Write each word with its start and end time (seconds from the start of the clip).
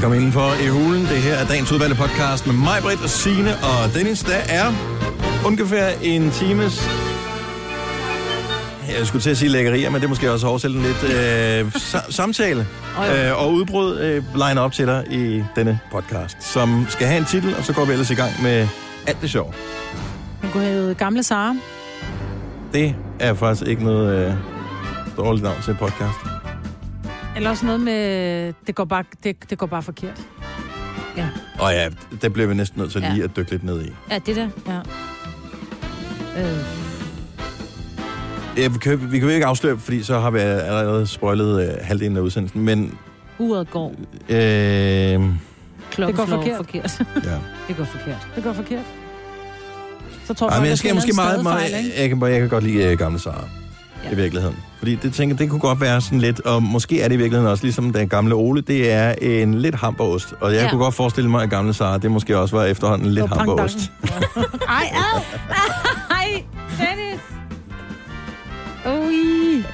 Velkommen 0.00 0.18
indenfor 0.20 0.64
i 0.64 0.68
hulen. 0.68 1.02
Det 1.02 1.16
her 1.16 1.34
er 1.34 1.46
dagens 1.46 1.72
udvalgte 1.72 1.96
podcast 1.96 2.46
med 2.46 2.54
mig, 2.54 2.78
Britt 2.82 3.02
og 3.02 3.08
Signe 3.08 3.50
og 3.56 3.94
Dennis. 3.94 4.20
Der 4.22 4.36
er 4.48 4.72
ungefær 5.46 5.88
en 6.02 6.30
times... 6.30 6.88
Jeg 8.98 9.06
skulle 9.06 9.22
til 9.22 9.30
at 9.30 9.36
sige 9.36 9.48
lækkerier, 9.48 9.90
men 9.90 10.00
det 10.00 10.04
er 10.04 10.08
måske 10.08 10.32
også 10.32 10.46
oversætte 10.46 10.76
lidt 10.82 11.04
øh, 11.04 11.66
sa- 11.74 12.12
samtale 12.12 12.66
øh, 12.98 13.42
og 13.42 13.52
udbrud 13.52 13.98
øh, 13.98 14.24
line 14.34 14.60
op 14.60 14.72
til 14.72 14.86
dig 14.86 15.04
i 15.10 15.44
denne 15.56 15.80
podcast, 15.92 16.42
som 16.52 16.86
skal 16.88 17.06
have 17.06 17.18
en 17.18 17.24
titel, 17.24 17.54
og 17.56 17.64
så 17.64 17.72
går 17.72 17.84
vi 17.84 17.92
ellers 17.92 18.10
i 18.10 18.14
gang 18.14 18.32
med 18.42 18.68
alt 19.06 19.20
det 19.22 19.30
sjov. 19.30 19.54
Den 20.42 20.50
kunne 20.50 20.64
hedde 20.64 20.94
Gamle 20.94 21.22
Sara. 21.22 21.54
Det 22.72 22.94
er 23.18 23.34
faktisk 23.34 23.68
ikke 23.68 23.84
noget 23.84 24.26
øh, 24.26 24.34
dårligt 25.16 25.44
navn 25.44 25.62
til 25.64 25.74
podcast. 25.74 26.29
Eller 27.36 27.50
også 27.50 27.66
noget 27.66 27.80
med, 27.80 28.52
det 28.66 28.74
går 28.74 28.84
bare, 28.84 29.04
det, 29.24 29.50
det 29.50 29.58
går 29.58 29.66
bare 29.66 29.82
forkert. 29.82 30.20
Og 31.58 31.72
ja, 31.72 31.88
det 32.22 32.32
bliver 32.32 32.48
vi 32.48 32.54
næsten 32.54 32.80
nødt 32.80 32.92
til 32.92 33.00
Ja. 33.02 33.12
lige 33.12 33.24
at 33.24 33.36
dykke 33.36 33.50
lidt 33.50 33.64
ned 33.64 33.82
i. 33.86 33.92
Ja, 34.10 34.18
det 34.26 34.36
der. 34.36 34.48
Ja. 34.66 34.78
Øh, 36.42 36.56
Ja, 38.56 38.68
vi, 38.68 38.78
kan, 38.78 39.12
vi 39.12 39.18
kan 39.18 39.28
jo 39.28 39.34
ikke 39.34 39.46
afsløre, 39.46 39.78
fordi 39.78 40.02
så 40.02 40.18
har 40.20 40.30
vi 40.30 40.38
allerede 40.38 41.06
spoilet 41.06 41.62
øh, 41.68 41.74
halvdelen 41.86 42.16
af 42.16 42.20
udsendelsen, 42.20 42.60
men 42.60 42.98
uret 43.38 43.70
går. 43.70 43.94
øh, 44.28 45.20
Klokken 45.90 46.16
Det 46.16 46.16
går 46.16 46.26
forkert. 46.36 46.56
forkert. 46.56 47.00
ja. 47.24 47.38
det 47.68 47.76
går 47.76 47.84
forkert. 47.84 48.28
Det 48.36 48.44
går 48.44 48.52
forkert. 48.52 48.84
Så 50.24 50.34
tror 50.34 50.48
Ej, 50.50 50.58
men 50.60 50.68
jeg 50.68 50.78
skal 50.78 50.88
at 50.88 50.94
måske 50.94 51.12
det 51.12 51.18
er 51.18 51.22
meget, 51.22 51.38
en 51.38 51.42
meget, 51.42 51.72
jeg, 51.98 52.08
kan, 52.08 52.22
jeg 52.22 52.40
kan 52.40 52.48
godt 52.48 52.64
lide 52.64 52.92
uh, 52.92 52.98
gamle 52.98 53.18
Sara 53.18 53.44
ja. 54.04 54.10
I 54.10 54.14
virkeligheden. 54.16 54.56
Fordi 54.78 54.94
det 54.94 55.14
tænker, 55.14 55.36
det 55.36 55.50
kunne 55.50 55.60
godt 55.60 55.80
være 55.80 56.00
sådan 56.00 56.20
lidt, 56.20 56.40
og 56.40 56.62
måske 56.62 57.00
er 57.02 57.08
det 57.08 57.14
i 57.14 57.18
virkeligheden 57.18 57.50
også 57.50 57.64
ligesom 57.64 57.92
den 57.92 58.08
gamle 58.08 58.34
Ole, 58.34 58.60
det 58.60 58.92
er 58.92 59.14
en 59.20 59.54
lidt 59.54 59.74
hamperost. 59.74 60.34
Og 60.40 60.54
jeg 60.54 60.62
ja. 60.62 60.70
Kunne 60.70 60.78
godt 60.84 60.94
forestille 60.94 61.30
mig, 61.30 61.42
at 61.42 61.50
gamle 61.50 61.74
Sara, 61.74 61.98
det 61.98 62.10
måske 62.10 62.38
også 62.38 62.56
var 62.56 62.64
efterhånden 62.64 63.10
lidt 63.10 63.28
hamperost. 63.28 63.78
Ej, 64.68 64.90
ad! 64.94 65.22
Ej, 66.10 66.44
Dennis! 66.78 67.20
Ui. 68.86 69.64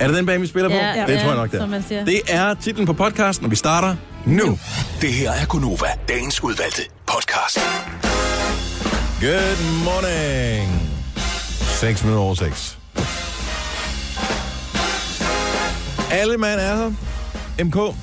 Er 0.00 0.06
det 0.06 0.16
den 0.16 0.26
bag, 0.26 0.40
vi 0.40 0.46
spiller 0.46 0.68
på? 0.68 0.74
Ja, 0.74 1.04
det 1.06 1.12
ja, 1.12 1.20
tror 1.22 1.28
jeg 1.28 1.36
nok, 1.36 1.50
det 1.50 1.60
som 1.60 1.68
er. 1.68 1.70
man 1.70 1.82
siger. 1.82 2.04
Det 2.04 2.20
er 2.28 2.54
titlen 2.54 2.86
på 2.86 2.92
podcasten, 2.92 3.44
og 3.44 3.50
vi 3.50 3.56
starter 3.56 3.96
nu. 4.26 4.58
Det 5.00 5.12
her 5.12 5.30
er 5.30 5.46
Gunova, 5.46 5.86
dagens 6.08 6.44
udvalgte 6.44 6.82
podcast. 7.06 7.58
Good 9.20 9.84
morning. 9.84 10.90
6 11.80 12.04
minutter 12.04 12.22
over 12.22 12.34
6. 12.34 12.78
Alle 16.10 16.38
mand 16.38 16.60
er 16.60 16.76
her. 16.76 16.92
MK, 17.64 17.96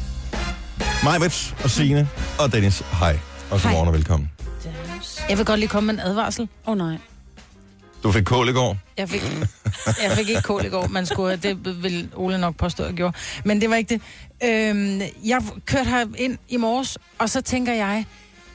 Majbets 1.04 1.56
og 1.64 1.70
Signe 1.70 2.10
og 2.40 2.52
Dennis. 2.52 2.84
Hej. 3.00 3.20
Og 3.52 3.62
godmorgen 3.62 3.88
og 3.88 3.94
velkommen. 3.94 4.32
Jeg 5.30 5.38
vil 5.38 5.46
godt 5.46 5.60
lige 5.60 5.70
komme 5.70 5.94
med 5.94 5.94
en 5.94 6.10
advarsel. 6.10 6.50
Åh 6.68 6.72
oh, 6.72 6.78
nej. 6.78 6.98
Du 8.04 8.12
fik 8.12 8.24
kål 8.24 8.50
i 8.50 8.52
går. 8.52 8.78
Jeg 8.98 9.10
fik, 9.10 9.22
jeg 10.04 10.12
fik 10.12 10.30
ikke 10.30 10.42
kål 10.42 10.66
i 10.66 10.70
går, 10.70 10.88
man 10.88 11.06
skulle, 11.06 11.36
det 11.36 11.84
vil 11.84 12.10
Ole 12.16 12.38
nok 12.38 12.56
påstå, 12.56 12.84
at 12.84 12.90
jeg 12.90 12.98
gjorde. 12.98 13.18
Men 13.46 13.62
det 13.62 13.70
var 13.70 13.76
ikke 13.76 13.90
det. 13.90 14.02
Øhm, 14.50 15.02
jeg 15.24 15.42
kørte 15.66 15.90
her 15.90 16.06
ind 16.18 16.38
i 16.50 16.58
morges, 16.58 16.98
og 17.20 17.30
så 17.30 17.42
tænker 17.42 17.74
jeg, 17.74 18.06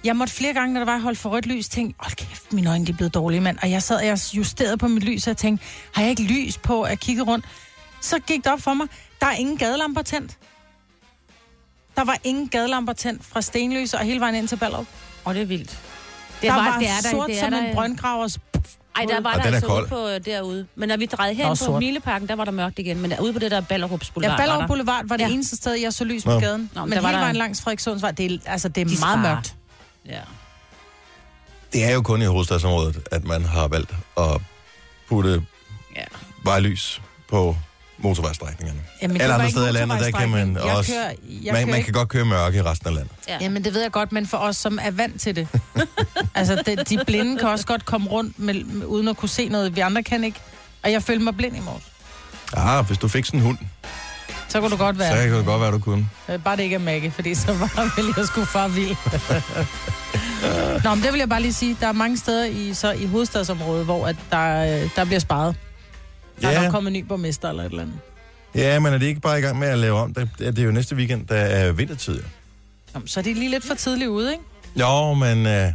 jeg 0.05 0.17
måtte 0.17 0.35
flere 0.35 0.55
gange, 0.55 0.75
når 0.75 0.81
der 0.81 0.93
var 0.93 0.99
holdt 0.99 1.19
for 1.19 1.31
rødt 1.31 1.47
lys, 1.47 1.69
tænke, 1.69 1.95
hold 1.99 2.17
kæft, 2.17 2.53
mine 2.53 2.71
øjne 2.71 2.87
de 2.87 2.93
er 2.93 2.97
blevet 2.97 3.15
dårlige, 3.15 3.41
mand. 3.41 3.59
Og 3.63 3.71
jeg 3.71 3.83
sad 3.83 3.97
og 3.97 4.07
jeg 4.07 4.19
justerede 4.35 4.77
på 4.77 4.89
mit 4.89 5.05
lys, 5.05 5.27
og 5.27 5.29
jeg 5.29 5.37
tænkte, 5.37 5.65
har 5.93 6.03
jeg 6.03 6.11
ikke 6.11 6.23
lys 6.23 6.59
på 6.59 6.83
at 6.83 7.01
kigge 7.01 7.23
rundt? 7.23 7.45
Så 8.01 8.19
gik 8.19 8.45
det 8.45 8.53
op 8.53 8.61
for 8.61 8.75
mig, 8.75 8.87
der 9.21 9.27
er 9.27 9.33
ingen 9.33 9.57
gadelamper 9.59 10.03
tændt. 10.03 10.37
Der 11.97 12.05
var 12.05 12.19
ingen 12.25 12.49
gadelamper 12.49 12.93
tændt 12.93 13.25
fra 13.25 13.41
Stenløse 13.43 13.99
og 13.99 14.05
hele 14.05 14.21
vejen 14.21 14.35
ind 14.35 14.49
til 14.49 14.57
Ballerup. 14.57 14.87
Og 15.25 15.35
det 15.35 15.43
er 15.43 15.47
vildt. 15.47 15.71
Det 15.71 15.79
der 16.43 16.55
var, 16.55 16.79
det 16.79 16.89
er 16.89 17.01
der, 17.03 17.11
sort 17.11 17.29
det 17.29 17.37
er 17.39 17.41
som 17.41 17.51
der, 17.51 17.59
en 17.63 17.75
brøndgravers 17.75 18.39
Ej, 18.97 19.05
der 19.09 19.21
var 19.21 19.33
Og 19.33 19.39
der 19.39 19.43
er 19.51 19.55
altså 19.55 19.67
kold. 19.67 19.83
ude 19.83 19.89
på 19.89 20.09
øh, 20.09 20.25
derude. 20.25 20.67
Men 20.75 20.89
når 20.89 20.97
vi 20.97 21.07
drejede 21.07 21.35
hen 21.35 21.47
på 21.49 21.55
sort. 21.55 21.79
Mileparken, 21.79 22.29
der 22.29 22.37
var 22.37 22.45
der 22.45 22.53
mørkt 22.53 22.79
igen. 22.79 23.01
Men 23.01 23.13
ude 23.21 23.33
på 23.33 23.39
det 23.39 23.51
der 23.51 23.61
Ballerups 23.61 24.11
Boulevard, 24.11 24.39
Ja, 24.39 24.43
Ballerup 24.43 24.61
var. 24.61 24.67
Boulevard 24.67 25.05
var 25.09 25.17
det 25.17 25.25
ja. 25.25 25.29
Eneste 25.31 25.57
sted, 25.57 25.73
jeg 25.75 25.93
så 25.95 26.05
lys 26.05 26.25
på 26.25 26.31
gaden. 26.39 26.71
Nå, 26.75 26.81
men 26.81 26.89
men 26.91 26.97
der 26.97 27.01
var 27.03 27.09
hele 27.09 27.17
der- 27.19 27.25
vejen 27.25 27.37
langs 27.37 27.63
Frederikssundsvej, 27.63 28.11
det 28.11 28.33
er, 28.33 28.39
altså, 28.47 28.69
det 28.69 28.81
er 28.81 28.85
De 28.85 28.91
meget 28.91 28.99
sparer. 29.01 29.35
mørkt. 29.35 29.57
Ja. 30.07 30.21
Det 31.73 31.85
er 31.85 31.91
jo 31.95 32.03
kun 32.03 32.23
i 32.23 32.25
hovedstadsområdet, 32.25 33.09
at 33.13 33.25
man 33.25 33.45
har 33.45 33.69
valgt 33.69 33.93
at 34.19 34.41
putte 35.09 35.43
ja. 35.97 36.05
vejlys 36.45 37.03
på 37.29 37.57
motorvejstrækningerne. 37.99 38.81
Jamen, 39.03 39.21
Alle 39.21 39.35
andre 39.35 39.51
steder 39.51 39.69
i 39.69 39.73
landet, 39.73 40.01
der 40.01 40.11
kan 40.11 40.29
man 40.29 40.49
motorvejsstrækning. 40.49 40.79
også... 40.79 40.93
Jeg 40.95 41.03
kører, 41.03 41.43
jeg 41.45 41.53
Man, 41.53 41.65
kører 41.65 41.75
man 41.77 41.85
kan 41.85 41.93
godt 41.93 42.09
køre 42.09 42.25
mørke 42.25 42.59
i 42.59 42.63
resten 42.63 42.89
af 42.89 42.95
landet. 42.95 43.13
ja. 43.29 43.39
Jamen, 43.41 43.65
det 43.65 43.75
ved 43.75 43.83
jeg 43.83 43.91
godt, 43.93 44.13
men 44.13 44.27
for 44.27 44.39
os, 44.39 44.57
som 44.57 44.79
er 44.83 44.91
vant 44.91 45.21
til 45.21 45.37
det. 45.37 45.49
altså, 46.35 46.63
de, 46.67 46.77
de 46.77 46.99
blinde 47.07 47.39
kan 47.39 47.49
også 47.49 47.67
godt 47.67 47.85
komme 47.85 48.09
rundt, 48.09 48.39
med, 48.39 48.65
med, 48.65 48.87
uden 48.87 49.09
at 49.09 49.17
kunne 49.17 49.29
se 49.29 49.49
noget. 49.49 49.77
Vi 49.77 49.81
andre 49.81 50.03
kan 50.03 50.25
ikke. 50.25 50.41
Og 50.83 50.93
jeg 50.93 51.03
følte 51.03 51.25
mig 51.25 51.37
blind 51.37 51.57
i 51.57 51.61
morges. 51.61 51.85
Ah, 52.57 52.87
hvis 52.87 52.99
du 52.99 53.09
fik 53.09 53.25
sådan 53.25 53.41
en 53.41 53.47
hund, 53.47 53.59
Så 54.49 54.61
kunne 54.61 54.71
du 54.71 54.77
godt 54.77 54.97
så 54.97 55.03
være. 55.03 55.27
kan 55.27 55.33
det 55.35 55.45
godt 55.45 55.61
være, 55.61 55.71
du 55.73 55.79
kunne. 55.79 56.09
Øh, 56.29 56.39
Bare 56.45 56.57
det 56.57 56.63
ikke 56.63 56.75
er 56.75 56.81
Maggie, 56.81 57.11
fordi 57.11 57.35
så 57.35 57.53
var 57.53 57.93
vel 57.97 58.15
jeg 58.17 58.27
skulle 58.27 58.47
far 58.47 58.69
vild. 58.69 58.97
Nå, 60.85 60.95
men 60.95 61.05
det 61.05 61.13
vil 61.13 61.19
jeg 61.19 61.29
bare 61.29 61.43
lige 61.43 61.53
sige. 61.53 61.77
Der 61.81 61.87
er 61.89 61.93
mange 61.93 62.19
steder 62.19 62.45
i, 62.45 62.75
så 62.75 62.93
i 62.93 63.07
hovedstadsområdet, 63.07 63.85
hvor 63.85 64.07
at 64.07 64.17
der, 64.31 64.83
øh, 64.83 64.91
der 64.97 65.05
bliver 65.05 65.21
sparet. 65.21 65.57
Der 66.43 66.49
er 66.49 66.53
Ja. 66.53 66.63
nok 66.63 66.71
kommet 66.73 66.91
en 66.97 67.03
ny 67.03 67.05
borgmester 67.09 67.49
eller 67.51 67.63
et 67.63 67.71
eller 67.71 67.83
andet. 67.83 67.97
Ja, 68.55 68.79
men 68.81 68.93
er 68.95 68.99
det 68.99 69.07
ikke 69.07 69.21
bare 69.21 69.39
i 69.39 69.43
gang 69.43 69.59
med 69.59 69.69
at 69.69 69.79
lave 69.79 69.99
om? 69.99 70.15
Det, 70.15 70.29
det 70.39 70.59
er 70.59 70.63
jo 70.63 70.71
næste 70.73 70.97
weekend, 70.97 71.27
der 71.27 71.35
er 71.37 71.73
vintertid. 71.73 72.23
Nå, 72.95 73.01
så 73.07 73.21
er 73.21 73.25
de 73.25 73.35
lige 73.35 73.51
lidt 73.51 73.67
for 73.67 73.75
tidligt 73.75 74.09
ude, 74.09 74.33
ikke? 74.33 74.45
Jo, 74.81 75.15
men 75.15 75.47
øh, 75.47 75.73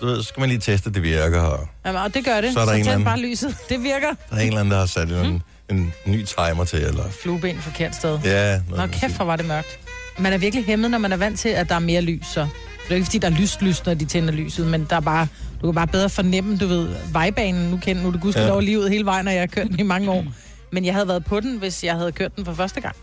så 0.00 0.22
skal 0.22 0.40
man 0.40 0.48
lige 0.48 0.58
teste, 0.60 0.88
at 0.88 0.94
det 0.94 1.02
virker. 1.02 1.40
Og 1.40 1.68
Jamen, 1.86 2.00
og 2.02 2.14
det 2.14 2.24
gør 2.24 2.40
det. 2.40 2.52
Så 2.52 2.60
er 2.60 2.64
der 2.64 2.72
så 2.72 2.76
en 2.78 2.84
tænd 2.84 2.92
eller 2.94 3.04
bare 3.04 3.12
anden- 3.14 3.30
lyset. 3.30 3.56
Det 3.68 3.82
virker. 3.82 4.08
der 4.30 4.36
er 4.36 4.40
en 4.40 4.46
eller 4.46 4.60
anden, 4.60 4.72
der 4.72 4.78
har 4.78 4.86
sat 4.86 5.08
en, 5.08 5.42
en 5.70 5.92
ny 6.06 6.24
timer 6.24 6.64
til. 6.64 6.78
Eller, 6.78 7.04
Flueben 7.22 7.58
forkert 7.60 7.94
sted. 7.96 8.18
ja, 8.24 8.60
Nå, 8.70 8.86
kæft, 8.86 9.16
hvor 9.16 9.24
var 9.24 9.36
det 9.36 9.46
mørkt. 9.46 9.78
Man 10.18 10.32
er 10.32 10.38
virkelig 10.38 10.64
hæmmet, 10.64 10.90
når 10.90 10.98
man 10.98 11.12
er 11.12 11.16
vant 11.16 11.38
til, 11.40 11.48
at 11.48 11.68
der 11.68 11.74
er 11.74 11.78
mere 11.78 12.00
lys, 12.00 12.26
så. 12.26 12.40
Det 12.40 12.90
er 12.90 12.94
ikke, 12.94 13.04
fordi 13.04 13.18
der 13.18 13.28
er 13.30 13.32
lyst, 13.40 13.62
lyst, 13.62 13.86
når 13.86 13.94
de 13.94 14.04
tænder 14.04 14.32
lyset, 14.32 14.66
men 14.66 14.86
der 14.90 14.96
er 14.96 15.00
bare, 15.00 15.26
du 15.64 15.68
kan 15.72 15.74
bare 15.74 15.86
bedre 15.86 16.08
fornemme, 16.10 16.56
du 16.56 16.66
ved, 16.66 16.88
vejbanen, 17.12 17.70
nu 17.70 17.76
kender 17.76 18.02
nu 18.02 18.12
det 18.12 18.20
gudskelov 18.20 18.58
Ja. 18.60 18.64
livet 18.64 18.90
hele 18.90 19.04
vejen, 19.04 19.28
og 19.28 19.34
jeg 19.34 19.42
har 19.42 19.46
kørt 19.46 19.66
den 19.66 19.78
i 19.80 19.82
mange 19.82 20.10
år. 20.10 20.24
Men 20.72 20.84
jeg 20.84 20.94
havde 20.94 21.08
været 21.08 21.24
på 21.24 21.40
den, 21.40 21.58
hvis 21.58 21.84
jeg 21.84 21.94
havde 21.94 22.12
kørt 22.12 22.36
den 22.36 22.44
for 22.44 22.54
første 22.54 22.80
gang. 22.80 22.96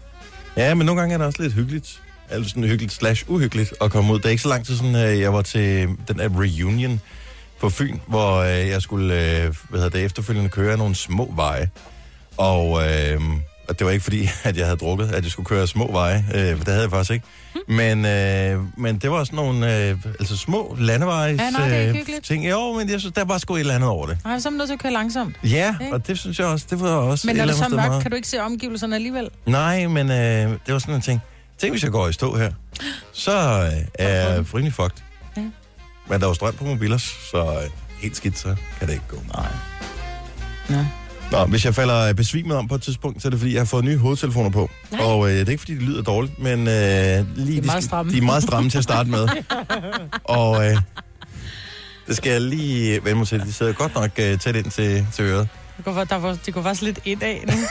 Ja, 0.58 0.74
men 0.74 0.86
nogle 0.86 1.02
gange 1.02 1.14
er 1.14 1.18
det 1.18 1.28
også 1.28 1.42
lidt 1.42 1.54
hyggeligt. 1.54 2.02
Altså 2.30 2.50
sådan 2.50 2.64
hyggeligt 2.64 2.94
slash 2.94 3.24
uhyggeligt 3.28 3.74
at 3.82 3.92
komme 3.92 4.14
ud. 4.14 4.18
Det 4.20 4.26
er 4.26 4.30
ikke 4.30 4.42
så 4.44 4.50
lang 4.50 4.66
tid 4.66 4.78
siden, 4.78 4.96
at 4.96 5.20
jeg 5.20 5.34
var 5.34 5.42
til 5.42 5.88
den 6.08 6.20
der 6.20 6.30
reunion 6.40 7.02
på 7.60 7.70
Fyn, 7.70 7.98
hvor 8.08 8.38
øh, 8.38 8.68
jeg 8.70 8.82
skulle 8.82 9.06
øh, 9.06 9.56
hvad 9.70 9.80
hedder 9.80 9.90
det, 9.98 10.06
efterfølgende 10.06 10.50
køre 10.50 10.78
nogle 10.78 10.96
små 10.96 11.34
veje. 11.36 11.70
Og, 12.38 12.82
øh, 12.90 13.22
og 13.72 13.80
det 13.80 13.86
var 13.86 13.92
ikke 13.92 14.04
fordi, 14.04 14.30
at 14.44 14.58
jeg 14.58 14.66
havde 14.66 14.78
drukket, 14.78 15.08
at 15.12 15.24
jeg 15.24 15.32
skulle 15.32 15.46
køre 15.46 15.68
små 15.68 15.92
veje. 15.92 16.26
Øh, 16.36 16.42
det 16.42 16.68
havde 16.68 16.82
jeg 16.82 16.90
faktisk 16.90 17.12
ikke. 17.12 17.26
Men, 17.68 18.06
øh, 18.06 18.60
men 18.78 18.98
det 18.98 19.12
var 19.12 19.24
sådan 19.24 19.36
nogle 19.36 19.88
øh, 19.90 19.98
altså 20.20 20.38
små 20.38 20.76
landevejs 20.80 21.40
Ja, 21.40 21.50
nej, 21.50 21.68
det 21.70 21.78
er 21.78 21.82
ikke 21.82 22.14
øh, 22.16 22.22
ting. 22.22 22.50
Jo, 22.50 22.74
men 22.74 22.90
jeg 22.90 23.00
synes, 23.00 23.14
der 23.14 23.24
var 23.26 23.38
sgu 23.38 23.56
et 23.56 23.60
eller 23.60 23.76
andet 23.76 23.90
over 23.90 24.08
det. 24.08 24.18
Nej, 24.26 24.40
så 24.40 24.50
er 24.50 24.52
man 24.52 24.58
nødt 24.58 24.68
til 24.68 24.74
at 24.74 24.80
køre 24.80 24.92
langsomt. 24.92 25.36
Ja, 25.44 25.76
Ikke? 25.82 25.94
og 25.94 26.08
det 26.08 26.20
synes 26.20 26.40
jeg 26.40 26.48
også, 26.48 26.66
det 26.70 26.82
var 26.82 26.90
også 26.90 27.28
Men 27.28 27.36
når 27.36 27.44
er 27.44 27.52
så 27.52 27.62
mørkt, 27.62 27.76
meget- 27.76 28.02
kan 28.02 28.12
du 28.12 28.16
ikke 28.16 28.28
se 28.28 28.42
omgivelserne 28.42 28.96
alligevel. 28.96 29.30
Nej, 29.46 29.88
men 29.88 30.12
øh, 30.12 30.18
det 30.66 30.74
var 30.74 30.80
sådan 30.80 30.96
en 30.96 31.02
ting. 31.02 31.22
Tænk, 31.60 31.74
hvis 31.74 31.84
jeg 31.84 31.92
går 31.92 32.08
i 32.08 32.14
stå 32.14 32.38
her, 32.38 32.52
så 33.14 33.32
øh, 33.38 33.72
er 34.00 34.10
jeg 34.34 34.54
rimelig 34.54 34.74
fucked. 34.74 34.98
Ja. 35.38 35.42
Men 35.42 36.20
der 36.20 36.26
er 36.26 36.30
jo 36.30 36.34
strøm 36.34 36.54
på 36.54 36.64
mobilers, 36.66 37.16
så 37.32 37.38
øh, 37.38 37.70
helt 38.02 38.16
skidt, 38.18 38.40
så 38.40 38.56
kan 38.80 38.88
det 38.88 38.94
ikke 38.94 39.06
gå. 39.08 39.18
Nej. 39.36 39.48
Ja. 40.70 40.86
Nå, 41.32 41.46
hvis 41.46 41.66
jeg 41.66 41.76
falder 41.76 42.08
øh, 42.10 42.14
besvimet 42.14 42.58
om 42.58 42.68
på 42.68 42.76
et 42.76 42.82
tidspunkt, 42.82 43.22
så 43.22 43.28
er 43.28 43.30
det 43.30 43.40
fordi, 43.40 43.54
jeg 43.54 43.60
har 43.60 43.66
fået 43.66 43.86
nye 43.86 43.98
hovedtelefoner 43.98 44.50
på. 44.50 44.70
Nej. 44.92 45.02
Og 45.02 45.30
øh, 45.30 45.36
det 45.36 45.48
er 45.48 45.50
ikke 45.50 45.60
fordi, 45.62 45.76
de 45.76 45.80
lyder 45.80 46.02
dårligt, 46.02 46.40
men 46.40 46.60
øh, 46.60 46.66
lige, 46.66 46.72
De 46.72 47.58
er 47.58 47.62
meget 47.66 47.84
stramme. 47.84 48.12
de 48.12 48.18
er 48.18 48.22
meget 48.22 48.44
stramme 48.44 48.70
til 48.70 48.78
at 48.78 48.84
starte 48.84 49.10
med. 49.10 49.28
Og 50.24 50.66
øh, 50.70 50.78
det 52.08 52.16
skal 52.18 52.32
jeg 52.32 52.42
lige 52.42 53.04
vende 53.04 53.18
mig 53.18 53.28
til. 53.28 53.40
De 53.40 53.54
sidder 53.54 53.74
godt 53.74 53.96
nok 53.96 54.12
øh, 54.20 54.40
tæt 54.40 54.56
ind 54.56 54.72
til, 54.72 55.08
til 55.14 55.26
øret. 55.26 55.48
Det 55.78 55.86
går, 55.86 56.04
der 56.04 56.16
var, 56.16 56.38
det 56.46 56.54
går 56.54 56.62
faktisk 56.62 56.82
lidt 56.82 57.00
ind 57.06 57.24
af 57.24 57.44
nu. 57.48 57.54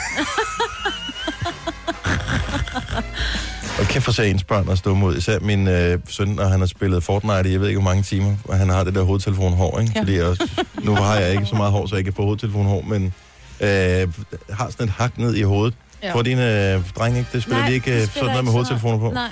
Og 3.79 3.87
kæft 3.87 4.05
for 4.05 4.21
ens 4.21 4.43
børn 4.43 4.69
at 4.69 4.77
stå 4.77 4.93
mod. 4.93 5.17
Især 5.17 5.39
min 5.39 5.67
øh, 5.67 5.99
søn, 6.09 6.27
når 6.27 6.45
han 6.45 6.59
har 6.59 6.67
spillet 6.67 7.03
Fortnite 7.03 7.49
i 7.49 7.51
jeg 7.51 7.61
ved 7.61 7.67
ikke 7.67 7.81
hvor 7.81 7.89
mange 7.89 8.03
timer, 8.03 8.35
og 8.45 8.57
han 8.57 8.69
har 8.69 8.83
det 8.83 8.95
der 8.95 9.03
hovedtelefonhår, 9.03 9.79
ikke? 9.79 9.91
Ja. 9.95 10.01
Fordi 10.01 10.15
jeg 10.15 10.25
også, 10.25 10.65
nu 10.83 10.95
har 10.95 11.15
jeg 11.15 11.31
ikke 11.31 11.45
så 11.45 11.55
meget 11.55 11.71
hår, 11.71 11.87
så 11.87 11.95
jeg 11.95 12.03
kan 12.03 12.13
få 12.13 12.23
hovedtelefonhår, 12.23 12.81
men 12.81 13.13
øh, 13.61 14.07
har 14.49 14.69
sådan 14.69 14.85
et 14.85 14.89
hak 14.91 15.17
ned 15.17 15.35
i 15.35 15.41
hovedet. 15.41 15.73
Ja. 16.03 16.13
For 16.13 16.21
dine 16.21 16.73
øh, 16.75 16.89
drenge, 16.95 17.19
ikke? 17.19 17.29
Det 17.33 17.43
spiller 17.43 17.59
Nej, 17.59 17.69
de 17.69 17.73
ikke 17.73 17.91
øh, 17.91 17.97
spiller 17.97 18.13
sådan 18.13 18.29
noget 18.29 18.43
med 18.43 18.51
hovedtelefoner 18.51 18.97
på. 18.97 19.11
Nej. 19.11 19.29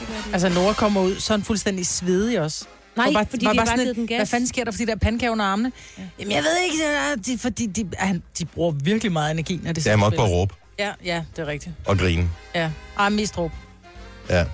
de 0.00 0.06
altså, 0.32 0.48
Nora 0.48 0.72
kommer 0.72 1.00
ud, 1.00 1.16
så 1.20 1.32
er 1.32 1.38
han 1.38 1.44
fuldstændig 1.44 1.86
svedig 1.86 2.40
også. 2.40 2.64
Nej, 2.96 3.12
bare, 3.12 3.26
fordi 3.30 3.44
var 3.44 3.52
de 3.52 3.58
har 3.58 3.66
bare 3.66 3.76
sådan 3.78 3.94
den 3.94 4.06
gas. 4.06 4.16
Hvad 4.16 4.26
fanden 4.26 4.48
sker 4.48 4.64
der 4.64 4.70
for 4.72 4.78
de 4.78 4.86
der 4.86 4.96
pandekager 4.96 5.32
under 5.32 5.44
armene? 5.44 5.72
Ja. 5.98 6.02
Jamen, 6.20 6.32
jeg 6.32 6.42
ved 6.42 6.56
ikke, 6.64 6.76
det 7.16 7.26
de, 7.26 7.38
fordi 7.38 7.66
de, 7.66 7.90
han, 7.98 8.22
de 8.38 8.44
bruger 8.44 8.72
virkelig 8.84 9.12
meget 9.12 9.30
energi, 9.30 9.60
når 9.62 9.72
det 9.72 9.86
Ja, 9.86 9.92
spiller. 9.92 10.10
på 10.10 10.24
at 10.24 10.30
råbe 10.30 10.54
Ja, 10.78 10.90
ja, 11.04 11.22
det 11.36 11.42
er 11.42 11.46
rigtigt. 11.46 11.74
og 11.86 11.98
grine. 11.98 12.28
Ja, 12.54 12.70
ah, 12.96 13.12
mest 13.12 13.38
råb. 13.38 13.52
Ja. 14.30 14.44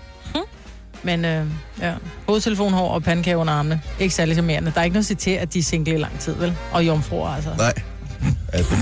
Men 1.03 1.25
øh, 1.25 1.47
ja, 1.81 1.95
hovedtelefonhår 2.27 2.89
og 2.89 3.03
pandekage 3.03 3.37
under 3.37 3.53
armene. 3.53 3.81
Ikke 4.01 4.15
særlig 4.15 4.35
charmerende. 4.35 4.73
Der 4.75 4.81
er 4.81 4.85
ikke 4.85 4.95
noget 4.95 5.03
at 5.03 5.07
sige 5.07 5.17
til, 5.17 5.31
at 5.31 5.55
de 5.55 5.59
er 5.59 5.63
single 5.63 5.95
i 5.95 5.99
lang 5.99 6.19
tid, 6.21 6.35
vel? 6.35 6.57
Og 6.73 6.87
jomfruer, 6.87 7.29
altså. 7.29 7.51
Nej. 7.59 7.73
Altså, 8.53 8.75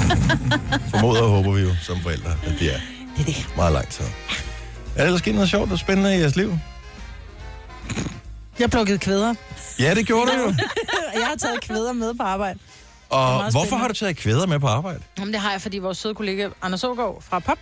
formoder 0.91 1.23
og 1.23 1.29
håber 1.29 1.53
vi 1.53 1.61
jo 1.61 1.71
som 1.83 2.01
forældre, 2.01 2.31
at 2.47 2.55
det 2.59 2.75
er 2.75 2.79
Det 3.17 3.21
er 3.21 3.25
det. 3.25 3.47
meget 3.57 3.73
lang 3.73 3.89
tid. 3.89 4.05
Er 4.05 4.99
der 4.99 5.05
ellers 5.05 5.19
sket 5.21 5.35
noget 5.35 5.51
sjovt 5.51 5.73
og 5.73 5.79
spændende 5.79 6.17
i 6.17 6.21
jeres 6.21 6.37
liv? 6.37 6.59
Jeg 8.59 8.71
plukkede 8.71 8.99
kvæder. 8.99 9.35
Ja, 9.79 9.95
det 9.95 10.07
gjorde 10.07 10.31
du 10.33 10.37
jo. 10.39 10.55
Jeg 11.21 11.27
har 11.27 11.37
taget 11.37 11.61
kvæder 11.61 11.93
med 11.93 12.15
på 12.15 12.23
arbejde. 12.23 12.59
Og 13.11 13.37
hvorfor 13.39 13.51
spændende. 13.51 13.79
har 13.79 13.89
du 13.89 13.95
taget 13.95 14.17
kvæder 14.17 14.47
med 14.47 14.59
på 14.61 14.67
arbejde? 14.67 15.01
Jamen, 15.19 15.33
det 15.35 15.41
har 15.43 15.51
jeg, 15.53 15.63
fordi 15.63 15.79
vores 15.79 15.99
søde 15.99 16.15
kollega 16.15 16.49
Anders 16.63 16.85
Ågaard 16.85 17.23
fra 17.31 17.39
POP, 17.39 17.59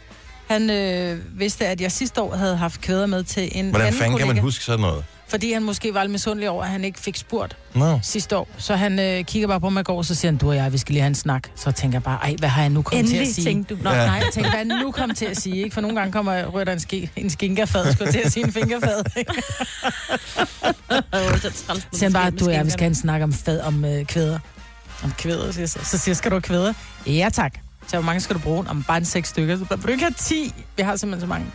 han 0.48 0.70
øh, 0.70 1.18
vidste, 1.40 1.66
at 1.66 1.80
jeg 1.80 1.92
sidste 1.92 2.20
år 2.20 2.34
havde 2.36 2.56
haft 2.56 2.80
kvæder 2.80 3.06
med 3.06 3.24
til 3.24 3.48
en 3.58 3.70
Hvordan 3.70 3.86
anden 3.86 3.98
fanden 3.98 4.12
kollega. 4.12 4.26
kan 4.28 4.34
man 4.36 4.42
huske 4.42 4.64
sådan 4.64 4.80
noget? 4.80 5.04
Fordi 5.30 5.52
han 5.52 5.62
måske 5.62 5.94
var 5.94 6.02
lidt 6.02 6.12
misundelig 6.12 6.50
over, 6.50 6.64
at 6.64 6.70
han 6.70 6.84
ikke 6.84 6.98
fik 7.00 7.16
spurgt 7.16 7.56
Nå. 7.74 7.98
sidste 8.02 8.36
år. 8.36 8.48
Så 8.58 8.74
han 8.76 8.98
øh, 8.98 9.24
kigger 9.24 9.48
bare 9.48 9.60
på 9.60 9.70
mig 9.70 9.80
i 9.80 9.84
går, 9.84 10.02
så 10.02 10.14
siger 10.14 10.32
han, 10.32 10.38
du 10.38 10.48
og 10.48 10.56
jeg, 10.56 10.72
vi 10.72 10.78
skal 10.78 10.92
lige 10.92 11.02
have 11.02 11.06
en 11.08 11.14
snak. 11.14 11.42
Så 11.56 11.70
tænker 11.72 11.96
jeg 11.98 12.02
bare, 12.02 12.18
ej, 12.22 12.34
hvad 12.38 12.48
har 12.48 12.60
jeg 12.62 12.70
nu 12.70 12.82
kommet 12.82 13.06
til 13.08 13.14
at 13.16 13.18
Endelig, 13.20 13.34
sige? 13.34 13.44
tænkte 13.44 13.74
du. 13.74 13.80
Nå, 13.82 13.90
Ja. 13.90 14.06
nej, 14.06 14.14
jeg 14.14 14.26
tænker, 14.32 14.50
hvad 14.56 14.60
er 14.60 14.64
jeg 14.74 14.82
nu 14.84 14.90
kommet 14.92 15.16
til 15.18 15.24
at 15.24 15.36
sige? 15.40 15.56
Ikke? 15.56 15.74
For 15.74 15.80
nogle 15.80 15.96
gange 15.96 16.12
kommer 16.12 16.32
jeg 16.32 16.66
der 16.66 16.72
en, 16.72 16.80
ski, 16.80 17.10
en 17.16 17.30
skinkerfad, 17.30 17.92
skulle 17.92 18.12
til 18.12 18.18
at 18.24 18.32
sige 18.32 18.46
en 18.46 18.52
fingerfad. 18.52 19.02
ikke? 19.16 19.32
Så 21.52 21.80
siger 21.92 22.04
han 22.04 22.12
bare, 22.12 22.30
du 22.30 22.44
og 22.46 22.52
jeg, 22.52 22.64
vi 22.64 22.70
skal 22.70 22.80
have 22.82 22.88
en 22.88 22.94
snak 22.94 23.22
om 23.22 23.32
fad, 23.32 23.60
om 23.60 23.84
øh, 23.84 24.04
kvæder. 24.04 24.38
Om 25.04 25.12
kvæder, 25.18 25.52
siger 25.52 25.62
jeg 25.62 25.68
så. 25.68 25.78
Så 25.84 25.98
siger 25.98 26.10
jeg, 26.12 26.16
skal 26.16 26.30
du 26.30 26.34
have 26.34 26.42
kvæder? 26.42 26.72
Ja, 27.06 27.28
tak. 27.32 27.52
Så 27.86 27.96
hvor 27.96 28.04
mange 28.06 28.20
skal 28.20 28.36
du 28.36 28.40
bruge? 28.40 28.64
Om 28.68 28.82
bare 28.82 28.98
en 28.98 29.04
seks 29.04 29.28
stykker. 29.28 29.56
Så 29.58 29.64
vil 29.76 29.82
du 29.86 29.88
ikke 29.88 30.04
have 30.04 30.14
10? 30.18 30.54
Vi 30.76 30.82
har 30.82 30.96
simpelthen 30.96 31.20
så 31.20 31.26
mange. 31.26 31.46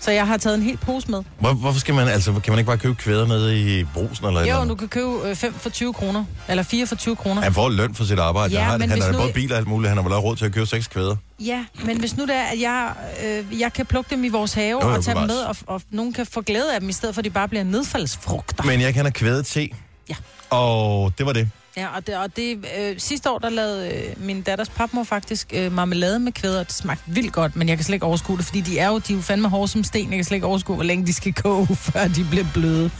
Så 0.00 0.10
jeg 0.10 0.26
har 0.26 0.36
taget 0.36 0.56
en 0.56 0.62
hel 0.62 0.76
pose 0.76 1.10
med. 1.10 1.22
Hvor, 1.40 1.52
hvorfor 1.52 1.80
skal 1.80 1.94
man, 1.94 2.08
altså, 2.08 2.32
kan 2.32 2.52
man 2.52 2.58
ikke 2.58 2.66
bare 2.66 2.78
købe 2.78 2.94
kvæder 2.94 3.26
nede 3.26 3.80
i 3.80 3.84
brusen 3.84 4.26
eller 4.26 4.40
eller 4.40 4.54
Jo, 4.54 4.60
andet? 4.60 4.68
du 4.80 4.86
kan 4.86 4.88
købe 4.88 5.36
5 5.36 5.54
for 5.54 5.70
20 5.70 5.92
kroner. 5.92 6.24
Eller 6.48 6.62
4 6.62 6.86
for 6.86 6.96
20 6.96 7.16
kroner. 7.16 7.42
Han 7.42 7.54
får 7.54 7.68
løn 7.68 7.94
for 7.94 8.04
sit 8.04 8.18
arbejde. 8.18 8.54
Ja, 8.54 8.60
han, 8.62 8.80
men 8.80 8.90
han 8.90 9.02
har 9.02 9.12
nu- 9.12 9.18
både 9.18 9.32
bil 9.32 9.52
og 9.52 9.58
alt 9.58 9.66
muligt. 9.68 9.88
Han 9.88 9.96
har 9.96 10.04
vel 10.04 10.12
også 10.12 10.24
råd 10.26 10.36
til 10.36 10.44
at 10.44 10.52
købe 10.52 10.66
seks 10.66 10.86
kvæder. 10.88 11.16
Ja, 11.40 11.64
men 11.84 12.00
hvis 12.00 12.16
nu 12.16 12.26
det 12.26 12.34
er, 12.36 12.42
at 12.42 12.60
jeg, 12.60 12.92
øh, 13.24 13.60
jeg 13.60 13.72
kan 13.72 13.86
plukke 13.86 14.10
dem 14.10 14.24
i 14.24 14.28
vores 14.28 14.54
have 14.54 14.70
Jo, 14.70 14.78
og 14.94 15.04
tage 15.04 15.18
dem 15.18 15.26
med, 15.26 15.36
og, 15.38 15.56
og 15.66 15.82
nogen 15.90 16.12
kan 16.12 16.26
få 16.26 16.40
glæde 16.42 16.74
af 16.74 16.80
dem, 16.80 16.88
i 16.88 16.92
stedet 16.92 17.14
for 17.14 17.20
at 17.20 17.24
de 17.24 17.30
bare 17.30 17.48
bliver 17.48 17.64
nedfaldsfrugter. 17.64 18.64
Men 18.64 18.80
jeg 18.80 18.94
kender 18.94 19.10
kvæde 19.10 19.42
te. 19.42 19.68
Ja. 20.10 20.14
Og 20.50 21.12
det 21.18 21.26
var 21.26 21.32
det. 21.32 21.50
Ja, 21.78 21.86
og 21.96 22.06
det, 22.06 22.16
og 22.16 22.36
det 22.36 22.64
øh, 22.80 22.94
sidste 22.98 23.30
år, 23.30 23.38
der 23.38 23.50
lavede 23.50 23.88
øh, 23.88 24.24
min 24.26 24.42
datters 24.42 24.68
papmor 24.68 25.04
faktisk 25.04 25.52
øh, 25.54 25.72
marmelade 25.72 26.18
med 26.18 26.32
kvæder. 26.32 26.62
Det 26.62 26.72
smagte 26.72 27.02
vildt 27.06 27.32
godt, 27.32 27.56
men 27.56 27.68
jeg 27.68 27.76
kan 27.76 27.84
slet 27.84 27.94
ikke 27.94 28.06
overskue 28.06 28.36
det, 28.36 28.44
fordi 28.44 28.60
de 28.60 28.78
er 28.78 28.88
jo, 28.88 28.98
de 28.98 29.12
er 29.12 29.16
jo 29.16 29.22
fandme 29.22 29.48
hårde 29.48 29.68
som 29.68 29.84
sten. 29.84 30.10
Jeg 30.10 30.16
kan 30.18 30.24
slet 30.24 30.34
ikke 30.36 30.46
overskue, 30.46 30.74
hvor 30.76 30.84
længe 30.84 31.06
de 31.06 31.12
skal 31.12 31.32
koge, 31.44 31.66
før 31.76 32.08
de 32.08 32.26
bliver 32.30 32.46
bløde. 32.54 32.90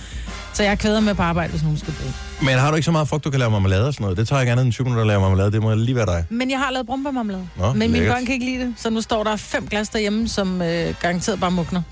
Så 0.52 0.62
jeg 0.62 0.78
kvæder 0.78 1.00
med 1.00 1.14
på 1.14 1.22
arbejde, 1.22 1.50
hvis 1.50 1.62
nogen 1.62 1.78
skal 1.78 1.94
dø. 2.00 2.04
Men 2.44 2.58
har 2.58 2.70
du 2.70 2.76
ikke 2.76 2.84
så 2.84 2.90
meget 2.92 3.08
frugt, 3.08 3.24
du 3.24 3.30
kan 3.30 3.38
lave 3.38 3.50
marmelade 3.50 3.86
og 3.86 3.94
sådan 3.94 4.02
noget? 4.04 4.16
Det 4.18 4.28
tager 4.28 4.40
ikke 4.40 4.52
andet 4.52 4.64
end 4.64 4.72
20 4.72 4.84
minutter 4.84 5.02
at 5.02 5.06
lave 5.06 5.20
marmelade. 5.20 5.52
Det 5.52 5.62
må 5.62 5.74
lige 5.74 5.94
være 5.94 6.06
dig. 6.06 6.24
Men 6.30 6.50
jeg 6.50 6.58
har 6.58 6.70
lavet 6.70 6.86
brumbærmarmelade. 6.86 7.48
Nå, 7.56 7.72
men 7.72 7.78
mine 7.78 7.92
lækkert. 7.92 8.14
børn 8.14 8.24
kan 8.24 8.34
ikke 8.34 8.46
lide 8.46 8.64
det, 8.64 8.74
så 8.76 8.90
nu 8.90 9.00
står 9.00 9.24
der 9.24 9.36
fem 9.36 9.66
glas 9.66 9.88
derhjemme, 9.88 10.28
som 10.28 10.62
øh, 10.62 10.94
garanteret 11.00 11.40
bare 11.40 11.50
mugner. 11.50 11.82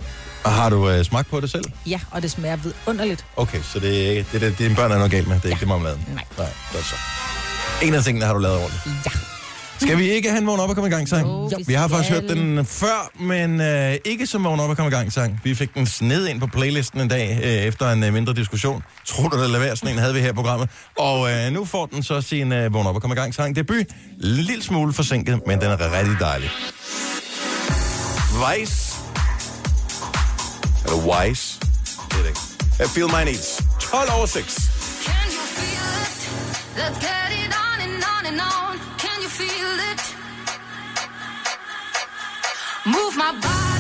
Og 0.47 0.53
har 0.53 0.69
du 0.71 0.91
øh, 0.91 1.05
smagt 1.05 1.31
på 1.31 1.41
det 1.41 1.51
selv? 1.51 1.65
Ja, 1.87 2.01
og 2.11 2.23
det 2.23 2.31
smager 2.31 2.57
vidunderligt. 2.57 3.25
Okay, 3.37 3.59
så 3.63 3.79
det 3.81 4.07
er 4.07 4.11
ikke 4.11 4.27
det, 4.33 4.41
det, 4.41 4.59
dine 4.59 4.75
børn 4.75 4.91
er 4.93 4.97
noget 4.97 5.11
galt 5.11 5.29
med. 5.29 5.37
Det 5.37 5.45
er 5.45 5.49
ja. 5.49 5.55
ikke 5.55 5.61
det 5.61 5.69
marmeladen. 5.69 6.05
Nej. 6.15 6.25
Nej, 6.39 6.47
godt 6.73 6.85
så. 6.85 6.95
En 7.83 7.95
af 7.95 8.05
tingene 8.05 8.27
har 8.27 8.33
du 8.33 8.39
lavet 8.39 8.57
ordentligt. 8.57 8.83
Ja. 9.07 9.11
Skal 9.81 9.99
vi 9.99 10.11
ikke 10.11 10.31
have 10.31 10.41
en 10.41 10.47
vågn 10.47 10.61
op 10.61 10.69
og 10.69 10.75
komme 10.75 10.89
i 10.89 10.93
gang 10.93 11.09
sang? 11.09 11.27
Jo, 11.27 11.51
Vi 11.67 11.75
har 11.75 11.89
faktisk 11.89 12.13
hørt 12.13 12.23
den 12.29 12.67
før, 12.67 13.11
men 13.21 13.61
øh, 13.61 13.95
ikke 14.05 14.27
som 14.27 14.45
vågn 14.45 14.61
op 14.61 14.71
og 14.71 14.77
komme 14.77 14.89
i 14.89 14.95
gang 14.95 15.13
sang. 15.13 15.41
Vi 15.45 15.55
fik 15.55 15.75
den 15.75 15.87
sned 15.87 16.27
ind 16.27 16.41
på 16.41 16.47
playlisten 16.47 17.01
en 17.01 17.09
dag 17.09 17.41
øh, 17.43 17.51
efter 17.51 17.91
en 17.91 18.05
øh, 18.05 18.13
mindre 18.13 18.35
diskussion. 18.35 18.83
Tror 19.07 19.29
du, 19.29 19.43
det 19.43 19.51
lader 19.51 19.65
være? 19.65 19.77
Sådan 19.77 19.95
en 19.95 19.99
havde 19.99 20.15
vi 20.15 20.21
her 20.21 20.29
i 20.29 20.33
programmet. 20.33 20.69
Og 20.99 21.33
øh, 21.33 21.53
nu 21.53 21.65
får 21.65 21.87
den 21.87 22.03
så 22.03 22.21
sin 22.21 22.53
øh, 22.53 22.75
vågn 22.75 22.87
op 22.87 22.95
og 22.95 23.01
komme 23.01 23.15
i 23.15 23.19
gang 23.19 23.35
sang 23.35 23.57
debut. 23.57 23.87
Lille 24.19 24.63
smule 24.63 24.93
forsinket, 24.93 25.41
men 25.47 25.61
den 25.61 25.71
er 25.71 25.99
rigtig 25.99 26.17
dejlig. 26.21 26.51
Vice. 28.59 28.86
Eller 30.87 31.01
Wise. 31.11 31.61
Det 32.11 32.21
er 32.21 32.29
ikke. 32.29 32.41
I 32.85 32.89
feel 32.95 33.09
my 33.17 33.25
needs. 33.25 33.49
12 33.81 34.11
over 34.17 34.27
6. 34.27 34.55
Can 35.09 35.27
you 35.37 35.45
feel 35.59 35.87
it? 36.03 36.19
Let's 36.81 36.99
get 37.07 37.29
it 37.43 37.53
on 37.67 37.77
and 37.87 37.97
on 38.15 38.23
and 38.31 38.41
on. 38.41 38.73
Can 38.99 39.19
you 39.25 39.29
feel 39.29 39.73
it? 39.91 40.01
Move 42.87 43.15
my 43.17 43.33
body. 43.43 43.76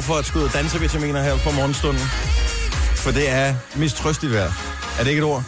Brug 0.00 0.04
for 0.04 0.14
et 0.14 0.26
skud 0.26 0.48
dansevitaminer 0.48 1.22
her 1.22 1.36
for 1.36 1.50
morgenstunden. 1.50 2.02
For 2.96 3.10
det 3.10 3.30
er 3.30 3.54
mistrøstigt 3.76 4.32
vejr. 4.32 4.50
Er 4.98 5.02
det 5.02 5.10
ikke 5.10 5.18
et 5.18 5.24
ord? 5.24 5.44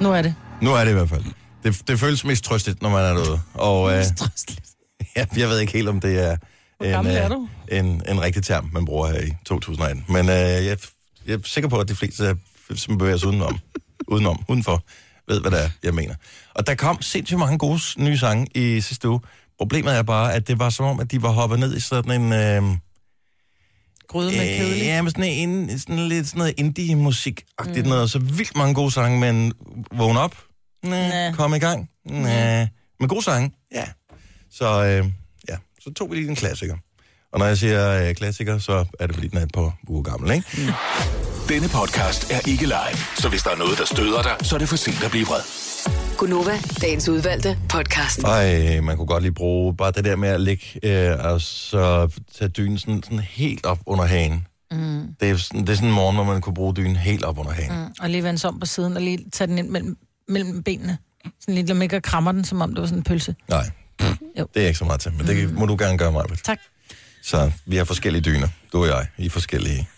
Nu 0.00 0.12
er 0.12 0.22
det. 0.22 0.34
Nu 0.62 0.74
er 0.74 0.84
det 0.84 0.90
i 0.90 0.94
hvert 0.94 1.08
fald. 1.08 1.24
Det, 1.64 1.88
det 1.88 2.00
føles 2.00 2.24
mest 2.24 2.44
trøstigt, 2.44 2.82
når 2.82 2.90
man 2.90 3.04
er 3.04 3.14
derude. 3.14 3.40
Og 3.54 3.92
øh, 3.92 4.04
ja, 5.16 5.26
jeg 5.36 5.48
ved 5.48 5.58
ikke 5.58 5.72
helt, 5.72 5.88
om 5.88 6.00
det 6.00 6.18
er 6.18 6.36
en, 6.80 7.06
er 7.06 7.32
øh, 7.70 7.78
en, 7.78 8.02
en 8.08 8.22
rigtig 8.22 8.42
term, 8.42 8.70
man 8.72 8.84
bruger 8.84 9.06
her 9.06 9.20
i 9.20 9.30
2018. 9.44 10.04
Men 10.08 10.28
øh, 10.28 10.34
jeg, 10.34 10.78
jeg 11.26 11.34
er 11.34 11.38
sikker 11.44 11.68
på, 11.68 11.78
at 11.78 11.88
de 11.88 11.94
fleste, 11.94 12.36
som 12.74 12.98
bevæger 12.98 13.16
sig 13.16 13.28
udenom, 13.28 13.58
udenom, 14.12 14.44
udenfor, 14.48 14.84
ved, 15.28 15.40
hvad 15.40 15.50
det 15.50 15.64
er, 15.64 15.68
jeg 15.82 15.94
mener. 15.94 16.14
Og 16.54 16.66
der 16.66 16.74
kom 16.74 17.02
sindssygt 17.02 17.38
mange 17.38 17.58
gode 17.58 17.80
nye 17.96 18.18
sange 18.18 18.46
i 18.54 18.80
sidste 18.80 19.08
uge. 19.08 19.20
Problemet 19.60 19.96
er 19.96 20.02
bare, 20.02 20.34
at 20.34 20.48
det 20.48 20.58
var 20.58 20.70
som 20.70 20.86
om, 20.86 21.00
at 21.00 21.10
de 21.10 21.22
var 21.22 21.30
hoppet 21.30 21.58
ned 21.58 21.76
i 21.76 21.80
sådan 21.80 22.20
en... 22.20 22.32
Øh, 22.32 22.62
Gryde 24.08 24.30
med 24.30 24.58
kedelig. 24.58 24.82
Ja, 24.82 25.02
men 25.02 25.10
sådan, 25.10 25.24
en, 25.24 25.78
sådan 25.78 26.08
lidt 26.08 26.26
sådan 26.26 26.38
noget 26.38 26.54
indie-musik-agtigt 26.56 27.86
mm. 27.86 27.88
noget. 27.88 28.10
Så 28.10 28.18
vildt 28.18 28.56
mange 28.56 28.74
gode 28.74 28.90
sange, 28.90 29.20
men 29.20 29.52
vågn 29.92 30.16
op. 30.16 30.36
Næh, 30.82 31.08
Næh. 31.08 31.34
kom 31.34 31.54
i 31.54 31.58
gang. 31.58 31.90
Næh. 32.04 32.66
Men 33.00 33.08
gode 33.08 33.22
sange, 33.22 33.52
ja. 33.72 33.84
Så 34.52 34.84
øh, 34.84 35.10
ja, 35.48 35.56
så 35.80 35.92
tog 35.96 36.10
vi 36.10 36.16
lige 36.16 36.28
en 36.28 36.36
klassiker. 36.36 36.76
Og 37.32 37.38
når 37.38 37.46
jeg 37.46 37.58
siger 37.58 38.08
øh, 38.08 38.14
klassiker, 38.14 38.58
så 38.58 38.84
er 39.00 39.06
det 39.06 39.16
fordi, 39.16 39.28
den 39.28 39.38
er 39.38 39.42
et 39.42 39.52
par 39.54 39.78
uger 39.88 40.02
gammel, 40.02 40.30
ikke? 40.30 40.46
Mm. 40.56 40.72
Denne 41.48 41.68
podcast 41.68 42.32
er 42.32 42.48
ikke 42.48 42.64
live, 42.64 42.98
så 43.16 43.28
hvis 43.28 43.42
der 43.42 43.50
er 43.50 43.56
noget, 43.56 43.78
der 43.78 43.84
støder 43.84 44.22
dig, 44.22 44.36
så 44.42 44.54
er 44.54 44.58
det 44.58 44.68
for 44.68 44.76
sent 44.76 45.04
at 45.04 45.10
blive 45.10 45.26
vred. 45.26 45.42
Gunova, 46.20 46.58
dagens 46.80 47.08
udvalgte 47.08 47.58
podcast. 47.68 48.18
Ej, 48.18 48.80
man 48.80 48.96
kunne 48.96 49.06
godt 49.06 49.22
lige 49.22 49.32
bruge 49.32 49.76
bare 49.76 49.92
det 49.92 50.04
der 50.04 50.16
med 50.16 50.28
at 50.28 50.40
ligge 50.40 50.64
øh, 50.82 51.24
og 51.24 51.40
så 51.40 52.10
tage 52.38 52.48
dynen 52.48 52.78
sådan, 52.78 53.02
sådan 53.02 53.18
helt 53.18 53.66
op 53.66 53.78
under 53.86 54.04
hagen. 54.04 54.46
Mm. 54.70 55.14
Det, 55.20 55.30
er 55.30 55.36
sådan, 55.36 55.60
det 55.60 55.68
er 55.68 55.74
sådan 55.74 55.88
en 55.88 55.94
morgen, 55.94 56.16
hvor 56.16 56.24
man 56.24 56.40
kunne 56.40 56.54
bruge 56.54 56.74
dynen 56.74 56.96
helt 56.96 57.24
op 57.24 57.38
under 57.38 57.52
hagen. 57.52 57.72
Mm. 57.72 57.92
Og 58.00 58.10
lige 58.10 58.24
vende 58.24 58.48
om 58.48 58.60
på 58.60 58.66
siden 58.66 58.96
og 58.96 59.02
lige 59.02 59.18
tage 59.32 59.48
den 59.48 59.58
ind 59.58 59.68
mellem, 59.68 59.96
mellem 60.28 60.62
benene. 60.62 60.98
Sådan 61.40 61.54
lidt, 61.54 61.68
lad 61.68 61.82
ikke 61.82 62.00
krammer 62.00 62.32
den, 62.32 62.44
som 62.44 62.60
om 62.60 62.74
det 62.74 62.80
var 62.80 62.86
sådan 62.86 62.98
en 62.98 63.04
pølse. 63.04 63.34
Nej, 63.48 63.70
Jo. 64.38 64.46
det 64.54 64.62
er 64.62 64.66
ikke 64.66 64.78
så 64.78 64.84
meget 64.84 65.00
til, 65.00 65.12
men 65.12 65.26
det 65.26 65.54
må 65.54 65.66
du 65.66 65.76
gerne 65.78 65.98
gøre 65.98 66.12
mig. 66.12 66.24
Tak. 66.44 66.58
Så 67.22 67.52
vi 67.66 67.76
har 67.76 67.84
forskellige 67.84 68.22
dyner, 68.22 68.48
du 68.72 68.80
og 68.82 68.86
jeg, 68.86 69.06
i 69.18 69.28
forskellige. 69.28 69.88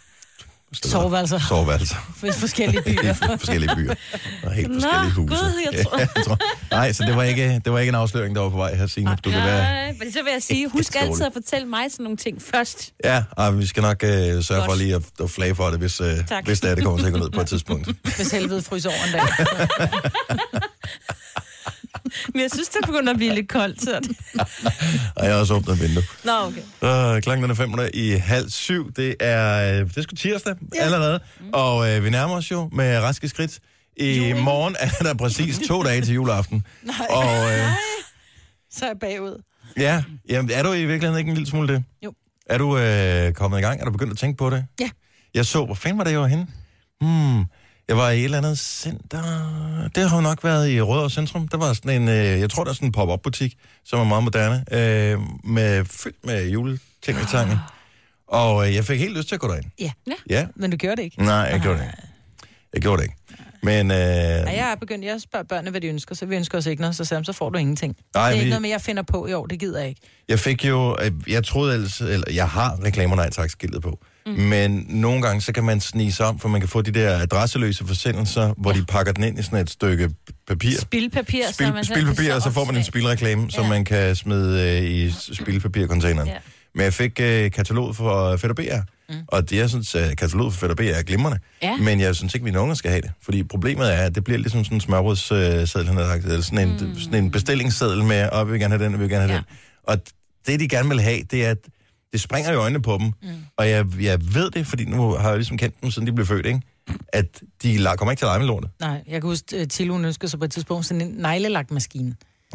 Soveværelser. 0.74 1.38
Soveværelser. 1.48 1.96
For 2.20 2.32
forskellige 2.32 2.82
byer. 3.02 3.12
forskellige 3.38 3.76
byer. 3.76 3.94
Og 4.42 4.52
helt 4.52 4.68
Nå, 4.68 4.80
forskellige 4.80 5.12
huse. 5.14 5.34
Gud, 5.34 5.52
jeg 5.72 5.84
tror- 5.86 5.98
Ja, 5.98 6.06
jeg 6.16 6.24
tror. 6.24 6.38
Nej, 6.70 6.92
så 6.92 7.04
det 7.06 7.16
var, 7.16 7.22
ikke, 7.22 7.60
det 7.64 7.72
var 7.72 7.78
ikke 7.78 7.88
en 7.88 7.94
afsløring, 7.94 8.34
der 8.36 8.40
var 8.42 8.48
på 8.50 8.56
vej 8.56 8.74
her, 8.74 8.86
Signe. 8.86 9.16
Du 9.24 9.30
kan 9.30 9.42
være... 9.42 9.62
Nej, 9.62 9.94
men 9.98 10.12
så 10.12 10.22
vil 10.22 10.32
jeg 10.32 10.42
sige, 10.42 10.68
husk 10.68 10.94
altid 10.96 11.24
at 11.26 11.32
fortælle 11.32 11.66
mig 11.68 11.84
sådan 11.90 12.04
nogle 12.04 12.16
ting 12.16 12.42
først. 12.42 12.90
Ja, 13.04 13.22
og 13.30 13.58
vi 13.58 13.66
skal 13.66 13.82
nok 13.82 14.04
øh, 14.04 14.10
sørge 14.10 14.44
for 14.46 14.66
Godt. 14.66 14.78
lige 14.78 14.94
at, 14.94 15.02
at 15.22 15.30
flage 15.30 15.54
for 15.54 15.70
det, 15.70 15.78
hvis, 15.78 16.00
øh, 16.00 16.06
Tak. 16.28 16.44
hvis 16.44 16.60
det 16.60 16.70
er, 16.70 16.74
det 16.74 16.84
kommer 16.84 16.98
til 17.00 17.06
at 17.06 17.12
gå 17.12 17.18
ned 17.18 17.30
på 17.30 17.40
et 17.40 17.46
tidspunkt. 17.46 17.88
Hvis 18.16 18.30
helvede 18.30 18.62
fryser 18.62 18.90
over 18.90 18.98
en 19.06 19.12
dag. 19.12 19.90
Men 22.34 22.42
jeg 22.42 22.50
synes, 22.54 22.68
det 22.68 22.86
begynder 22.86 23.10
at 23.12 23.16
blive 23.16 23.34
lidt 23.34 23.48
koldt. 23.48 23.82
Så 23.82 24.00
det... 24.02 24.16
Og 25.16 25.24
jeg 25.24 25.32
har 25.32 25.40
også 25.40 25.54
åbnet 25.54 25.72
et 25.74 25.80
vindue. 25.80 26.02
Nå, 26.24 26.32
okay. 26.32 27.14
Uh, 27.16 27.20
klokken 27.20 27.50
er 27.50 27.54
fem 27.54 27.74
i 27.94 28.10
halv 28.10 28.50
syv. 28.50 28.92
Det 28.92 29.16
er, 29.20 29.72
det 29.84 29.96
er 29.96 30.02
sgu 30.02 30.16
tirsdag 30.16 30.54
ja. 30.74 30.82
allerede. 30.82 31.20
Mm. 31.40 31.46
Og 31.52 31.90
øh, 31.90 32.04
vi 32.04 32.10
nærmer 32.10 32.34
os 32.34 32.50
jo 32.50 32.68
med 32.72 32.98
raske 32.98 33.28
skridt. 33.28 33.58
I 33.96 34.18
Julen. 34.18 34.44
morgen 34.44 34.76
er 34.80 34.88
der 35.04 35.14
præcis 35.14 35.58
to 35.68 35.82
dage 35.82 36.00
til 36.02 36.14
juleaften. 36.14 36.66
Nej. 36.82 37.06
Og 37.10 37.52
øh, 37.52 37.68
Så 38.70 38.84
er 38.84 38.88
jeg 38.88 38.98
bagud. 39.00 39.42
ja, 39.76 40.02
jamen, 40.28 40.50
er 40.50 40.62
du 40.62 40.72
i 40.72 40.84
virkeligheden 40.84 41.18
ikke 41.18 41.28
en 41.28 41.34
lille 41.34 41.50
smule 41.50 41.68
det? 41.74 41.84
Jo. 42.04 42.12
Er 42.46 42.58
du 42.58 42.78
øh, 42.78 43.32
kommet 43.32 43.58
i 43.58 43.60
gang? 43.62 43.80
Er 43.80 43.84
du 43.84 43.90
begyndt 43.90 44.12
at 44.12 44.18
tænke 44.18 44.36
på 44.36 44.50
det? 44.50 44.66
Ja. 44.80 44.90
Jeg 45.34 45.46
så, 45.46 45.64
hvor 45.64 45.74
fanden 45.74 45.98
var 45.98 46.04
det, 46.04 46.10
jeg 46.12 46.20
var 46.20 46.26
henne? 46.26 46.46
Hmm, 47.00 47.44
jeg 47.88 47.96
var 47.96 48.10
i 48.10 48.18
et 48.18 48.24
eller 48.24 48.38
andet 48.38 48.58
center. 48.58 49.22
Det 49.94 50.08
har 50.10 50.16
jo 50.16 50.22
nok 50.22 50.44
været 50.44 50.70
i 50.70 50.80
Rødovre 50.80 51.10
Centrum. 51.10 51.48
Der 51.48 51.56
var 51.56 51.72
sådan 51.72 52.02
en, 52.02 52.08
øh, 52.08 52.14
jeg 52.40 52.50
tror, 52.50 52.64
der 52.64 52.70
er 52.70 52.74
sådan 52.74 52.88
en 52.88 52.92
pop-up 52.92 53.20
butik, 53.22 53.54
som 53.84 54.00
er 54.00 54.04
meget 54.04 54.24
moderne, 54.24 54.64
øh, 54.72 55.18
med, 55.44 55.84
fyldt 55.84 56.26
med 56.26 56.48
juleting 56.50 57.18
og 57.22 57.28
tange. 57.30 57.58
Og 58.26 58.68
øh, 58.68 58.74
jeg 58.74 58.84
fik 58.84 58.98
helt 59.00 59.16
lyst 59.16 59.28
til 59.28 59.34
at 59.34 59.40
gå 59.40 59.48
derind. 59.48 59.64
Ja. 59.80 59.90
ja. 60.06 60.12
Ja, 60.30 60.46
Men 60.56 60.70
du 60.70 60.76
gjorde 60.76 60.96
det 60.96 61.02
ikke. 61.02 61.22
nej, 61.24 61.34
jeg 61.34 61.60
gjorde 61.60 61.78
det 61.78 61.84
ikke. 61.84 61.98
Jeg 62.74 62.82
gjorde 62.82 62.96
det 63.02 63.04
ikke. 63.04 63.16
Men, 63.62 63.90
øh, 63.90 63.96
Ja, 63.96 64.50
jeg 64.50 64.70
er 64.70 64.74
begyndt, 64.74 65.04
jeg 65.04 65.20
spørger 65.20 65.44
børnene, 65.44 65.70
hvad 65.70 65.80
de 65.80 65.86
ønsker, 65.86 66.14
så 66.14 66.26
vi 66.26 66.36
ønsker 66.36 66.58
os 66.58 66.66
ikke 66.66 66.80
noget, 66.80 66.96
så 66.96 67.04
de, 67.18 67.24
så 67.24 67.32
får 67.32 67.50
du 67.50 67.58
ingenting. 67.58 67.96
Nej, 68.14 68.24
det 68.28 68.32
er 68.32 68.36
vi- 68.36 68.38
ikke 68.40 68.50
noget 68.50 68.62
med, 68.62 68.70
jeg 68.70 68.80
finder 68.80 69.02
på 69.02 69.26
i 69.26 69.32
år, 69.32 69.46
det 69.46 69.58
gider 69.60 69.78
jeg 69.80 69.88
ikke. 69.88 70.00
Jeg 70.28 70.38
fik 70.38 70.64
jo, 70.64 70.96
jeg 71.28 71.44
troede 71.44 71.74
ellers, 71.74 72.00
eller 72.00 72.24
jeg 72.32 72.48
har 72.48 72.84
reklamer 72.84 73.16
nej 73.16 73.30
tak 73.30 73.50
skiltet 73.50 73.82
på. 73.82 73.98
Mm. 74.26 74.32
Men 74.32 74.86
nogle 74.88 75.22
gange, 75.22 75.40
så 75.40 75.52
kan 75.52 75.64
man 75.64 75.80
snige 75.80 76.12
sig 76.12 76.26
om, 76.26 76.38
for 76.38 76.48
man 76.48 76.60
kan 76.60 76.68
få 76.68 76.82
de 76.82 76.90
der 76.90 77.18
adresseløse 77.18 77.86
forsendelser, 77.86 78.54
hvor 78.56 78.72
ja. 78.72 78.78
de 78.80 78.84
pakker 78.86 79.12
den 79.12 79.24
ind 79.24 79.38
i 79.38 79.42
sådan 79.42 79.58
et 79.58 79.70
stykke 79.70 80.10
papir. 80.48 80.80
Spildpapir, 80.80 81.42
så 81.46 81.52
Spil, 81.52 81.72
man 81.72 81.84
selv 81.84 81.96
spilpapir, 81.96 82.24
kan 82.24 82.34
og 82.34 82.42
så 82.42 82.50
får 82.50 82.64
man 82.64 82.76
en 82.76 82.84
spilreklame, 82.84 83.50
som 83.50 83.64
Ja. 83.64 83.68
man 83.70 83.84
kan 83.84 84.16
smide 84.16 84.78
øh, 84.78 84.90
i 84.90 85.10
spilpapircontaineren. 85.10 86.28
Ja. 86.28 86.34
Men 86.74 86.84
jeg 86.84 86.94
fik 86.94 87.20
øh, 87.20 87.50
kataloget 87.50 87.96
for 87.96 88.36
Fætter 88.36 88.54
BR, 88.54 89.12
mm. 89.12 89.18
og 89.28 89.50
det, 89.50 89.56
jeg 89.56 89.68
synes, 89.70 89.94
at 89.94 90.16
kataloget 90.16 90.52
for 90.54 90.60
Fætter 90.60 90.76
BR 90.76 90.82
er 90.98 91.02
glimrende. 91.02 91.38
Ja. 91.62 91.76
Men 91.76 92.00
jeg 92.00 92.16
synes 92.16 92.34
ikke, 92.34 92.42
at 92.42 92.44
mine 92.44 92.60
unger 92.60 92.74
skal 92.74 92.90
have 92.90 93.00
det. 93.00 93.10
Fordi 93.22 93.42
problemet 93.44 93.92
er, 93.94 93.96
at 93.98 94.14
det 94.14 94.24
bliver 94.24 94.38
ligesom 94.38 94.64
sådan 94.64 94.76
en 94.76 94.80
smørbrødsseddel, 94.80 95.86
han 95.86 95.96
har 95.96 96.02
lagt, 96.04 96.24
eller 96.24 96.40
sådan 96.40 96.68
en, 96.68 96.76
mm. 96.80 96.98
sådan 96.98 97.24
en 97.24 97.30
bestillingsseddel 97.30 98.04
med, 98.04 98.28
og 98.28 98.46
vi 98.46 98.50
vil 98.52 98.60
gerne 98.60 98.74
have 98.74 98.84
den, 98.84 98.94
og 98.94 99.00
vi 99.00 99.04
vil 99.04 99.10
gerne 99.10 99.22
have 99.26 99.32
Ja. 99.32 99.38
den. 99.38 99.44
Og 99.82 99.98
det, 100.46 100.60
de 100.60 100.68
gerne 100.68 100.88
vil 100.88 101.00
have, 101.00 101.20
det 101.30 101.46
er, 101.46 101.50
at 101.50 101.58
det 102.12 102.20
springer 102.20 102.52
i 102.52 102.54
øjnene 102.54 102.82
på 102.82 102.98
dem. 103.00 103.06
Mm. 103.22 103.28
Og 103.56 103.68
jeg, 103.68 103.86
jeg 104.00 104.34
ved 104.34 104.50
det, 104.50 104.66
fordi 104.66 104.84
nu 104.84 105.10
har 105.10 105.28
jeg 105.28 105.38
ligesom 105.38 105.56
kendt 105.56 105.82
dem, 105.82 105.90
siden 105.90 106.06
de 106.06 106.12
blev 106.12 106.26
født, 106.26 106.46
ikke? 106.46 106.60
at 107.08 107.40
de 107.62 107.86
kommer 107.96 108.10
ikke 108.10 108.20
til 108.20 108.24
at 108.26 108.28
lege 108.28 108.38
med 108.38 108.46
lortet. 108.46 108.70
Nej, 108.80 108.90
jeg 109.06 109.20
kan 109.20 109.22
huske, 109.22 109.56
at 109.56 109.70
Tilo 109.70 109.98
ønskede 109.98 110.30
sig 110.30 110.38
på 110.38 110.44
et 110.44 110.50
tidspunkt 110.52 110.86
sådan 110.86 111.00
en 111.00 111.08
neglelakmaskine. 111.08 112.14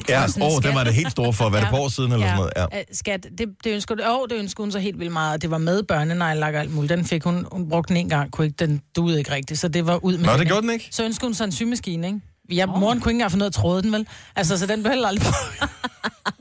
Ja, 0.10 0.24
åh, 0.42 0.56
oh, 0.56 0.64
den 0.64 0.76
var 0.76 0.84
det 0.84 0.94
helt 0.94 1.12
store 1.12 1.34
for, 1.34 1.50
hvad 1.50 1.60
er 1.60 1.64
det, 1.64 1.72
Ja. 1.72 1.76
på 1.78 1.84
år 1.84 1.90
siden 1.90 2.12
eller 2.12 2.26
sådan 2.28 2.38
noget? 2.38 2.54
Ja. 2.74 2.80
Øh, 2.80 2.84
Skat, 2.92 3.28
det, 3.38 3.48
det 3.64 3.74
ønsker 3.74 3.96
du. 3.96 4.04
Åh, 4.04 4.28
det 4.30 4.36
ønsker 4.40 4.64
hun 4.64 4.72
så 4.72 4.80
helt 4.80 5.00
vildt 5.00 5.14
meget. 5.14 5.34
og 5.34 5.42
Det 5.42 5.52
var 5.52 5.58
med 5.58 5.84
børnenejlak 5.84 6.54
og 6.54 6.60
alt 6.60 6.74
muligt. 6.74 6.90
Den 6.90 7.06
fik 7.06 7.24
hun, 7.24 7.46
hun 7.52 7.70
brugte 7.70 7.94
den 7.94 7.98
en 7.98 8.10
gang, 8.10 8.32
kunne 8.32 8.48
ikke, 8.48 8.56
den 8.60 8.82
duede 8.96 9.20
ikke 9.20 9.32
rigtigt, 9.32 9.60
så 9.60 9.68
det 9.68 9.86
var 9.88 10.06
ud 10.06 10.18
med 10.18 10.26
Nå, 10.26 10.38
det 10.38 10.48
gjorde 10.48 10.62
den 10.62 10.70
ikke? 10.70 10.88
Så 10.92 11.04
ønskede 11.06 11.28
hun 11.28 11.34
så 11.34 11.44
en 11.44 11.52
symaskine, 11.52 12.08
ikke? 12.08 12.20
Jeg, 12.52 12.70
oh. 12.70 12.80
Moren 12.80 13.00
kunne 13.02 13.12
ikke 13.12 13.16
engang 13.16 13.32
få 13.32 13.38
noget 13.38 13.50
at 13.52 13.56
tråde 13.56 13.82
den, 13.84 13.92
vel? 13.92 14.08
Altså, 14.36 14.58
så 14.58 14.66
den 14.66 14.84
blev 14.84 14.92
heller 14.92 15.08
aldrig 15.08 15.26
på. 15.28 15.34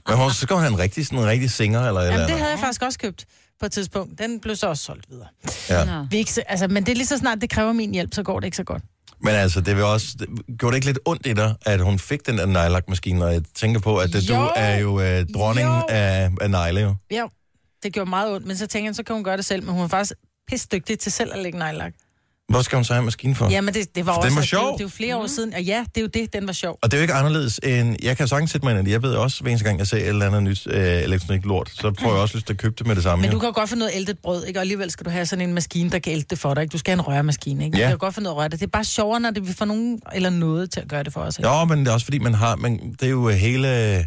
Men 0.08 0.16
hun, 0.18 0.30
så 0.30 0.40
skal 0.40 0.54
hun 0.54 0.62
have 0.62 0.72
en 0.72 0.78
rigtig, 0.78 1.06
sådan 1.06 1.18
en 1.18 1.26
rigtig 1.26 1.50
singer 1.50 1.80
eller 1.88 2.00
et 2.00 2.04
eller 2.06 2.14
Jamen, 2.20 2.28
det 2.28 2.38
havde 2.38 2.50
jeg 2.50 2.58
faktisk 2.60 2.82
også 2.82 2.98
købt 2.98 3.24
på 3.60 3.66
et 3.66 3.72
tidspunkt. 3.72 4.18
Den 4.18 4.40
blev 4.40 4.56
så 4.56 4.66
også 4.68 4.84
solgt 4.84 5.06
videre. 5.10 5.26
Ja. 5.70 6.04
Vi 6.10 6.16
ikke, 6.16 6.32
så- 6.32 6.42
altså, 6.48 6.68
men 6.68 6.86
det 6.86 6.92
er 6.92 6.96
lige 6.96 7.06
så 7.06 7.18
snart, 7.18 7.40
det 7.40 7.50
kræver 7.50 7.72
min 7.72 7.92
hjælp, 7.94 8.14
så 8.14 8.22
går 8.22 8.40
det 8.40 8.44
ikke 8.46 8.56
så 8.56 8.64
godt. 8.64 8.82
Men 9.20 9.34
altså, 9.34 9.60
det 9.60 9.76
vil 9.76 9.84
også, 9.84 10.06
det, 10.18 10.28
gjorde 10.58 10.72
det 10.72 10.76
ikke 10.76 10.86
lidt 10.86 10.98
ondt 11.04 11.26
i 11.26 11.32
dig, 11.32 11.54
at 11.66 11.80
hun 11.80 11.98
fik 11.98 12.26
den 12.26 12.38
der 12.38 12.46
nejlakmaskine, 12.46 13.24
og 13.24 13.32
jeg 13.32 13.42
tænker 13.54 13.80
på, 13.80 13.96
at 13.98 14.12
det, 14.12 14.28
du 14.28 14.34
Jo. 14.34 14.50
er 14.56 14.76
jo 14.78 15.00
øh, 15.00 15.26
dronningen 15.34 15.74
Jo. 15.74 15.82
af, 15.88 16.30
af 16.40 16.50
negle, 16.50 16.80
jo. 16.80 16.94
Ja, 17.10 17.24
det 17.82 17.92
gjorde 17.92 18.10
meget 18.10 18.32
ondt, 18.32 18.46
men 18.46 18.56
så 18.56 18.66
tænker 18.66 18.88
jeg, 18.88 18.94
så 18.96 19.02
kan 19.02 19.14
hun 19.14 19.24
gøre 19.24 19.36
det 19.36 19.44
selv. 19.44 19.62
Men 19.64 19.74
hun 19.74 19.82
er 19.84 19.88
faktisk 19.88 20.12
pisse 20.48 20.68
dygtig 20.72 20.98
til 20.98 21.12
selv 21.12 21.32
at 21.34 21.38
lægge 21.42 21.58
nejlak. 21.58 21.92
Hvor 22.48 22.62
skal 22.62 22.76
hun 22.76 22.84
så 22.84 22.92
have 22.92 22.98
en 22.98 23.04
maskine 23.04 23.34
for? 23.34 23.50
Ja, 23.50 23.60
men 23.60 23.74
det, 23.74 23.94
det 23.96 24.06
var 24.06 24.12
For 24.12 24.20
også... 24.20 24.28
den 24.28 24.36
var 24.36 24.42
det 24.42 24.52
er 24.52 24.56
jo- 24.58 24.62
sjov. 24.62 24.72
Det 24.72 24.80
er 24.80 24.84
jo 24.84 24.88
flere 24.88 25.16
år 25.16 25.26
siden. 25.26 25.54
Og 25.54 25.62
ja, 25.62 25.84
det 25.94 25.96
er 25.96 26.00
jo 26.00 26.06
det, 26.06 26.32
den 26.32 26.46
var 26.46 26.52
sjov. 26.52 26.78
Og 26.82 26.90
det 26.90 26.96
er 26.96 26.98
jo 26.98 27.02
ikke 27.02 27.14
anderledes 27.14 27.60
end... 27.62 27.96
Jeg 28.02 28.16
kan 28.16 28.28
sagtens 28.28 28.50
sætte 28.50 28.66
mig 28.66 28.70
ind 28.78 28.80
i 28.80 28.84
det. 28.84 28.90
Jeg 28.92 29.02
ved 29.02 29.14
også, 29.14 29.42
hver 29.42 29.50
eneste 29.50 29.64
gang, 29.68 29.78
jeg 29.78 29.86
ser 29.86 29.96
et 29.96 30.06
eller 30.08 30.26
andet 30.26 30.42
nyt 30.42 30.66
øh, 30.70 31.02
elektronik 31.02 31.44
lort, 31.44 31.70
så 31.74 31.92
får 32.00 32.12
jeg 32.12 32.20
også 32.22 32.36
lyst 32.36 32.46
til 32.46 32.52
at 32.54 32.58
købe 32.58 32.74
det 32.78 32.86
med 32.86 32.94
det 32.96 33.02
samme. 33.02 33.22
Men 33.22 33.30
jo. 33.30 33.34
du 33.34 33.38
kan 33.40 33.46
jo 33.48 33.52
godt 33.54 33.68
få 33.70 33.76
noget 33.76 33.92
æltet 33.94 34.18
brød, 34.18 34.44
ikke? 34.46 34.58
Og 34.58 34.60
alligevel 34.60 34.90
skal 34.90 35.04
du 35.06 35.10
have 35.10 35.26
sådan 35.26 35.48
en 35.48 35.54
maskine, 35.54 35.90
der 35.90 35.98
kan 35.98 36.12
ælte 36.12 36.26
det 36.30 36.38
for 36.38 36.54
dig, 36.54 36.62
ikke? 36.62 36.72
Du 36.72 36.78
skal 36.78 36.90
have 36.92 37.00
en 37.00 37.06
røremaskine, 37.08 37.64
ikke? 37.64 37.74
Du 37.74 37.78
Ja. 37.78 37.84
kan 37.84 37.92
jo 37.92 37.98
godt 38.00 38.14
få 38.14 38.20
noget 38.20 38.34
at 38.34 38.38
røre 38.38 38.48
det. 38.48 38.60
Det 38.60 38.66
er 38.66 38.70
bare 38.70 38.84
sjovere, 38.84 39.20
når 39.20 39.30
det, 39.30 39.48
vi 39.48 39.52
får 39.52 39.64
nogen 39.64 40.00
eller 40.14 40.30
noget 40.30 40.70
til 40.70 40.80
at 40.80 40.88
gøre 40.88 41.02
det 41.02 41.12
for 41.12 41.20
os. 41.20 41.38
Ikke? 41.38 41.48
Jo, 41.48 41.64
men 41.64 41.78
det 41.80 41.88
er 41.88 41.92
også 41.92 42.06
fordi, 42.06 42.18
man 42.18 42.34
har... 42.34 42.56
Man, 42.56 42.92
det 43.00 43.06
er 43.06 43.10
jo 43.10 43.28
hele... 43.28 44.06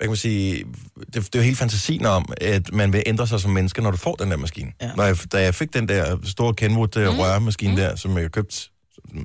Hvad 0.00 0.06
kan 0.06 0.10
man 0.10 0.16
sige? 0.16 0.64
Det, 0.98 1.14
det 1.14 1.34
er 1.34 1.38
jo 1.38 1.42
hele 1.42 1.56
fantasien 1.56 2.06
om, 2.06 2.32
at 2.40 2.72
man 2.72 2.92
vil 2.92 3.02
ændre 3.06 3.26
sig 3.26 3.40
som 3.40 3.50
menneske, 3.50 3.82
når 3.82 3.90
du 3.90 3.96
får 3.96 4.14
den 4.14 4.30
der 4.30 4.36
maskine. 4.36 4.72
Ja. 4.82 4.90
Når 4.96 5.04
jeg, 5.04 5.16
da 5.32 5.42
jeg 5.42 5.54
fik 5.54 5.74
den 5.74 5.88
der 5.88 6.16
store 6.24 6.54
Kenwood 6.54 7.12
mm. 7.12 7.18
røremaskine 7.18 7.70
mm. 7.70 7.76
der, 7.76 7.96
som 7.96 8.18
jeg 8.18 8.32
købte 8.32 8.56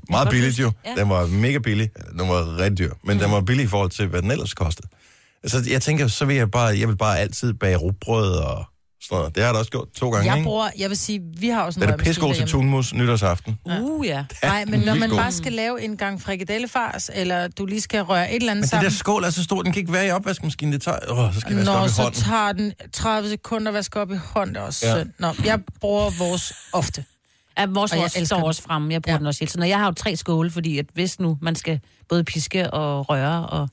meget 0.09 0.29
billigt 0.29 0.59
jo. 0.59 0.71
Ja. 0.85 1.01
Den 1.01 1.09
var 1.09 1.27
mega 1.27 1.57
billig. 1.57 1.89
Den 2.19 2.29
var 2.29 2.57
rigtig 2.57 2.77
dyr. 2.77 2.93
Men 3.03 3.17
mm. 3.17 3.23
den 3.23 3.31
var 3.31 3.41
billig 3.41 3.63
i 3.63 3.67
forhold 3.67 3.89
til, 3.89 4.07
hvad 4.07 4.21
den 4.21 4.31
ellers 4.31 4.53
kostede. 4.53 4.87
Så 5.45 5.63
jeg 5.69 5.81
tænker, 5.81 6.07
så 6.07 6.25
vil 6.25 6.35
jeg 6.35 6.51
bare, 6.51 6.79
jeg 6.79 6.87
vil 6.87 6.97
bare 6.97 7.19
altid 7.19 7.53
bage 7.53 7.75
rugbrød 7.75 8.31
og 8.31 8.65
sådan 9.01 9.17
noget. 9.17 9.35
Det 9.35 9.43
har 9.43 9.47
jeg 9.47 9.53
da 9.53 9.59
også 9.59 9.71
gjort 9.71 9.87
to 9.97 10.09
gange, 10.09 10.25
Jeg 10.29 10.37
ikke? 10.37 10.45
bruger, 10.47 10.69
jeg 10.77 10.89
vil 10.89 10.97
sige, 10.97 11.21
vi 11.37 11.49
har 11.49 11.61
også 11.61 11.79
en 11.79 11.81
Den 11.81 11.93
er 11.93 11.97
pissegod 11.97 12.33
til 12.35 12.47
tunmus 12.47 12.93
nytårsaften. 12.93 13.57
Uh, 13.65 14.05
ja. 14.07 14.25
Nej, 14.43 14.65
men 14.65 14.79
når 14.79 14.95
man 14.95 15.09
god. 15.09 15.17
bare 15.17 15.31
skal 15.31 15.53
lave 15.53 15.81
en 15.83 15.97
gang 15.97 16.21
frikadellefars, 16.21 17.09
eller 17.13 17.47
du 17.47 17.65
lige 17.65 17.81
skal 17.81 18.01
røre 18.01 18.29
et 18.31 18.35
eller 18.35 18.51
andet 18.51 18.61
Men 18.61 18.61
det 18.63 18.69
sammen, 18.69 18.83
der 18.83 18.89
skål 18.91 19.23
er 19.23 19.29
så 19.29 19.43
stor, 19.43 19.61
den 19.61 19.73
kan 19.73 19.79
ikke 19.79 19.93
være 19.93 20.07
i 20.07 20.11
opvaskemaskinen. 20.11 20.73
Det 20.73 20.81
tager, 20.81 20.97
åh, 21.11 21.33
så 21.33 21.39
skal 21.39 21.49
jeg 21.55 21.57
vaske 21.59 21.71
op 21.71 21.79
Nå, 21.79 21.85
i 21.85 21.89
så 21.89 22.01
hånden. 22.01 22.21
tager 22.21 22.51
den 22.51 22.73
30 22.93 23.29
sekunder 23.29 23.67
at 23.67 23.73
vaske 23.73 23.99
op 24.01 24.11
i 24.11 24.15
hånden, 24.33 24.55
det 24.55 24.61
er 24.61 24.65
også 24.65 24.85
Ja. 24.87 24.95
ja. 24.95 25.01
synd. 25.03 25.11
Nå, 25.19 25.33
jeg 25.45 25.59
bruger 25.81 26.09
vores 26.19 26.53
ofte. 26.73 27.05
Ja, 27.57 27.65
vores 27.65 27.91
Og 27.91 27.97
jeg 27.97 28.01
vores 28.01 28.15
elsker 28.15 28.25
står 28.25 28.37
den. 28.37 28.45
også 28.45 28.61
fremme. 28.61 28.93
Jeg 28.93 29.01
bruger 29.01 29.13
ja. 29.13 29.15
Ja. 29.15 29.19
den 29.19 29.27
også 29.27 29.39
hele 29.39 29.49
tiden. 29.49 29.61
Og 29.61 29.69
jeg 29.69 29.79
har 29.79 29.85
jo 29.85 29.91
tre 29.91 30.15
skåle, 30.15 30.51
fordi 30.51 30.77
at 30.79 30.85
hvis 30.93 31.19
nu 31.19 31.37
man 31.41 31.55
skal 31.55 31.79
både 32.09 32.23
piske 32.23 32.71
og 32.73 33.09
røre 33.09 33.45
og... 33.49 33.69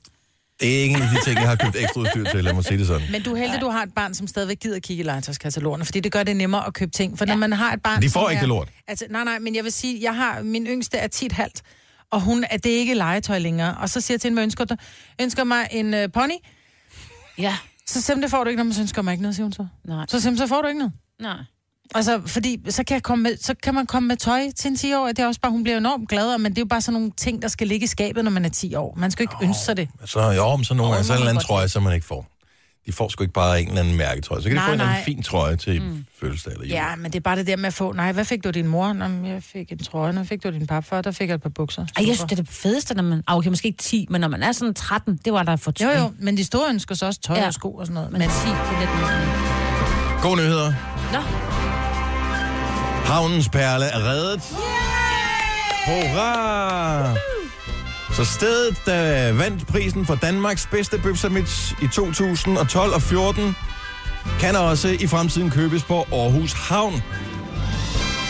Det 0.63 0.77
er 0.77 0.81
ikke 0.81 0.95
en 0.95 1.01
af 1.01 1.07
de 1.09 1.21
ting, 1.23 1.39
jeg 1.39 1.49
har 1.49 1.55
købt 1.55 1.75
ekstra 1.75 2.01
udstyr 2.01 2.23
til, 2.23 2.43
lad 2.43 2.53
mig 2.53 2.63
sige 2.63 2.77
det 2.77 2.87
sådan. 2.87 3.11
Men 3.11 3.23
du 3.23 3.33
er 3.33 3.37
heldig, 3.37 3.61
du 3.61 3.69
har 3.69 3.83
et 3.83 3.93
barn, 3.95 4.13
som 4.13 4.27
stadigvæk 4.27 4.59
gider 4.59 4.79
kigge 4.79 5.03
i 5.03 5.05
legetøjskatalogerne, 5.05 5.85
fordi 5.85 5.99
det 5.99 6.11
gør 6.11 6.23
det 6.23 6.35
nemmere 6.35 6.67
at 6.67 6.73
købe 6.73 6.91
ting. 6.91 7.17
For 7.17 7.25
når 7.25 7.35
man 7.35 7.53
har 7.53 7.73
et 7.73 7.81
barn... 7.81 8.01
De 8.01 8.09
får 8.09 8.29
ikke 8.29 8.37
er, 8.37 8.41
det 8.41 8.49
lort. 8.49 8.69
Altså, 8.87 9.05
nej, 9.09 9.23
nej, 9.23 9.39
men 9.39 9.55
jeg 9.55 9.63
vil 9.63 9.71
sige, 9.71 9.99
jeg 10.01 10.15
har, 10.15 10.41
min 10.41 10.67
yngste 10.67 10.97
er 10.97 11.07
10,5, 11.15 12.07
og 12.11 12.21
hun, 12.21 12.45
at 12.49 12.63
det 12.63 12.69
ikke 12.69 12.91
er 12.91 12.95
legetøj 12.95 13.39
længere. 13.39 13.77
Og 13.77 13.89
så 13.89 14.01
siger 14.01 14.15
jeg 14.15 14.21
til 14.21 14.27
hende, 14.27 14.35
hvad 14.35 14.43
ønsker 14.43 14.65
du? 14.65 14.75
Ønsker 15.21 15.43
mig 15.43 15.67
en 15.71 15.93
øh, 15.93 16.11
pony? 16.11 16.33
Ja. 17.37 17.57
Så 17.87 18.15
det 18.21 18.29
får 18.29 18.43
du 18.43 18.49
ikke, 18.49 18.57
når 18.57 18.63
man 18.63 18.73
så 18.73 18.81
ønsker 18.81 19.01
mig 19.01 19.11
ikke 19.11 19.21
noget, 19.21 19.35
siger 19.35 19.45
hun 19.45 19.53
så. 19.53 19.67
Nej. 19.85 20.05
Så 20.09 20.19
siger 20.19 20.31
hun, 20.31 20.37
så 20.37 20.47
får 20.47 20.61
du 20.61 20.67
ikke 20.67 20.79
noget. 20.79 20.93
Nej. 21.21 21.37
Altså, 21.95 22.21
fordi 22.25 22.59
så 22.69 22.83
kan, 22.83 22.93
jeg 22.95 23.03
komme 23.03 23.23
med, 23.23 23.37
så 23.41 23.53
kan 23.63 23.73
man 23.73 23.85
komme 23.85 24.07
med 24.07 24.17
tøj 24.17 24.41
til 24.55 24.69
en 24.69 24.75
10 24.75 24.93
år. 24.93 25.07
Det 25.07 25.19
er 25.19 25.27
også 25.27 25.41
bare, 25.41 25.51
hun 25.51 25.63
bliver 25.63 25.77
enormt 25.77 26.09
glad, 26.09 26.37
men 26.37 26.51
det 26.51 26.57
er 26.57 26.61
jo 26.61 26.65
bare 26.65 26.81
sådan 26.81 26.93
nogle 26.93 27.11
ting, 27.17 27.41
der 27.41 27.47
skal 27.47 27.67
ligge 27.67 27.83
i 27.83 27.87
skabet, 27.87 28.23
når 28.23 28.31
man 28.31 28.45
er 28.45 28.49
10 28.49 28.75
år. 28.75 28.93
Man 28.97 29.11
skal 29.11 29.23
jo 29.23 29.29
ikke 29.31 29.45
ønske 29.45 29.63
sig 29.63 29.77
det. 29.77 29.89
Så 30.05 30.31
jo, 30.31 30.55
men 30.55 30.65
så 30.65 30.73
nogle 30.73 30.91
gange, 30.91 31.05
så 31.05 31.13
en 31.13 31.19
eller 31.19 31.29
anden 31.29 31.43
trøje, 31.43 31.69
som 31.69 31.83
man 31.83 31.93
ikke 31.93 32.05
får. 32.05 32.27
De 32.85 32.91
får 32.91 33.09
sgu 33.09 33.23
ikke 33.23 33.33
bare 33.33 33.61
en 33.61 33.67
eller 33.67 33.81
anden 33.81 33.97
mærketrøje. 33.97 34.41
Så 34.41 34.49
kan 34.49 34.57
de 34.57 34.59
Nej, 34.61 34.67
få 34.67 34.73
en 34.73 34.79
eller 34.79 34.91
anden 34.93 35.05
fin 35.05 35.23
trøje 35.23 35.55
til 35.55 35.81
mm. 35.81 36.05
fødselsdag 36.19 36.53
eller 36.53 36.65
jul. 36.65 36.73
Ja, 36.73 36.95
men 36.95 37.05
det 37.11 37.15
er 37.15 37.21
bare 37.21 37.35
det 37.35 37.47
der 37.47 37.57
med 37.57 37.65
at 37.65 37.73
få, 37.73 37.91
nej, 37.91 38.11
hvad 38.11 38.25
fik 38.25 38.43
du 38.43 38.49
din 38.49 38.67
mor? 38.67 38.93
Nå, 38.93 39.05
jeg 39.27 39.43
fik 39.43 39.71
en 39.71 39.77
trøje, 39.77 40.13
når 40.13 40.23
fik 40.23 40.43
du 40.43 40.51
din 40.51 40.67
papfar, 40.67 41.01
der 41.01 41.11
fik 41.11 41.27
jeg 41.29 41.35
et 41.35 41.41
par 41.41 41.49
bukser. 41.49 41.81
Ej, 41.81 41.87
jeg 42.07 42.15
synes, 42.15 42.19
det 42.29 42.31
er 42.39 42.43
det 42.43 42.49
fedeste, 42.49 42.93
når 42.93 43.03
man... 43.03 43.23
Ah, 43.27 43.37
okay, 43.37 43.49
måske 43.49 43.67
ikke 43.67 43.83
10, 43.83 44.07
men 44.09 44.21
når 44.21 44.27
man 44.27 44.43
er 44.43 44.51
sådan 44.51 44.73
13, 44.73 45.19
det 45.25 45.33
var 45.33 45.43
der 45.43 45.55
for 45.55 45.73
Jo, 45.81 45.89
jo, 45.89 46.11
men 46.19 46.37
de 46.37 46.43
store 46.43 46.69
ønsker 46.69 46.95
så 46.95 47.05
også 47.05 47.19
tøj 47.21 47.35
Ja. 47.37 47.47
og 47.47 47.53
sko 47.53 47.73
og 47.75 47.85
sådan 47.85 47.93
noget. 47.93 48.11
Men 48.11 48.19
Men 48.19 48.29
10, 48.29 48.35
det 48.35 48.51
er 48.53 48.79
lidt 48.79 48.89
mere... 48.99 50.21
Gode 50.21 50.35
nyheder. 50.35 50.73
Nå, 51.13 51.19
Havnens 53.05 53.49
perle 53.49 53.85
er 53.85 54.09
reddet. 54.09 54.41
Hurra! 55.85 57.15
Så 58.13 58.25
stedet, 58.25 58.77
der 58.85 59.31
vandt 59.33 59.67
prisen 59.67 60.05
for 60.05 60.15
Danmarks 60.15 60.67
bedste 60.71 60.97
bøfsandwich 60.97 61.73
i 61.81 61.87
2012 61.87 62.93
og 62.93 63.01
14, 63.01 63.55
kan 64.39 64.55
også 64.55 64.87
i 64.99 65.07
fremtiden 65.07 65.49
købes 65.49 65.83
på 65.83 66.07
Aarhus 66.11 66.53
Havn. 66.53 66.93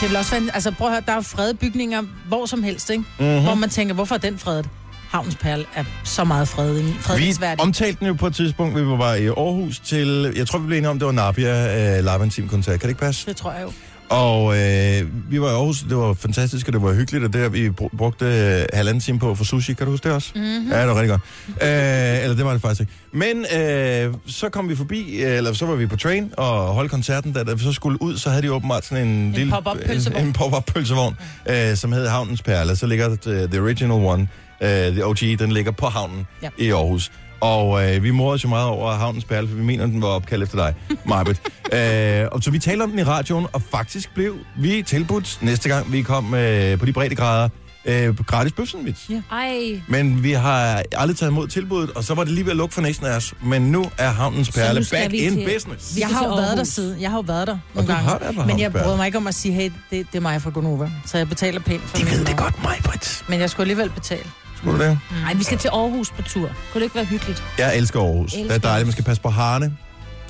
det 0.02 0.10
vil 0.10 0.18
også 0.18 0.32
være, 0.32 0.42
en- 0.42 0.50
altså 0.54 0.72
prøv 0.72 0.88
at 0.88 0.94
høre, 0.94 1.04
der 1.06 1.12
er 1.14 1.22
fredede 1.22 1.54
bygninger 1.54 2.02
hvor 2.28 2.46
som 2.46 2.64
helst, 2.64 2.90
ikke? 2.90 3.04
Mhm. 3.20 3.28
Mm-hmm. 3.28 3.44
Hvor 3.44 3.56
man 3.56 3.70
tænker, 3.70 3.96
hvorfor 3.96 4.16
er 4.16 4.20
den 4.20 4.40
fredet? 4.40 4.70
Havns 5.12 5.36
Perle 5.36 5.66
er 5.76 5.84
så 6.04 6.24
meget 6.24 6.48
fredet, 6.48 6.86
Vi 6.86 6.94
fredningsværdig. 7.00 7.62
omtalte 7.62 8.00
den 8.00 8.08
jo 8.08 8.14
på 8.14 8.28
et 8.28 8.36
tidspunkt, 8.36 8.76
vi 8.76 8.86
var 8.86 9.14
i 9.14 9.28
Aarhus 9.28 9.80
til, 9.80 10.34
jeg 10.36 10.48
tror 10.48 10.60
vi 10.60 10.66
blev 10.68 10.78
enige 10.78 10.90
om, 10.90 11.00
det 11.00 11.06
var 11.06 11.12
Nabia 11.12 11.98
uh, 12.00 12.04
Live 12.06 12.30
Team 12.30 12.50
koncert. 12.50 12.80
Kan 12.80 12.88
det 12.88 12.90
ikke 12.90 13.02
passe? 13.02 13.26
Det 13.26 13.36
tror 13.36 13.52
jeg 13.52 13.62
jo. 13.64 13.72
Og 14.14 14.54
øh, 14.58 15.32
vi 15.32 15.42
var 15.42 15.48
i 15.48 15.52
Aarhus, 15.52 15.80
det 15.90 15.98
var 15.98 16.14
fantastisk, 16.14 16.68
og 16.68 16.74
det 16.74 16.82
var 16.82 16.94
hyggeligt, 16.94 17.24
og 17.26 17.34
der 17.34 17.50
vi 17.50 17.68
br- 17.70 17.98
brugte 17.98 18.26
øh, 18.26 18.66
halvanden 18.74 19.02
time 19.02 19.20
på 19.20 19.36
for 19.36 19.44
sushi. 19.44 19.74
Kan 19.74 19.86
du 19.86 19.92
huske 19.92 20.08
det 20.08 20.16
også? 20.16 20.32
Mm-hmm. 20.36 20.72
Ja, 20.72 20.80
det 20.82 20.88
var 20.88 20.96
rigtig 21.02 21.10
godt. 21.10 21.22
øh, 21.48 22.24
eller 22.24 22.36
det 22.36 22.46
var 22.46 22.52
det 22.54 22.62
faktisk 22.62 22.82
ikke. 22.82 22.94
Men 23.14 23.46
øh, 23.62 24.14
så 24.28 24.50
kom 24.50 24.70
vi 24.70 24.76
forbi, 24.76 25.16
øh, 25.22 25.38
eller 25.38 25.54
så 25.54 25.66
var 25.66 25.76
vi 25.76 25.88
på 25.88 25.98
train 25.98 26.32
og 26.38 26.68
holdt 26.68 26.92
koncerten. 26.92 27.34
Da, 27.34 27.44
da 27.44 27.54
vi 27.54 27.60
så 27.64 27.72
skulle 27.72 28.02
ud, 28.02 28.18
så 28.18 28.30
havde 28.30 28.42
de 28.42 28.52
åbenbart 28.54 28.86
sådan 28.86 29.08
en, 29.08 29.32
lille... 29.32 29.52
pop-up 29.52 29.78
pølsevogn. 29.88 30.22
En, 30.22 30.28
en 30.28 30.34
pop-up 30.34 30.66
pølsevogn, 30.66 31.16
øh, 31.50 31.76
som 31.78 31.92
hed 31.92 32.08
Havnens 32.08 32.42
Perle. 32.42 32.76
Så 32.76 32.86
ligger 32.88 33.10
uh, 33.10 33.16
The 33.50 33.60
Original 33.62 33.92
One, 34.06 34.28
uh, 34.62 34.68
The 34.68 35.06
OG, 35.06 35.18
den 35.40 35.52
ligger 35.52 35.72
på 35.72 35.86
havnen 35.88 36.28
Ja. 36.44 36.50
i 36.58 36.70
Aarhus. 36.72 37.12
Og 37.44 37.96
øh, 37.96 38.04
vi 38.04 38.12
morede 38.12 38.34
os 38.34 38.44
jo 38.44 38.50
meget 38.50 38.68
over 38.68 38.92
Havnens 38.94 39.26
Perle, 39.26 39.48
for 39.48 39.56
vi 39.56 39.64
mener, 39.64 39.86
den 39.86 40.02
var 40.02 40.08
opkaldt 40.08 40.44
efter 40.44 40.58
dig, 40.58 40.74
Marbet. 41.06 41.42
øh, 41.74 42.28
og 42.32 42.44
så 42.44 42.52
vi 42.52 42.60
talte 42.60 42.84
om 42.84 42.90
den 42.90 43.00
i 43.00 43.04
radioen, 43.04 43.46
og 43.54 43.62
faktisk 43.72 44.14
blev 44.14 44.36
vi 44.58 44.82
tilbudt 44.88 45.38
næste 45.42 45.70
gang, 45.70 45.92
vi 45.92 46.02
kom 46.02 46.34
øh, 46.34 46.80
på 46.80 46.86
de 46.86 46.94
breddegrader, 46.94 47.50
øh, 47.86 48.18
gratis 48.18 48.54
bøfsandwich. 48.54 49.12
Ja. 49.12 49.22
ej. 49.32 49.82
Men 49.88 50.24
vi 50.24 50.32
har 50.32 50.84
aldrig 50.96 51.18
taget 51.18 51.32
imod 51.32 51.48
tilbuddet, 51.48 51.90
og 51.92 52.04
så 52.04 52.14
var 52.14 52.24
det 52.24 52.34
lige 52.34 52.44
ved 52.46 52.52
at 52.52 52.58
lukke 52.58 52.74
for 52.74 52.82
næsten 52.82 53.06
af 53.06 53.16
os. 53.16 53.34
Men 53.44 53.62
nu 53.62 53.86
er 53.98 54.10
Havnens 54.10 54.52
Perle 54.52 54.86
back 54.92 55.12
vi 55.12 55.18
in 55.18 55.34
til- 55.34 55.50
business. 55.54 55.96
Vi 55.96 56.02
Jeg 56.02 56.10
har 56.10 56.26
jo 56.28 56.36
været 56.36 56.58
der 56.58 56.64
siden. 56.64 57.02
Jeg 57.02 57.10
har 57.10 57.18
jo 57.18 57.24
været 57.28 57.48
der 57.48 57.58
nogle 57.76 57.88
du 57.88 57.94
gange. 57.94 58.10
har 58.10 58.20
været 58.20 58.36
på 58.36 58.44
Men 58.44 58.60
jeg 58.60 58.72
bryder 58.72 58.96
mig 58.98 59.06
ikke 59.06 59.18
om 59.18 59.28
at 59.28 59.36
sige, 59.36 59.54
hey, 59.54 59.72
det, 59.92 60.08
det 60.12 60.18
er 60.18 60.22
mig 60.22 60.42
fra 60.42 60.50
Gonova. 60.50 60.90
Så 61.06 61.18
jeg 61.18 61.30
betaler 61.30 61.60
pænt 61.60 61.82
for 61.84 61.98
De 61.98 62.06
ved 62.06 62.26
det 62.26 62.38
godt, 62.38 62.64
mig, 62.64 62.76
Britt. 62.84 63.24
Men 63.30 63.40
jeg 63.40 63.50
skulle 63.50 63.64
alligevel 63.64 63.90
betale. 63.90 64.24
Skulle 64.64 64.80
du 64.86 64.90
det? 64.90 65.00
Ej, 65.28 65.34
vi 65.34 65.44
skal 65.44 65.58
til 65.58 65.68
Aarhus 65.68 66.10
på 66.12 66.22
tur. 66.22 66.42
Kunne 66.48 66.80
det 66.80 66.84
ikke 66.84 66.96
være 66.96 67.06
hyggeligt? 67.06 67.44
Jeg 67.58 67.78
elsker 67.78 68.00
Aarhus. 68.00 68.32
Det 68.32 68.40
er 68.40 68.44
Elsker 68.44 68.60
dejligt, 68.60 68.88
man 68.88 68.92
skal 68.92 69.04
passe 69.04 69.22
på 69.22 69.30
harne. 69.30 69.78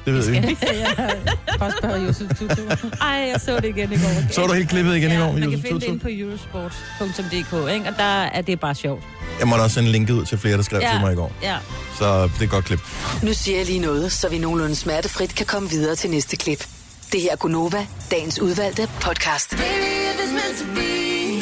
Det 0.05 0.13
ved 0.13 0.31
vi. 0.31 0.57
Bare 1.59 1.71
spørge 1.79 2.01
Josef 2.05 2.27
Tutu. 2.39 2.61
Ej, 3.01 3.07
jeg 3.07 3.35
så 3.45 3.55
det 3.55 3.65
igen 3.65 3.91
i 3.91 3.95
går. 3.95 4.31
Så 4.31 4.47
du 4.47 4.53
helt 4.53 4.69
klippet 4.69 4.95
igen 4.95 5.11
i 5.11 5.15
går, 5.15 5.31
Man 5.31 5.41
kan 5.51 5.61
finde 5.61 5.79
det 5.79 5.83
inde 5.83 5.99
på 5.99 6.07
eurosport.dk, 6.11 7.73
ikke? 7.73 7.89
Og 7.89 7.95
der 7.97 8.03
er 8.23 8.41
det 8.41 8.59
bare 8.59 8.75
sjovt. 8.75 9.03
Jeg 9.39 9.47
måtte 9.47 9.61
også 9.61 9.73
sende 9.73 9.91
linket 9.91 10.13
ud 10.13 10.25
til 10.25 10.37
flere, 10.37 10.57
der 10.57 10.63
skrev 10.63 10.79
Ja. 10.83 10.91
til 10.91 11.01
mig 11.01 11.13
i 11.13 11.15
går. 11.15 11.31
Ja. 11.43 11.55
Så 11.97 12.23
det 12.23 12.41
er 12.41 12.47
godt 12.47 12.65
klip. 12.65 12.79
Nu 13.23 13.33
siger 13.33 13.57
jeg 13.57 13.65
lige 13.65 13.79
noget, 13.79 14.11
så 14.11 14.29
vi 14.29 14.37
nogenlunde 14.37 14.75
smertefrit 14.75 15.35
kan 15.35 15.45
komme 15.45 15.69
videre 15.69 15.95
til 15.95 16.09
næste 16.09 16.35
klip. 16.37 16.67
Det 17.11 17.21
her 17.21 17.31
er 17.31 17.35
Gunova, 17.35 17.85
dagens 18.11 18.39
udvalgte 18.41 18.87
podcast. 19.01 19.49
Baby, 19.49 19.63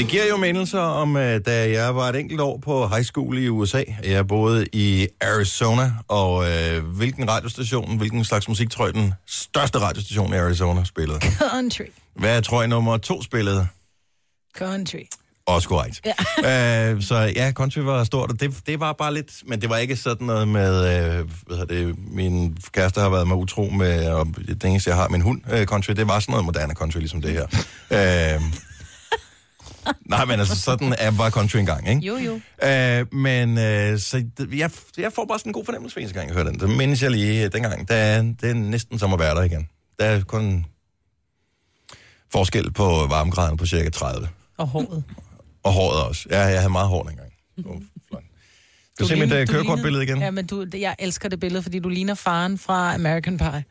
Det 0.01 0.09
giver 0.09 0.27
jo 0.29 0.37
mindelser 0.37 0.79
om, 0.79 1.17
øh, 1.17 1.41
da 1.45 1.69
jeg 1.69 1.95
var 1.95 2.09
et 2.09 2.15
enkelt 2.15 2.41
år 2.41 2.57
på 2.57 2.87
high 2.87 3.03
school 3.03 3.37
i 3.37 3.47
USA. 3.47 3.83
Jeg 4.03 4.27
boede 4.27 4.67
i 4.73 5.07
Arizona, 5.21 5.93
og 6.07 6.49
øh, 6.51 6.83
hvilken 6.85 7.29
radiostation, 7.29 7.97
hvilken 7.97 8.25
slags 8.25 8.47
musik 8.47 8.69
tror 8.69 8.85
jeg 8.85 8.93
den 8.93 9.13
største 9.27 9.79
radiostation 9.79 10.33
i 10.33 10.37
Arizona 10.37 10.83
spillede? 10.83 11.19
Country. 11.19 11.83
Hvad 12.15 12.41
tror 12.41 12.61
jeg 12.61 12.67
nummer 12.67 12.97
to 12.97 13.21
spillede? 13.23 13.67
Country. 14.57 14.99
Også 15.45 15.69
korrekt. 15.69 16.01
Ja. 16.05 16.13
Øh, 16.91 17.01
så 17.01 17.15
ja, 17.35 17.51
country 17.51 17.79
var 17.79 18.03
stort, 18.03 18.31
og 18.31 18.39
det, 18.39 18.53
det 18.67 18.79
var 18.79 18.93
bare 18.93 19.13
lidt, 19.13 19.31
men 19.45 19.61
det 19.61 19.69
var 19.69 19.77
ikke 19.77 19.95
sådan 19.95 20.27
noget 20.27 20.47
med, 20.47 20.73
øh, 21.19 21.29
hvad 21.47 21.65
det, 21.65 21.95
min 21.97 22.57
kæreste 22.71 23.01
har 23.01 23.09
været 23.09 23.27
med 23.27 23.35
utro 23.35 23.69
med, 23.69 24.07
og 24.07 24.27
det 24.47 24.63
eneste, 24.65 24.89
jeg 24.89 24.97
har, 24.97 25.07
min 25.09 25.21
hund, 25.21 25.41
øh, 25.51 25.65
country, 25.65 25.93
det 25.93 26.07
var 26.07 26.19
sådan 26.19 26.31
noget 26.31 26.45
moderne 26.45 26.73
country, 26.73 26.99
ligesom 26.99 27.21
det 27.21 27.31
her. 27.31 27.45
øh, 28.35 28.41
nej, 30.05 30.25
men 30.25 30.39
altså, 30.39 30.61
sådan 30.61 30.95
er, 30.97 31.11
var 31.11 31.29
country 31.29 31.57
engang, 31.57 31.89
ikke? 31.89 32.01
Jo, 32.07 32.15
jo. 32.17 32.39
Øh, 32.67 33.13
men 33.13 33.57
øh, 33.57 33.99
så 33.99 34.17
det- 34.37 34.53
jeg, 34.59 34.71
jeg 34.97 35.11
får 35.13 35.25
bare 35.25 35.39
sådan 35.39 35.49
en 35.49 35.53
god 35.53 35.65
fornemmelse, 35.65 35.95
hver 35.95 36.01
eneste 36.01 36.19
gang 36.19 36.27
jeg 36.29 36.35
hører 36.35 36.49
den. 36.51 36.59
Så 36.59 36.67
mindes 36.67 37.03
jeg 37.03 37.11
lige 37.11 37.45
øh, 37.45 37.51
dengang, 37.51 37.87
der, 37.87 38.21
det 38.21 38.49
er 38.49 38.53
næsten 38.53 38.99
som 38.99 39.13
at 39.13 39.19
være 39.19 39.35
der 39.35 39.41
igen. 39.43 39.69
Der 39.99 40.05
er 40.05 40.21
kun 40.23 40.65
forskel 42.31 42.71
på 42.71 42.83
varmegraderne 43.09 43.57
på 43.57 43.65
cirka 43.65 43.89
30. 43.89 44.27
Og 44.57 44.67
håret. 44.67 45.03
Og 45.63 45.73
håret 45.73 46.03
også. 46.07 46.25
Ja, 46.29 46.39
jeg 46.39 46.59
havde 46.59 46.71
meget 46.71 46.87
hår 46.87 47.03
dengang. 47.03 47.31
Det 47.57 47.65
var 47.65 47.71
flot. 48.07 48.23
Skal 48.93 49.03
du 49.03 49.07
se 49.07 49.15
mit 49.15 49.29
ligner- 49.29 49.41
uh, 49.41 49.47
du 49.47 49.51
kørekortbillede 49.51 50.03
igen? 50.03 50.19
Ja, 50.19 50.31
men 50.31 50.47
du, 50.47 50.65
jeg 50.73 50.95
elsker 50.99 51.29
det 51.29 51.39
billede, 51.39 51.63
fordi 51.63 51.79
du 51.79 51.89
ligner 51.89 52.13
faren 52.13 52.57
fra 52.57 52.93
American 52.93 53.37
Pie. 53.37 53.63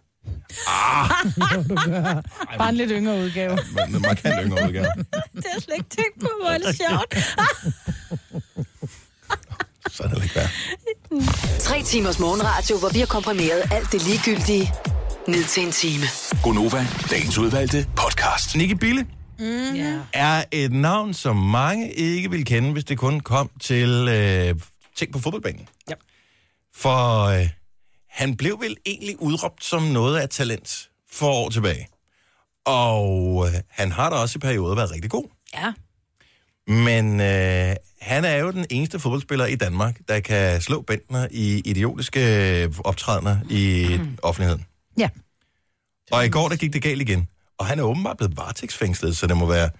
Ah! 0.69 1.11
Bare 2.59 2.69
en 2.69 2.75
lidt 2.77 2.91
yngre 2.95 3.15
udgave. 3.19 3.59
Men 3.75 3.95
en 3.97 4.03
markant 4.03 4.35
yngre 4.45 4.67
udgave. 4.69 4.85
Det 4.87 5.07
har 5.13 5.53
jeg 5.55 5.63
slet 5.63 5.75
ikke 5.77 5.89
tænkt 5.91 6.21
på, 6.21 6.29
hvor 6.41 6.51
er 6.51 6.59
det 6.59 6.77
sjovt. 6.77 7.15
Så 9.95 10.03
er 10.03 10.09
det 10.09 10.23
ikke 10.23 10.35
værd. 10.37 10.51
Tre 11.61 11.83
timers 11.83 12.19
morgenradio, 12.19 12.79
hvor 12.79 12.89
vi 12.89 12.99
har 12.99 13.07
komprimeret 13.07 13.63
alt 13.73 13.93
det 13.93 14.03
ligegyldige 14.07 14.73
ned 15.29 15.45
til 15.45 15.63
en 15.67 15.73
time. 15.73 16.05
Gonova, 16.43 16.87
dagens 17.11 17.39
udvalgte 17.39 17.87
podcast. 17.97 18.57
Nicky 18.57 18.73
Bille 18.73 19.07
Ja. 19.75 19.99
er 20.13 20.45
et 20.51 20.73
navn, 20.73 21.15
som 21.15 21.37
mange 21.37 21.93
ikke 21.93 22.31
vil 22.31 22.45
kende, 22.45 22.73
hvis 22.73 22.85
det 22.85 22.99
kun 22.99 23.21
kom 23.21 23.51
til 23.61 24.09
øh, 24.09 24.55
ting 24.97 25.13
på 25.13 25.19
fodboldbanen. 25.19 25.69
Ja. 25.91 25.95
For 26.77 27.25
øh, 27.25 27.49
han 28.11 28.37
blev 28.37 28.61
vel 28.61 28.77
egentlig 28.87 29.23
udråbt 29.23 29.65
som 29.65 29.83
noget 29.83 30.19
af 30.19 30.29
talent 30.29 30.91
for 31.11 31.31
år 31.31 31.51
tilbage. 31.51 31.89
Og 32.65 33.47
øh, 33.47 33.55
han 33.69 33.93
har 33.93 34.11
da 34.11 34.17
også 34.17 34.39
i 34.39 34.41
perioder 34.41 34.75
været 34.75 34.91
rigtig 34.91 35.11
god. 35.11 35.29
Ja. 35.55 35.73
Men 36.67 37.21
øh, 37.21 37.77
han 38.01 38.25
er 38.25 38.37
jo 38.37 38.51
den 38.51 38.67
eneste 38.71 39.01
fodboldspiller 39.01 39.47
i 39.47 39.57
Danmark, 39.57 40.01
der 40.09 40.21
kan 40.21 40.61
slå 40.61 40.81
bændene 40.81 41.29
i 41.31 41.63
idiotiske 41.65 42.21
øh, 42.63 42.73
optrædener 42.85 43.39
i 43.51 43.87
mm. 44.01 44.19
offentligheden. 44.23 44.67
Ja. 44.99 45.09
Og 46.13 46.27
i 46.27 46.29
går, 46.29 46.49
der 46.49 46.57
gik 46.57 46.73
det 46.73 46.83
galt 46.83 47.01
igen. 47.01 47.29
Og 47.59 47.67
han 47.67 47.79
er 47.79 47.83
åbenbart 47.83 48.17
blevet 48.17 48.37
varetægtsfængslet, 48.37 49.17
så 49.17 49.27
det 49.27 49.37
må 49.37 49.47
være, 49.47 49.71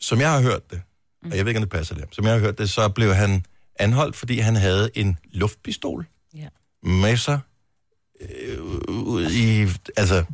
som 0.00 0.20
jeg 0.20 0.32
har 0.32 0.40
hørt 0.40 0.70
det, 0.70 0.82
og 1.24 1.36
jeg 1.36 1.44
ved 1.44 1.50
ikke, 1.50 1.58
om 1.58 1.62
det 1.62 1.70
passer 1.70 1.94
det, 1.94 2.04
som 2.12 2.24
jeg 2.24 2.32
har 2.32 2.40
hørt 2.40 2.58
det, 2.58 2.70
så 2.70 2.88
blev 2.88 3.14
han 3.14 3.44
anholdt, 3.78 4.16
fordi 4.16 4.38
han 4.38 4.56
havde 4.56 4.90
en 4.94 5.18
luftpistol 5.24 6.06
Ja. 6.34 6.48
Sig 7.16 7.40
øh, 8.20 8.60
ud 8.88 9.30
i, 9.30 9.62
altså, 9.96 10.24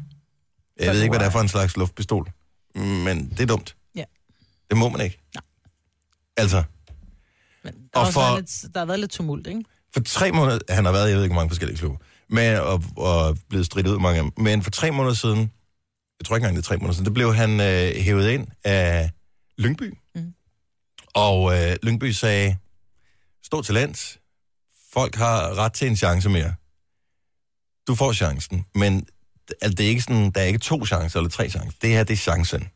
jeg 0.81 0.95
ved 0.95 1.03
ikke, 1.03 1.13
hvad 1.13 1.21
det 1.21 1.27
er 1.27 1.31
for 1.31 1.41
en 1.41 1.49
slags 1.49 1.77
luftpistol, 1.77 2.31
men 2.75 3.31
det 3.31 3.41
er 3.41 3.47
dumt. 3.47 3.77
Ja. 3.97 4.05
Det 4.71 4.77
må 4.79 4.89
man 4.89 5.01
ikke. 5.01 5.19
Nej. 5.35 5.43
Altså, 6.37 6.63
Men 7.65 7.73
der, 7.95 8.01
Og 8.01 8.13
for- 8.13 8.37
lidt, 8.37 8.75
der 8.75 8.79
har 8.81 8.87
været 8.87 9.01
lidt 9.01 9.11
tumult, 9.11 9.47
ikke? 9.47 9.65
for 9.95 10.01
tre 10.01 10.33
måneder, 10.33 10.59
han 10.69 10.85
har 10.85 10.93
været, 10.93 11.07
i, 11.07 11.11
jeg 11.11 11.17
ved 11.17 11.25
ikke, 11.25 11.35
mange 11.35 11.51
forskellige 11.51 11.79
klubber, 11.79 11.99
men, 12.29 12.57
og, 12.57 12.83
og 12.97 13.39
blevet 13.49 13.67
stridt 13.67 13.87
ud 13.87 13.99
mange 13.99 14.19
af 14.19 14.23
dem. 14.25 14.45
Men 14.45 14.63
for 14.63 14.71
tre 14.71 14.91
måneder 14.91 15.15
siden, 15.15 15.39
jeg 16.21 16.27
tror 16.27 16.37
ikke 16.37 16.45
engang 16.45 16.57
det 16.57 16.63
er 16.63 16.69
tre 16.69 16.77
måneder 16.77 16.93
siden, 16.95 17.07
der 17.07 17.13
blev 17.13 17.35
han 17.35 17.51
øh, 17.61 17.95
hævet 18.03 18.31
ind 18.31 18.47
af 18.65 19.11
Lyngby. 19.59 19.95
Mm. 20.15 20.35
Og 21.15 21.55
øh, 21.59 21.77
Lyngby 21.83 22.11
sagde, 22.11 22.57
stå 23.45 23.63
til 23.63 23.75
lands, 23.75 24.19
folk 24.95 25.15
har 25.17 25.55
ret 25.59 25.73
til 25.73 25.89
en 25.89 25.97
chance 25.97 26.29
mere. 26.29 26.55
Du 27.89 27.95
får 27.95 28.13
chancen, 28.13 28.67
men 28.75 29.07
altså, 29.63 29.75
det 29.75 29.85
er 29.87 29.89
ikke 29.89 30.03
sådan, 30.03 30.31
der 30.31 30.41
er 30.41 30.45
ikke 30.45 30.59
to 30.59 30.87
chancer 30.87 31.19
eller 31.19 31.31
tre 31.31 31.51
chancer. 31.51 31.79
Det 31.83 31.91
her, 31.91 32.05
det 32.05 32.13
er 32.13 32.17
chancen. 32.17 32.69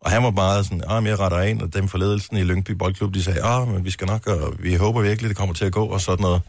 Og 0.00 0.10
han 0.10 0.22
var 0.22 0.30
meget 0.30 0.66
sådan, 0.66 0.82
ah, 0.86 1.04
jeg 1.06 1.18
retter 1.20 1.42
ind, 1.42 1.62
og 1.62 1.74
dem 1.74 1.88
fra 1.88 1.98
ledelsen 1.98 2.36
i 2.36 2.42
Lyngby 2.42 2.70
Boldklub, 2.70 3.14
de 3.14 3.22
sagde, 3.22 3.42
ah, 3.42 3.68
men 3.68 3.84
vi 3.84 3.90
skal 3.90 4.06
nok, 4.06 4.26
og 4.26 4.54
vi 4.58 4.74
håber 4.74 5.00
virkelig, 5.00 5.28
det 5.28 5.36
kommer 5.36 5.54
til 5.54 5.64
at 5.64 5.72
gå, 5.72 5.86
og 5.86 6.00
sådan 6.00 6.22
noget. 6.22 6.42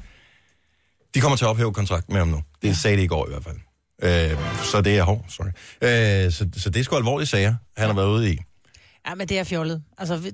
De 1.16 1.22
kommer 1.22 1.36
til 1.38 1.46
at 1.46 1.50
ophæve 1.50 1.74
kontrakten 1.74 2.14
med 2.14 2.22
ham 2.22 2.28
nu. 2.28 2.42
Det 2.62 2.78
sagde 2.78 2.98
de 2.98 3.04
i 3.04 3.08
går 3.08 3.28
i 3.28 3.30
hvert 3.30 3.44
fald. 3.44 3.58
Øh, 4.04 4.40
så 4.64 4.82
det 4.82 4.98
er 4.98 5.04
hård, 5.04 5.26
sorry. 5.30 5.48
Øh, 5.82 6.32
så, 6.32 6.50
så 6.58 6.70
det 6.70 6.80
er 6.80 6.84
sgu 6.84 6.96
alvorlige 6.96 7.28
sager, 7.28 7.56
han 7.78 7.88
har 7.88 7.94
været 7.96 8.08
ude 8.10 8.34
i. 8.34 8.38
Ja, 9.08 9.16
men 9.16 9.30
det 9.30 9.40
er 9.40 9.44
fjollet. 9.44 9.84
Altså, 9.98 10.18
vi- 10.18 10.32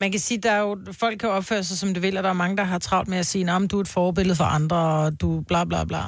man 0.00 0.10
kan 0.10 0.20
sige, 0.20 0.38
der 0.42 0.50
er 0.52 0.60
jo, 0.60 0.78
folk 0.92 1.18
kan 1.18 1.28
opføre 1.28 1.64
sig, 1.64 1.78
som 1.78 1.94
de 1.94 2.00
vil, 2.00 2.16
og 2.16 2.22
der 2.22 2.28
er 2.28 2.34
mange, 2.34 2.56
der 2.56 2.64
har 2.64 2.78
travlt 2.78 3.08
med 3.08 3.18
at 3.18 3.26
sige, 3.26 3.50
at 3.50 3.70
du 3.70 3.76
er 3.76 3.80
et 3.80 3.88
forbillede 3.88 4.36
for 4.36 4.44
andre, 4.44 4.76
og 4.76 5.20
du 5.20 5.40
bla 5.48 5.64
bla 5.64 5.84
bla. 5.84 6.00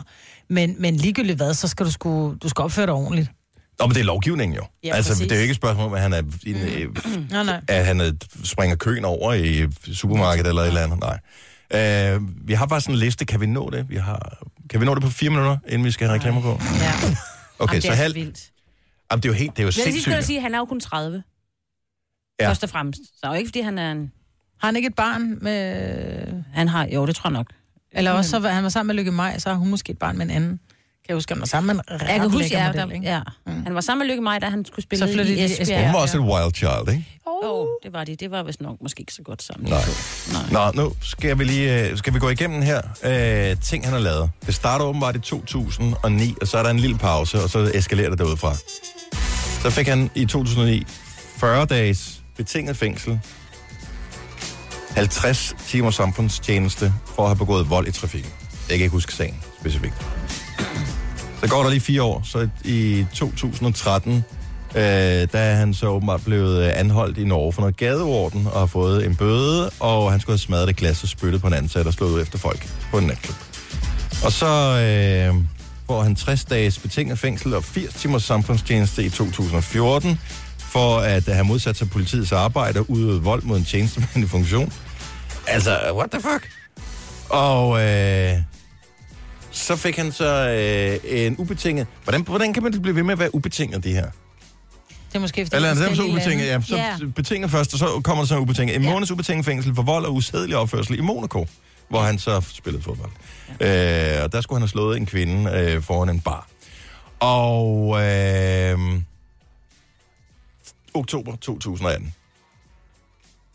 Men, 0.49 0.77
men 0.79 0.97
ligegyldigt 0.97 1.37
hvad, 1.37 1.55
så 1.55 1.69
skal 1.69 1.87
du, 1.87 1.91
sku, 1.93 2.35
du 2.35 2.49
skal 2.49 2.63
opføre 2.63 2.87
dig 2.87 2.95
ordentligt. 2.95 3.31
Nå, 3.81 3.87
men 3.87 3.95
det 3.95 4.01
er 4.01 4.05
lovgivningen 4.05 4.57
jo. 4.57 4.63
Ja, 4.85 4.95
altså, 4.95 5.13
præcis. 5.13 5.23
det 5.27 5.33
er 5.33 5.37
jo 5.37 5.43
ikke 5.43 5.53
et 5.53 5.57
spørgsmål 5.57 5.87
om, 5.87 5.95
at 5.95 6.01
han, 6.01 6.13
er, 6.13 6.23
i 6.43 6.51
en, 6.51 6.57
øh, 6.57 6.97
Nej, 7.31 7.45
nej. 7.45 7.61
at 7.69 7.87
han 7.87 8.01
øh, 8.01 8.13
springer 8.45 8.77
køen 8.77 9.05
over 9.05 9.33
i 9.33 9.67
supermarkedet 9.93 10.49
eller 10.49 10.63
et 10.63 10.67
eller 10.67 10.81
andet. 10.83 11.01
Nej. 11.01 11.19
Øh, 12.15 12.21
vi 12.49 12.53
har 12.53 12.67
bare 12.67 12.81
sådan 12.81 12.95
en 12.95 12.99
liste. 12.99 13.25
Kan 13.25 13.41
vi 13.41 13.47
nå 13.47 13.71
det? 13.71 13.87
Vi 13.89 13.97
har, 13.97 14.39
kan 14.71 14.81
vi 14.81 14.85
nå 14.87 14.95
det 14.95 15.03
på 15.03 15.11
fire 15.11 15.31
minutter, 15.31 15.57
inden 15.69 15.85
vi 15.85 15.91
skal 15.91 16.07
have 16.07 16.19
reklamer 16.19 16.41
på? 16.43 16.61
Ja. 16.81 16.93
Okay, 17.59 17.73
Jamen, 17.73 17.83
så 17.83 17.89
det 17.89 17.93
er 17.93 18.03
halv... 18.03 18.15
vildt. 18.15 18.51
Jamen, 19.11 19.23
det 19.23 19.29
er 19.29 19.33
jo 19.33 19.39
helt... 19.39 19.51
Det 19.51 19.59
er 19.59 19.63
jo 19.63 19.67
Jeg 19.67 19.73
skal 19.73 19.85
sindssygt. 19.85 20.15
lige 20.15 20.23
sige, 20.25 20.37
at 20.37 20.43
han 20.43 20.55
er 20.55 20.59
jo 20.59 20.65
kun 20.65 20.81
30. 20.81 21.23
Ja. 22.41 22.49
Først 22.49 22.63
og 22.63 22.71
fremmest. 22.71 23.01
Så 23.21 23.27
er 23.27 23.29
jo 23.29 23.35
ikke, 23.35 23.49
fordi 23.49 23.61
han 23.61 23.79
er 23.79 23.93
en... 23.93 24.13
Har 24.61 24.69
han 24.69 24.77
ikke 24.77 24.87
et 24.87 24.95
barn 24.95 25.39
med... 25.41 26.43
Han 26.55 26.69
har... 26.69 26.87
Jo, 26.87 27.07
det 27.07 27.17
tror 27.17 27.31
jeg 27.31 27.33
nok. 27.33 27.47
Eller 27.93 28.11
også, 28.11 28.31
så 28.31 28.39
var 28.39 28.49
han 28.49 28.63
var 28.63 28.69
sammen 28.69 28.87
med 28.87 28.95
Lykke 28.95 29.13
Maj, 29.13 29.39
så 29.39 29.49
har 29.49 29.57
hun 29.57 29.69
måske 29.69 29.93
et 29.93 29.99
barn 29.99 30.19
med 30.19 30.27
en 30.27 30.31
anden. 30.31 30.49
Kan 30.51 31.09
jeg 31.09 31.17
huske, 31.17 31.33
han 31.35 31.41
var 31.41 31.47
sammen 31.47 31.77
med 31.77 31.85
en 31.85 32.01
ret 32.01 32.09
Jeg 32.09 32.21
kan 32.21 32.31
huske, 32.31 32.49
ja, 32.51 32.67
model, 32.67 32.81
der, 32.81 32.95
ikke? 32.95 33.07
ja. 33.07 33.21
Han 33.47 33.75
var 33.75 33.81
sammen 33.81 34.07
med 34.07 34.13
Lykke 34.13 34.23
Maj, 34.23 34.39
da 34.39 34.47
han 34.47 34.65
skulle 34.65 34.83
spille 34.83 35.09
Så 35.09 35.21
i 35.21 35.45
Esbjerg. 35.45 35.61
Esbjerg. 35.61 35.85
Hun 35.85 35.93
var 35.95 36.01
også 36.01 36.19
et 36.19 36.25
wild 36.25 36.55
child, 36.55 36.89
ikke? 36.89 37.21
Åh, 37.27 37.51
oh, 37.51 37.67
det 37.83 37.93
var 37.93 38.05
de. 38.05 38.17
Det 38.17 38.31
var 38.31 38.43
vist 38.43 38.61
nok 38.61 38.77
måske 38.83 39.01
ikke 39.01 39.15
så 39.15 39.23
godt 39.23 39.43
sammen. 39.43 39.71
Nej. 39.71 39.81
Nej. 40.53 40.73
Nå, 40.73 40.83
nu 40.83 40.93
skal 41.03 41.39
vi 41.39 41.45
lige 41.45 41.91
øh, 41.91 41.99
skal 41.99 42.15
vi 42.15 42.19
gå 42.19 42.29
igennem 42.29 42.63
her 42.63 42.81
øh, 43.05 43.57
ting, 43.63 43.85
han 43.85 43.93
har 43.93 44.01
lavet. 44.01 44.31
Det 44.47 44.55
starter 44.55 44.85
åbenbart 44.85 45.17
i 45.17 45.19
2009, 45.19 46.35
og 46.41 46.47
så 46.49 46.59
er 46.59 46.63
der 46.63 46.71
en 46.71 46.79
lille 46.81 46.99
pause, 46.99 47.43
og 47.43 47.51
så 47.51 47.71
eskalerer 47.75 48.11
det 48.11 48.19
derudfra. 48.19 48.55
Så 49.63 49.71
fik 49.71 49.89
han 49.89 50.11
i 50.15 50.25
2009 50.27 50.87
40 51.37 51.67
dages 51.67 52.20
betinget 52.41 52.77
fængsel, 52.77 53.21
50 54.91 55.57
timer 55.67 55.91
samfundstjeneste 55.91 56.93
for 57.15 57.23
at 57.23 57.29
have 57.29 57.37
begået 57.37 57.71
vold 57.71 57.89
i 57.89 57.93
trafikken. 57.93 58.33
Jeg 58.69 58.77
kan 58.79 58.85
ikke 58.85 58.93
huske 58.93 59.15
sagen 59.15 59.35
specifikt. 59.61 60.07
Så 61.41 61.49
går 61.49 61.63
der 61.63 61.71
lige 61.71 61.81
fire 61.81 62.03
år, 62.03 62.23
så 62.25 62.49
i 62.65 63.07
2013, 63.15 64.25
øh, 64.75 64.83
der 64.83 65.29
er 65.33 65.55
han 65.55 65.75
så 65.75 65.87
åbenbart 65.87 66.25
blevet 66.25 66.65
øh, 66.65 66.79
anholdt 66.81 67.19
i 67.19 67.25
Norge 67.25 67.53
for 67.53 67.61
noget 67.63 67.77
gadeorden 67.77 68.47
og 68.47 68.59
har 68.59 68.67
fået 68.67 69.07
en 69.07 69.17
bøde, 69.17 69.71
og 69.81 70.11
han 70.11 70.21
skulle 70.21 70.35
have 70.35 70.39
smadret 70.39 70.71
et 70.71 70.77
glas 70.77 71.03
og 71.03 71.09
spyttet 71.09 71.41
på 71.41 71.47
en 71.47 71.55
ansat 71.55 71.87
og 71.87 71.93
slået 71.93 72.11
ud 72.13 72.23
efter 72.23 72.39
folk 72.39 72.69
på 72.91 72.99
en 72.99 73.07
natklub. 73.07 73.37
Og 74.25 74.33
så 74.33 74.47
øh, 74.47 75.35
får 75.87 76.03
han 76.03 76.15
60 76.17 76.45
dages 76.45 76.79
betinget 76.79 77.19
fængsel 77.19 77.55
og 77.55 77.65
80 77.65 77.95
timers 77.95 78.25
samfundstjeneste 78.25 79.05
i 79.05 79.11
2014 79.11 80.19
for 80.71 80.99
at 80.99 81.25
have 81.27 81.45
modsat 81.45 81.77
sig 81.77 81.91
politiets 81.91 82.33
arbejde 82.33 82.81
og 82.81 82.91
udøvet 82.91 83.25
vold 83.25 83.43
mod 83.43 83.59
en 83.59 83.65
tjenestemand 83.65 84.25
i 84.25 84.29
funktion. 84.29 84.73
Altså, 85.47 85.79
what 85.95 86.11
the 86.11 86.21
fuck? 86.21 86.49
Og 87.29 87.81
øh, 87.83 88.37
så 89.51 89.77
fik 89.77 89.97
han 89.97 90.13
så 90.13 90.49
øh, 91.05 91.25
en 91.27 91.35
ubetinget... 91.39 91.87
Hvordan, 92.05 92.23
hvordan 92.23 92.53
kan 92.53 92.63
man 92.63 92.83
blive 92.83 92.97
ved 92.97 93.03
med 93.03 93.13
at 93.13 93.19
være 93.19 93.35
ubetinget, 93.35 93.85
det 93.85 93.93
her? 93.93 94.07
Det 95.09 95.17
er 95.17 95.19
måske, 95.21 95.45
fordi 95.47 95.57
Eller 95.57 95.69
er 95.69 95.75
det 95.75 95.81
det 95.81 95.89
dem 95.89 95.97
så 95.97 96.03
ubetinget? 96.03 96.47
Ja, 96.47 96.61
så 96.61 96.77
Ja. 96.77 96.97
betinget 97.17 97.51
først, 97.51 97.73
og 97.73 97.79
så 97.79 98.01
kommer 98.05 98.23
der 98.25 98.29
så 98.29 98.35
en 98.35 98.41
ubetinget. 98.41 98.77
En 98.77 98.85
måneds 98.85 99.11
ubetinget 99.11 99.47
fængsel 99.47 99.75
for 99.75 99.83
vold 99.83 100.05
og 100.05 100.15
usædelig 100.15 100.57
opførsel 100.57 100.99
i 100.99 101.01
Monaco, 101.01 101.47
hvor 101.89 102.01
han 102.01 102.19
så 102.19 102.41
spillede 102.55 102.83
fodbold. 102.85 103.11
Ja. 103.61 104.17
Øh, 104.19 104.25
og 104.25 104.33
der 104.33 104.41
skulle 104.41 104.57
han 104.57 104.63
have 104.63 104.69
slået 104.69 104.97
en 104.97 105.07
kvinde 105.07 105.51
øh, 105.51 105.83
foran 105.83 106.09
en 106.09 106.21
bar. 106.21 106.49
Og 107.21 108.03
øh, 108.03 108.79
oktober 110.95 111.37
2018, 111.37 112.15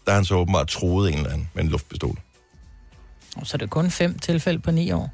der 0.06 0.12
er 0.12 0.16
han 0.16 0.26
så 0.26 0.36
åbenbart 0.36 0.68
troet 0.68 1.12
en 1.12 1.18
eller 1.18 1.32
anden 1.32 1.50
med 1.54 1.64
en 1.64 1.70
luftpistol. 1.70 2.20
Så 3.44 3.52
er 3.54 3.58
det 3.58 3.70
kun 3.70 3.92
fem 3.92 4.20
tilfælde 4.20 4.60
på 4.60 4.72
ni 4.72 4.92
år. 4.92 5.14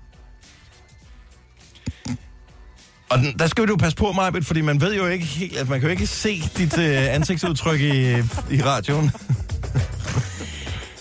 Og 3.10 3.18
den, 3.18 3.40
der 3.40 3.48
skal 3.48 3.68
du 3.68 3.78
passe 3.78 3.98
på, 3.98 4.12
Majbet, 4.12 4.46
fordi 4.46 4.62
man 4.62 4.82
ved 4.82 4.96
jo 4.96 5.08
ikke 5.08 5.26
helt, 5.26 5.58
at 5.58 5.70
man 5.70 5.80
kan 5.80 5.90
jo 5.90 5.92
ikke 5.92 6.08
se 6.08 6.42
dit 6.58 6.78
øh, 6.78 7.14
ansigtsudtryk 7.16 7.82
i, 7.82 8.12
i 8.52 8.62
radioen. 8.64 9.12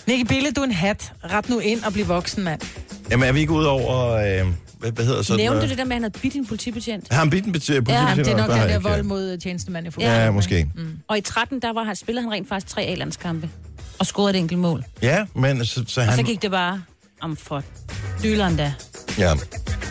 Nicky 0.07 0.27
Bille, 0.27 0.51
du 0.51 0.61
er 0.61 0.65
en 0.65 0.71
hat. 0.71 1.13
Ret 1.23 1.49
nu 1.49 1.59
ind 1.59 1.83
og 1.83 1.93
bliv 1.93 2.07
voksen, 2.07 2.43
mand. 2.43 2.61
Jamen, 3.11 3.27
er 3.27 3.31
vi 3.31 3.39
ikke 3.39 3.53
ude 3.53 3.69
over, 3.69 4.11
øh, 4.11 4.53
hvad, 4.81 4.91
hvad 4.91 5.05
hedder 5.05 5.21
sådan 5.21 5.37
Nævnte 5.43 5.61
du 5.61 5.69
det 5.69 5.77
der 5.77 5.83
med, 5.83 5.91
at 5.91 5.95
han 5.95 6.03
havde 6.03 6.19
bidt 6.19 6.35
en 6.35 6.45
politibetjent? 6.45 7.07
Har 7.13 7.19
han 7.19 7.29
bidt 7.29 7.45
en 7.45 7.51
betjent? 7.51 7.89
Ja, 7.89 7.93
Jamen, 8.09 8.25
det 8.25 8.33
er 8.33 8.37
nok 8.37 8.49
den 8.49 8.69
der 8.69 8.79
vold 8.79 9.03
mod 9.03 9.37
tjenestemand 9.37 9.85
i 9.85 9.89
Ja, 9.89 9.89
fodbold. 9.89 10.23
ja, 10.23 10.31
måske. 10.31 10.67
Mm. 10.75 10.97
Og 11.07 11.17
i 11.17 11.21
13, 11.21 11.59
der 11.61 11.73
var 11.73 11.83
han, 11.83 11.95
spillede 11.95 12.23
han 12.23 12.31
rent 12.33 12.49
faktisk 12.49 12.73
tre 12.75 12.81
A-landskampe. 12.81 13.49
Og 13.99 14.05
scorede 14.05 14.29
et 14.37 14.39
enkelt 14.39 14.59
mål. 14.59 14.83
Ja, 15.01 15.25
men 15.35 15.65
så, 15.65 15.73
så 15.73 15.81
Og 15.81 15.87
så 15.89 16.01
han... 16.01 16.25
gik 16.25 16.41
det 16.41 16.51
bare 16.51 16.81
om 17.21 17.35
for 17.37 17.63
dyleren 18.23 18.55
da. 18.57 18.73
Ja. 19.17 19.33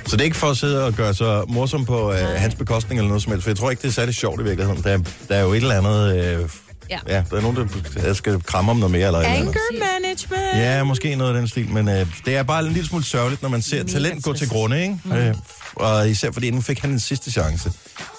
Så 0.07 0.17
det 0.17 0.21
er 0.21 0.25
ikke 0.25 0.37
for 0.37 0.47
at 0.47 0.57
sidde 0.57 0.85
og 0.87 0.93
gøre 0.93 1.15
sig 1.15 1.43
morsom 1.49 1.85
på 1.85 2.13
øh, 2.13 2.19
hans 2.19 2.55
bekostning 2.55 2.99
eller 2.99 3.09
noget 3.09 3.23
som 3.23 3.33
helst, 3.33 3.43
for 3.45 3.51
jeg 3.51 3.57
tror 3.57 3.71
ikke, 3.71 3.83
det 3.83 3.89
er 3.89 3.93
særlig 3.93 4.15
sjovt 4.15 4.41
i 4.41 4.45
virkeligheden. 4.45 4.83
Der, 4.83 4.91
er- 4.91 4.99
der 5.29 5.35
er 5.37 5.43
jo 5.43 5.53
et 5.53 5.57
eller 5.57 5.75
andet... 5.75 6.17
Øh, 6.43 6.49
Ja. 6.91 6.99
ja, 7.09 7.25
der 7.31 7.37
er 7.37 7.41
nogen, 7.41 7.57
der, 7.95 8.13
skal 8.13 8.43
kramme 8.43 8.71
om 8.71 8.77
noget 8.77 8.91
mere 8.91 9.07
eller 9.07 9.19
et 9.19 9.27
eller. 9.27 9.39
Anger 9.39 10.01
management. 10.03 10.57
Ja, 10.57 10.85
måske 10.85 11.17
noget 11.17 11.35
af 11.35 11.41
den 11.41 11.49
stil, 11.49 11.69
men 11.69 11.89
øh, 11.89 12.07
det 12.25 12.37
er 12.37 12.43
bare 12.43 12.67
en 12.67 12.73
lille 12.73 12.89
smule 12.89 13.05
sørgeligt, 13.05 13.43
når 13.43 13.49
man 13.49 13.63
ser 13.63 13.83
Mega 13.83 13.93
talent 13.93 14.25
gå 14.25 14.33
til 14.33 14.49
grunde, 14.49 14.83
ikke? 14.83 14.99
Mm. 15.05 15.13
Øh, 15.13 15.35
og 15.75 16.11
især 16.11 16.31
fordi 16.31 16.51
nu 16.51 16.61
fik 16.61 16.79
han 16.79 16.91
en 16.91 17.01
sidste 17.01 17.31
chance. 17.31 17.73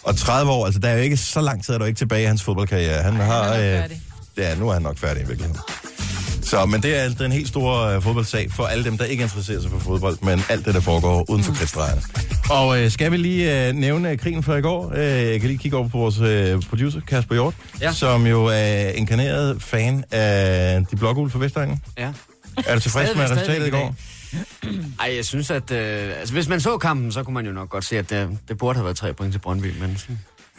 Og 0.04 0.18
30 0.18 0.52
år, 0.52 0.66
altså 0.66 0.80
der 0.80 0.90
er 0.90 0.96
jo 0.96 1.02
ikke 1.02 1.18
så 1.18 1.42
lang 1.42 1.66
tid, 1.66 1.74
er 1.74 1.78
der 1.78 1.86
ikke 1.86 1.98
tilbage 1.98 2.24
i 2.24 2.26
hans 2.26 2.44
fodboldkarriere. 2.44 3.04
Han 3.04 3.16
har... 3.16 3.54
han 3.54 3.92
øh, 3.92 3.98
ja, 4.38 4.56
nu 4.56 4.70
er 4.70 4.74
han 4.74 4.82
nok 4.82 4.98
færdig 4.98 5.24
i 5.24 5.28
virkeligheden. 5.28 5.62
Så, 6.44 6.66
men 6.66 6.84
det 6.84 6.96
er, 7.00 7.10
det 7.10 7.22
er 7.22 7.26
en 7.26 7.32
helt 7.32 7.48
stor 7.48 7.74
øh, 7.86 8.02
fodboldsag 8.02 8.52
for 8.52 8.64
alle 8.64 8.84
dem, 8.84 8.98
der 8.98 9.06
ikke 9.06 9.24
interesserer 9.24 9.62
sig 9.62 9.72
for 9.72 9.80
fodbold, 9.80 10.18
men 10.22 10.42
alt 10.50 10.66
det, 10.66 10.74
der 10.74 10.80
foregår 10.80 11.26
uden 11.30 11.44
for 11.44 11.54
kridtstregerne. 11.54 12.02
Og 12.50 12.82
øh, 12.84 12.92
skal 12.92 13.12
vi 13.12 13.18
lige 13.18 13.68
øh, 13.68 13.74
nævne 13.76 14.18
krigen 14.18 14.44
fra 14.44 14.56
i 14.56 14.62
går? 14.62 14.94
Øh, 14.96 15.04
jeg 15.04 15.40
kan 15.40 15.48
lige 15.50 15.58
kigge 15.58 15.78
over 15.78 15.88
på 15.88 15.98
vores 15.98 16.20
øh, 16.20 16.62
producer, 16.62 17.00
Kasper 17.08 17.36
Hjort, 17.36 17.54
Ja. 17.82 17.92
som 17.94 18.28
jo 18.28 18.46
er 18.46 18.90
inkarneret 18.90 19.62
fan 19.62 20.04
af 20.12 20.86
de 20.92 20.96
blågule 20.96 21.30
fra 21.30 21.40
Vestegnen. 21.40 21.82
Ja. 21.98 22.12
Er 22.68 22.76
du 22.76 22.82
tilfreds 22.82 23.16
med 23.16 23.24
resultatet 23.24 23.68
i 23.68 23.70
går? 23.70 23.96
Ej, 25.00 25.16
jeg 25.16 25.26
synes, 25.26 25.52
at... 25.52 25.72
Øh, 25.72 26.10
altså, 26.20 26.34
hvis 26.34 26.48
man 26.48 26.62
så 26.62 26.78
kampen, 26.78 27.12
så 27.12 27.24
kunne 27.24 27.34
man 27.34 27.46
jo 27.46 27.52
nok 27.52 27.70
godt 27.70 27.86
se, 27.86 27.98
at 27.98 28.10
det, 28.10 28.38
det 28.48 28.58
burde 28.58 28.78
have 28.78 28.86
været 28.86 28.98
tre 28.98 29.14
point 29.14 29.34
til 29.34 29.40
Brøndby, 29.40 29.74
men... 29.82 29.98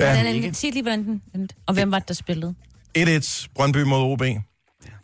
Ja. 0.00 0.14
Ja. 0.24 0.32
Den, 0.32 0.54
sig 0.54 0.70
lige, 0.72 0.82
hvordan 0.82 1.04
den 1.04 1.22
endte. 1.34 1.54
Og 1.66 1.74
hvem 1.74 1.92
var 1.92 1.98
det, 1.98 2.08
der 2.08 2.14
spillede? 2.14 2.54
1-1, 2.98 3.46
Brøndby 3.54 3.82
mod 3.82 3.98
OB. 4.12 4.22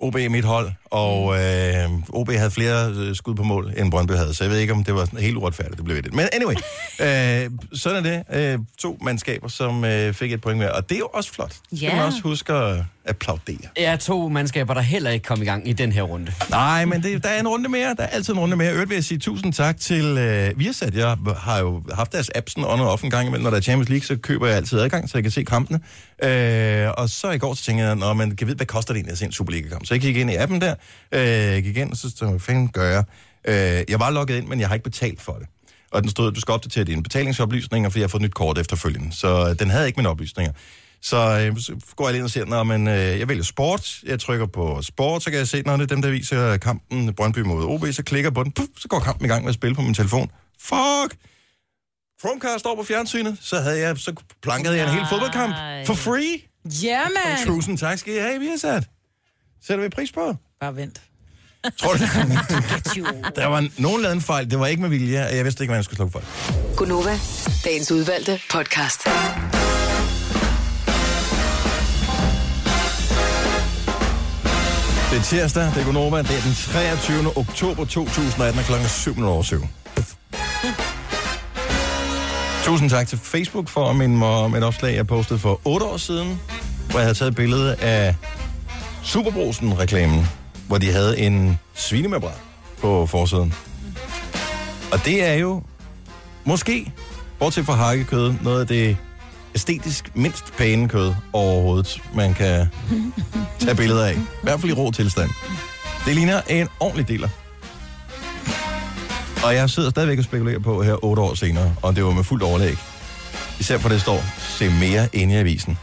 OB 0.01 0.15
er 0.15 0.31
mit 0.31 0.45
hold, 0.45 0.73
og 0.91 1.35
øh, 1.41 1.89
OB 2.09 2.31
havde 2.31 2.51
flere 2.51 2.93
øh, 2.97 3.17
skud 3.17 3.35
på 3.35 3.43
mål, 3.43 3.73
end 3.77 3.91
Brøndby 3.91 4.13
havde, 4.13 4.35
så 4.35 4.45
jeg 4.45 4.51
ved 4.51 4.59
ikke, 4.59 4.73
om 4.73 4.85
det 4.85 4.95
var 4.95 5.05
sådan 5.05 5.19
helt 5.21 5.37
uretfærdigt, 5.37 5.77
det 5.77 5.85
blev 5.85 6.03
det. 6.03 6.15
Men 6.15 6.29
anyway, 6.33 6.55
øh, 7.45 7.51
sådan 7.75 8.07
er 8.07 8.23
det. 8.33 8.37
Øh, 8.53 8.59
to 8.79 8.99
mandskaber, 9.03 9.49
som 9.49 9.85
øh, 9.85 10.15
fik 10.15 10.33
et 10.33 10.41
point 10.41 10.59
mere, 10.59 10.73
og 10.73 10.89
det 10.89 10.95
er 10.95 10.99
jo 10.99 11.09
også 11.15 11.33
flot. 11.33 11.49
Det 11.71 11.79
skal 11.79 11.87
Ja. 11.89 11.97
man 11.97 12.05
også 12.05 12.21
huske 12.23 12.53
at 12.53 12.83
applaudere. 13.07 13.57
Ja, 13.77 13.97
to 14.01 14.29
mandskaber, 14.29 14.75
der 14.75 14.81
heller 14.81 15.11
ikke 15.11 15.25
kom 15.25 15.43
i 15.43 15.45
gang 15.45 15.69
i 15.69 15.73
den 15.73 15.93
her 15.93 16.03
runde. 16.03 16.33
Nej, 16.51 16.85
men 16.85 17.03
det, 17.03 17.23
der 17.23 17.29
er 17.29 17.41
en 17.41 17.49
runde 17.49 17.69
mere. 17.69 17.95
Der 17.97 18.03
er 18.03 18.07
altid 18.07 18.33
en 18.35 18.39
runde 18.41 18.57
mere. 18.57 18.73
Øvrigt 18.73 18.91
vil 18.91 18.95
jeg 18.97 19.05
sige 19.05 19.19
tusind 19.19 19.53
tak 19.53 19.77
til 19.81 20.05
øh, 20.19 20.59
Viasat. 20.59 20.95
Jeg 20.95 21.17
har 21.37 21.59
jo 21.59 21.83
haft 21.95 22.13
deres 22.13 22.31
app 22.35 22.49
sådan 22.49 22.65
on 22.65 22.81
og 22.81 22.91
off 22.91 23.05
en 23.05 23.11
gang 23.11 23.27
imellem. 23.27 23.43
Når 23.43 23.51
der 23.51 23.57
er 23.57 23.61
Champions 23.61 23.89
League, 23.89 24.05
så 24.05 24.17
køber 24.17 24.47
jeg 24.47 24.57
altid 24.57 24.81
adgang, 24.81 25.09
så 25.11 25.19
jeg 25.19 25.23
kan 25.23 25.33
se 25.33 25.43
kampene. 25.45 25.81
Øh, 26.23 26.91
og 26.97 27.09
så 27.11 27.31
i 27.31 27.39
går, 27.39 27.55
så 27.55 27.65
tænkte 27.65 27.85
jeg, 27.85 27.95
Nå, 27.97 28.13
men 28.13 28.37
kan 28.37 28.47
vide, 28.47 28.57
hvad 28.57 28.67
koster 28.67 28.93
det 28.93 28.99
egentlig 28.99 29.13
at 29.13 29.19
se 29.19 29.25
en 29.25 29.33
Superliga-kamp? 29.33 29.87
Så 29.87 29.95
jeg 29.95 30.01
gik 30.01 30.17
ind 30.17 30.31
i 30.31 30.35
appen 30.35 30.61
der, 30.61 30.75
øh, 31.13 31.63
gik 31.63 31.77
ind, 31.77 31.91
og 31.91 31.97
så 31.97 32.11
stod 32.11 32.29
hvad 32.29 32.41
fanden 32.41 32.69
gør 32.69 32.91
jeg? 32.91 33.05
Øh, 33.49 33.85
jeg 33.89 34.01
var 34.01 34.11
logget 34.11 34.37
ind, 34.37 34.47
men 34.47 34.61
jeg 34.61 34.69
har 34.69 34.75
ikke 34.75 34.85
betalt 34.85 35.23
for 35.23 35.33
det. 35.33 35.47
Og 35.93 36.03
den 36.03 36.11
stod, 36.11 36.33
du 36.33 36.41
skal 36.41 36.53
opdatere 36.53 36.85
dine 36.85 37.03
betalingsoplysninger, 37.03 37.91
fordi 37.91 38.01
jeg 38.01 38.05
har 38.05 38.09
fået 38.09 38.21
et 38.21 38.25
nyt 38.25 38.35
kort 38.35 38.59
efterfølgende. 38.59 39.17
Så 39.17 39.49
øh, 39.49 39.59
den 39.59 39.71
havde 39.71 39.87
ikke 39.87 39.97
mine 39.97 40.09
oplysninger. 40.09 40.53
Så, 41.03 41.17
øh, 41.17 41.61
så 41.61 41.95
går 41.97 42.09
jeg 42.09 42.17
ind 42.17 42.25
og 42.25 42.31
siger, 42.31 42.63
men, 42.63 42.89
øh, 42.89 42.95
jeg 42.95 43.29
vælger 43.29 43.45
sport. 43.45 44.01
Jeg 44.05 44.21
trykker 44.21 44.47
på 44.47 44.83
sport, 44.83 45.23
så 45.23 45.31
kan 45.31 45.39
jeg 45.39 45.49
se, 45.49 45.63
når 45.63 45.77
det 45.77 45.83
er 45.83 45.87
dem, 45.87 46.03
der 46.03 46.11
viser 46.11 46.57
kampen 46.57 47.15
Brøndby 47.15 47.39
mod 47.39 47.65
OB, 47.65 47.87
så 47.93 48.03
klikker 48.03 48.29
jeg 48.29 48.35
på 48.35 48.43
den. 48.45 48.53
Puff, 48.53 48.69
så 48.79 48.89
går 48.89 49.01
kampen 49.01 49.27
i 49.27 49.29
gang 49.29 49.43
med 49.45 49.49
at 49.49 49.55
spille 49.55 49.75
på 49.75 49.83
min 49.83 49.95
telefon. 49.95 50.31
Fuck! 50.61 51.17
Chromecast 52.21 52.59
står 52.59 52.75
på 52.77 52.83
fjernsynet, 52.83 53.39
så, 53.41 53.61
havde 53.61 53.79
jeg, 53.81 53.99
så 53.99 54.13
plankede 54.43 54.77
jeg 54.77 54.89
en 54.89 54.95
hel 54.95 55.07
fodboldkamp 55.11 55.55
for 55.87 55.95
free. 55.95 56.39
Ja, 56.83 57.01
man. 57.03 57.47
Tusind 57.47 57.79
tak 57.79 57.99
skal 57.99 58.15
I 58.15 58.19
have, 58.19 58.41
vi 58.41 58.47
har 58.47 58.57
sat. 58.57 58.89
Sætter 59.63 59.85
vi 59.85 59.89
pris 59.89 60.13
på? 60.13 60.35
Bare 60.61 60.77
vent. 60.77 61.03
Tror 61.81 61.93
du, 61.93 61.99
der 63.37 63.47
var 63.47 63.69
nogen 63.79 64.03
lavet 64.03 64.15
en 64.15 64.21
fejl. 64.21 64.51
Det 64.51 64.59
var 64.59 64.67
ikke 64.67 64.83
med 64.83 64.91
vilje, 64.91 65.27
og 65.27 65.37
jeg 65.37 65.45
vidste 65.45 65.65
ikke, 65.65 65.71
hvad 65.71 65.79
jeg 65.79 65.85
skulle 65.85 65.97
slukke 65.97 66.13
for. 66.13 66.23
Gunova, 66.77 67.19
dagens 67.65 67.93
udvalgte 67.93 68.41
podcast. 68.51 69.05
Det 75.11 75.19
er 75.19 75.23
tirsdag, 75.23 75.65
det 75.65 75.77
er 75.77 75.85
Gunova, 75.85 76.19
det 76.19 76.31
er 76.37 76.41
den 76.43 76.55
23. 76.55 77.37
oktober 77.37 77.85
2018 77.85 78.63
kl. 78.65 78.73
7.07. 78.73 79.67
Tusind 82.65 82.91
tak 82.91 83.07
til 83.09 83.19
Facebook 83.19 83.69
for 83.69 83.91
at 83.91 83.97
minde 83.97 84.17
mig 84.17 84.29
om 84.29 84.55
et 84.55 84.63
opslag, 84.65 84.95
jeg 84.95 85.07
postede 85.07 85.39
for 85.39 85.61
8 85.65 85.87
år 85.87 85.97
siden, 85.97 86.41
hvor 86.91 86.99
jeg 86.99 87.07
havde 87.07 87.15
taget 87.19 87.31
et 87.31 87.37
billede 87.37 87.77
af 87.77 88.15
Superbrosen-reklamen, 89.03 90.27
hvor 90.69 90.79
de 90.79 90.93
havde 90.93 91.19
en 91.19 91.59
svinemembran 91.75 92.35
på 92.81 93.07
forsiden. 93.07 93.55
Og 94.93 95.05
det 95.05 95.25
er 95.25 95.35
jo 95.35 95.63
måske, 96.45 96.93
bortset 97.39 97.67
fra 97.67 97.75
hakkekød, 97.75 98.35
noget 98.43 98.61
af 98.61 98.67
det 98.67 98.97
æstetisk 99.55 100.11
mindst 100.15 100.57
pæne 100.57 100.89
kød 100.89 101.15
overhovedet, 101.33 102.03
man 102.15 102.35
kan 102.35 102.67
tage 103.59 103.75
billeder 103.75 104.07
af. 104.07 104.15
I 104.15 104.19
hvert 104.43 104.61
fald 104.61 104.73
i 104.73 104.75
rå 104.75 104.91
tilstand. 104.91 105.31
Det 106.07 106.15
ligner 106.15 106.41
en 106.49 106.69
ordentlig 106.81 107.09
deler. 107.09 107.29
Og 109.45 109.55
jeg 109.55 109.71
sidder 109.71 109.91
stadigvæk 109.91 110.19
og 110.19 110.25
spekulerer 110.25 110.59
på 110.59 110.83
her 110.83 111.05
otte 111.05 111.23
år 111.23 111.35
senere, 111.35 111.75
og 111.83 111.97
det 111.97 112.05
var 112.05 112.11
med 112.11 112.25
fuldt 112.25 112.43
overlæg. 112.43 112.77
Især 113.61 113.79
for 113.79 113.89
det 113.89 114.01
står, 114.01 114.25
se 114.39 114.71
mere 114.71 115.09
inde 115.13 115.35
i 115.35 115.37
avisen. 115.37 115.79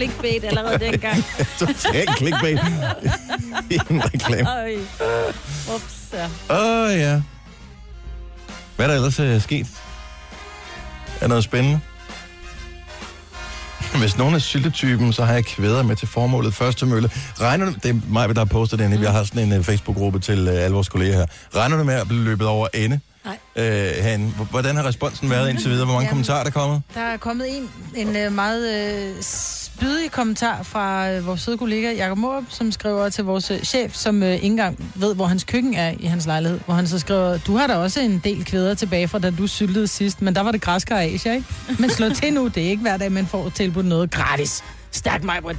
Clickbait 0.00 0.44
allerede 0.44 0.78
dengang. 0.86 1.24
Totalt 1.58 2.10
clickbait 2.16 2.58
i 3.70 3.74
en 3.90 4.04
reklame. 4.04 4.50
Øj. 4.50 4.74
Ups, 5.74 6.08
ja. 6.12 6.24
Åh 6.50 6.86
oh, 6.86 6.98
ja. 6.98 7.22
Hvad 8.76 8.86
er 8.86 8.90
der 8.90 8.94
ellers 8.94 9.20
uh, 9.20 9.42
sket? 9.42 9.66
Er 11.20 11.26
noget 11.26 11.44
spændende? 11.44 11.80
Hvis 13.98 14.18
nogen 14.18 14.34
er 14.34 14.38
syltetypen, 14.38 15.12
så 15.12 15.24
har 15.24 15.32
jeg 15.32 15.44
kvæder 15.44 15.82
med 15.82 15.96
til 15.96 16.08
formålet 16.08 16.54
første 16.54 16.86
mølle. 16.86 17.10
Regner 17.40 17.66
du, 17.66 17.72
det 17.82 17.90
er 17.90 18.00
mig, 18.08 18.28
der 18.28 18.40
har 18.40 18.44
postet 18.44 18.80
inde. 18.80 18.98
Vi 18.98 19.06
har 19.06 19.24
sådan 19.24 19.52
en 19.52 19.58
uh, 19.58 19.64
Facebook-gruppe 19.64 20.18
til 20.18 20.48
uh, 20.48 20.54
alle 20.54 20.74
vores 20.74 20.88
kolleger 20.88 21.16
her. 21.16 21.26
Regner 21.54 21.76
du 21.76 21.84
med 21.84 21.94
at 21.94 22.08
blive 22.08 22.24
løbet 22.24 22.46
over 22.46 22.68
ende? 22.74 23.00
Nej. 23.56 23.66
Øh, 23.66 24.02
herinde? 24.04 24.26
H- 24.26 24.50
Hvordan 24.50 24.76
har 24.76 24.86
responsen 24.86 25.30
været 25.30 25.50
indtil 25.50 25.70
videre? 25.70 25.84
Hvor 25.84 25.94
mange 25.94 26.04
Jamen. 26.04 26.10
kommentarer 26.10 26.40
er 26.40 26.44
der 26.44 26.50
kommet? 26.50 26.82
Der 26.94 27.00
er 27.00 27.16
kommet 27.16 27.56
en, 27.56 27.70
en 27.96 28.16
øh, 28.16 28.32
meget 28.32 28.90
øh, 28.92 29.22
spydig 29.22 30.10
kommentar 30.10 30.62
fra 30.62 31.10
øh, 31.10 31.26
vores 31.26 31.40
søde 31.40 31.58
kollega 31.58 31.92
Jakob 31.92 32.18
Morup, 32.18 32.44
som 32.48 32.72
skriver 32.72 33.08
til 33.08 33.24
vores 33.24 33.50
øh, 33.50 33.62
chef, 33.62 33.94
som 33.94 34.22
øh, 34.22 34.34
ikke 34.34 34.46
engang 34.46 34.92
ved, 34.94 35.14
hvor 35.14 35.26
hans 35.26 35.44
køkken 35.44 35.74
er 35.74 35.94
i 36.00 36.06
hans 36.06 36.26
lejlighed. 36.26 36.60
Hvor 36.66 36.74
han 36.74 36.86
så 36.86 36.98
skriver, 36.98 37.38
du 37.38 37.56
har 37.56 37.66
da 37.66 37.76
også 37.76 38.00
en 38.00 38.20
del 38.24 38.44
kvæder 38.44 38.74
tilbage 38.74 39.08
fra, 39.08 39.18
da 39.18 39.30
du 39.30 39.46
syltede 39.46 39.86
sidst, 39.88 40.22
men 40.22 40.34
der 40.34 40.40
var 40.40 40.52
det 40.52 40.60
græskar 40.60 40.98
Asia, 41.00 41.32
ikke? 41.32 41.46
Men 41.78 41.90
slå 41.90 42.08
til 42.10 42.32
nu, 42.32 42.48
det 42.48 42.64
er 42.66 42.70
ikke 42.70 42.82
hver 42.82 42.96
dag, 42.96 43.12
man 43.12 43.26
får 43.26 43.48
tilbudt 43.48 43.86
noget 43.86 44.10
gratis. 44.10 44.64
Stærk 44.90 45.24
mig, 45.24 45.38
Britt. 45.42 45.58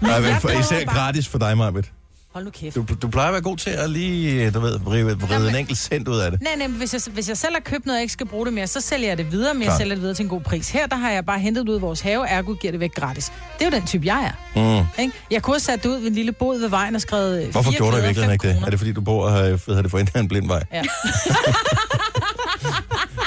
Nej, 0.00 0.20
men 0.20 0.34
for, 0.40 0.48
især 0.48 0.84
gratis 0.84 1.28
for 1.28 1.38
dig, 1.38 1.56
Marbet. 1.58 1.90
Hold 2.34 2.44
nu 2.44 2.50
kæft. 2.50 2.76
Du, 2.76 2.84
du 3.02 3.08
plejer 3.08 3.28
at 3.28 3.32
være 3.32 3.42
god 3.42 3.56
til 3.56 3.70
at 3.70 3.90
lige, 3.90 4.50
du 4.50 4.60
ved, 4.60 4.78
vride 4.80 5.16
Jamen- 5.30 5.48
en 5.48 5.56
enkelt 5.56 5.78
cent 5.78 6.08
ud 6.08 6.18
af 6.18 6.30
det. 6.30 6.42
Nej, 6.42 6.54
nej, 6.58 6.66
hvis 6.66 6.92
jeg, 6.92 7.00
hvis 7.12 7.28
jeg 7.28 7.36
selv 7.36 7.54
har 7.54 7.60
købt 7.60 7.86
noget, 7.86 7.98
og 7.98 8.02
ikke 8.02 8.12
skal 8.12 8.26
bruge 8.26 8.46
det 8.46 8.54
mere, 8.54 8.66
så 8.66 8.80
sælger 8.80 9.08
jeg 9.08 9.18
det 9.18 9.32
videre, 9.32 9.54
men 9.54 9.62
jeg 9.62 9.72
sælger 9.78 9.94
det 9.94 10.00
videre 10.02 10.14
til 10.14 10.22
en 10.22 10.28
god 10.28 10.40
pris. 10.40 10.70
Her, 10.70 10.86
der 10.86 10.96
har 10.96 11.10
jeg 11.10 11.26
bare 11.26 11.38
hentet 11.38 11.62
det 11.66 11.70
ud 11.70 11.74
af 11.76 11.82
vores 11.82 12.00
have, 12.00 12.28
ergo 12.28 12.54
giver 12.54 12.70
det 12.70 12.80
væk 12.80 12.94
gratis. 12.94 13.32
Det 13.58 13.66
er 13.66 13.70
jo 13.70 13.76
den 13.76 13.86
type, 13.86 14.06
jeg 14.06 14.32
er. 14.54 14.80
Mm. 14.80 15.02
Ikke? 15.02 15.12
Jeg 15.30 15.42
kunne 15.42 15.54
have 15.54 15.60
sat 15.60 15.82
det 15.82 15.88
ud 15.88 15.98
ved 15.98 16.06
en 16.08 16.14
lille 16.14 16.32
bod 16.32 16.58
ved 16.60 16.68
vejen 16.68 16.94
og 16.94 17.00
skrevet 17.00 17.44
øh, 17.44 17.50
Hvorfor 17.52 17.72
gjorde 17.76 17.92
du 17.92 17.96
i 17.96 18.00
virkeligheden 18.04 18.32
ikke 18.32 18.46
det? 18.48 18.54
kroner. 18.54 18.66
Er 18.66 18.70
det 18.70 18.78
fordi, 18.78 18.92
du 18.92 19.00
bor 19.00 19.26
øh, 19.26 19.32
hvad 19.32 19.58
hedder 19.66 19.82
det, 19.82 19.90
for 19.90 19.98
enden 19.98 20.12
af 20.16 20.20
en 20.20 20.28
blind 20.28 20.46
vej? 20.46 20.62
Ja. 20.72 20.82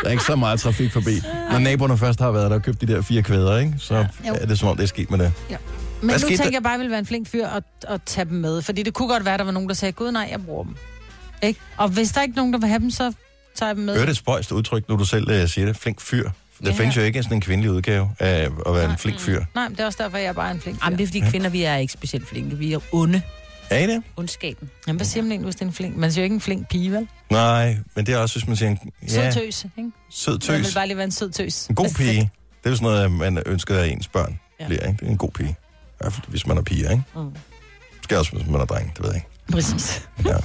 Der 0.02 0.08
er 0.08 0.12
ikke 0.12 0.24
så 0.24 0.36
meget 0.36 0.60
trafik 0.60 0.94
forbi. 0.94 1.22
Når 1.52 1.60
naboerne 1.60 1.98
først 1.98 2.20
har 2.20 2.32
været 2.32 2.50
der 2.52 2.56
og 2.58 2.64
købt 2.64 2.82
de 2.82 2.88
der 2.88 3.02
fire 3.02 3.22
kvæder, 3.24 3.58
ikke? 3.58 3.74
så 3.80 3.96
Jo. 4.28 4.34
er 4.42 4.46
det 4.46 4.60
som 4.60 4.68
om, 4.70 4.76
det 4.78 4.84
er 4.84 4.88
sket 4.88 5.12
med 5.12 5.20
det. 5.20 5.34
Men 6.02 6.10
Hvad 6.10 6.20
nu 6.20 6.28
tænker 6.28 6.44
der? 6.44 6.52
jeg 6.54 6.64
bare, 6.64 6.72
at 6.74 6.76
jeg 6.76 6.80
ville 6.80 6.92
være 6.92 7.00
en 7.00 7.06
flink 7.06 7.28
fyr 7.28 7.48
og, 7.48 7.64
og 7.88 8.06
tage 8.06 8.26
dem 8.26 8.34
med. 8.38 8.62
Fordi 8.62 8.84
det 8.84 8.94
kunne 8.94 9.08
godt 9.08 9.26
være, 9.26 9.34
at 9.34 9.40
der 9.40 9.46
var 9.46 9.52
nogen, 9.52 9.70
der 9.70 9.76
sagde, 9.76 9.92
gud 9.92 10.12
nej, 10.12 10.28
jeg 10.32 10.46
bruger 10.46 10.64
dem. 10.64 10.76
Ikke? 11.42 11.60
Og 11.78 11.88
hvis 11.90 12.12
der 12.12 12.22
ikke 12.22 12.32
er 12.34 12.36
nogen, 12.36 12.54
der 12.54 12.60
vil 12.60 12.70
have 12.70 12.80
dem, 12.80 12.92
så 12.92 13.14
tager 13.56 13.70
jeg 13.70 13.76
dem 13.76 13.86
med. 13.86 13.94
Hør 13.96 14.02
det 14.02 14.10
et 14.10 14.18
spøjst 14.18 14.52
udtryk, 14.52 14.90
når 14.90 14.96
du 14.96 15.06
selv 15.06 15.42
uh, 15.44 15.50
siger 15.50 15.66
det. 15.66 15.78
Flink 15.78 16.02
fyr. 16.02 16.24
Der 16.64 16.72
Ja. 16.72 16.72
findes 16.72 16.98
jo 16.98 17.02
ikke 17.02 17.24
sådan 17.24 17.38
en 17.38 17.42
kvindelig 17.42 17.72
udgave 17.72 18.10
af 18.20 18.50
at 18.66 18.74
være 18.74 18.92
en 18.92 18.98
flink 18.98 19.20
fyr. 19.20 19.44
Nej, 19.56 19.68
men 19.68 19.72
det 19.78 19.80
er 19.84 19.86
også 19.86 20.04
derfor, 20.04 20.18
jeg 20.18 20.28
er 20.28 20.34
bare 20.34 20.52
en 20.52 20.60
flink 20.62 20.78
fyr. 20.78 20.86
Jamen, 20.86 20.98
det 20.98 21.04
er 21.04 21.08
fordi 21.08 21.20
kvinder, 21.30 21.50
vi 21.50 21.64
er 21.64 21.76
ikke 21.76 21.94
specielt 21.94 22.28
flinke. 22.28 22.58
Vi 22.58 22.74
er 22.74 22.80
onde. 22.92 23.22
Er 23.70 23.78
I 23.78 23.88
det? 23.88 24.04
Ondskaben. 24.18 24.70
Jamen, 24.88 24.98
hvad 24.98 25.06
siger 25.06 25.24
man 25.24 25.32
egentlig, 25.32 25.46
hvis 25.46 25.56
det 25.56 25.62
er 25.62 25.66
en 25.66 25.74
flink? 25.74 25.96
Man 25.98 26.12
siger 26.12 26.22
jo 26.22 26.24
ikke 26.24 26.34
en 26.34 26.42
flink 26.42 26.70
pige, 26.70 26.92
vel? 26.92 27.08
Nej, 27.32 27.78
men 27.96 28.06
det 28.06 28.14
er 28.14 28.18
også, 28.18 28.36
hvis 28.40 28.48
man 28.48 28.56
siger 28.56 28.70
en 28.70 28.80
Sød 29.08 29.24
ja, 29.24 29.32
tøs, 29.32 29.66
ikke? 29.78 29.92
sød 30.10 30.34
Jeg 30.34 30.42
tøs. 30.42 30.68
vil 30.68 30.74
bare 30.76 30.88
lige 30.88 30.98
være 30.98 31.04
en 31.06 31.12
sød 31.12 31.32
tøs. 31.32 31.68
En 31.68 31.76
god 31.76 31.90
pige. 31.98 32.14
Det 32.14 32.30
er 32.66 32.70
jo 32.70 32.76
sådan 32.76 32.86
noget, 32.92 33.12
man 33.12 33.44
ønsker, 33.46 33.80
at 33.80 33.90
ens 33.90 34.08
børn 34.08 34.40
Ja. 34.60 34.68
bliver. 34.68 34.88
Ikke? 34.88 34.98
Det 35.00 35.08
er 35.08 35.12
en 35.12 35.18
god 35.18 35.32
pige. 35.32 35.56
I 35.98 36.04
hvert 36.04 36.14
fald, 36.14 36.26
hvis 36.28 36.48
man 36.48 36.58
er 36.58 36.62
piger, 36.62 36.92
ikke? 36.92 37.04
Mm. 37.16 37.22
Måske 37.98 38.20
også, 38.20 38.32
hvis 38.32 38.48
man 38.48 38.62
er 38.62 38.66
dreng, 38.66 38.92
det 38.98 39.04
ved 39.04 39.10
jeg 39.10 39.16
ikke. 39.16 39.28
Præcis. 39.52 40.10
Ja. 40.26 40.36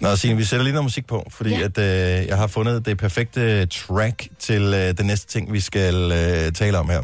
Nå, 0.00 0.16
Signe, 0.16 0.36
vi 0.36 0.44
sætter 0.44 0.64
lige 0.64 0.72
noget 0.72 0.84
musik 0.84 1.06
på, 1.06 1.26
fordi 1.30 1.50
ja. 1.50 1.64
at, 1.64 1.78
øh, 1.78 2.26
jeg 2.28 2.36
har 2.36 2.46
fundet 2.46 2.86
det 2.86 2.98
perfekte 2.98 3.66
track 3.66 4.28
til 4.38 4.62
øh, 4.62 4.98
den 4.98 5.06
næste 5.06 5.26
ting, 5.26 5.52
vi 5.52 5.60
skal 5.60 5.94
øh, 6.12 6.52
tale 6.52 6.78
om 6.78 6.88
her. 6.88 7.02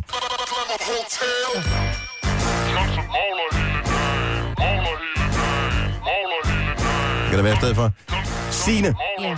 Kan 7.29 7.37
det 7.37 7.45
være 7.45 7.53
i 7.53 7.57
stedet 7.57 7.77
for? 7.77 7.93
Signe, 8.51 8.95
Ja. 9.21 9.35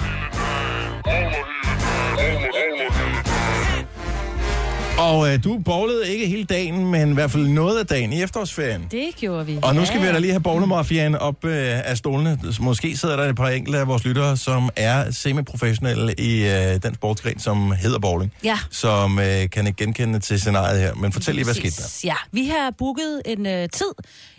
Og 5.01 5.33
øh, 5.33 5.45
du 5.45 5.59
bowlede 5.59 6.09
ikke 6.09 6.27
hele 6.27 6.45
dagen, 6.45 6.91
men 6.91 7.11
i 7.11 7.15
hvert 7.15 7.31
fald 7.31 7.47
noget 7.47 7.79
af 7.79 7.87
dagen 7.87 8.13
i 8.13 8.23
efterårsferien. 8.23 8.87
Det 8.91 9.17
gjorde 9.17 9.47
vi. 9.47 9.59
Og 9.63 9.75
nu 9.75 9.85
skal 9.85 10.01
ja. 10.01 10.07
vi 10.07 10.13
da 10.13 10.19
lige 10.19 10.31
have 10.31 10.43
bowlemafiaen 10.43 11.15
op 11.15 11.45
øh, 11.45 11.89
af 11.91 11.97
stolene. 11.97 12.39
Måske 12.61 12.97
sidder 12.97 13.17
der 13.17 13.25
et 13.25 13.37
par 13.37 13.49
enkelte 13.49 13.79
af 13.79 13.87
vores 13.87 14.05
lyttere, 14.05 14.37
som 14.37 14.71
er 14.77 15.11
semiprofessionelle 15.11 16.15
i 16.19 16.45
øh, 16.49 16.83
den 16.83 16.95
sportsgren, 16.95 17.39
som 17.39 17.73
hedder 17.73 17.99
bowling. 17.99 18.33
Ja. 18.45 18.59
Som 18.71 19.19
øh, 19.19 19.51
kan 19.51 19.67
ikke 19.67 19.77
genkende 19.77 20.19
til 20.19 20.41
scenariet 20.41 20.81
her. 20.81 20.95
Men 20.95 21.13
fortæl 21.13 21.35
lige, 21.35 21.45
hvad 21.45 21.55
skete 21.55 21.77
der? 21.77 22.01
Ja, 22.05 22.17
vi 22.33 22.47
har 22.47 22.75
booket 22.79 23.23
en 23.27 23.47
øh, 23.47 23.69
tid, 23.69 23.93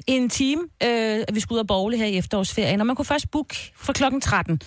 en 0.07 0.29
time, 0.29 0.61
øh, 0.83 1.23
at 1.27 1.35
vi 1.35 1.39
skulle 1.39 1.55
ud 1.55 1.59
og 1.59 1.67
bowle 1.67 1.97
her 1.97 2.05
i 2.05 2.17
efterårsferien, 2.17 2.81
og 2.81 2.87
man 2.87 2.95
kunne 2.95 3.05
først 3.05 3.31
booke 3.31 3.71
fra 3.77 3.93
klokken 3.93 4.21
13. 4.21 4.61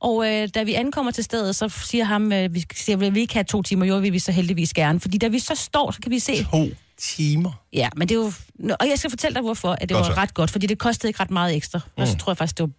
Og 0.00 0.26
øh, 0.26 0.48
da 0.54 0.62
vi 0.62 0.74
ankommer 0.74 1.12
til 1.12 1.24
stedet, 1.24 1.56
så 1.56 1.68
siger 1.68 2.04
ham, 2.04 2.32
øh, 2.32 2.54
vi 2.54 2.64
siger, 2.74 2.96
vil 2.96 3.14
vi 3.14 3.20
ikke 3.20 3.34
have 3.34 3.44
to 3.44 3.62
timer? 3.62 3.86
Jo, 3.86 3.96
vil 3.96 4.12
vi 4.12 4.18
så 4.18 4.32
heldigvis 4.32 4.74
gerne. 4.74 5.00
Fordi 5.00 5.18
da 5.18 5.28
vi 5.28 5.38
så 5.38 5.54
står, 5.54 5.90
så 5.90 6.00
kan 6.00 6.10
vi 6.10 6.18
se... 6.18 6.44
To 6.44 6.66
timer. 6.98 7.52
Ja, 7.72 7.88
men 7.96 8.08
det 8.08 8.14
er 8.14 8.18
jo... 8.18 8.32
Og 8.80 8.88
jeg 8.88 8.98
skal 8.98 9.10
fortælle 9.10 9.34
dig, 9.34 9.42
hvorfor 9.42 9.68
at 9.72 9.80
det 9.80 9.90
Godt 9.90 10.08
var 10.08 10.14
så. 10.14 10.20
ret 10.20 10.34
godt, 10.34 10.50
fordi 10.50 10.66
det 10.66 10.78
kostede 10.78 11.08
ikke 11.10 11.20
ret 11.20 11.30
meget 11.30 11.56
ekstra. 11.56 11.78
Mm. 11.78 12.02
Og 12.02 12.08
så 12.08 12.16
tror 12.16 12.32
jeg 12.32 12.36
faktisk, 12.36 12.58
det 12.58 12.62
var 12.62 12.70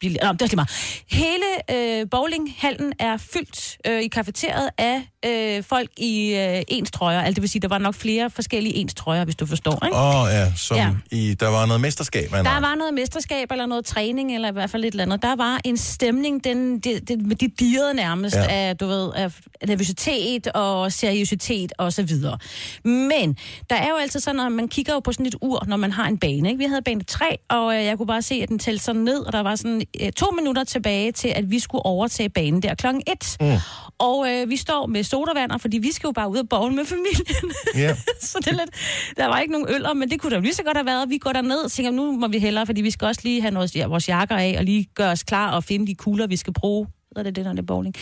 billigt. 0.00 0.22
Nå, 0.24 0.32
det 0.32 0.40
var 0.40 0.46
lige 0.46 0.56
meget. 0.56 0.70
Hele 1.10 2.00
øh, 2.00 2.06
bowlinghallen 2.10 2.92
er 2.98 3.16
fyldt 3.16 3.78
øh, 3.86 4.02
i 4.02 4.08
kafeteriet 4.08 4.70
af 4.78 5.02
øh, 5.26 5.64
folk 5.64 5.90
i 5.96 6.34
øh, 6.34 6.62
ens 6.68 6.90
trøjer. 6.90 7.20
Altså 7.20 7.34
det 7.34 7.42
vil 7.42 7.50
sige, 7.50 7.62
der 7.62 7.68
var 7.68 7.78
nok 7.78 7.94
flere 7.94 8.30
forskellige 8.30 8.74
ens 8.74 8.94
trøjer, 8.94 9.24
hvis 9.24 9.36
du 9.36 9.46
forstår, 9.46 9.84
ikke? 9.84 9.96
Åh 9.96 10.22
oh, 10.22 10.28
ja, 10.30 10.52
som 10.56 10.76
Ja. 10.76 10.90
I, 11.10 11.34
der 11.34 11.48
var 11.48 11.66
noget 11.66 11.80
mesterskab. 11.80 12.34
af 12.34 12.44
Der 12.44 12.60
var 12.60 12.74
noget 12.74 12.94
mesterskab, 12.94 13.50
eller 13.50 13.66
noget 13.66 13.84
træning, 13.84 14.34
eller 14.34 14.48
i 14.48 14.52
hvert 14.52 14.70
fald 14.70 14.84
et 14.84 14.90
eller 14.90 15.04
andet. 15.04 15.22
Der 15.22 15.36
var 15.36 15.60
en 15.64 15.76
stemning, 15.76 16.44
den, 16.44 16.78
det, 16.78 17.08
det, 17.08 17.22
med 17.26 17.36
de 17.36 17.48
dirrede 17.48 17.94
nærmest 17.94 18.36
ja. 18.36 18.46
af, 18.48 18.76
du 18.76 18.86
ved, 18.86 19.12
af 19.14 19.32
nervøsitet 19.66 20.46
og 20.46 20.92
seriøsitet 20.92 21.72
og 21.78 21.92
så 21.92 22.02
videre. 22.02 22.38
Men 22.84 23.36
der 23.70 23.76
er 23.76 23.88
jo 23.88 23.96
altid 23.96 24.20
sådan, 24.20 24.40
at 24.40 24.52
man 24.52 24.68
kigger 24.68 24.92
jo 24.92 25.00
på 25.00 25.12
sådan 25.12 25.26
et 25.26 25.34
ur, 25.40 25.64
når 25.66 25.76
man 25.76 25.92
har 25.92 26.06
en 26.08 26.18
bane. 26.18 26.48
Ikke? 26.48 26.58
Vi 26.58 26.64
havde 26.64 26.82
bane 26.82 27.04
3, 27.04 27.36
og 27.48 27.76
øh, 27.76 27.84
jeg 27.84 27.96
kunne 27.96 28.06
bare 28.06 28.22
se, 28.22 28.34
at 28.34 28.48
den 28.48 28.58
tælte 28.58 28.84
sådan 28.84 29.02
ned, 29.02 29.18
og 29.26 29.32
der 29.32 29.40
var 29.40 29.56
sådan 29.56 29.82
øh, 30.00 30.12
to 30.12 30.30
minutter 30.30 30.64
tilbage 30.64 31.12
til, 31.12 31.28
at 31.28 31.50
vi 31.50 31.58
skulle 31.58 31.86
overtage 31.86 32.28
banen 32.28 32.62
der 32.62 32.74
klokken 32.74 33.02
1. 33.06 33.36
Mm. 33.40 33.56
Og 33.98 34.26
øh, 34.30 34.50
vi 34.50 34.56
står 34.56 34.86
med 34.86 35.04
sodavander, 35.16 35.58
fordi 35.58 35.78
vi 35.78 35.92
skal 35.92 36.08
jo 36.08 36.12
bare 36.12 36.28
ud 36.28 36.38
og 36.38 36.48
bowl 36.48 36.72
med 36.72 36.84
familien. 36.84 37.52
Ja. 37.74 37.96
så 38.30 38.38
det 38.38 38.46
er 38.46 38.56
lidt, 38.56 38.70
der 39.16 39.26
var 39.26 39.40
ikke 39.40 39.52
nogen 39.52 39.68
øller, 39.68 39.94
men 39.94 40.10
det 40.10 40.20
kunne 40.20 40.30
der 40.30 40.36
jo 40.36 40.42
lige 40.42 40.54
så 40.54 40.62
godt 40.62 40.76
have 40.76 40.86
været. 40.86 41.10
Vi 41.10 41.18
går 41.18 41.32
derned 41.32 41.58
og 41.58 41.72
tænker, 41.72 41.90
nu 41.90 42.12
må 42.12 42.28
vi 42.28 42.38
hellere, 42.38 42.66
fordi 42.66 42.80
vi 42.80 42.90
skal 42.90 43.06
også 43.06 43.20
lige 43.24 43.40
have 43.40 43.50
noget, 43.50 43.76
ja, 43.76 43.86
vores 43.86 44.08
jakker 44.08 44.36
af, 44.36 44.54
og 44.58 44.64
lige 44.64 44.84
gøre 44.94 45.10
os 45.10 45.22
klar 45.22 45.50
og 45.52 45.64
finde 45.64 45.86
de 45.86 45.94
kugler, 45.94 46.26
vi 46.26 46.36
skal 46.36 46.52
bruge. 46.52 46.86
Hvad 47.10 47.26
er 47.26 47.30
det, 47.30 47.36
det, 47.36 47.44
det 47.44 47.58
er 47.58 47.62
bowling? 47.62 47.94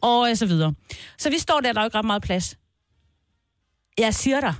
Og 0.00 0.30
øh, 0.30 0.36
så 0.36 0.46
videre. 0.46 0.74
Så 1.18 1.30
vi 1.30 1.38
står 1.38 1.60
der, 1.60 1.72
der 1.72 1.80
er 1.80 1.84
jo 1.84 1.86
ikke 1.86 1.98
ret 1.98 2.04
meget 2.04 2.22
plads. 2.22 2.58
Jeg 3.98 4.14
siger 4.14 4.40
dig, 4.40 4.54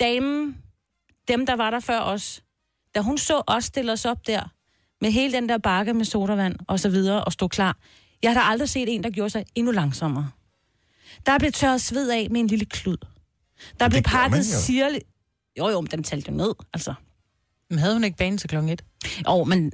damen, 0.00 0.56
dem 1.28 1.46
der 1.46 1.56
var 1.56 1.70
der 1.70 1.80
før 1.80 2.00
os, 2.00 2.42
da 2.94 3.00
hun 3.00 3.18
så 3.18 3.42
os 3.46 3.64
stille 3.64 3.92
os 3.92 4.04
op 4.04 4.26
der, 4.26 4.42
med 5.00 5.10
hele 5.10 5.32
den 5.32 5.48
der 5.48 5.58
bakke 5.58 5.94
med 5.94 6.04
sodavand 6.04 6.56
og 6.68 6.80
så 6.80 6.88
videre, 6.88 7.24
og 7.24 7.32
stå 7.32 7.48
klar. 7.48 7.76
Jeg 8.22 8.32
har 8.32 8.40
da 8.40 8.46
aldrig 8.50 8.68
set 8.68 8.94
en, 8.94 9.04
der 9.04 9.10
gjorde 9.10 9.30
sig 9.30 9.44
endnu 9.54 9.72
langsommere. 9.72 10.30
Der 11.28 11.38
blev 11.38 11.52
tørret 11.52 11.80
sved 11.80 12.10
af 12.10 12.28
med 12.30 12.40
en 12.40 12.46
lille 12.46 12.64
klud. 12.64 12.96
Der 13.80 13.88
blev 13.88 14.02
det 14.02 14.12
man 14.12 14.30
pakket 14.30 14.38
jo. 14.38 14.60
sirligt. 14.60 15.04
Jo, 15.58 15.68
jo, 15.68 15.80
men 15.80 15.90
den 15.90 16.02
talte 16.02 16.30
jo 16.30 16.36
ned, 16.36 16.54
altså. 16.74 16.94
Men 17.70 17.78
havde 17.78 17.94
hun 17.94 18.04
ikke 18.04 18.16
banen 18.16 18.38
til 18.38 18.48
klokken 18.48 18.72
et? 18.72 18.84
Og 19.26 19.48
men 19.48 19.72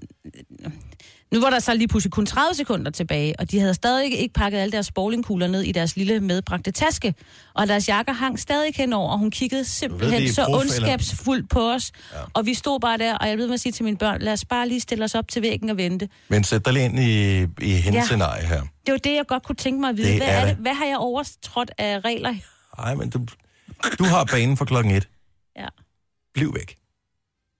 nu 1.33 1.41
var 1.41 1.51
der 1.51 1.59
så 1.59 1.75
lige 1.75 1.89
pludselig 1.89 2.13
kun 2.13 2.27
30 2.27 2.55
sekunder 2.55 2.91
tilbage, 2.91 3.35
og 3.39 3.51
de 3.51 3.61
havde 3.61 3.75
stadig 3.75 4.19
ikke 4.19 4.35
pakket 4.35 4.59
alle 4.59 4.73
deres 4.73 4.91
bowlingkugler 4.93 5.47
ned 5.47 5.63
i 5.63 5.73
deres 5.73 5.97
lille 5.97 6.21
medbragte 6.21 6.71
taske. 6.71 7.15
Og 7.55 7.69
deres 7.69 7.89
jakker 7.89 8.13
hang 8.13 8.41
stadig 8.41 8.75
henover, 8.77 9.13
og 9.13 9.19
hun 9.19 9.31
kiggede 9.31 9.61
de 9.61 9.69
simpelthen 9.69 10.23
er 10.23 10.33
så 10.33 10.47
ondskabsfuldt 10.49 11.51
på 11.51 11.71
os. 11.73 11.93
Ja. 12.13 12.19
Og 12.35 12.47
vi 12.47 12.55
stod 12.55 12.81
bare 12.81 12.99
der, 12.99 13.15
og 13.15 13.29
jeg 13.29 13.39
ved 13.39 13.47
mig 13.47 13.55
at 13.55 13.61
sige 13.61 13.73
til 13.73 13.85
mine 13.85 13.97
børn, 13.97 14.21
lad 14.23 14.33
os 14.33 14.45
bare 14.45 14.69
lige 14.69 14.81
stille 14.81 15.05
os 15.05 15.15
op 15.15 15.29
til 15.29 15.43
væggen 15.43 15.71
og 15.71 15.77
vente. 15.77 16.09
Men 16.29 16.45
sæt 16.45 16.65
dig 16.65 16.73
lige 16.73 16.85
ind 16.85 16.99
i, 16.99 17.41
i 17.67 17.71
hendes 17.75 17.95
Ja. 17.99 18.05
scenarie 18.05 18.47
her. 18.47 18.63
Det 18.87 18.93
var 18.93 18.99
det, 18.99 19.15
jeg 19.15 19.25
godt 19.29 19.43
kunne 19.43 19.57
tænke 19.57 19.81
mig 19.81 19.91
at 19.91 19.97
vide. 19.97 20.09
Det 20.09 20.17
Hvad, 20.17 20.27
er 20.29 20.41
det. 20.41 20.49
det? 20.49 20.57
Hvad 20.57 20.75
har 20.75 20.85
jeg 20.87 20.97
overtrådt 20.97 21.71
af 21.79 22.01
regler? 22.05 22.35
Nej, 22.79 22.95
men 22.95 23.11
du, 23.11 23.21
du 23.99 24.05
har 24.05 24.25
banen 24.25 24.57
for 24.57 24.65
klokken 24.65 24.93
et. 24.95 25.09
Ja. 25.59 25.67
Bliv 26.35 26.55
væk. 26.55 26.77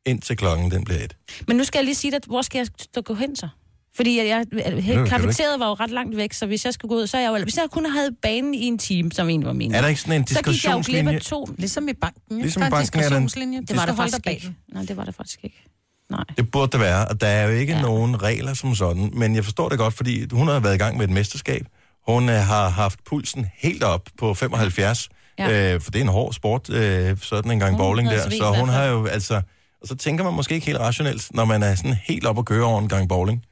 Indtil 0.07 0.37
klokken 0.37 0.71
den 0.71 0.85
bliver 0.85 1.01
et. 1.01 1.17
Men 1.49 1.57
nu 1.57 1.65
skal 1.65 1.79
jeg 1.79 1.85
lige 1.85 1.95
sige 1.95 2.11
dig, 2.11 2.21
hvor 2.27 2.43
skal 2.43 2.59
jeg 2.59 2.67
stå 2.81 3.01
gå 3.01 3.15
hen 3.15 3.37
så? 3.37 3.49
Fordi 3.97 4.19
jeg, 4.19 4.27
jeg, 4.27 4.65
jeg 4.87 5.07
kafeteriet 5.09 5.61
var 5.61 5.67
jo 5.69 5.75
ret 5.75 5.91
langt 5.91 6.17
væk, 6.17 6.33
så 6.33 6.47
hvis 6.47 6.65
jeg 6.65 6.75
skulle 6.75 6.89
gå 6.89 6.95
ud, 6.95 7.07
så 7.07 7.17
er 7.17 7.21
jeg 7.21 7.39
jo... 7.39 7.43
Hvis 7.43 7.57
jeg 7.57 7.65
kun 7.71 7.87
havde 7.87 8.11
banen 8.23 8.55
i 8.55 8.63
en 8.65 8.79
time, 8.79 9.13
som 9.13 9.29
egentlig 9.29 9.47
var 9.47 9.53
meningen, 9.53 9.75
Er 9.75 9.81
der 9.81 9.89
ikke 9.89 10.01
sådan 10.01 10.21
en 10.21 10.27
så 10.27 10.43
gik 10.43 10.65
jeg 10.65 10.73
jo 10.73 10.77
glip 10.77 10.85
diskussionslinje? 10.85 11.15
af 11.15 11.21
to. 11.21 11.49
Ligesom 11.59 11.89
i 11.89 11.93
banken. 11.93 12.39
Ligesom 12.43 12.63
i 12.63 12.71
banken 12.71 13.01
er 13.01 13.09
der 13.09 13.17
en- 13.17 13.23
diskussionslinje. 13.23 13.61
Det 13.61 13.77
var 13.77 13.87
der 13.87 13.95
faktisk 13.95 14.27
ikke. 14.31 14.53
Nej, 14.73 14.83
det 14.85 14.97
var 14.97 15.05
der 15.05 15.13
faktisk 15.13 15.39
ikke. 15.43 15.65
Nej. 16.11 16.25
Det 16.37 16.51
burde 16.51 16.73
det 16.73 16.81
være, 16.81 17.09
og 17.09 17.21
der 17.21 17.27
er 17.27 17.49
jo 17.49 17.51
ikke 17.55 17.73
ja. 17.73 17.83
Nogen 17.83 18.23
regler 18.23 18.55
som 18.55 18.75
sådan, 18.75 19.11
men 19.13 19.35
jeg 19.35 19.45
forstår 19.45 19.69
det 19.69 19.79
godt, 19.79 19.95
fordi 19.95 20.27
hun 20.33 20.49
har 20.49 20.61
været 20.61 20.75
i 20.75 20.79
gang 20.79 20.97
med 20.97 21.05
et 21.05 21.11
mesterskab. 21.11 21.67
Hun 22.09 22.29
øh, 22.29 22.35
har 22.35 22.69
haft 22.69 22.99
pulsen 23.05 23.47
helt 23.59 23.83
op 23.83 24.09
på 24.19 24.35
75, 24.35 25.09
ja. 25.39 25.75
Øh, 25.75 25.81
for 25.81 25.91
det 25.91 25.99
er 25.99 26.03
en 26.03 26.09
hård 26.09 26.33
sport, 26.33 26.71
øh, 26.71 27.17
sådan 27.23 27.51
en 27.51 27.59
gang 27.59 27.73
Hun 27.73 27.79
bowling 27.79 28.11
der. 28.11 28.31
Så 28.31 28.55
hun 28.59 28.69
har 28.69 28.85
jo 28.85 29.07
altså... 29.07 29.43
Og 29.85 29.89
så 29.89 29.95
tænker 29.95 30.25
man 30.25 30.33
måske 30.35 30.55
ikke 30.55 30.67
helt 30.67 30.79
rationelt, 30.79 31.35
når 31.35 31.45
man 31.45 31.63
er 31.63 31.75
sådan 31.75 31.97
helt 32.05 32.27
op 32.27 32.39
og 32.39 32.45
køre 32.45 32.65
over 32.65 32.81
en 32.81 32.89
gang 32.89 33.09
bowling. 33.09 33.43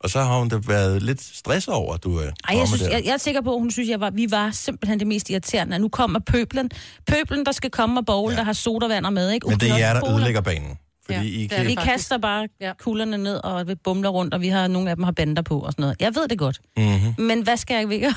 Og 0.00 0.10
så 0.10 0.22
har 0.22 0.38
hun 0.38 0.48
da 0.48 0.56
været 0.66 1.02
lidt 1.02 1.22
stresset 1.22 1.74
over, 1.74 1.94
at 1.94 2.04
du 2.04 2.16
er 2.18 2.30
Ej, 2.48 2.58
jeg, 2.58 2.68
synes, 2.68 2.82
jeg, 2.82 3.02
jeg 3.04 3.12
er 3.12 3.16
sikker 3.16 3.40
på, 3.40 3.54
at 3.54 3.60
hun 3.60 3.70
synes, 3.70 3.88
jeg 3.88 4.00
var, 4.00 4.10
vi 4.10 4.26
var 4.30 4.50
simpelthen 4.50 4.98
det 4.98 5.06
mest 5.06 5.30
irriterende. 5.30 5.78
Nu 5.78 5.88
kommer 5.88 6.20
pøblen. 6.26 6.70
Pøblen, 7.06 7.46
der 7.46 7.52
skal 7.52 7.70
komme 7.70 8.00
og 8.00 8.06
bowl, 8.06 8.32
Ja. 8.32 8.38
der 8.38 8.44
har 8.44 8.52
sodavand 8.52 9.06
og 9.06 9.12
med, 9.12 9.30
ikke? 9.30 9.48
Men 9.48 9.60
det 9.60 9.70
er 9.70 9.76
jer, 9.76 9.94
der 9.94 10.10
ødelægger 10.10 10.40
banen. 10.40 10.78
Fordi 11.06 11.38
Ja, 11.38 11.42
I 11.42 11.46
kan... 11.46 11.66
Vi 11.66 11.74
kaster 11.74 12.18
bare 12.18 12.48
kuglerne 12.78 13.18
ned 13.18 13.34
og 13.44 13.68
vi 13.68 13.74
bumler 13.74 14.08
rundt, 14.08 14.34
og 14.34 14.40
vi 14.40 14.48
har 14.48 14.66
nogle 14.68 14.90
af 14.90 14.96
dem 14.96 15.02
har 15.02 15.12
bander 15.12 15.42
på 15.42 15.60
og 15.60 15.72
sådan 15.72 15.82
noget. 15.82 15.96
Jeg 16.00 16.14
ved 16.14 16.28
det 16.28 16.38
godt. 16.38 16.60
Mm-hmm. 16.76 17.14
Men 17.24 17.42
hvad 17.42 17.56
skal 17.56 17.74
jeg 17.74 17.92
ikke? 17.92 18.14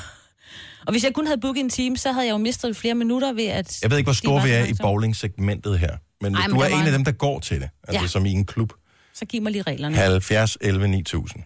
Og 0.86 0.92
hvis 0.92 1.04
jeg 1.04 1.14
kun 1.14 1.26
havde 1.26 1.40
booket 1.40 1.60
en 1.60 1.70
time, 1.70 1.96
så 1.96 2.12
havde 2.12 2.26
jeg 2.26 2.32
jo 2.32 2.38
mistet 2.38 2.76
flere 2.76 2.94
minutter 2.94 3.32
ved 3.32 3.46
at... 3.46 3.82
Jeg 3.82 3.90
ved 3.90 3.98
ikke, 3.98 4.06
hvor 4.06 4.14
stor 4.14 4.40
vi 4.40 4.50
er 4.50 4.64
i 4.64 4.74
bowling-segmentet 4.82 5.78
her. 5.78 5.96
Men 6.20 6.34
Ej, 6.34 6.40
Ej, 6.40 6.46
men 6.48 6.56
du 6.56 6.62
er 6.62 6.66
en 6.68 6.86
af 6.86 6.92
dem, 6.92 7.04
der 7.04 7.12
går 7.12 7.40
til 7.40 7.60
det. 7.60 7.68
Altså 7.88 8.02
Ja. 8.02 8.06
som 8.08 8.26
i 8.26 8.32
en 8.32 8.44
klub. 8.44 8.72
Så 9.14 9.24
giv 9.24 9.42
mig 9.42 9.52
lige 9.52 9.62
reglerne. 9.62 9.96
70, 9.96 10.56
11, 10.60 10.88
9000. 10.88 11.42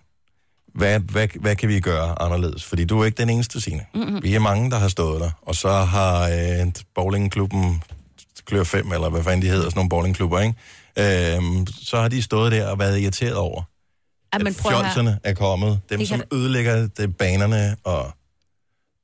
Hvad, 0.75 1.01
hvad, 1.01 1.29
hvad 1.41 1.57
kan 1.57 1.69
vi 1.69 1.81
gøre 1.81 2.23
anderledes? 2.23 2.65
Fordi 2.65 2.85
du 2.85 3.01
er 3.01 3.05
ikke 3.05 3.17
den 3.17 3.31
eneste, 3.31 3.61
Signe. 3.61 3.87
Mm-hmm. 3.95 4.23
Vi 4.23 4.35
er 4.35 4.39
mange, 4.39 4.71
der 4.71 4.79
har 4.79 4.89
stået 4.89 5.21
der. 5.21 5.31
Og 5.43 5.55
så 5.55 5.69
har 5.73 6.29
øh, 6.29 6.67
bowlingklubben 6.95 7.83
Klør 8.47 8.65
5, 8.65 8.93
eller 8.93 9.09
hvad 9.09 9.23
fanden 9.25 9.43
de 9.43 9.47
hedder, 9.47 9.65
sådan 9.65 9.73
nogle 9.79 9.89
bowlingklubber, 9.89 10.41
ikke? 10.41 11.37
Øhm, 11.37 11.67
så 11.67 12.01
har 12.01 12.09
de 12.09 12.23
stået 12.23 12.53
der 12.53 12.67
og 12.69 12.79
været 12.79 13.01
irriteret 13.01 13.35
over, 13.35 13.63
Ja, 14.33 14.39
at 14.39 14.45
men 14.45 14.55
her. 14.55 14.71
fjolserne 14.71 15.19
er 15.25 15.35
kommet. 15.35 15.81
Dem, 15.91 15.99
Det 15.99 16.09
som 16.09 16.19
kan- 16.19 16.39
ødelægger 16.39 16.87
det, 16.87 17.17
banerne 17.17 17.77
og... 17.85 18.13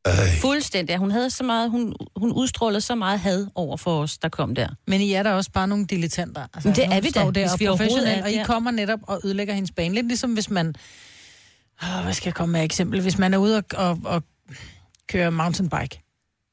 Øh, 0.06 0.40
Fuldstændig. 0.40 0.92
Ja, 0.92 0.96
Hun 0.98 1.10
havde 1.10 1.30
så 1.30 1.44
meget, 1.44 1.70
hun, 1.70 1.94
hun 2.16 2.32
udstrålede 2.32 2.80
så 2.80 2.94
meget 2.94 3.20
had 3.20 3.46
over 3.54 3.76
for 3.76 4.02
os, 4.02 4.18
der 4.18 4.28
kom 4.28 4.54
der. 4.54 4.68
Men 4.86 5.00
I 5.00 5.12
er 5.12 5.22
da 5.22 5.32
også 5.32 5.50
bare 5.50 5.68
nogle 5.68 5.86
dilettanter. 5.86 6.46
Altså, 6.54 6.68
Men 6.68 6.76
det 6.76 6.84
er 6.84 7.00
vi 7.00 7.10
da, 7.10 7.20
der 7.20 7.30
hvis 7.30 7.52
og 7.52 7.60
vi 7.60 7.66
overhovedet 7.66 7.92
professionelle, 7.92 8.20
er 8.20 8.22
Og 8.24 8.30
I 8.30 8.44
kommer 8.44 8.70
netop 8.70 9.00
og 9.02 9.20
ødelægger 9.24 9.54
hendes 9.54 9.70
bane. 9.70 9.94
Lidt 9.94 10.06
ligesom 10.06 10.32
hvis 10.34 10.50
man... 10.50 10.74
Oh, 11.82 12.04
hvad 12.04 12.12
skal 12.12 12.28
jeg 12.28 12.34
komme 12.34 12.52
med 12.52 12.60
et 12.60 12.64
eksempel? 12.64 13.00
Hvis 13.00 13.18
man 13.18 13.34
er 13.34 13.38
ude 13.38 13.56
og, 13.56 13.64
og, 13.74 14.00
og 14.04 14.22
kører 15.08 15.30
mountainbike, 15.30 16.00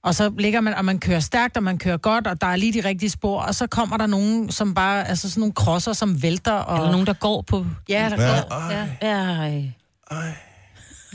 og 0.03 0.15
så 0.15 0.31
ligger 0.39 0.61
man, 0.61 0.73
og 0.73 0.85
man 0.85 0.99
kører 0.99 1.19
stærkt, 1.19 1.57
og 1.57 1.63
man 1.63 1.77
kører 1.77 1.97
godt, 1.97 2.27
og 2.27 2.41
der 2.41 2.47
er 2.47 2.55
lige 2.55 2.73
de 2.81 2.87
rigtige 2.87 3.09
spor, 3.09 3.41
og 3.41 3.55
så 3.55 3.67
kommer 3.67 3.97
der 3.97 4.07
nogen, 4.07 4.51
som 4.51 4.73
bare, 4.73 5.07
altså 5.07 5.29
sådan 5.29 5.39
nogle 5.39 5.53
krosser, 5.53 5.93
som 5.93 6.21
vælter, 6.21 6.51
og... 6.51 6.77
Eller 6.77 6.91
nogen, 6.91 7.07
der 7.07 7.13
går 7.13 7.41
på... 7.41 7.65
Ja, 7.89 8.09
der 8.09 8.23
Ja, 8.23 8.41
går. 8.41 8.51
ej. 8.51 8.87
Ja. 9.01 9.07
Ej. 9.07 9.71
ej. 10.11 10.33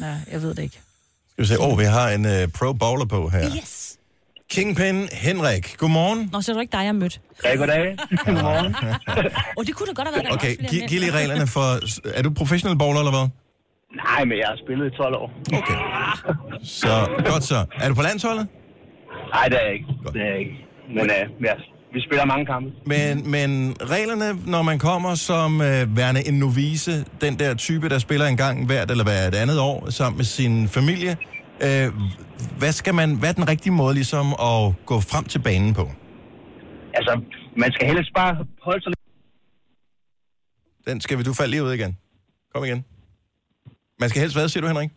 ja, 0.01 0.17
jeg 0.33 0.43
ved 0.43 0.55
det 0.55 0.63
ikke. 0.63 0.81
Skal 1.39 1.45
vi 1.45 1.49
se, 1.55 1.59
åh, 1.61 1.73
oh, 1.73 1.79
vi 1.79 1.85
har 1.85 2.09
en 2.17 2.25
uh, 2.25 2.53
pro 2.59 2.73
bowler 2.73 3.07
på 3.07 3.29
her. 3.29 3.47
Yes. 3.57 3.99
Kingpin 4.51 5.09
Henrik, 5.13 5.77
godmorgen. 5.79 6.31
Nå, 6.33 6.41
så 6.41 6.53
er 6.53 6.55
det 6.55 6.63
ikke 6.63 6.77
dig, 6.77 6.85
jeg 6.85 6.95
mødt. 6.95 7.21
Ja, 7.45 7.57
goddag. 7.57 7.97
Godmorgen. 8.27 8.75
Og 9.59 9.67
det 9.67 9.75
kunne 9.75 9.87
da 9.87 9.93
godt 9.93 10.09
have 10.09 10.17
været 10.17 10.27
der 10.27 10.33
Okay, 10.33 10.53
flere 10.71 10.87
giv, 10.89 11.01
lige 11.01 11.13
reglerne 11.21 11.47
for... 11.47 11.67
Er 12.19 12.23
du 12.23 12.31
professionel 12.41 12.79
bowler, 12.79 13.01
eller 13.01 13.15
hvad? 13.17 13.27
Nej, 14.05 14.25
men 14.29 14.37
jeg 14.43 14.49
har 14.53 14.59
spillet 14.65 14.85
i 14.93 14.97
12 14.97 15.15
år. 15.23 15.29
Okay. 15.59 15.79
Så, 16.81 16.93
godt 17.31 17.45
så. 17.53 17.59
Er 17.83 17.89
du 17.89 17.95
på 17.95 18.03
landsholdet? 18.03 18.47
Nej, 19.35 19.45
det 19.51 19.57
er 19.61 19.65
jeg 19.69 19.75
ikke. 19.75 19.87
Godt. 20.05 20.15
Det 20.15 20.23
er 20.23 20.31
jeg 20.33 20.39
ikke. 20.39 20.57
Men 20.97 21.05
uh, 21.17 21.45
ja, 21.49 21.55
vi 21.93 22.01
spiller 22.01 22.25
mange 22.25 22.47
kampe. 22.47 22.73
Men, 22.87 23.31
men 23.31 23.77
reglerne, 23.81 24.51
når 24.51 24.63
man 24.63 24.79
kommer 24.79 25.15
som 25.15 25.61
øh, 25.61 25.97
værende 25.97 26.29
en 26.29 26.35
novice, 26.35 27.05
den 27.21 27.39
der 27.39 27.55
type, 27.55 27.89
der 27.89 27.99
spiller 27.99 28.27
en 28.27 28.37
gang 28.37 28.67
hvert 28.67 28.91
eller 28.91 29.05
hvert 29.05 29.35
andet 29.35 29.61
år 29.61 29.91
sammen 29.91 30.17
med 30.17 30.25
sin 30.25 30.69
familie, 30.69 31.17
øh, 31.63 31.93
hvad, 32.59 32.73
skal 32.73 32.95
man, 32.95 33.15
hvad 33.19 33.29
er 33.29 33.33
den 33.33 33.49
rigtige 33.49 33.73
måde 33.73 33.95
ligesom 33.95 34.27
at 34.33 34.87
gå 34.87 35.01
frem 35.01 35.25
til 35.25 35.39
banen 35.39 35.75
på? 35.75 35.91
Altså, 36.95 37.21
man 37.57 37.73
skal 37.73 37.87
helst 37.87 38.15
bare 38.15 38.47
holde 38.63 38.83
sig. 38.83 38.93
Den 40.87 41.01
skal 41.01 41.19
vi, 41.19 41.23
du 41.23 41.35
falde 41.35 41.51
lige 41.51 41.65
ud 41.65 41.73
igen. 41.73 41.99
Kom 42.55 42.65
igen. 42.65 42.85
Man 44.01 44.09
skal 44.09 44.21
helst 44.21 44.37
hvad, 44.37 44.49
siger 44.49 44.61
du, 44.61 44.67
Henrik? 44.67 44.91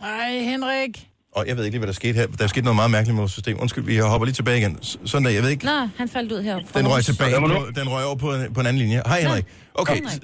Ej, 0.00 0.38
Henrik. 0.38 1.09
Og 1.36 1.42
jeg 1.48 1.54
ved 1.56 1.62
ikke 1.64 1.74
lige, 1.74 1.82
hvad 1.84 1.92
der 1.92 1.98
skete 2.02 2.14
her. 2.20 2.26
Der 2.38 2.44
er 2.44 2.52
sket 2.54 2.64
noget 2.68 2.76
meget 2.82 2.90
mærkeligt 2.96 3.14
med 3.16 3.22
vores 3.24 3.32
system. 3.38 3.54
Undskyld, 3.64 3.84
vi 3.84 3.94
hopper 4.12 4.24
lige 4.28 4.38
tilbage 4.42 4.58
igen. 4.62 4.72
Sådan 5.12 5.24
der, 5.26 5.30
jeg 5.38 5.42
ved 5.44 5.50
ikke. 5.56 5.64
Nå, 5.72 5.78
han 6.00 6.08
faldt 6.16 6.30
ud 6.32 6.40
her. 6.48 6.56
Den 6.80 6.86
røg 6.92 7.00
tilbage 7.10 7.34
på, 7.40 7.56
den 7.80 7.86
røg 7.94 8.04
over 8.10 8.18
på 8.24 8.28
en, 8.36 8.40
på 8.54 8.60
en 8.62 8.66
anden 8.70 8.80
linje. 8.84 8.98
Hej 9.12 9.20
Henrik. 9.24 9.46
Okay, 9.82 9.94
Henrik. 9.94 10.22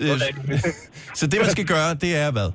øh, 0.54 0.60
så 1.18 1.24
det 1.30 1.38
man 1.44 1.50
skal 1.56 1.66
gøre, 1.74 1.90
det 2.04 2.10
er 2.24 2.28
hvad? 2.36 2.48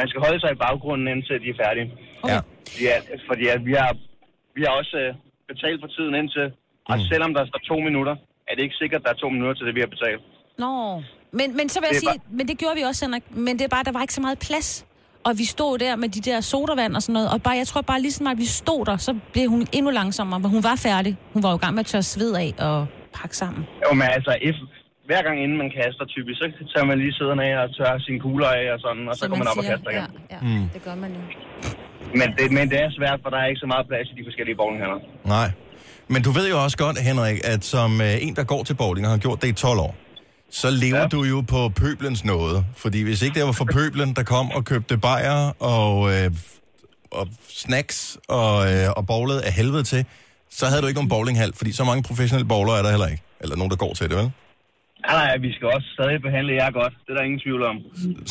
Man 0.00 0.06
skal 0.10 0.20
holde 0.26 0.38
sig 0.44 0.50
i 0.56 0.58
baggrunden, 0.66 1.06
indtil 1.14 1.36
de 1.44 1.48
er 1.54 1.58
færdige. 1.64 1.86
Ja. 2.32 2.38
Ja, 2.88 2.96
fordi 3.28 3.44
at 3.54 3.60
vi 3.68 3.72
har, 3.82 3.90
vi 4.56 4.60
har 4.66 4.72
også 4.80 4.94
uh, 5.04 5.10
betalt 5.52 5.78
for 5.82 5.88
tiden 5.96 6.14
indtil. 6.20 6.46
Og 6.90 6.96
Mm. 6.98 7.04
selvom 7.12 7.30
der 7.36 7.42
står 7.50 7.60
to 7.72 7.76
minutter, 7.88 8.14
er 8.48 8.52
det 8.56 8.62
ikke 8.66 8.76
sikkert, 8.82 9.00
at 9.00 9.04
der 9.06 9.12
er 9.16 9.18
to 9.24 9.28
minutter 9.34 9.54
til 9.58 9.64
det, 9.66 9.74
vi 9.78 9.82
har 9.84 9.90
betalt. 9.96 10.22
Nå, 10.62 10.70
men, 11.38 11.48
men 11.58 11.66
så 11.72 11.76
vil 11.80 11.86
jeg 11.90 11.94
Det 11.94 12.08
sige, 12.08 12.20
men 12.38 12.44
det 12.48 12.56
gjorde 12.58 12.76
vi 12.80 12.82
også, 12.90 13.00
Henrik. 13.04 13.24
Men 13.46 13.52
det 13.58 13.64
er 13.68 13.72
bare, 13.76 13.84
der 13.88 13.92
var 13.92 14.02
ikke 14.06 14.14
så 14.14 14.20
meget 14.26 14.38
plads. 14.48 14.68
Og 15.24 15.32
vi 15.38 15.44
stod 15.44 15.78
der 15.78 15.96
med 15.96 16.08
de 16.08 16.20
der 16.30 16.40
sodavand 16.40 16.96
og 16.96 17.02
sådan 17.02 17.12
noget. 17.12 17.28
Og 17.32 17.42
bare, 17.42 17.56
jeg 17.56 17.66
tror 17.66 17.80
bare 17.80 18.00
lige 18.00 18.12
så 18.12 18.22
meget, 18.22 18.38
vi 18.38 18.44
stod 18.62 18.84
der, 18.86 18.96
så 18.96 19.12
blev 19.32 19.48
hun 19.48 19.66
endnu 19.72 19.90
langsommere. 19.90 20.40
Men 20.40 20.50
hun 20.50 20.62
var 20.70 20.76
færdig. 20.76 21.16
Hun 21.34 21.42
var 21.42 21.50
jo 21.50 21.56
i 21.56 21.62
gang 21.64 21.74
med 21.74 21.80
at 21.80 21.86
tørre 21.86 22.02
sved 22.02 22.32
af 22.34 22.54
og 22.68 22.86
pakke 23.18 23.36
sammen. 23.36 23.64
Jo, 23.84 23.94
men 23.94 24.06
altså, 24.16 24.32
if, 24.48 24.54
hver 25.06 25.22
gang 25.26 25.36
inden 25.44 25.58
man 25.62 25.70
kaster 25.78 26.04
typisk, 26.16 26.38
så 26.40 26.46
tager 26.74 26.86
man 26.90 26.98
lige 26.98 27.12
sæderne 27.18 27.42
af 27.44 27.54
og 27.64 27.68
tørrer 27.76 27.98
sine 27.98 28.20
kugler 28.20 28.48
af 28.60 28.64
og 28.74 28.78
sådan, 28.80 29.08
og 29.08 29.14
så, 29.16 29.28
går 29.28 29.36
man 29.36 29.48
op 29.52 29.58
og 29.58 29.64
kaster 29.64 29.90
igen. 29.90 30.02
Ja, 30.30 30.36
ja 30.36 30.38
Mm. 30.48 30.68
det 30.74 30.80
gør 30.86 30.94
man 30.94 31.10
jo. 31.18 31.20
Men, 32.20 32.28
det, 32.38 32.52
men 32.58 32.64
det 32.70 32.78
er 32.84 32.90
svært, 32.98 33.18
for 33.22 33.30
der 33.30 33.38
er 33.42 33.46
ikke 33.46 33.58
så 33.64 33.66
meget 33.66 33.84
plads 33.90 34.06
i 34.12 34.14
de 34.20 34.24
forskellige 34.28 34.56
bowlinghaller. 34.56 34.98
Nej. 35.24 35.48
Men 36.08 36.22
du 36.22 36.30
ved 36.38 36.46
jo 36.54 36.56
også 36.64 36.76
godt, 36.84 36.96
Henrik, 37.08 37.38
at 37.44 37.64
som 37.64 37.90
øh, 38.00 38.26
en, 38.26 38.36
der 38.36 38.44
går 38.44 38.62
til 38.68 38.74
bowling 38.74 39.06
og 39.06 39.10
har 39.12 39.18
gjort 39.18 39.42
det 39.42 39.48
i 39.48 39.52
12 39.52 39.78
år, 39.86 39.92
så 40.60 40.68
lever 40.84 40.98
ja. 40.98 41.06
Du 41.14 41.20
jo 41.34 41.38
på 41.54 41.60
pøblens 41.80 42.24
nåde. 42.24 42.58
Fordi 42.76 43.02
hvis 43.02 43.22
ikke 43.24 43.34
det 43.38 43.44
var 43.50 43.56
for 43.62 43.68
pøblen, 43.78 44.08
der 44.18 44.24
kom 44.34 44.46
og 44.50 44.62
købte 44.64 44.94
bajer 45.06 45.40
og, 45.74 45.94
øh, 46.14 46.28
og 47.18 47.24
snacks 47.62 48.18
og, 48.40 48.54
øh, 48.72 48.88
og 48.98 49.02
bowlede 49.12 49.40
af 49.48 49.52
helvede 49.52 49.84
til, 49.92 50.02
så 50.58 50.64
havde 50.66 50.82
du 50.82 50.86
ikke 50.86 51.00
nogen 51.00 51.14
bowlinghal, 51.16 51.52
fordi 51.58 51.72
så 51.72 51.84
mange 51.90 52.02
professionelle 52.10 52.48
bowlere 52.54 52.78
er 52.78 52.82
der 52.82 52.90
heller 52.94 53.10
ikke. 53.14 53.22
Eller 53.42 53.56
nogen, 53.56 53.70
der 53.74 53.80
går 53.84 53.92
til 53.98 54.06
det, 54.10 54.16
vel? 54.20 54.28
Nej, 55.08 55.16
nej, 55.28 55.36
vi 55.46 55.50
skal 55.56 55.66
også 55.76 55.88
stadig 55.96 56.18
behandle 56.26 56.52
jer 56.60 56.70
godt. 56.80 56.94
Det 57.04 57.10
er 57.12 57.16
der 57.18 57.24
ingen 57.28 57.42
tvivl 57.46 57.62
om. 57.72 57.76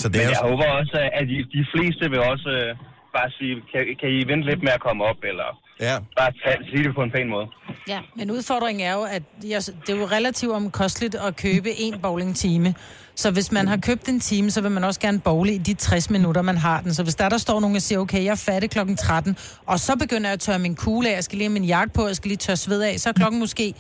Så 0.02 0.06
det 0.12 0.18
Men 0.18 0.26
er 0.26 0.32
jeg 0.34 0.42
jo... 0.44 0.50
håber 0.50 0.68
også, 0.80 0.98
at 1.20 1.26
de, 1.32 1.38
de 1.58 1.64
fleste 1.74 2.04
vil 2.14 2.22
også 2.34 2.50
øh, 2.60 2.70
bare 3.18 3.30
sige, 3.38 3.54
kan, 3.72 3.82
kan 4.00 4.10
I 4.18 4.20
vente 4.32 4.46
lidt 4.50 4.62
med 4.68 4.74
at 4.78 4.82
komme 4.88 5.02
op, 5.12 5.20
eller 5.32 5.50
Ja. 5.82 5.98
bare 6.18 6.32
tage, 6.46 6.58
sige 6.72 6.84
det 6.84 6.96
på 6.96 7.04
en 7.04 7.12
pæn 7.12 7.30
måde. 7.30 7.46
Ja. 7.88 8.00
Men 8.18 8.32
udfordringen 8.32 8.88
er 8.88 8.94
jo, 8.94 9.02
at 9.04 9.24
jeg, 9.44 9.62
det 9.88 9.90
er 9.90 9.98
jo 9.98 10.06
relativt 10.06 10.52
omkosteligt 10.54 11.16
at 11.16 11.36
købe 11.36 11.70
en 11.80 12.00
bowlingtime. 12.02 12.76
Så 13.16 13.32
hvis 13.32 13.52
man 13.52 13.68
har 13.68 13.78
købt 13.78 14.10
en 14.10 14.20
time, 14.20 14.52
så 14.52 14.62
vil 14.62 14.72
man 14.72 14.84
også 14.84 15.00
gerne 15.00 15.20
bowle 15.20 15.54
i 15.54 15.58
de 15.58 15.74
60 15.74 16.10
minutter, 16.10 16.42
man 16.42 16.58
har 16.58 16.82
den. 16.82 16.94
Så 16.94 17.04
hvis 17.04 17.16
der, 17.16 17.30
der 17.30 17.38
står 17.38 17.60
nogen 17.60 17.76
og 17.76 17.82
siger, 17.82 18.00
okay, 18.00 18.24
jeg 18.24 18.32
er 18.32 18.36
færdig 18.36 18.70
klokken 18.70 18.98
13, 18.98 19.38
og 19.66 19.80
så 19.80 19.96
begynder 19.96 20.28
jeg 20.30 20.34
at 20.34 20.40
tørre 20.40 20.60
min 20.60 20.76
kugle 20.76 21.10
af, 21.10 21.16
jeg 21.16 21.24
skal 21.24 21.38
lige 21.38 21.48
have 21.48 21.54
min 21.54 21.64
jakke 21.64 21.94
på, 21.94 22.08
jeg 22.08 22.16
skal 22.16 22.30
lige 22.30 22.38
tørre 22.38 22.58
sved 22.58 22.82
af, 22.82 23.00
så 23.00 23.10
er 23.10 23.14
klokken 23.14 23.40
måske 23.40 23.74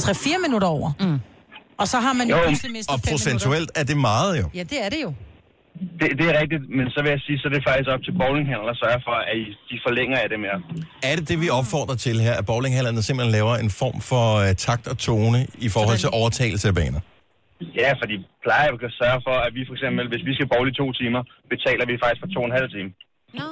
3-4 0.00 0.42
minutter 0.42 0.68
over. 0.68 0.92
Mm. 1.00 1.18
Og 1.78 1.88
så 1.88 1.98
har 2.00 2.12
man 2.12 2.28
jo, 2.28 2.36
Jo, 2.36 2.42
pludselig 2.46 2.72
mistet 2.72 2.94
Og 2.94 3.00
5 3.00 3.10
minutter. 3.10 3.24
procentuelt 3.32 3.70
er 3.74 3.82
det 3.84 3.96
meget 3.96 4.38
jo. 4.38 4.48
Ja, 4.54 4.62
det 4.62 4.84
er 4.84 4.88
det 4.88 4.98
jo. 5.02 5.14
Det, 6.00 6.08
det 6.18 6.26
er 6.30 6.36
rigtigt, 6.42 6.62
men 6.78 6.86
så 6.94 6.98
vil 7.02 7.10
jeg 7.16 7.20
sige, 7.26 7.38
så 7.38 7.44
er 7.48 7.52
det 7.56 7.62
faktisk 7.68 7.88
op 7.94 8.02
til 8.06 8.14
bowlinghandler 8.22 8.70
at 8.74 8.80
sørge 8.84 9.00
for, 9.08 9.16
at 9.32 9.38
de 9.70 9.76
forlænger 9.86 10.16
af 10.22 10.28
det 10.32 10.38
mere. 10.46 10.58
Er 11.10 11.14
det 11.18 11.24
det, 11.30 11.38
vi 11.44 11.48
opfordrer 11.60 11.96
til 12.06 12.16
her, 12.26 12.34
at 12.40 12.44
bowlinghallerne 12.50 13.02
simpelthen 13.02 13.32
laver 13.38 13.54
en 13.64 13.70
form 13.82 13.98
for 14.10 14.26
uh, 14.42 14.50
takt 14.66 14.84
og 14.92 14.96
tone 15.08 15.40
i 15.66 15.68
forhold 15.76 15.98
til 16.04 16.10
overtagelse 16.20 16.66
af 16.72 16.74
baner? 16.80 17.00
Ja, 17.82 17.90
for 18.00 18.06
de 18.10 18.16
plejer 18.46 18.68
at 18.88 18.92
sørge 19.02 19.20
for, 19.26 19.36
at 19.46 19.52
vi 19.56 19.62
for 19.68 19.74
eksempel, 19.76 20.04
hvis 20.12 20.22
vi 20.28 20.32
skal 20.36 20.46
bowle 20.52 20.70
i 20.72 20.74
to 20.82 20.86
timer, 21.00 21.22
betaler 21.54 21.84
vi 21.90 21.94
faktisk 22.02 22.20
for 22.24 22.30
to 22.34 22.40
og 22.44 22.48
en 22.50 22.56
halv 22.60 22.68
time. 22.76 22.90
Nå. 23.38 23.46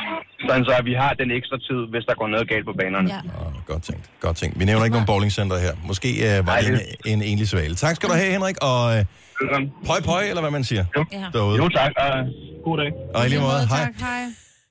Sådan 0.48 0.64
så, 0.68 0.72
at 0.80 0.86
vi 0.90 0.94
har 1.02 1.12
den 1.22 1.30
ekstra 1.38 1.56
tid, 1.68 1.80
hvis 1.92 2.04
der 2.08 2.14
går 2.20 2.28
noget 2.34 2.46
galt 2.52 2.66
på 2.70 2.74
banerne. 2.80 3.08
Ja. 3.14 3.20
Oh, 3.40 3.52
godt 3.70 3.82
tænkt, 3.88 4.04
godt 4.20 4.36
tænkt. 4.36 4.54
Vi 4.60 4.64
nævner 4.64 4.84
ikke 4.84 4.96
nogen 4.98 5.10
bowlingcenter 5.12 5.58
her. 5.66 5.74
Måske 5.90 6.08
uh, 6.26 6.46
var 6.46 6.52
Nej, 6.54 6.60
det 6.60 6.80
en, 7.06 7.12
en 7.12 7.22
enlig 7.30 7.48
svale. 7.48 7.74
Tak 7.84 7.94
skal 7.96 8.08
du 8.08 8.14
have, 8.14 8.30
Henrik, 8.36 8.56
og 8.70 8.78
uh. 8.96 9.00
Pøj 9.86 10.00
pøj, 10.04 10.22
eller 10.28 10.40
hvad 10.40 10.50
man 10.50 10.64
siger 10.64 10.84
Jo. 10.96 11.04
Ja. 11.12 11.26
derude. 11.32 11.56
Jo 11.56 11.68
tak, 11.68 11.92
god 12.64 12.76
dag. 12.78 12.92
Og 13.14 13.26
i 13.26 13.28
lige 13.28 13.40
måde, 13.40 13.66
hej. 13.68 13.84
Tak, 13.84 13.94
hej. 14.00 14.22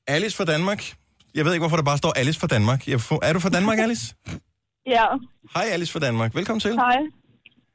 Alice 0.07 0.37
fra 0.37 0.45
Danmark. 0.45 0.93
Jeg 1.35 1.45
ved 1.45 1.53
ikke, 1.53 1.61
hvorfor 1.61 1.75
der 1.77 1.83
bare 1.83 1.97
står 1.97 2.11
Alice 2.21 2.39
fra 2.39 2.47
Danmark. 2.47 2.87
Jeg 2.87 3.01
får- 3.01 3.25
Er 3.25 3.33
du 3.33 3.39
fra 3.39 3.49
Danmark, 3.49 3.79
Alice? 3.85 4.15
Ja, 4.85 5.05
Hej, 5.55 5.63
Alice 5.73 5.91
fra 5.93 5.99
Danmark. 5.99 6.35
Velkommen 6.35 6.59
til. 6.59 6.73
hej. 6.73 6.97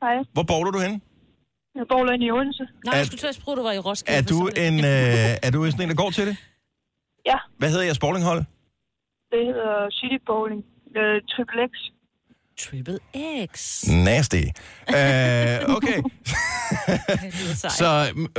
Hej. 0.03 0.17
Hvor 0.33 0.43
bor 0.43 0.65
du 0.65 0.79
hen? 0.79 1.03
Jeg 1.79 1.85
bor 1.91 2.11
inde 2.13 2.27
i 2.27 2.31
Odense. 2.31 2.65
Nej, 2.85 2.93
Er- 2.95 2.97
jeg 2.99 3.07
skulle 3.07 3.19
til 3.19 3.27
at 3.27 3.35
spørge, 3.35 3.57
du 3.57 3.63
var 3.63 3.73
i 3.73 3.79
Roskilde. 3.79 4.19
Er 4.19 4.23
for 4.23 4.29
du 4.29 4.49
en, 4.67 4.75
øh, 4.93 5.47
er 5.47 5.51
du 5.55 5.71
sådan 5.71 5.83
en, 5.85 5.89
der 5.89 5.95
går 6.05 6.11
til 6.11 6.27
det? 6.27 6.37
Ja, 7.27 7.39
Hvad 7.59 7.69
hedder 7.71 7.85
jeres 7.85 7.99
bowlinghold? 7.99 8.41
det 9.33 9.43
hedder 9.51 9.77
City 9.99 10.19
Bowling. 10.27 10.61
Øh, 10.99 11.17
Triple 11.33 11.63
X. 11.73 11.75
Triple 12.61 12.99
X. 13.55 13.85
Nasty. 14.09 14.43
Øh, 14.99 15.77
okay. 15.77 15.99
Så, 17.81 17.89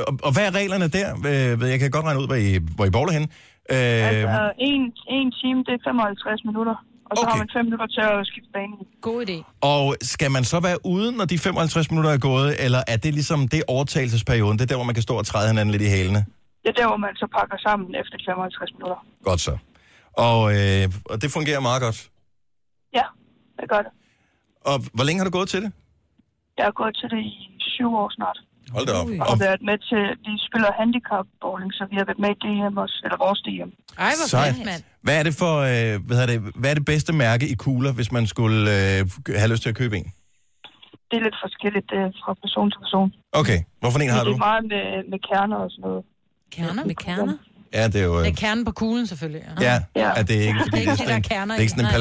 og, 0.08 0.20
og 0.24 0.32
hvad 0.34 0.46
er 0.48 0.56
reglerne 0.56 0.88
der? 0.88 1.08
Øh, 1.32 1.70
Jeg 1.70 1.80
kan 1.80 1.92
godt 1.92 2.06
regne 2.06 2.20
ud, 2.22 2.28
hvor 2.28 2.36
I, 2.36 2.60
hvor 2.76 2.86
I 2.86 2.90
bowler 2.90 3.14
hen. 3.14 3.24
Øh, 3.72 3.78
Altså, 4.12 4.52
en, 4.70 4.82
en 5.18 5.32
time, 5.42 5.60
det 5.68 5.74
er 5.80 5.82
55 5.84 6.46
minutter. 6.46 6.76
Og 7.10 7.18
så 7.18 7.22
Okay. 7.24 7.32
har 7.32 7.38
man 7.38 7.50
5 7.54 7.66
minutter 7.66 7.88
til 7.96 8.02
at 8.02 8.28
skifte 8.32 8.50
bane. 8.54 8.74
God 9.02 9.20
idé. 9.30 9.38
og 9.62 9.96
skal 10.02 10.32
man 10.32 10.44
så 10.44 10.60
være 10.60 10.78
ude, 10.86 11.12
når 11.18 11.26
de 11.26 11.38
55 11.40 11.92
minutter 11.92 12.12
er 12.12 12.18
gået, 12.18 12.64
eller 12.66 12.82
er 12.88 12.98
det 12.98 13.14
ligesom 13.14 13.48
det 13.48 13.64
overtagelsesperioden? 13.68 14.58
Det 14.58 14.64
er 14.64 14.68
der, 14.68 14.76
hvor 14.76 14.84
man 14.92 14.94
kan 14.96 15.04
stå 15.04 15.16
og 15.18 15.26
træde 15.26 15.48
hinanden 15.48 15.72
lidt 15.72 15.82
i 15.84 15.90
hælene? 15.98 16.26
Det 16.64 16.70
er 16.74 16.78
der, 16.82 16.88
hvor 16.88 16.98
man 16.98 17.16
så 17.16 17.28
pakker 17.38 17.58
sammen 17.68 17.96
efter 18.02 18.18
de 18.18 18.24
55 18.28 18.74
minutter. 18.74 19.00
Godt 19.24 19.40
så. 19.48 19.58
Og, 20.28 20.40
øh, 20.58 20.84
og 21.12 21.22
det 21.22 21.32
fungerer 21.32 21.60
meget 21.60 21.82
godt. 21.82 22.10
Ja, 22.94 23.06
det 23.60 23.70
gør 23.70 23.82
det. 23.86 23.92
Og 24.70 24.78
hvor 24.96 25.04
længe 25.08 25.20
har 25.20 25.28
du 25.30 25.36
gået 25.40 25.50
til 25.54 25.62
det? 25.66 25.72
Jeg 26.58 26.66
har 26.70 26.76
gået 26.82 26.94
til 27.02 27.08
det 27.14 27.22
i 27.34 27.36
syv 27.60 27.90
år 28.02 28.10
snart. 28.18 28.38
Hold 28.76 28.86
da 28.90 28.94
op. 29.02 29.08
Og 29.32 29.36
været 29.48 29.62
med 29.70 29.78
til, 29.90 30.04
vi 30.26 30.34
spiller 30.48 30.70
handicap 30.82 31.26
bowling, 31.42 31.72
så 31.78 31.84
vi 31.92 31.96
har 32.00 32.06
været 32.10 32.22
med 32.26 32.32
i 32.36 32.40
DM 32.46 32.78
også, 32.84 32.98
eller 33.06 33.18
vores 33.26 33.40
DM. 33.48 33.70
Ej, 34.08 34.14
hvor 34.20 34.28
fedt, 34.38 34.66
mand. 34.70 34.82
hvad 35.06 35.16
er 35.20 35.24
det 35.28 35.36
for, 35.42 35.54
øh, 35.72 35.94
hvad, 36.08 36.20
er 36.24 36.28
det, 36.32 36.40
hvad 36.62 36.70
er 36.72 36.78
det 36.80 36.86
bedste 36.86 37.12
mærke 37.26 37.46
i 37.54 37.56
kugler, 37.66 37.92
hvis 37.98 38.12
man 38.12 38.28
skulle 38.34 38.60
øh, 38.78 39.00
have 39.42 39.50
lyst 39.52 39.62
til 39.64 39.70
at 39.74 39.78
købe 39.82 39.96
en? 39.98 40.08
Det 41.10 41.16
er 41.20 41.24
lidt 41.28 41.38
forskelligt 41.46 41.90
øh, 41.98 42.06
fra 42.22 42.34
person 42.44 42.72
til 42.72 42.80
person. 42.86 43.10
Okay, 43.42 43.60
hvorfor 43.82 44.00
en 44.00 44.10
har 44.10 44.24
det 44.24 44.32
du? 44.32 44.34
er 44.34 44.46
meget 44.50 44.64
med, 44.74 44.86
med 45.12 45.20
kerner 45.30 45.58
og 45.66 45.70
sådan 45.72 45.82
noget. 45.88 46.04
Kerner? 46.56 46.86
Med 46.86 46.96
kerner? 46.96 47.38
Ja, 47.80 47.86
det 47.94 48.00
er 48.02 48.06
jo... 48.06 48.14
Det 48.20 48.22
Øh, 48.22 48.28
er 48.28 48.36
kernen 48.44 48.66
på 48.66 48.72
kuglen, 48.72 49.08
selvfølgelig. 49.08 49.42
Ja. 49.62 49.66
ja, 49.72 49.76
Ja. 49.96 50.22
det 50.28 50.36
er 50.42 50.42
ikke, 50.50 50.60
fordi 50.66 50.78
Det 50.78 50.78
er 50.78 50.82
ikke 50.82 50.92
det 50.92 51.00
de 51.00 51.04
er, 51.04 51.06
der 51.06 51.14
sådan, 51.14 51.22
kerner 51.22 51.54
det 51.54 51.60
er 51.60 51.66
ikke 51.66 51.72
sådan 51.78 51.86
en 51.86 51.92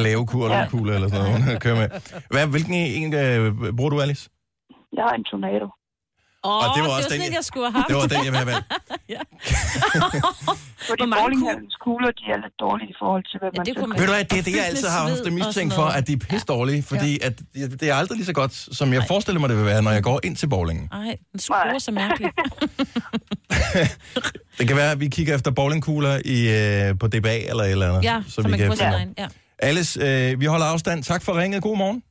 eller 0.47 0.57
Ja. 0.59 0.65
en 0.65 0.71
kugle 0.71 0.95
eller 0.95 1.09
sådan 1.09 1.25
noget, 1.25 1.45
hun 1.45 1.59
kører 1.65 1.77
med. 1.83 1.89
Hvad, 2.31 2.47
hvilken 2.47 2.75
en 2.75 3.15
øh, 3.15 3.77
bruger 3.77 3.91
du, 3.91 4.01
Alice? 4.01 4.25
Jeg 4.97 5.05
har 5.09 5.15
en 5.21 5.25
tornado. 5.31 5.67
Åh, 6.47 6.65
Og 6.65 6.69
det 6.77 6.81
var 6.85 6.91
også 6.97 7.09
det 7.09 7.19
var 7.19 7.25
den, 7.25 7.33
jeg- 7.33 7.37
jeg 7.39 7.45
skulle 7.51 7.67
have 7.67 7.77
haft. 7.79 7.89
Det 7.91 7.97
var 7.97 8.07
den, 8.15 8.21
jeg 8.27 8.33
ville 8.33 8.43
have 8.45 8.51
valgt. 8.53 8.67
Fordi 10.89 11.03
bowlinghallens 11.21 11.77
kugler, 11.85 12.11
de 12.21 12.25
er 12.35 12.39
lidt 12.45 12.57
dårlige 12.65 12.89
i 12.95 12.97
forhold 13.03 13.25
til, 13.31 13.37
hvad 13.41 13.49
Ja, 13.55 13.59
man 13.59 13.67
det 13.67 13.89
man- 13.89 13.99
Ved 14.01 14.07
du 14.07 14.13
hvad, 14.13 14.25
det 14.25 14.39
er 14.39 14.43
det, 14.43 14.57
jeg 14.57 14.67
altid 14.67 14.89
har 14.89 15.09
haft 15.09 15.25
det 15.25 15.33
mistænkt 15.33 15.75
for, 15.75 15.85
at 15.99 16.07
de 16.09 16.13
er 16.13 16.17
pisse 16.17 16.47
dårlige, 16.47 16.83
fordi 16.83 17.19
at 17.27 17.39
det 17.55 17.81
det 17.81 17.91
er 17.91 17.95
aldrig 17.95 18.17
lige 18.17 18.27
så 18.27 18.33
godt, 18.33 18.53
som 18.79 18.93
jeg 18.93 19.05
forestiller 19.09 19.41
mig, 19.41 19.49
det 19.49 19.57
vil 19.59 19.67
være, 19.67 19.83
når 19.83 19.91
jeg 19.91 20.03
går 20.03 20.21
ind 20.25 20.37
til 20.37 20.49
bowlingen. 20.49 20.89
Nej, 20.93 21.17
den 21.33 21.41
skruer 21.41 21.79
så 21.79 21.91
mærkeligt. 21.91 22.33
Det 24.59 24.69
kan 24.69 24.77
være, 24.77 24.91
at 24.91 25.01
vi 25.01 25.09
kigger 25.09 25.35
efter 25.35 25.51
bowlingkugler 25.51 26.21
i, 26.25 26.49
øh, 26.89 26.99
på 26.99 27.07
DBA 27.07 27.37
eller 27.39 27.65
et 27.65 27.71
eller 27.71 27.89
andet. 27.89 28.05
Ja, 28.05 28.23
så, 28.29 28.43
man 28.43 28.59
kan 28.59 28.69
få 28.71 28.77
sin 28.77 28.87
egen. 28.87 29.15
Ja. 29.19 29.27
Alice, 29.59 30.01
øh, 30.01 30.41
vi 30.41 30.47
holder 30.47 30.67
afstand. 30.67 31.03
Tak 31.03 31.23
for 31.23 31.39
ringet. 31.41 31.63
God 31.63 31.77
morgen. 31.77 32.03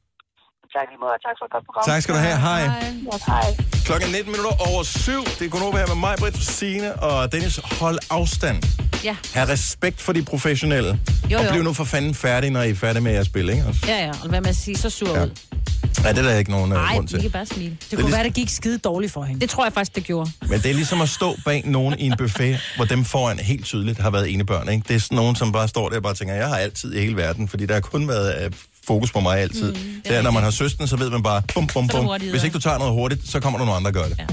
Tak 0.75 0.85
lige 0.91 0.99
måde, 1.03 1.13
og 1.17 1.21
tak 1.27 1.35
for 1.39 1.45
et 1.49 1.51
godt 1.55 1.65
program. 1.67 1.83
Tak 1.91 1.99
skal 2.03 2.13
du 2.15 2.19
have. 2.27 2.37
Hej. 2.47 2.59
Ja, 2.59 3.17
hej. 3.27 3.47
Klokken 3.85 4.09
19 4.11 4.31
minutter 4.31 4.53
over 4.69 4.83
syv. 4.83 5.21
Det 5.39 5.45
er 5.45 5.49
kun 5.49 5.61
her 5.61 5.87
med 5.87 5.95
mig, 5.95 6.15
Britt, 6.19 6.37
Signe 6.43 6.89
og 7.07 7.31
Dennis. 7.31 7.59
Hold 7.81 7.97
afstand. 8.09 8.63
Ja. 9.03 9.15
Ha' 9.33 9.45
respekt 9.55 10.01
for 10.01 10.13
de 10.13 10.23
professionelle. 10.23 10.99
Jo, 11.31 11.37
Og 11.37 11.45
jo. 11.45 11.49
bliv 11.51 11.63
nu 11.63 11.73
for 11.73 11.83
fanden 11.83 12.13
færdig, 12.15 12.49
når 12.51 12.61
I 12.61 12.69
er 12.69 12.75
færdige 12.75 13.01
med 13.03 13.11
at 13.15 13.25
spille, 13.25 13.51
ikke? 13.51 13.65
Også? 13.67 13.79
Ja, 13.87 14.05
ja, 14.05 14.11
og 14.23 14.29
hvad 14.29 14.41
man 14.41 14.53
siger, 14.53 14.77
så 14.77 14.89
sur 14.89 15.15
Ja. 15.17 15.23
ud. 15.23 15.31
Ja, 16.03 16.09
det 16.09 16.17
er 16.17 16.23
der 16.23 16.37
ikke 16.37 16.51
nogen 16.51 16.71
uh, 16.71 16.77
Nej, 16.77 16.93
grund 16.93 17.07
til. 17.07 17.21
kan 17.21 17.31
bare 17.31 17.45
smile. 17.45 17.77
Det 17.91 17.99
kunne 17.99 18.11
være, 18.11 18.23
det 18.23 18.33
gik 18.33 18.49
skide 18.49 18.77
dårligt 18.77 19.11
for 19.13 19.23
hende. 19.23 19.41
Det 19.41 19.49
tror 19.49 19.65
jeg 19.65 19.73
faktisk, 19.73 19.95
det 19.95 20.03
gjorde. 20.03 20.31
Men 20.41 20.59
det 20.59 20.69
er 20.71 20.73
ligesom 20.73 21.01
at 21.01 21.09
stå 21.09 21.35
bag 21.45 21.61
nogen 21.65 21.99
i 21.99 22.05
en 22.05 22.13
buffet, 22.17 22.59
hvor 22.75 22.85
dem 22.85 23.05
foran 23.05 23.39
helt 23.39 23.65
tydeligt 23.65 23.99
har 23.99 24.09
været 24.09 24.33
ene 24.33 24.45
børn. 24.45 24.69
Ikke? 24.69 24.83
Det 24.87 24.95
er 24.95 24.99
sådan 24.99 25.15
nogen, 25.15 25.35
som 25.35 25.51
bare 25.51 25.67
står 25.67 25.89
der 25.89 25.97
og 25.97 26.03
bare 26.03 26.13
tænker, 26.13 26.33
jeg 26.35 26.47
har 26.47 26.57
altid 26.57 26.93
i 26.95 26.99
hele 26.99 27.15
verden, 27.17 27.47
fordi 27.47 27.65
der 27.65 27.73
har 27.73 27.81
kun 27.81 28.07
været 28.07 28.45
uh, 28.45 28.51
fokus 28.87 29.11
på 29.11 29.19
mig 29.19 29.39
altid. 29.39 29.73
Mm, 29.73 30.01
det 30.03 30.15
er, 30.15 30.21
når 30.21 30.31
man 30.31 30.43
har 30.43 30.51
søsten, 30.51 30.87
så 30.87 30.97
ved 30.97 31.09
man 31.09 31.23
bare, 31.23 31.41
bum, 31.53 31.67
bum, 31.67 31.87
bum. 31.87 32.21
Hvis 32.21 32.43
ikke 32.43 32.53
du 32.53 32.59
tager 32.59 32.77
noget 32.77 32.93
hurtigt, 32.93 33.29
så 33.29 33.39
kommer 33.39 33.59
der 33.59 33.65
nogen 33.65 33.85
andre, 33.85 33.91
der 33.91 34.01
gør 34.01 34.09
det. 34.09 34.17
Ja. 34.19 34.25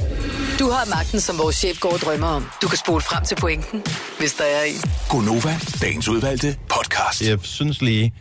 Du 0.59 0.71
har 0.71 0.85
magten, 0.91 1.21
som 1.21 1.39
vores 1.39 1.57
chef 1.57 1.81
går 1.81 1.93
og 1.93 1.99
drømmer 1.99 2.27
om. 2.27 2.47
Du 2.63 2.69
kan 2.69 2.79
spole 2.79 3.01
frem 3.03 3.25
til 3.25 3.35
pointen, 3.35 3.83
hvis 4.19 4.35
der 4.35 4.45
er 4.45 4.63
en. 4.63 4.81
Gonova, 5.09 5.59
dagens 5.81 6.09
udvalgte 6.09 6.57
podcast. 6.69 7.23
Jeg 7.23 7.39
synes 7.43 7.83
lige, 7.83 8.15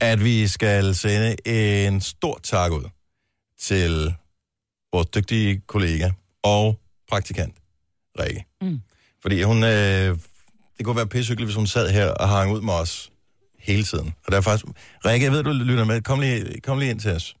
at 0.00 0.24
vi 0.24 0.48
skal 0.48 0.94
sende 0.94 1.48
en 1.48 2.00
stor 2.00 2.40
tak 2.42 2.72
ud 2.72 2.84
til 3.62 4.14
vores 4.92 5.06
dygtige 5.06 5.60
kollega 5.66 6.10
og 6.42 6.78
praktikant, 7.10 7.54
Rikke. 8.20 8.44
Mm. 8.60 8.80
Fordi 9.22 9.42
hun, 9.42 9.64
øh, 9.64 10.18
det 10.78 10.84
kunne 10.84 10.96
være 10.96 11.06
pissehyggeligt, 11.06 11.46
hvis 11.46 11.56
hun 11.56 11.66
sad 11.66 11.90
her 11.90 12.08
og 12.08 12.28
hang 12.28 12.52
ud 12.52 12.60
med 12.60 12.72
os 12.72 13.10
hele 13.60 13.84
tiden. 13.84 14.14
Og 14.26 14.32
der 14.32 14.38
er 14.38 14.42
faktisk... 14.42 14.66
Rikke, 15.04 15.24
jeg 15.24 15.32
ved, 15.32 15.42
du 15.42 15.50
lytter 15.50 15.84
med. 15.84 16.02
Kom 16.02 16.20
lige, 16.20 16.60
kom 16.60 16.78
lige 16.78 16.90
ind 16.90 17.00
til 17.00 17.10
os. 17.10 17.36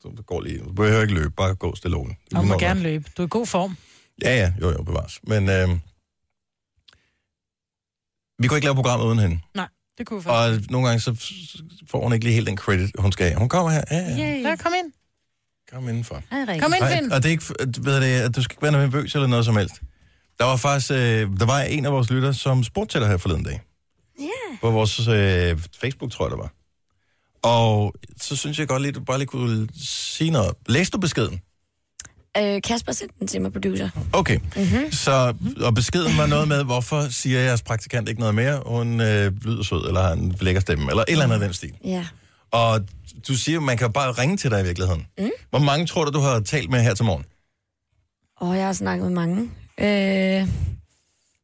Så 0.00 0.22
går 0.26 0.40
lige. 0.40 0.58
Du 0.58 0.72
behøver 0.72 1.02
ikke 1.02 1.14
løbe, 1.14 1.30
bare 1.30 1.54
gå 1.54 1.74
stille 1.74 1.96
og 1.96 2.00
roligt. 2.00 2.18
Og 2.34 2.46
må 2.46 2.58
gerne 2.58 2.80
nok. 2.80 2.82
løbe. 2.82 3.04
Du 3.16 3.22
er 3.22 3.26
i 3.26 3.28
god 3.30 3.46
form. 3.46 3.76
Ja, 4.22 4.36
ja, 4.36 4.52
jo, 4.60 4.70
jo, 4.70 4.82
bevares. 4.82 5.20
Men 5.22 5.48
øh, 5.48 5.68
vi 8.38 8.48
kunne 8.48 8.56
ikke 8.56 8.66
lave 8.66 8.74
programmet 8.74 9.06
uden 9.06 9.18
hende. 9.18 9.40
Nej, 9.54 9.68
det 9.98 10.06
kunne 10.06 10.18
vi 10.18 10.22
faktisk. 10.24 10.68
Og 10.68 10.72
nogle 10.72 10.88
gange 10.88 11.00
så 11.00 11.34
får 11.90 12.02
hun 12.02 12.12
ikke 12.12 12.24
lige 12.24 12.34
helt 12.34 12.46
den 12.46 12.56
credit, 12.56 12.90
hun 12.98 13.12
skal 13.12 13.26
have. 13.26 13.38
Hun 13.38 13.48
kommer 13.48 13.70
her. 13.70 13.82
Ja, 13.90 13.96
ja. 13.96 14.18
Yay. 14.18 14.42
Ja, 14.42 14.56
kom 14.56 14.72
ind. 14.84 14.92
Kom 15.72 15.88
indenfor. 15.88 16.22
Hej. 16.30 16.58
Kom 16.58 16.72
ind, 16.80 16.86
Finn. 16.96 17.12
og 17.12 17.22
det 17.22 17.28
er 17.28 17.32
ikke, 17.32 17.44
ved 17.82 18.00
det, 18.00 18.20
at 18.20 18.36
du 18.36 18.42
skal 18.42 18.54
ikke 18.54 18.62
være 18.62 18.72
nervøs 18.72 19.14
eller 19.14 19.26
noget 19.28 19.44
som 19.44 19.56
helst. 19.56 19.74
Der 20.38 20.44
var 20.44 20.56
faktisk, 20.56 20.90
øh, 20.90 20.98
der 21.40 21.46
var 21.46 21.60
en 21.60 21.86
af 21.86 21.92
vores 21.92 22.10
lytter, 22.10 22.32
som 22.32 22.64
spurgte 22.64 22.94
til 22.94 23.00
dig 23.00 23.08
her 23.08 23.16
forleden 23.16 23.44
dag. 23.44 23.60
Yeah. 24.22 24.58
På 24.60 24.70
vores 24.70 25.08
øh, 25.08 25.58
Facebook, 25.80 26.10
tror 26.10 26.24
jeg, 26.24 26.30
der 26.30 26.36
var. 26.36 26.52
Og 27.42 27.94
så 28.20 28.36
synes 28.36 28.58
jeg 28.58 28.68
godt 28.68 28.82
lige, 28.82 28.92
du 28.92 29.00
bare 29.00 29.18
lige 29.18 29.26
kunne 29.26 29.68
sige 29.84 30.30
noget. 30.30 30.54
Læste 30.68 30.92
du 30.92 31.00
beskeden? 31.00 31.40
Øh, 32.38 32.62
Kasper 32.62 32.92
sendte 32.92 33.14
den 33.18 33.28
til 33.28 33.40
mig, 33.40 33.52
producer. 33.52 33.88
Okay. 34.12 34.38
Mm-hmm. 34.56 34.92
Så, 34.92 35.34
og 35.60 35.74
beskeden 35.74 36.18
var 36.18 36.26
noget 36.26 36.48
med, 36.48 36.64
hvorfor 36.64 37.08
siger 37.10 37.40
jeres 37.40 37.62
praktikant 37.62 38.08
ikke 38.08 38.20
noget 38.20 38.34
mere? 38.34 38.62
Hun 38.66 39.00
øh, 39.00 39.32
lyder 39.44 39.62
sød, 39.62 39.86
eller 39.86 40.02
har 40.02 40.12
en 40.12 40.34
lækker 40.40 40.60
stemme, 40.60 40.90
eller 40.90 41.02
et 41.02 41.12
eller 41.12 41.24
andet 41.24 41.34
af 41.34 41.40
den 41.40 41.54
stil. 41.54 41.72
Ja. 41.84 42.06
Og 42.50 42.80
du 43.28 43.34
siger, 43.34 43.60
man 43.60 43.76
kan 43.76 43.92
bare 43.92 44.12
ringe 44.12 44.36
til 44.36 44.50
dig 44.50 44.60
i 44.60 44.64
virkeligheden. 44.64 45.06
Mm. 45.18 45.30
Hvor 45.50 45.58
mange 45.58 45.86
tror 45.86 46.04
du, 46.04 46.10
du 46.10 46.20
har 46.20 46.40
talt 46.40 46.70
med 46.70 46.82
her 46.82 46.94
til 46.94 47.04
morgen? 47.04 47.24
Og 48.40 48.56
jeg 48.56 48.66
har 48.66 48.72
snakket 48.72 49.12
med 49.12 49.14
mange. 49.14 49.50
Øh, 49.80 50.48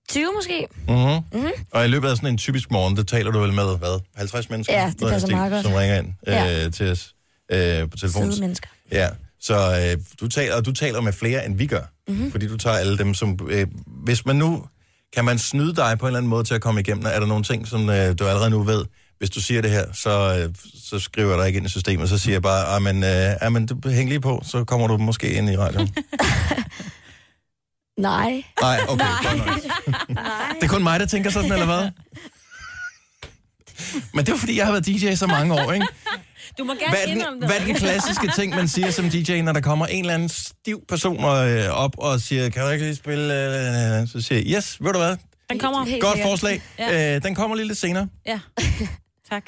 20 0.09 0.33
måske? 0.37 0.67
Mm-hmm. 0.89 1.03
Mm-hmm. 1.33 1.51
Og 1.71 1.85
i 1.85 1.89
løbet 1.89 2.09
af 2.09 2.17
sådan 2.17 2.29
en 2.29 2.39
typisk 2.39 2.71
morgen, 2.71 2.97
der 2.97 3.03
taler 3.03 3.31
du 3.31 3.39
vel 3.41 3.53
med, 3.53 3.79
hvad, 3.79 4.01
50 4.17 4.51
mennesker? 4.51 4.75
Ja, 4.81 4.93
det 5.01 5.09
passer 5.09 5.29
meget 5.31 5.53
godt. 5.53 5.63
Som 5.65 5.73
ringer 5.75 5.99
ind 5.99 6.07
øh, 6.27 6.35
Ja. 6.35 6.69
til 6.71 6.91
os 6.91 7.15
øh, 7.53 7.91
på 7.91 7.97
telefonen. 7.97 8.33
Søde 8.33 8.41
mennesker. 8.41 8.69
Ja, 8.93 9.09
så 9.41 9.55
øh, 9.95 10.03
du, 10.21 10.29
taler, 10.29 10.55
og 10.57 10.67
du 10.67 10.73
taler 10.73 11.01
med 11.01 11.13
flere, 11.13 11.47
end 11.47 11.57
vi 11.57 11.67
gør. 11.67 11.83
Mm-hmm. 12.09 12.31
Fordi 12.31 12.49
du 12.49 12.57
tager 12.57 12.77
alle 12.77 12.99
dem, 12.99 13.15
som... 13.15 13.39
Øh, 13.51 13.67
hvis 14.05 14.27
man 14.27 14.37
nu... 14.37 14.65
Kan 15.15 15.25
man 15.25 15.39
snyde 15.39 15.77
dig 15.77 15.99
på 15.99 16.07
en 16.07 16.09
eller 16.09 16.19
anden 16.19 16.31
måde 16.31 16.45
til 16.45 16.55
at 16.55 16.61
komme 16.61 16.81
igennem? 16.81 17.05
Er 17.07 17.21
der 17.21 17.27
nogle 17.27 17.45
ting, 17.45 17.67
som 17.69 17.91
øh, 17.91 18.19
du 18.19 18.25
allerede 18.27 18.51
nu 18.51 18.63
ved? 18.63 18.85
Hvis 19.19 19.31
du 19.31 19.41
siger 19.41 19.63
det 19.63 19.71
her, 19.71 19.85
så, 19.93 20.39
øh, 20.39 20.55
så 20.85 20.99
skriver 20.99 21.31
jeg 21.31 21.39
dig 21.39 21.47
ikke 21.47 21.57
ind 21.57 21.67
i 21.67 21.71
systemet. 21.71 22.09
Så 22.09 22.19
siger 22.19 22.35
jeg 22.35 22.43
bare, 22.43 22.67
ah, 22.67 22.83
men, 22.83 23.05
øh, 23.05 23.37
ah, 23.41 23.53
men 23.53 23.67
du 23.67 23.89
hæng 23.89 24.09
lige 24.09 24.21
på, 24.21 24.43
så 24.45 24.65
kommer 24.65 24.87
du 24.87 24.97
måske 24.97 25.31
ind 25.33 25.51
i 25.51 25.57
radioen. 25.57 25.89
Nej. 27.99 28.45
Nej, 28.61 28.81
okay, 28.89 29.07
nok. 29.37 29.63
Det 30.55 30.63
er 30.63 30.69
kun 30.69 30.83
mig, 30.83 31.01
der 31.01 31.07
tænker 31.07 31.31
sådan, 31.31 31.53
eller 31.53 31.67
hvad? 31.67 31.91
Men 34.15 34.27
det 34.27 34.33
er 34.33 34.37
fordi, 34.37 34.57
jeg 34.59 34.67
har 34.67 34.73
været 34.73 34.87
DJ 34.87 35.15
så 35.15 35.27
mange 35.27 35.55
år, 35.55 35.73
ikke? 35.73 35.87
Du 36.59 36.65
må 36.65 36.75
gerne 36.75 36.89
Hvad 36.91 36.99
er, 37.03 37.07
den, 37.07 37.17
indrømme 37.17 37.41
det. 37.41 37.49
hvad 37.49 37.61
er 37.61 37.65
den 37.65 37.75
klassiske 37.75 38.31
ting, 38.37 38.55
man 38.55 38.69
siger 38.69 38.91
som 38.91 39.11
DJ, 39.11 39.41
når 39.41 39.53
der 39.53 39.61
kommer 39.61 39.87
en 39.87 40.01
eller 40.01 40.15
anden 40.15 40.29
stiv 40.29 40.81
person 40.89 41.25
øh, 41.25 41.69
op 41.71 41.91
og 41.99 42.21
siger, 42.21 42.49
kan 42.49 42.63
du 42.63 42.69
ikke 42.69 42.85
lige 42.85 42.97
spille? 42.97 43.25
Øh, 44.01 44.09
så 44.09 44.21
siger 44.21 44.39
jeg, 44.47 44.57
yes, 44.57 44.77
ved 44.81 44.93
du 44.93 44.99
hvad? 44.99 45.17
Den 45.51 45.59
kommer. 45.59 45.85
Helt 45.85 46.03
Godt 46.03 46.13
sikkert. 46.15 46.31
forslag. 46.31 46.63
Ja. 46.79 47.17
Øh, 47.17 47.23
den 47.23 47.35
kommer 47.35 47.57
lige 47.57 47.67
lidt 47.67 47.79
senere. 47.79 48.09
Ja. 48.27 48.41
Tak. 49.31 49.43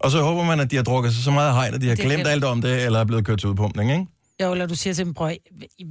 Og 0.00 0.10
så 0.10 0.22
håber 0.22 0.44
man, 0.44 0.60
at 0.60 0.70
de 0.70 0.76
har 0.76 0.82
drukket 0.82 1.14
sig 1.14 1.24
så 1.24 1.30
meget 1.30 1.54
hegn, 1.54 1.74
at 1.74 1.80
de 1.80 1.88
har 1.88 1.94
Det 1.94 2.04
glemt 2.04 2.14
glemt. 2.18 2.28
alt 2.28 2.44
om 2.44 2.60
det, 2.62 2.84
eller 2.84 3.00
er 3.00 3.04
blevet 3.04 3.26
kørt 3.26 3.38
til 3.38 3.48
udpumpning, 3.48 3.90
ikke? 3.92 4.06
Jo, 4.42 4.52
eller 4.52 4.66
du 4.66 4.74
siger 4.74 4.94
til 4.94 5.04
dem, 5.04 5.14
prøv, 5.14 5.32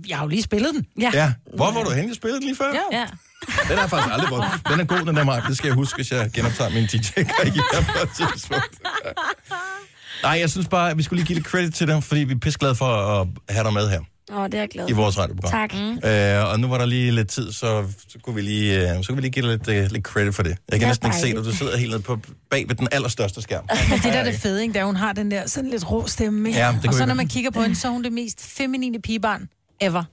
jeg 0.08 0.18
har 0.18 0.24
jo 0.24 0.30
lige 0.30 0.42
spillet 0.42 0.74
den. 0.74 0.86
Ja. 1.02 1.12
Ja. 1.14 1.34
Hvor 1.56 1.72
var 1.72 1.84
du 1.84 1.90
henne? 1.90 2.08
Jeg 2.08 2.16
spillede 2.16 2.40
den 2.40 2.48
lige 2.48 2.58
før. 2.58 2.74
Ja. 2.74 3.00
Ja. 3.00 3.06
Den 3.68 3.76
har 3.78 3.82
jeg 3.82 3.90
faktisk 3.90 4.14
aldrig 4.14 4.30
brugt. 4.30 4.46
Den 4.70 4.80
er 4.80 4.84
god, 4.84 5.06
den 5.06 5.16
der 5.16 5.24
Mark. 5.24 5.48
Det 5.48 5.58
skal 5.58 5.68
jeg 5.68 5.76
huske, 5.76 5.98
hvis 5.98 6.12
jeg 6.12 6.32
genoptager 6.34 6.70
min 6.70 6.84
DJ-karriere 6.84 7.84
på 7.96 8.04
et 8.04 8.10
tidspunkt. 8.18 8.80
Nej, 10.24 10.32
jeg 10.32 10.50
synes 10.50 10.68
bare, 10.68 10.92
at 10.92 10.98
vi 10.98 11.04
skulle 11.04 11.20
lige 11.20 11.28
give 11.28 11.36
lidt 11.36 11.48
credit 11.48 11.74
til 11.74 11.88
dem, 11.88 12.02
fordi 12.02 12.24
vi 12.24 12.34
er 12.34 12.40
pisseglade 12.40 12.76
for 12.76 12.86
at 12.86 13.28
have 13.50 13.64
dig 13.64 13.74
med 13.74 13.90
her 13.90 14.00
Åh, 14.34 14.46
det 14.46 14.54
er 14.54 14.60
jeg 14.60 14.70
glad 14.70 14.90
i 14.90 14.94
for. 14.94 15.02
vores 15.02 15.18
radioprogram. 15.18 15.52
Tak. 15.70 15.74
Mm. 15.74 16.10
Øh, 16.10 16.52
og 16.52 16.60
nu 16.60 16.68
var 16.68 16.78
der 16.78 16.86
lige 16.86 17.12
lidt 17.12 17.28
tid, 17.30 17.52
så, 17.52 17.84
så 18.10 18.18
kunne 18.24 18.36
vi 18.36 18.42
lige, 18.42 18.92
øh, 18.92 19.04
så 19.04 19.08
kunne 19.08 19.16
vi 19.16 19.22
lige 19.22 19.32
give 19.32 19.50
dig 19.50 19.58
lidt, 19.58 19.68
øh, 19.86 19.92
lidt 19.92 20.04
credit 20.06 20.36
for 20.36 20.44
det. 20.44 20.50
Jeg 20.50 20.58
kan 20.72 20.82
Ja, 20.82 20.88
næsten 20.88 21.08
ikke 21.08 21.18
se 21.18 21.28
dig, 21.36 21.46
du 21.46 21.56
sidder 21.56 21.78
helt 21.78 21.90
nede 21.92 22.02
på, 22.02 22.20
bag 22.52 22.66
ved 22.70 22.76
den 22.76 22.88
allerstørste 22.92 23.42
skærm. 23.42 23.64
Men 23.90 24.00
det 24.00 24.04
der 24.04 24.20
er 24.20 24.24
det 24.24 24.36
fede, 24.36 24.62
ikke? 24.62 24.74
Der 24.74 24.86
hun 24.86 24.96
har 24.96 25.14
den 25.14 25.32
der 25.32 25.48
sådan 25.48 25.70
lidt 25.70 25.92
rå 25.92 26.08
stemme, 26.08 26.50
ikke? 26.50 26.60
Ja, 26.60 26.76
det 26.82 26.88
og 26.88 26.94
så 26.94 27.06
når 27.06 27.14
man 27.14 27.28
kigger 27.28 27.52
på 27.52 27.62
hende, 27.62 27.76
så 27.76 27.88
er 27.88 27.92
hun 27.92 28.04
det 28.04 28.14
mest 28.14 28.42
feminine 28.58 29.02
pigebarn 29.02 29.48
ever. 29.82 30.04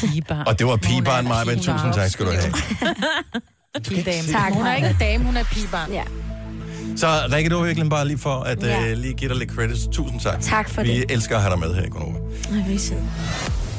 Pigebarn. 0.00 0.46
Og 0.48 0.58
det 0.58 0.66
var 0.66 0.76
pigebarn, 0.76 1.24
er 1.24 1.28
mig, 1.28 1.46
men 1.46 1.56
tusind 1.56 1.94
tak 1.94 2.10
skal 2.10 2.26
du 2.26 2.30
have. 2.30 2.52
Tak, 4.32 4.52
hun 4.52 4.60
er 4.60 4.64
Maja. 4.64 4.76
ikke 4.76 4.88
en 4.88 4.96
dame, 5.00 5.24
hun 5.24 5.36
er 5.36 5.44
pigebarn. 5.44 5.92
Ja. 5.92 6.02
Så 6.96 7.28
Rikke, 7.32 7.50
det 7.50 7.56
var 7.58 7.64
virkelig 7.64 7.90
bare 7.90 8.06
lige 8.06 8.18
for 8.18 8.34
at 8.40 8.62
Ja. 8.62 8.86
øh, 8.86 8.96
lige 8.98 9.14
give 9.14 9.28
dig 9.30 9.36
lidt 9.38 9.50
credit. 9.50 9.88
Tusind 9.92 10.20
tak. 10.20 10.40
Tak 10.40 10.70
for 10.70 10.82
vi 10.82 10.88
det. 11.00 11.10
elsker 11.12 11.36
at 11.36 11.42
have 11.42 11.50
dig 11.50 11.58
med 11.60 11.74
her 11.74 11.82
i 11.82 11.88
Konoba. 11.88 12.18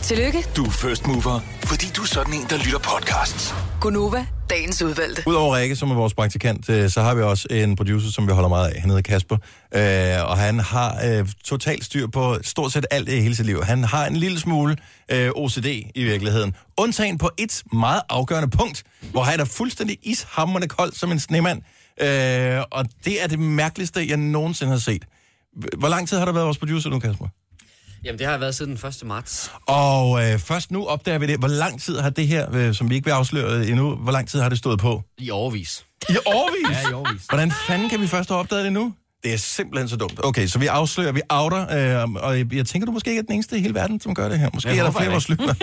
Tillykke, 0.02 0.44
Du 0.58 0.66
er 0.66 0.70
first 0.72 1.08
mover, 1.08 1.40
fordi 1.64 1.86
du 1.96 2.02
er 2.02 2.06
sådan 2.06 2.34
en, 2.34 2.46
der 2.50 2.58
lytter 2.58 2.80
podcasts. 2.80 3.56
Gunova, 3.82 4.26
dagens 4.50 4.82
udvalgte. 4.82 5.24
Udover 5.26 5.58
Rikke, 5.58 5.76
som 5.76 5.92
er 5.92 5.96
vores 5.96 6.14
praktikant, 6.14 6.70
øh, 6.70 6.90
så 6.90 7.02
har 7.02 7.14
vi 7.16 7.22
også 7.22 7.48
en 7.52 7.76
producer, 7.76 8.12
som 8.12 8.28
vi 8.28 8.32
holder 8.34 8.50
meget 8.50 8.68
af. 8.70 8.82
Han 8.82 8.90
hedder 8.90 9.02
Kasper. 9.04 9.38
Øh, 9.76 10.30
og 10.30 10.38
han 10.38 10.60
har 10.60 11.00
øh, 11.06 11.28
totalt 11.46 11.86
styr 11.86 12.08
på 12.08 12.38
stort 12.44 12.72
set 12.74 12.86
alt 12.92 13.10
i 13.10 13.20
hele 13.22 13.36
sit 13.36 13.46
liv. 13.46 13.64
Han 13.64 13.84
har 13.84 14.06
en 14.06 14.16
lille 14.16 14.40
smule 14.40 14.76
øh, 15.12 15.30
OCD 15.36 15.66
i 15.96 16.04
virkeligheden. 16.04 16.56
Undtagen 16.78 17.18
på 17.18 17.30
et 17.38 17.64
meget 17.74 18.02
afgørende 18.10 18.50
punkt, 18.58 18.84
hvor 19.12 19.24
han 19.24 19.40
er 19.40 19.46
fuldstændig 19.46 19.98
ishammerende 20.04 20.68
kold 20.68 20.94
som 20.94 21.12
en 21.12 21.20
snemand. 21.20 21.62
Øh, 22.02 22.64
og 22.72 22.86
det 23.06 23.24
er 23.24 23.28
det 23.28 23.40
mærkeligste, 23.40 24.08
jeg 24.10 24.18
nogensinde 24.18 24.72
har 24.72 24.80
set. 24.80 25.06
Hvor 25.78 25.88
lang 25.88 26.10
tid 26.10 26.18
har 26.18 26.26
der 26.26 26.32
været 26.32 26.46
vores 26.46 26.58
producer 26.58 26.90
nu, 26.90 27.00
Kasper? 27.00 27.28
Jamen, 28.04 28.20
det 28.20 28.28
har 28.28 28.38
været 28.38 28.56
siden 28.56 28.78
den 28.78 28.88
1. 28.88 29.04
marts. 29.06 29.52
Og 29.68 30.24
øh, 30.26 30.40
først 30.40 30.72
nu 30.72 30.86
opdager 30.86 31.18
vi 31.18 31.28
det. 31.28 31.40
Hvor 31.40 31.48
lang 31.48 31.82
tid 31.82 32.00
har 32.00 32.10
det 32.10 32.28
her, 32.28 32.56
øh, 32.56 32.74
som 32.74 32.90
vi 32.90 32.96
ikke 32.96 33.06
vil 33.06 33.12
afsløre 33.12 33.68
endnu, 33.68 33.96
hvor 33.96 34.12
lang 34.12 34.28
tid 34.30 34.40
har 34.40 34.50
det 34.50 34.58
stået 34.58 34.80
på? 34.80 35.04
I 35.18 35.30
overvis. 35.30 35.86
I 36.10 36.16
årvis? 36.26 36.78
Ja, 36.84 36.90
i 36.90 36.94
overvis. 36.94 37.26
Hvordan 37.26 37.52
fanden 37.68 37.90
kan 37.90 38.02
vi 38.02 38.08
først 38.08 38.30
have 38.30 38.40
opdaget 38.40 38.64
det 38.64 38.74
nu? 38.74 38.94
Det 39.24 39.34
er 39.34 39.38
simpelthen 39.38 39.90
så 39.90 39.96
dumt. 39.96 40.20
Okay, 40.24 40.48
så 40.48 40.60
vi 40.60 40.68
afslører, 40.68 41.12
vi 41.12 41.22
outer, 41.30 42.02
øh, 42.04 42.12
og 42.14 42.38
jeg, 42.38 42.54
jeg 42.54 42.66
tænker, 42.66 42.86
du 42.86 42.92
måske 42.92 43.10
ikke 43.10 43.20
er 43.20 43.24
den 43.24 43.34
eneste 43.34 43.58
i 43.58 43.62
hele 43.62 43.74
verden, 43.74 44.02
som 44.02 44.14
gør 44.16 44.30
det 44.30 44.40
her. 44.40 44.50
Måske 44.54 44.70
Jeg 44.70 44.78
er 44.78 44.84
der 44.84 44.92
flere 44.92 45.12
vores 45.12 45.30
lyttere. 45.30 45.56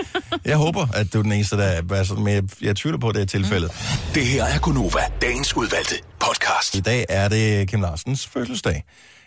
Jeg 0.44 0.56
håber, 0.56 0.86
at 0.94 1.12
du 1.12 1.18
er 1.18 1.22
den 1.22 1.32
eneste, 1.32 1.56
der 1.56 1.82
er 1.90 2.02
sådan, 2.04 2.24
men 2.24 2.34
jeg, 2.34 2.42
jeg 2.62 2.76
tvivler 2.76 2.98
på, 2.98 3.08
at 3.08 3.14
det 3.14 3.22
er 3.22 3.26
tilfældet. 3.26 3.70
Det 4.14 4.26
her 4.26 4.44
er 4.44 4.58
Gunova, 4.58 5.00
dagens 5.22 5.56
udvalgte 5.56 5.94
podcast. 6.20 6.74
I 6.74 6.80
dag 6.80 7.04
er 7.08 7.28
det 7.28 7.68
Kim 7.68 7.80
Larsens 7.80 8.26
fødselsdag. 8.26 8.84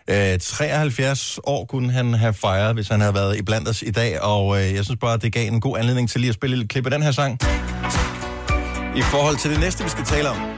Øh, 0.09 0.39
73 0.39 1.39
år 1.43 1.65
kunne 1.65 1.91
han 1.91 2.13
have 2.13 2.33
fejret, 2.33 2.73
hvis 2.73 2.87
han 2.87 3.01
havde 3.01 3.13
været 3.13 3.37
i 3.37 3.41
blandt 3.41 3.67
os 3.69 3.81
i 3.81 3.91
dag, 3.91 4.21
og 4.21 4.57
øh, 4.57 4.73
jeg 4.73 4.85
synes 4.85 4.99
bare, 5.01 5.13
at 5.13 5.21
det 5.21 5.33
gav 5.33 5.47
en 5.47 5.61
god 5.61 5.77
anledning 5.77 6.09
til 6.09 6.21
lige 6.21 6.29
at 6.29 6.35
spille 6.35 6.63
et 6.63 6.69
klip 6.69 6.85
af 6.85 6.91
den 6.91 7.03
her 7.03 7.11
sang. 7.11 7.39
I 8.95 9.01
forhold 9.01 9.37
til 9.37 9.51
det 9.51 9.59
næste, 9.59 9.83
vi 9.83 9.89
skal 9.89 10.05
tale 10.05 10.29
om. 10.29 10.56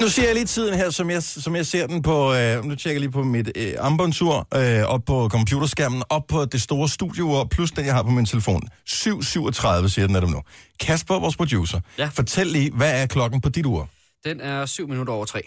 Nu 0.00 0.08
ser 0.08 0.24
jeg 0.26 0.34
lige 0.34 0.44
tiden 0.46 0.74
her, 0.74 0.90
som 0.90 1.10
jeg, 1.10 1.22
som 1.22 1.56
jeg 1.56 1.66
ser 1.66 1.86
den 1.86 2.02
på... 2.02 2.34
Øh, 2.34 2.64
nu 2.64 2.74
tjekker 2.74 2.90
jeg 2.94 3.00
lige 3.00 3.10
på 3.10 3.22
mit 3.22 3.50
øh, 3.54 3.72
armbåndsur 3.78 4.48
øh, 4.54 4.82
op 4.82 5.04
på 5.04 5.28
computerskærmen, 5.28 6.02
op 6.08 6.26
på 6.28 6.44
det 6.44 6.62
store 6.62 6.88
studiour, 6.88 7.44
plus 7.44 7.70
den, 7.70 7.84
jeg 7.86 7.94
har 7.94 8.02
på 8.02 8.10
min 8.10 8.26
telefon. 8.26 8.62
7.37 8.88 9.88
siger 9.88 10.06
den 10.06 10.10
netop 10.12 10.30
nu. 10.30 10.42
Kasper, 10.80 11.18
vores 11.20 11.36
producer, 11.36 11.80
Ja. 11.98 12.10
fortæl 12.14 12.46
lige, 12.46 12.70
hvad 12.70 13.02
er 13.02 13.06
klokken 13.06 13.40
på 13.40 13.48
dit 13.48 13.66
ur? 13.66 13.88
Den 14.24 14.40
er 14.40 14.66
7 14.66 14.88
minutter 14.88 15.12
over 15.14 15.24
3. 15.24 15.42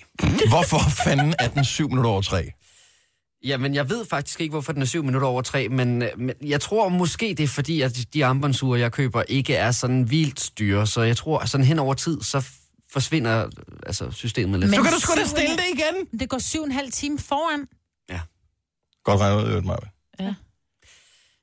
Hvorfor 0.50 0.80
fanden 1.06 1.34
er 1.40 1.48
den 1.48 1.66
7 1.66 1.90
minutter 1.90 2.10
over 2.12 2.22
3? 2.22 2.52
Jamen, 3.46 3.76
jeg 3.76 3.90
ved 3.90 4.06
faktisk 4.10 4.42
ikke, 4.42 4.52
hvorfor 4.52 4.72
den 4.74 4.82
er 4.82 4.86
7 4.86 5.04
minutter 5.04 5.28
over 5.28 5.42
3, 5.42 5.70
men, 5.70 6.02
øh, 6.02 6.10
men 6.18 6.36
jeg 6.46 6.62
tror 6.62 6.90
måske, 6.90 7.26
det 7.38 7.44
er 7.44 7.48
fordi, 7.48 7.82
at 7.82 7.98
de 8.14 8.26
armbåndsure, 8.26 8.80
jeg 8.80 8.92
køber, 8.92 9.24
ikke 9.28 9.56
er 9.56 9.72
sådan 9.72 10.10
vildt 10.12 10.40
styre. 10.42 10.88
Så 10.88 11.02
jeg 11.02 11.18
tror, 11.18 11.46
sådan 11.46 11.66
hen 11.66 11.80
over 11.80 11.94
tid, 11.94 12.22
så 12.22 12.46
forsvinder 12.94 13.46
øh, 13.46 13.52
altså, 13.86 14.12
systemet 14.12 14.60
lidt. 14.60 14.70
Men- 14.72 14.78
Så 14.80 14.84
kan 14.84 14.94
du 14.94 15.00
sgu 15.00 15.14
da 15.16 15.26
stille 15.26 15.56
det 15.58 15.64
igen! 15.74 16.20
Det 16.20 16.30
går 16.30 16.38
syv 16.38 16.60
og 16.60 16.66
en 16.66 16.72
halv 16.72 16.92
time 16.92 17.20
foran. 17.20 17.66
Godt 19.04 19.20
regnet 19.20 19.44
ud, 19.44 19.48
øvrigt, 19.50 19.66
Maja. 19.66 19.78
Ja. 20.20 20.34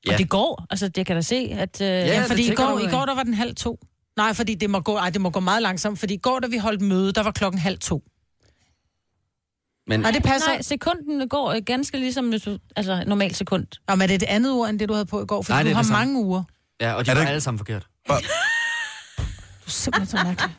Ja. 0.07 0.11
Og 0.13 0.17
det 0.19 0.29
går. 0.29 0.65
Altså, 0.69 0.87
det 0.87 1.05
kan 1.05 1.15
da 1.15 1.21
se, 1.21 1.35
at... 1.51 1.81
Øh, 1.81 1.87
ja, 1.87 2.05
Ja, 2.05 2.19
det 2.19 2.27
fordi 2.27 2.51
i 2.51 2.55
går, 2.55 2.79
i 2.79 2.83
ja. 2.83 2.89
går, 2.89 3.05
der 3.05 3.15
var 3.15 3.23
den 3.23 3.33
halv 3.33 3.55
to. 3.55 3.79
Nej, 4.17 4.33
fordi 4.33 4.55
det 4.55 4.69
må 4.69 4.79
gå, 4.79 4.95
ej, 4.95 5.09
det 5.09 5.21
må 5.21 5.29
gå 5.29 5.39
meget 5.39 5.61
langsomt, 5.61 5.99
fordi 5.99 6.13
i 6.13 6.17
går, 6.17 6.39
da 6.39 6.47
vi 6.47 6.57
holdt 6.57 6.81
møde, 6.81 7.11
der 7.13 7.23
var 7.23 7.31
klokken 7.31 7.59
halv 7.61 7.79
to. 7.79 8.03
Men 9.87 9.99
Nej, 9.99 10.11
det 10.11 10.23
passer. 10.23 10.49
Nej, 10.49 10.61
sekunden 10.61 11.29
går 11.29 11.51
øh, 11.51 11.61
ganske 11.65 11.97
ligesom 11.97 12.29
hvis 12.29 12.41
du, 12.41 12.57
altså, 12.75 13.03
normalt 13.07 13.37
sekund. 13.37 13.67
Men 13.89 14.01
er 14.01 14.07
det 14.07 14.15
et 14.15 14.23
andet 14.23 14.51
ur, 14.51 14.67
end 14.67 14.79
det, 14.79 14.89
du 14.89 14.93
havde 14.93 15.05
på 15.05 15.23
i 15.23 15.25
går? 15.25 15.41
Fordi 15.41 15.53
Nej, 15.53 15.63
det 15.63 15.69
du 15.69 15.71
er 15.71 15.75
har 15.75 15.83
det 15.83 15.91
mange 15.91 16.19
uger. 16.23 16.43
ja, 16.81 16.93
og 16.93 17.05
de 17.05 17.11
Er 17.11 17.13
det 17.13 17.15
var 17.15 17.21
ikke- 17.21 17.29
alle 17.29 17.41
sammen 17.41 17.57
forkert. 17.57 17.87
Er 18.09 18.13
simpelthen 19.71 20.17
så 20.19 20.23
mærkelig. 20.25 20.55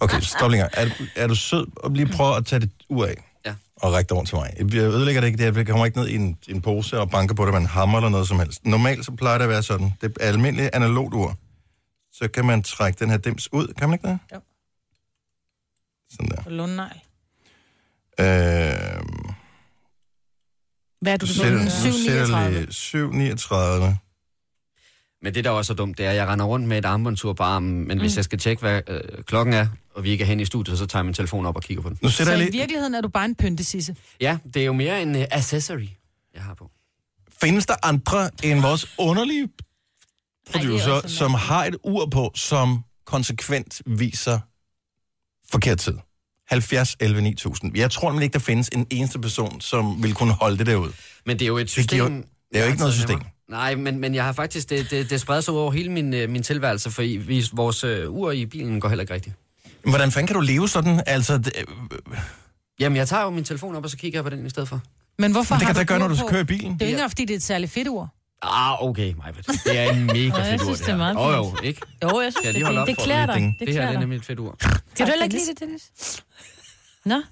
Okay, 0.00 0.20
stop 0.20 0.50
lige 0.50 0.62
en 0.64 0.68
gang. 0.74 0.88
Er, 0.88 0.94
du- 0.98 1.04
er 1.16 1.26
du 1.26 1.34
sød 1.34 1.66
og 1.76 1.90
lige 1.90 2.06
prøve 2.12 2.36
at 2.36 2.46
tage 2.46 2.60
det 2.60 2.70
ur 2.88 3.06
af? 3.06 3.14
Ja. 3.46 3.54
Og 3.76 3.92
række 3.92 4.08
det 4.08 4.12
over 4.12 4.24
til 4.24 4.36
mig. 4.36 4.52
Jeg 4.58 4.74
ødelægger 4.82 5.20
det 5.20 5.28
ikke, 5.28 5.46
det 5.46 5.56
jeg 5.56 5.66
kommer 5.66 5.86
ikke 5.86 5.98
ned 5.98 6.08
i 6.08 6.14
en, 6.14 6.38
en 6.48 6.62
pose 6.62 7.00
og 7.00 7.10
banker 7.10 7.34
på 7.34 7.44
det, 7.44 7.52
man 7.54 7.66
hammer 7.66 7.98
eller 7.98 8.08
noget 8.08 8.28
som 8.28 8.38
helst. 8.38 8.64
Normalt 8.66 9.04
så 9.04 9.12
plejer 9.12 9.38
det 9.38 9.44
at 9.44 9.50
være 9.50 9.62
sådan. 9.62 9.92
Det 10.00 10.16
er 10.20 10.28
almindeligt 10.28 10.70
analogt 10.74 11.14
ur. 11.14 11.38
Så 12.12 12.28
kan 12.28 12.44
man 12.46 12.62
trække 12.62 12.98
den 12.98 13.10
her 13.10 13.16
dims 13.18 13.52
ud. 13.52 13.74
Kan 13.78 13.88
man 13.88 13.98
ikke 13.98 14.08
det? 14.08 14.18
Jo. 14.34 14.40
Sådan 16.10 16.28
der. 16.30 16.42
På 16.42 16.50
Lundnegl. 16.50 17.00
Øh, 18.20 18.26
Hvad 21.00 21.12
er 21.12 21.16
du, 21.16 21.26
du 21.26 21.42
jeg 21.42 21.66
7,39. 21.66 22.48
lige 22.48 22.66
7,39. 22.66 24.05
Men 25.26 25.34
det, 25.34 25.44
der 25.44 25.50
også 25.50 25.72
er 25.72 25.76
dumt, 25.76 25.98
det 25.98 26.06
er, 26.06 26.10
at 26.10 26.16
jeg 26.16 26.26
render 26.28 26.44
rundt 26.44 26.68
med 26.68 26.78
et 26.78 26.84
armbåndsur 26.84 27.32
på 27.32 27.42
armen, 27.42 27.88
men 27.88 27.96
mm. 27.96 28.00
hvis 28.00 28.16
jeg 28.16 28.24
skal 28.24 28.38
tjekke, 28.38 28.60
hvad 28.60 28.82
øh, 28.88 29.00
klokken 29.24 29.54
er, 29.54 29.66
og 29.94 30.04
vi 30.04 30.10
ikke 30.10 30.22
er 30.22 30.28
hen 30.28 30.40
i 30.40 30.44
studiet, 30.44 30.78
så 30.78 30.86
tager 30.86 31.00
jeg 31.00 31.04
min 31.04 31.14
telefon 31.14 31.46
op 31.46 31.56
og 31.56 31.62
kigger 31.62 31.82
på 31.82 31.88
den. 31.88 31.98
Nu 32.02 32.08
Så 32.08 32.30
jeg 32.30 32.34
i 32.34 32.42
lige... 32.42 32.52
virkeligheden 32.52 32.94
er 32.94 33.00
du 33.00 33.08
bare 33.08 33.24
en 33.24 33.34
pyntesisse. 33.34 33.96
Ja, 34.20 34.38
det 34.54 34.62
er 34.62 34.66
jo 34.66 34.72
mere 34.72 35.02
en 35.02 35.16
uh, 35.16 35.22
accessory, 35.30 35.88
jeg 36.34 36.42
har 36.42 36.54
på. 36.54 36.70
Findes 37.40 37.66
der 37.66 37.74
andre 37.82 38.30
end 38.42 38.60
vores 38.60 38.94
underlige 38.98 39.48
producer, 40.52 40.92
også 40.92 41.16
som 41.16 41.34
har 41.34 41.64
et 41.64 41.76
ur 41.84 42.06
på, 42.06 42.32
som 42.34 42.84
konsekvent 43.06 43.82
viser 43.86 44.38
forkert 45.52 45.78
tid? 45.78 45.94
70, 46.48 46.96
11, 47.00 47.20
9000. 47.22 47.76
Jeg 47.76 47.90
tror 47.90 48.10
nemlig 48.10 48.24
ikke, 48.24 48.32
der 48.34 48.38
findes 48.38 48.68
en 48.72 48.86
eneste 48.90 49.18
person, 49.18 49.60
som 49.60 50.02
vil 50.02 50.14
kunne 50.14 50.32
holde 50.32 50.58
det 50.58 50.66
derud. 50.66 50.92
Men 51.26 51.38
det 51.38 51.44
er 51.44 51.46
jo 51.48 51.56
et 51.56 51.60
Det 51.60 51.70
system... 51.70 51.96
giver- 51.98 52.22
det 52.52 52.58
er 52.58 52.60
jo 52.60 52.66
ikke 52.66 52.78
noget 52.78 52.94
system. 52.94 53.20
Nej, 53.48 53.74
men, 53.74 53.98
men 53.98 54.14
jeg 54.14 54.24
har 54.24 54.32
faktisk... 54.32 54.70
Det, 54.70 54.90
det, 54.90 55.10
det 55.10 55.20
spreder 55.20 55.40
sig 55.40 55.54
over 55.54 55.72
hele 55.72 55.92
min, 55.92 56.14
øh, 56.14 56.30
min 56.30 56.42
tilværelse, 56.42 56.90
for 56.90 57.02
I, 57.02 57.16
vi, 57.16 57.44
vores 57.52 57.84
øh, 57.84 58.10
ur 58.10 58.30
i 58.30 58.46
bilen 58.46 58.80
går 58.80 58.88
heller 58.88 59.02
ikke 59.02 59.14
rigtigt. 59.14 59.36
Men 59.84 59.90
Hvordan 59.92 60.12
fanden 60.12 60.26
kan 60.26 60.34
du 60.34 60.40
leve 60.40 60.68
sådan? 60.68 61.02
Altså, 61.06 61.38
det, 61.38 61.52
Jamen, 62.80 62.96
jeg 62.96 63.08
tager 63.08 63.22
jo 63.22 63.30
min 63.30 63.44
telefon 63.44 63.76
op, 63.76 63.84
og 63.84 63.90
så 63.90 63.96
kigger 63.96 64.18
jeg 64.18 64.24
på 64.24 64.30
den 64.30 64.46
i 64.46 64.50
stedet 64.50 64.68
for. 64.68 64.80
Men 65.18 65.32
hvorfor 65.32 65.54
det 65.54 65.62
har 65.66 65.72
kan 65.72 65.74
da 65.74 65.82
du 65.94 65.98
gøre, 65.98 66.08
når 66.08 66.08
du 66.08 66.28
kører 66.28 66.40
i 66.40 66.44
bilen. 66.44 66.72
Det 66.72 66.82
er 66.82 66.86
jo 66.86 66.88
ikke 66.88 66.94
engang, 66.96 67.10
fordi 67.10 67.24
det 67.24 67.34
er 67.34 67.36
et 67.36 67.42
særligt 67.42 67.72
fedt 67.72 67.88
ur. 67.88 68.08
Ah, 68.42 68.82
okay, 68.82 69.14
Majbet. 69.14 69.46
Det 69.46 69.78
er 69.78 69.92
en 69.92 70.04
mega 70.06 70.20
jeg 70.36 70.46
fedt 70.46 70.60
ur, 70.62 70.64
synes, 70.64 70.80
det 70.80 70.88
er 70.88 70.96
meget 70.96 71.16
Åh, 71.16 71.32
jo, 71.34 71.56
ikke? 71.62 71.80
Jo, 72.02 72.20
jeg 72.20 72.32
synes, 72.32 72.34
Skal 72.34 72.44
jeg 72.44 72.46
det, 72.46 72.54
lige 72.54 72.64
holde 72.64 72.80
det, 72.80 72.86
det 72.86 72.98
klæder 72.98 73.26
dig. 73.26 73.34
Det, 73.34 73.68
Det 73.68 73.74
her 73.74 73.86
det 73.86 73.94
er 73.94 74.00
nemlig 74.00 74.16
et 74.16 74.24
fedt 74.24 74.38
ur. 74.38 74.56
Kan 74.60 74.70
du 74.98 75.04
heller 75.04 75.24
ikke 75.24 75.34
lide 75.36 75.46
det, 75.50 75.60
Dennis? 75.60 75.82
Nå? 77.04 77.22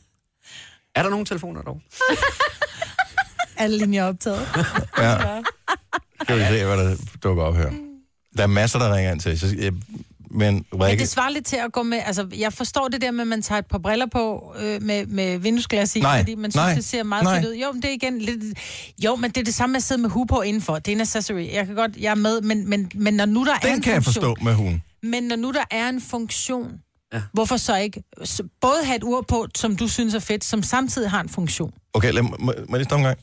Er 0.95 1.03
der 1.03 1.11
nogen 1.11 1.27
telefoner 1.27 1.63
dog? 1.63 1.81
Alle 3.57 3.79
linjer 3.79 4.05
er 4.05 4.09
optaget. 4.09 4.49
Ja. 4.99 5.43
Skal 6.25 6.39
vi 6.39 6.45
se, 6.45 6.65
hvad 6.65 6.77
der 6.77 6.97
dukker 7.23 7.43
op 7.43 7.57
her. 7.57 7.71
Der 8.37 8.43
er 8.43 8.47
masser, 8.47 8.79
der 8.79 8.95
ringer 8.97 9.13
ind 9.13 9.21
til. 9.21 9.39
Så 9.41 9.47
jeg, 9.59 9.73
Men 10.31 10.55
Men 10.73 10.83
Rikke, 10.83 11.01
det 11.01 11.09
svarer 11.09 11.31
lidt 11.31 11.47
til 11.47 11.57
at 11.57 11.73
gå 11.73 11.83
med... 11.83 11.99
Altså, 12.07 12.27
jeg 12.39 12.53
forstår 12.53 12.89
det 12.89 13.01
der 13.01 13.11
med, 13.11 13.21
at 13.21 13.27
man 13.27 13.43
tager 13.43 13.59
et 13.59 13.67
par 13.67 13.79
briller 13.79 14.07
på 14.07 14.55
øh, 14.61 14.83
med, 14.83 15.07
med 15.07 15.39
vinduesglas 15.39 15.97
i, 15.97 16.01
Nej, 16.01 16.19
fordi 16.19 16.35
man 16.35 16.51
synes, 16.51 16.55
nej, 16.65 16.75
det 16.75 16.85
ser 16.85 17.03
meget 17.03 17.25
nej. 17.25 17.41
fedt 17.41 17.51
ud. 17.51 17.55
Jo, 17.57 17.73
men 17.73 17.83
det 17.83 17.89
er 17.91 17.95
igen 17.95 18.19
lidt... 18.19 18.59
Jo, 19.05 19.17
men 19.17 19.31
det 19.31 19.37
er 19.41 19.45
det 19.45 19.55
samme 19.55 19.73
med 19.73 19.77
at 19.77 19.83
sidde 19.83 20.03
med 20.03 20.11
hue 20.11 20.27
på 20.27 20.41
indenfor. 20.41 20.79
Det 20.79 20.89
er 20.89 20.97
en 20.97 21.01
accessory. 21.01 21.53
Jeg 21.53 21.67
kan 21.67 21.75
godt... 21.75 21.97
Jeg 21.97 22.11
er 22.11 22.15
med, 22.15 22.41
men, 22.41 22.69
men, 22.69 22.91
men 22.95 23.15
når 23.15 23.27
nu 23.27 23.45
der 23.45 23.55
er 23.55 23.59
den 23.59 23.73
en 23.75 23.81
kan 23.83 23.93
jeg 23.95 24.05
funktion... 24.05 24.23
forstå 24.37 24.45
med 24.45 24.55
hun. 24.55 24.83
Men 25.03 25.23
når 25.25 25.37
nu 25.37 25.53
der 25.53 25.65
er 25.71 25.89
en 25.89 26.01
funktion, 26.01 26.69
Ja. 27.13 27.23
hvorfor 27.33 27.57
så 27.57 27.77
ikke 27.77 28.03
både 28.61 28.85
have 28.85 28.97
et 28.97 29.03
ur 29.05 29.25
på, 29.29 29.47
som 29.55 29.77
du 29.77 29.89
synes 29.89 30.15
er 30.15 30.19
fedt, 30.19 30.45
som 30.45 30.63
samtidig 30.63 31.11
har 31.11 31.21
en 31.21 31.29
funktion? 31.29 31.73
Okay, 31.93 32.13
lad, 32.13 32.23
må, 32.23 32.37
må 32.39 32.53
jeg 32.53 32.67
lige 32.73 32.85
stoppe 32.85 33.01
en 33.01 33.05
gang? 33.05 33.19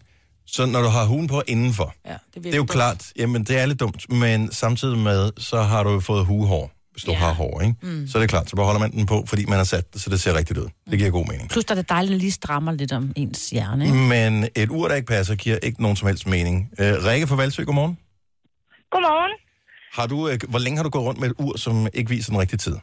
Så 0.46 0.66
når 0.66 0.82
du 0.82 0.88
har 0.88 1.06
hugen 1.06 1.28
på 1.28 1.42
indenfor, 1.48 1.94
Ja, 2.06 2.16
det, 2.34 2.44
det 2.44 2.52
er 2.54 2.58
jo 2.58 2.66
klart, 2.66 3.12
jamen 3.18 3.44
det 3.44 3.60
er 3.62 3.66
lidt 3.66 3.80
dumt, 3.80 4.12
men 4.14 4.52
samtidig 4.52 4.98
med, 4.98 5.32
så 5.38 5.62
har 5.62 5.84
du 5.84 5.90
jo 5.90 6.00
fået 6.00 6.26
hugehår, 6.26 6.72
hvis 6.92 7.04
du 7.04 7.12
Ja. 7.12 7.18
har 7.18 7.34
hår, 7.34 7.62
ikke? 7.62 7.76
Mm. 7.82 8.08
Så 8.08 8.18
er 8.18 8.22
det 8.22 8.30
klart, 8.30 8.50
så 8.50 8.56
beholder 8.56 8.80
man 8.80 8.92
den 8.92 9.06
på, 9.06 9.24
fordi 9.28 9.46
man 9.46 9.58
har 9.58 9.64
sat 9.64 9.94
det, 9.94 10.02
så 10.02 10.10
det 10.10 10.20
ser 10.22 10.38
rigtigt 10.38 10.60
ud. 10.60 10.68
Det 10.92 11.00
giver 11.00 11.12
god 11.12 11.26
mening. 11.28 11.50
Plus, 11.50 11.66
der 11.66 11.76
er 11.76 11.80
det 11.82 11.90
dejligt, 11.90 12.14
at 12.14 12.20
lige 12.20 12.32
strammer 12.32 12.72
lidt 12.72 12.92
om 12.92 13.12
ens 13.16 13.50
hjerne. 13.50 13.86
Ikke? 13.86 13.98
Men 13.98 14.48
et 14.56 14.70
ur, 14.70 14.88
der 14.88 14.96
ikke 14.96 15.08
passer, 15.08 15.36
giver 15.36 15.58
ikke 15.64 15.82
nogen 15.82 15.98
som 15.98 16.08
helst 16.08 16.28
mening. 16.28 16.70
Øh, 16.80 16.94
Rikke 17.06 17.28
fra 17.28 17.36
Valsø, 17.36 17.64
godmorgen. 17.64 17.98
Godmorgen. 18.92 19.32
Har 19.94 20.08
du, 20.08 20.28
øh, 20.30 20.40
hvor 20.50 20.60
længe 20.60 20.78
har 20.78 20.84
du 20.84 20.90
gået 20.90 21.06
rundt 21.06 21.20
med 21.20 21.30
et 21.30 21.36
ur, 21.40 21.58
som 21.58 21.88
ikke 21.94 22.10
viser 22.10 22.32
den 22.32 22.40
rigtige 22.42 22.58
tid? 22.58 22.76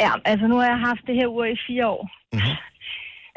Ja, 0.00 0.12
altså 0.24 0.46
nu 0.46 0.56
har 0.56 0.66
jeg 0.66 0.78
haft 0.78 1.00
det 1.06 1.14
her 1.14 1.26
ur 1.26 1.44
i 1.44 1.56
fire 1.68 1.86
år. 1.88 2.08
Mhm. 2.32 2.42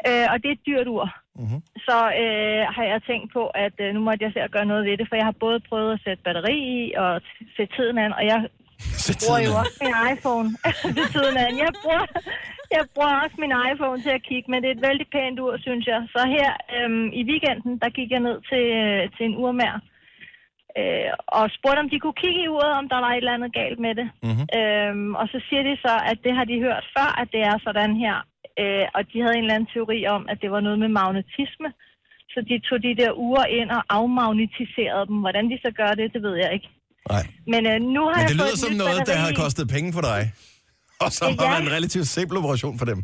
Øh, 0.08 0.26
og 0.32 0.36
det 0.42 0.48
er 0.50 0.56
et 0.60 0.64
dyrt 0.70 0.86
ur. 0.96 1.06
Mhm. 1.42 1.58
Så 1.86 1.98
øh, 2.22 2.62
har 2.76 2.84
jeg 2.92 3.00
tænkt 3.10 3.28
på, 3.36 3.42
at 3.64 3.76
øh, 3.84 3.94
nu 3.94 4.00
måtte 4.00 4.24
jeg 4.24 4.32
se 4.32 4.40
at 4.40 4.54
gøre 4.56 4.70
noget 4.72 4.84
ved 4.88 4.96
det, 4.96 5.08
for 5.08 5.16
jeg 5.16 5.28
har 5.30 5.42
både 5.46 5.58
prøvet 5.68 5.92
at 5.92 6.02
sætte 6.04 6.22
batteri 6.26 6.58
i 6.76 6.78
og 7.04 7.12
sætte 7.56 7.72
tiden 7.76 7.98
an, 8.04 8.12
og 8.18 8.24
jeg 8.32 8.38
bruger 9.20 9.40
jo 9.46 9.52
også 9.62 9.76
min 9.84 9.96
iPhone 10.12 10.48
til 10.96 11.06
tiden 11.14 11.36
an. 11.44 11.54
Jeg 11.64 11.72
bruger, 11.82 12.04
jeg 12.76 12.84
bruger 12.94 13.14
også 13.24 13.36
min 13.44 13.54
iPhone 13.70 14.00
til 14.04 14.12
at 14.18 14.26
kigge, 14.28 14.50
men 14.50 14.58
det 14.62 14.68
er 14.68 14.76
et 14.76 14.86
vældig 14.88 15.08
pænt 15.14 15.40
ur, 15.44 15.54
synes 15.66 15.84
jeg. 15.92 16.00
Så 16.14 16.20
her 16.36 16.50
øhm, 16.76 17.08
i 17.20 17.22
weekenden, 17.30 17.74
der 17.82 17.88
gik 17.98 18.10
jeg 18.10 18.22
ned 18.28 18.38
til, 18.50 18.64
øh, 18.82 19.02
til 19.16 19.24
en 19.28 19.36
urmær, 19.44 19.74
øh, 20.78 21.10
og 21.38 21.44
spurgte, 21.56 21.82
om 21.84 21.90
de 21.90 22.00
kunne 22.00 22.20
kigge 22.22 22.40
i 22.44 22.52
uret, 22.54 22.72
om 22.80 22.88
der 22.92 22.98
var 23.04 23.10
et 23.12 23.16
eller 23.16 23.36
andet 23.36 23.52
galt 23.60 23.78
med 23.86 23.94
det. 24.00 24.08
Mhm. 24.28 24.44
Øhm, 24.58 25.10
og 25.20 25.26
så 25.32 25.38
siger 25.48 25.62
de 25.68 25.74
så, 25.86 25.94
at 26.10 26.18
det 26.24 26.32
har 26.38 26.46
de 26.50 26.64
hørt 26.66 26.84
før, 26.96 27.08
at 27.22 27.28
det 27.34 27.42
er 27.50 27.56
sådan 27.66 27.96
her. 28.04 28.16
Øh, 28.62 28.84
og 28.96 29.00
de 29.10 29.16
havde 29.22 29.36
en 29.38 29.44
eller 29.44 29.56
anden 29.56 29.70
teori 29.74 29.98
om, 30.16 30.22
at 30.32 30.36
det 30.42 30.50
var 30.54 30.60
noget 30.66 30.78
med 30.84 30.90
magnetisme. 31.00 31.68
Så 32.32 32.38
de 32.50 32.54
tog 32.68 32.78
de 32.86 32.92
der 33.02 33.10
uger 33.26 33.44
ind 33.58 33.70
og 33.78 33.82
afmagnetiserede 33.98 35.04
dem. 35.10 35.16
Hvordan 35.24 35.44
de 35.52 35.56
så 35.64 35.70
gør 35.80 35.90
det, 36.00 36.06
det 36.14 36.20
ved 36.26 36.34
jeg 36.44 36.50
ikke. 36.56 36.68
Nej. 37.12 37.24
Men 37.52 37.60
øh, 37.70 37.76
nu 37.96 38.00
har 38.10 38.16
Men 38.18 38.22
jeg 38.22 38.28
det 38.30 38.38
fået 38.40 38.48
lyder 38.48 38.56
som 38.64 38.72
noget, 38.84 39.00
der 39.10 39.16
har 39.24 39.30
kostet 39.42 39.64
penge 39.74 39.88
for 39.96 40.02
dig. 40.10 40.20
Og 41.04 41.10
som 41.18 41.30
Ja. 41.32 41.36
har 41.40 41.46
været 41.52 41.64
en 41.68 41.72
relativt 41.78 42.08
simpel 42.16 42.34
operation 42.40 42.74
for 42.80 42.86
dem. 42.92 43.00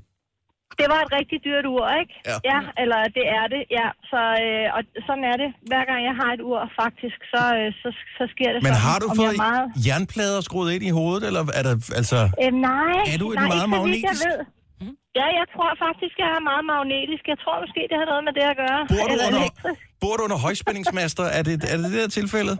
Det 0.81 0.87
var 0.95 1.01
et 1.07 1.11
rigtig 1.19 1.39
dyrt 1.49 1.67
ur, 1.75 1.85
ikke? 2.03 2.15
Ja. 2.31 2.37
ja 2.51 2.59
eller 2.83 2.99
det 3.19 3.25
er 3.39 3.47
det, 3.55 3.63
ja. 3.79 3.89
Så, 4.11 4.21
øh, 4.45 4.67
og 4.77 4.81
sådan 5.07 5.25
er 5.33 5.37
det. 5.43 5.51
Hver 5.71 5.83
gang 5.91 6.01
jeg 6.09 6.15
har 6.21 6.31
et 6.37 6.43
ur, 6.51 6.61
faktisk, 6.83 7.19
så, 7.35 7.43
øh, 7.59 7.69
så, 7.83 7.89
så 8.19 8.25
sker 8.35 8.51
det 8.55 8.61
Men 8.67 8.73
sådan. 8.75 8.85
har 8.89 8.99
du 9.05 9.09
fået 9.21 9.35
jeg 9.39 9.45
meget... 9.47 9.67
jernplader 9.89 10.41
skruet 10.49 10.69
ind 10.75 10.85
i 10.91 10.93
hovedet, 11.01 11.23
eller 11.29 11.43
er 11.59 11.63
der, 11.69 11.75
altså... 12.01 12.19
Øh, 12.43 12.53
nej, 12.71 12.95
Er 13.13 13.19
du 13.23 13.27
et 13.33 13.39
nej, 13.41 13.47
meget 13.53 13.65
ikke 13.67 13.77
så 13.77 13.85
vidt, 13.87 14.03
jeg 14.03 14.15
magnetisk? 14.15 14.25
ved. 14.31 14.39
Ja, 15.19 15.27
jeg 15.41 15.47
tror 15.55 15.71
faktisk, 15.87 16.15
jeg 16.25 16.31
er 16.39 16.43
meget 16.51 16.65
magnetisk. 16.75 17.25
Jeg 17.33 17.39
tror 17.43 17.55
måske, 17.65 17.81
det 17.91 17.97
har 18.01 18.07
noget 18.13 18.25
med 18.29 18.33
det 18.39 18.45
at 18.53 18.57
gøre. 18.65 18.81
Bor 18.93 19.05
du 19.07 19.13
Eller 19.13 19.27
under, 19.31 19.43
elektrisk. 19.45 19.81
bor 20.03 20.15
du 20.19 20.23
under 20.29 20.39
højspændingsmaster? 20.47 21.25
Er 21.39 21.43
det, 21.49 21.55
er 21.73 21.77
det 21.81 21.87
det 21.95 22.01
der 22.05 22.11
tilfældet? 22.21 22.57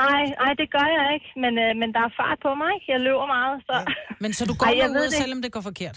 Nej, 0.00 0.22
nej, 0.42 0.52
det 0.60 0.66
gør 0.76 0.86
jeg 0.98 1.06
ikke. 1.16 1.28
Men, 1.44 1.52
øh, 1.64 1.70
men 1.80 1.88
der 1.96 2.02
er 2.08 2.12
fart 2.20 2.38
på 2.46 2.50
mig. 2.60 2.70
ikke? 2.76 2.86
Jeg 2.94 3.00
løber 3.08 3.26
meget, 3.38 3.54
så... 3.68 3.74
Men 4.24 4.30
så 4.38 4.42
du 4.50 4.54
går 4.60 4.66
Ej, 4.66 4.74
jeg 4.82 4.88
med 4.98 5.04
det. 5.10 5.18
selvom 5.22 5.38
det 5.44 5.50
går 5.56 5.64
forkert? 5.70 5.96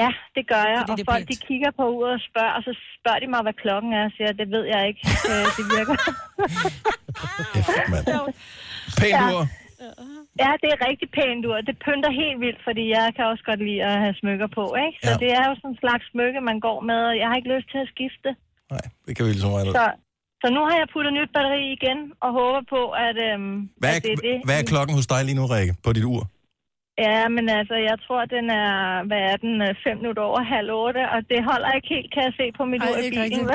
Ja, 0.00 0.08
det 0.36 0.44
gør 0.52 0.64
jeg. 0.74 0.80
Fordi 0.90 1.02
og 1.06 1.08
folk, 1.12 1.24
de 1.32 1.36
kigger 1.48 1.70
på 1.78 1.84
uret 1.96 2.14
og 2.18 2.22
spørger, 2.30 2.52
og 2.58 2.62
så 2.66 2.72
spørger 2.96 3.20
de 3.22 3.28
mig, 3.34 3.40
hvad 3.46 3.56
klokken 3.64 3.90
er. 3.98 4.04
Og 4.08 4.12
siger, 4.16 4.30
det 4.40 4.48
ved 4.56 4.64
jeg 4.74 4.82
ikke. 4.90 5.00
Øh, 5.30 5.46
det 5.58 5.64
virker. 5.76 5.96
Mand. 7.92 8.04
Pænt 9.00 9.10
Ja. 9.20 9.22
ur. 9.34 9.42
Ja, 10.42 10.50
det 10.62 10.68
er 10.74 10.78
rigtig 10.88 11.08
pænt 11.18 11.42
ur. 11.48 11.58
Det 11.68 11.76
pynter 11.84 12.10
helt 12.22 12.38
vildt, 12.44 12.60
fordi 12.68 12.84
jeg 12.96 13.06
kan 13.16 13.24
også 13.32 13.44
godt 13.50 13.60
lide 13.68 13.82
at 13.90 13.96
have 14.04 14.14
smykker 14.22 14.48
på, 14.58 14.64
ikke? 14.86 14.98
Så 15.06 15.10
Ja. 15.12 15.16
det 15.22 15.30
er 15.38 15.44
jo 15.48 15.52
sådan 15.58 15.70
en 15.74 15.78
slags 15.84 16.04
smykke, 16.12 16.40
man 16.50 16.58
går 16.66 16.78
med, 16.90 17.00
og 17.10 17.14
jeg 17.20 17.26
har 17.28 17.36
ikke 17.40 17.52
lyst 17.56 17.68
til 17.72 17.80
at 17.84 17.88
skifte. 17.94 18.30
Nej, 18.74 18.84
det 19.06 19.12
kan 19.16 19.22
vi 19.26 19.30
ligesom 19.36 19.52
ud. 19.58 19.72
Så, 19.78 19.84
så 20.42 20.46
nu 20.56 20.60
har 20.68 20.76
jeg 20.80 20.88
puttet 20.94 21.12
nyt 21.18 21.30
batteri 21.36 21.62
igen, 21.78 21.98
og 22.24 22.30
håber 22.40 22.62
på, 22.74 22.82
at, 23.06 23.16
øhm, 23.28 23.56
Hvad 23.82 23.90
at 23.96 24.02
det 24.06 24.12
er 24.12 24.20
det. 24.28 24.34
er, 24.36 24.40
hvad 24.48 24.56
er 24.60 24.64
klokken 24.72 24.94
hos 24.98 25.06
dig 25.12 25.20
lige 25.28 25.38
nu, 25.40 25.44
Rikke, 25.54 25.72
på 25.84 25.90
dit 25.96 26.06
ur? 26.14 26.22
Ja, 27.06 27.20
men 27.36 27.44
altså, 27.58 27.76
jeg 27.90 27.96
tror, 28.06 28.20
den 28.36 28.46
er, 28.62 28.70
hvad 29.08 29.22
er 29.32 29.36
den, 29.44 29.54
øh, 29.66 29.70
fem 29.84 29.96
minutter 30.00 30.22
over 30.30 30.40
halv 30.54 30.70
otte, 30.84 31.02
og 31.14 31.18
det 31.30 31.38
holder 31.50 31.70
ikke 31.76 31.88
helt, 31.94 32.08
kan 32.14 32.22
jeg 32.28 32.34
se 32.40 32.46
på 32.58 32.64
mit 32.72 32.82
Ej, 32.82 32.88
ur 32.90 32.96
i 32.96 33.04
ikke 33.06 33.20
bilen. 33.24 33.46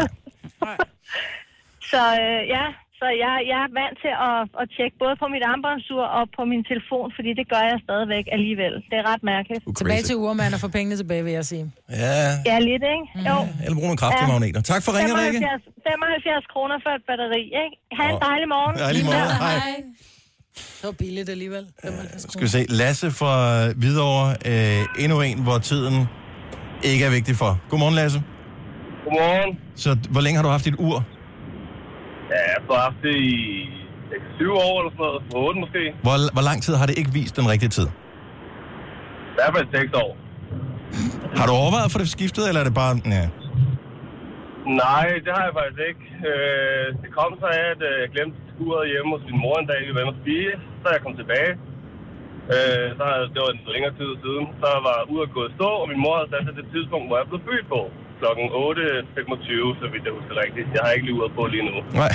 så 1.92 2.02
øh, 2.24 2.42
ja, 2.56 2.66
så 3.00 3.06
jeg, 3.26 3.34
jeg 3.52 3.60
er 3.68 3.72
vant 3.82 3.96
til 4.04 4.14
at, 4.30 4.40
at 4.62 4.66
tjekke 4.76 4.96
både 5.04 5.16
på 5.22 5.26
mit 5.36 5.44
armbåndsur 5.52 6.04
og 6.18 6.24
på 6.38 6.42
min 6.52 6.62
telefon, 6.72 7.08
fordi 7.18 7.32
det 7.40 7.46
gør 7.54 7.64
jeg 7.72 7.78
stadigvæk 7.88 8.26
alligevel. 8.38 8.74
Det 8.90 8.96
er 9.02 9.06
ret 9.12 9.24
mærkeligt. 9.34 9.62
Er 9.68 9.74
Tilbage 9.82 10.04
til 10.10 10.16
urmand 10.28 10.52
og 10.56 10.60
få 10.66 10.70
pengene 10.78 10.96
tilbage, 11.02 11.22
vil 11.28 11.34
jeg 11.40 11.46
sige. 11.52 11.64
Ja, 12.04 12.18
Ja, 12.50 12.56
lidt, 12.70 12.84
ikke? 12.96 13.06
Jo. 13.30 13.36
eller 13.64 13.76
brug 13.78 13.88
nogle 13.92 14.02
kraftige 14.04 14.28
Ja. 14.28 14.34
magneter. 14.34 14.62
Tak 14.74 14.82
for 14.86 14.92
ringen, 14.98 15.14
Rikke. 15.22 15.40
75, 15.40 15.64
75 15.90 16.46
kroner 16.54 16.78
for 16.86 16.92
et 16.98 17.04
batteri, 17.10 17.44
ikke? 17.64 17.76
Ha' 17.98 18.08
en 18.14 18.20
dejlig 18.30 18.48
morgen. 18.56 18.74
Ja, 18.82 18.88
lige 18.98 19.06
måde. 19.10 19.30
Hej. 19.46 19.60
Det 20.78 20.84
var 20.90 20.92
billigt 21.04 21.30
alligevel. 21.36 21.64
75 21.84 22.22
Skal 22.34 22.44
vi 22.48 22.52
se. 22.58 22.62
Lasse 22.82 23.08
fra 23.12 23.34
Hvidovre. 23.82 24.28
Øh, 24.52 25.04
endnu 25.04 25.22
en, 25.22 25.38
hvor 25.48 25.58
tiden 25.70 25.96
ikke 26.92 27.04
er 27.06 27.10
vigtig 27.18 27.36
for. 27.36 27.52
Godmorgen, 27.70 27.96
Lasse. 28.02 28.20
Godmorgen. 29.04 29.60
Så 29.76 29.90
hvor 30.14 30.22
længe 30.22 30.36
har 30.36 30.44
du 30.44 30.50
haft 30.50 30.66
dit 30.66 30.76
ur? 30.80 30.98
Ja, 32.34 32.40
jeg 32.52 32.58
har 32.70 32.82
haft 32.88 33.02
det 33.08 33.16
i 33.16 33.36
7 34.38 34.52
år 34.68 34.74
eller 34.82 34.92
sådan 34.98 35.06
noget. 35.34 35.50
8 35.50 35.60
måske. 35.64 35.82
Hvor, 36.08 36.18
hvor 36.36 36.46
lang 36.50 36.60
tid 36.66 36.74
har 36.80 36.86
det 36.90 36.96
ikke 37.02 37.12
vist 37.20 37.34
den 37.40 37.48
rigtige 37.54 37.74
tid? 37.78 37.88
I 39.34 39.36
hvert 39.38 39.54
fald 39.56 39.68
6 39.72 39.94
år. 40.04 40.12
Har 41.40 41.46
du 41.50 41.54
overvejet 41.62 41.88
at 41.90 41.94
få 41.96 42.00
det 42.04 42.10
skiftet, 42.18 42.44
eller 42.50 42.60
er 42.64 42.68
det 42.70 42.76
bare... 42.84 42.94
Ja. 43.18 43.26
Nej, 44.86 45.08
det 45.26 45.32
har 45.38 45.44
jeg 45.48 45.54
faktisk 45.60 45.82
ikke. 45.92 46.04
Øh, 46.32 46.86
det 47.02 47.10
kom 47.18 47.32
så 47.44 47.48
af, 47.60 47.66
at 47.76 47.82
øh, 47.90 47.96
jeg 48.04 48.10
glemte 48.16 48.38
skuret 48.52 48.92
hjemme 48.94 49.10
hos 49.16 49.24
min 49.30 49.40
mor 49.44 49.56
en 49.60 49.68
dag, 49.72 49.80
vi 49.88 49.92
var 49.98 50.04
og 50.14 50.18
spise. 50.24 50.56
Så 50.82 50.88
jeg 50.96 51.02
kom 51.06 51.16
tilbage. 51.22 51.54
Øh, 52.54 52.88
så 52.98 53.04
det 53.34 53.40
var 53.44 53.52
en 53.54 53.62
længere 53.76 53.94
tid 54.02 54.12
siden. 54.24 54.46
Så 54.62 54.70
var 54.88 54.98
ude 55.14 55.24
at 55.28 55.32
gå 55.38 55.42
i 55.50 55.52
stå, 55.58 55.70
og 55.82 55.88
min 55.92 56.02
mor 56.04 56.16
havde 56.18 56.30
sat 56.32 56.60
det 56.62 56.68
tidspunkt, 56.76 57.06
hvor 57.08 57.18
jeg 57.22 57.28
blev 57.32 57.42
født 57.50 57.68
på. 57.76 57.82
Klokken 58.22 58.46
8.25, 58.46 59.80
så 59.82 59.86
vidt 59.92 60.04
jeg 60.08 60.14
husker 60.20 60.36
rigtigt. 60.44 60.68
Jeg 60.76 60.82
har 60.86 60.92
ikke 60.96 61.06
lige 61.08 61.16
uret 61.20 61.34
på 61.40 61.44
lige 61.54 61.64
nu. 61.70 61.76
Nej. 62.02 62.12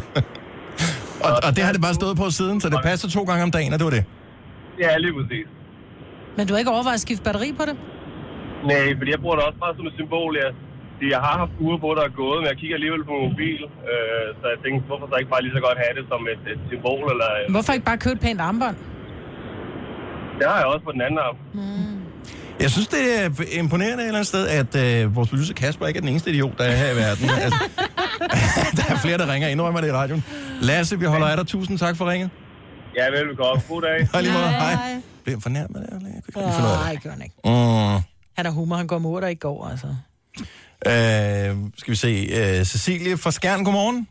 og, 1.26 1.32
og 1.46 1.50
det 1.56 1.62
har 1.66 1.72
det 1.76 1.82
bare 1.86 1.96
stået 2.00 2.16
på 2.22 2.26
siden, 2.38 2.56
så 2.62 2.66
det 2.74 2.80
passer 2.88 3.08
to 3.16 3.22
gange 3.28 3.42
om 3.48 3.52
dagen, 3.58 3.70
og 3.74 3.78
det 3.80 3.86
var 3.88 3.94
det. 3.98 4.04
Ja, 4.84 4.90
lige 5.04 5.14
præcis. 5.18 5.46
Men 6.36 6.42
du 6.46 6.50
har 6.52 6.58
ikke 6.62 6.74
overvejet 6.76 6.98
at 7.00 7.04
skifte 7.06 7.24
batteri 7.28 7.48
på 7.60 7.64
det? 7.68 7.76
Nej, 8.70 8.84
fordi 8.98 9.10
jeg 9.14 9.20
bruger 9.22 9.36
det 9.38 9.44
også 9.48 9.60
bare 9.64 9.74
som 9.78 9.84
et 9.90 9.94
symbol. 10.00 10.30
Jeg, 10.42 10.50
jeg 11.14 11.20
har 11.26 11.34
haft 11.42 11.54
uger 11.64 11.78
på, 11.84 11.88
der 11.98 12.04
er 12.08 12.14
gået, 12.22 12.38
men 12.40 12.46
jeg 12.52 12.56
kigger 12.60 12.76
alligevel 12.78 13.02
på 13.08 13.12
min 13.18 13.24
mobil. 13.30 13.60
Øh, 13.92 14.26
så 14.38 14.44
jeg 14.52 14.58
tænkte, 14.64 14.80
hvorfor 14.90 15.06
så 15.10 15.14
ikke 15.20 15.32
bare 15.34 15.42
lige 15.46 15.54
så 15.58 15.62
godt 15.68 15.78
have 15.84 15.94
det 15.98 16.04
som 16.12 16.20
et, 16.32 16.42
et 16.52 16.60
symbol? 16.70 17.04
Eller, 17.14 17.28
Hvorfor 17.54 17.72
ikke 17.76 17.88
bare 17.90 18.00
købe 18.04 18.16
et 18.18 18.22
pænt 18.26 18.40
armbånd? 18.48 18.76
Det 20.38 20.44
har 20.50 20.56
jeg 20.62 20.66
også 20.72 20.84
på 20.88 20.92
den 20.96 21.02
anden 21.06 21.20
arm. 21.26 21.36
Jeg 22.60 22.70
synes, 22.70 22.88
det 22.88 23.24
er 23.24 23.58
imponerende 23.58 24.02
et 24.02 24.06
eller 24.06 24.18
andet 24.18 24.26
sted, 24.26 24.48
at 24.48 24.74
øh, 24.74 25.16
vores 25.16 25.28
producer 25.28 25.54
Kasper 25.54 25.86
ikke 25.86 25.98
er 25.98 26.00
den 26.00 26.08
eneste 26.08 26.30
idiot, 26.30 26.58
der 26.58 26.64
er 26.64 26.76
her 26.76 26.92
i 26.92 26.96
verden. 26.96 27.30
Altså, 27.44 27.58
der 28.76 28.94
er 28.94 28.98
flere, 28.98 29.18
der 29.18 29.32
ringer. 29.32 29.48
Indrømmer 29.48 29.80
det 29.80 29.88
i 29.88 29.92
radioen. 29.92 30.24
Lasse, 30.60 30.98
vi 30.98 31.04
holder 31.04 31.26
af 31.26 31.36
dig. 31.36 31.46
Tusind 31.46 31.78
tak 31.78 31.96
for 31.96 32.10
ringet. 32.10 32.30
Ja, 32.96 33.10
velbekomme. 33.10 33.62
God 33.68 33.82
dag. 33.82 34.08
Hej 34.12 34.20
lige 34.20 34.32
måde. 34.32 34.48
Hej. 34.48 35.02
Bliver 35.24 35.36
jeg 35.36 35.42
fornærmet 35.42 35.74
der? 35.74 35.80
Jeg 35.90 36.00
kunne 36.00 36.08
ikke 36.08 36.38
lige 36.40 36.52
finde 36.52 36.68
ud 36.68 36.72
af 36.72 36.78
det. 36.78 36.86
Nej, 36.86 36.96
gør 37.02 37.10
han 37.10 37.22
ikke. 37.22 37.36
Mm. 37.44 38.02
Han 38.36 38.44
har 38.46 38.50
humor, 38.50 38.76
han 38.76 38.86
går 38.86 38.98
mod 38.98 39.20
der 39.20 39.28
ikke 39.28 39.40
går, 39.40 39.68
altså. 39.72 39.86
Øh, 40.86 41.70
skal 41.80 41.90
vi 41.90 41.96
se. 41.96 42.12
Øh, 42.38 42.64
Cecilie 42.64 43.16
fra 43.16 43.30
Skjern, 43.30 43.64
godmorgen. 43.64 44.08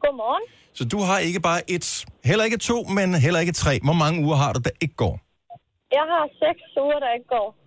Godmorgen. 0.00 0.42
Så 0.74 0.84
du 0.84 0.98
har 1.00 1.18
ikke 1.18 1.40
bare 1.40 1.70
et, 1.70 2.04
heller 2.24 2.44
ikke 2.44 2.56
to, 2.58 2.84
men 2.84 3.14
heller 3.14 3.40
ikke 3.40 3.52
tre. 3.52 3.80
Hvor 3.84 3.92
mange 3.92 4.24
uger 4.24 4.36
har 4.36 4.52
du, 4.52 4.60
der 4.64 4.70
ikke 4.80 4.94
går? 4.94 5.14
Jeg 5.98 6.04
har 6.12 6.24
seks 6.42 6.62
uger, 6.84 6.98
der 7.04 7.10
ikke 7.16 7.28
går. 7.28 7.61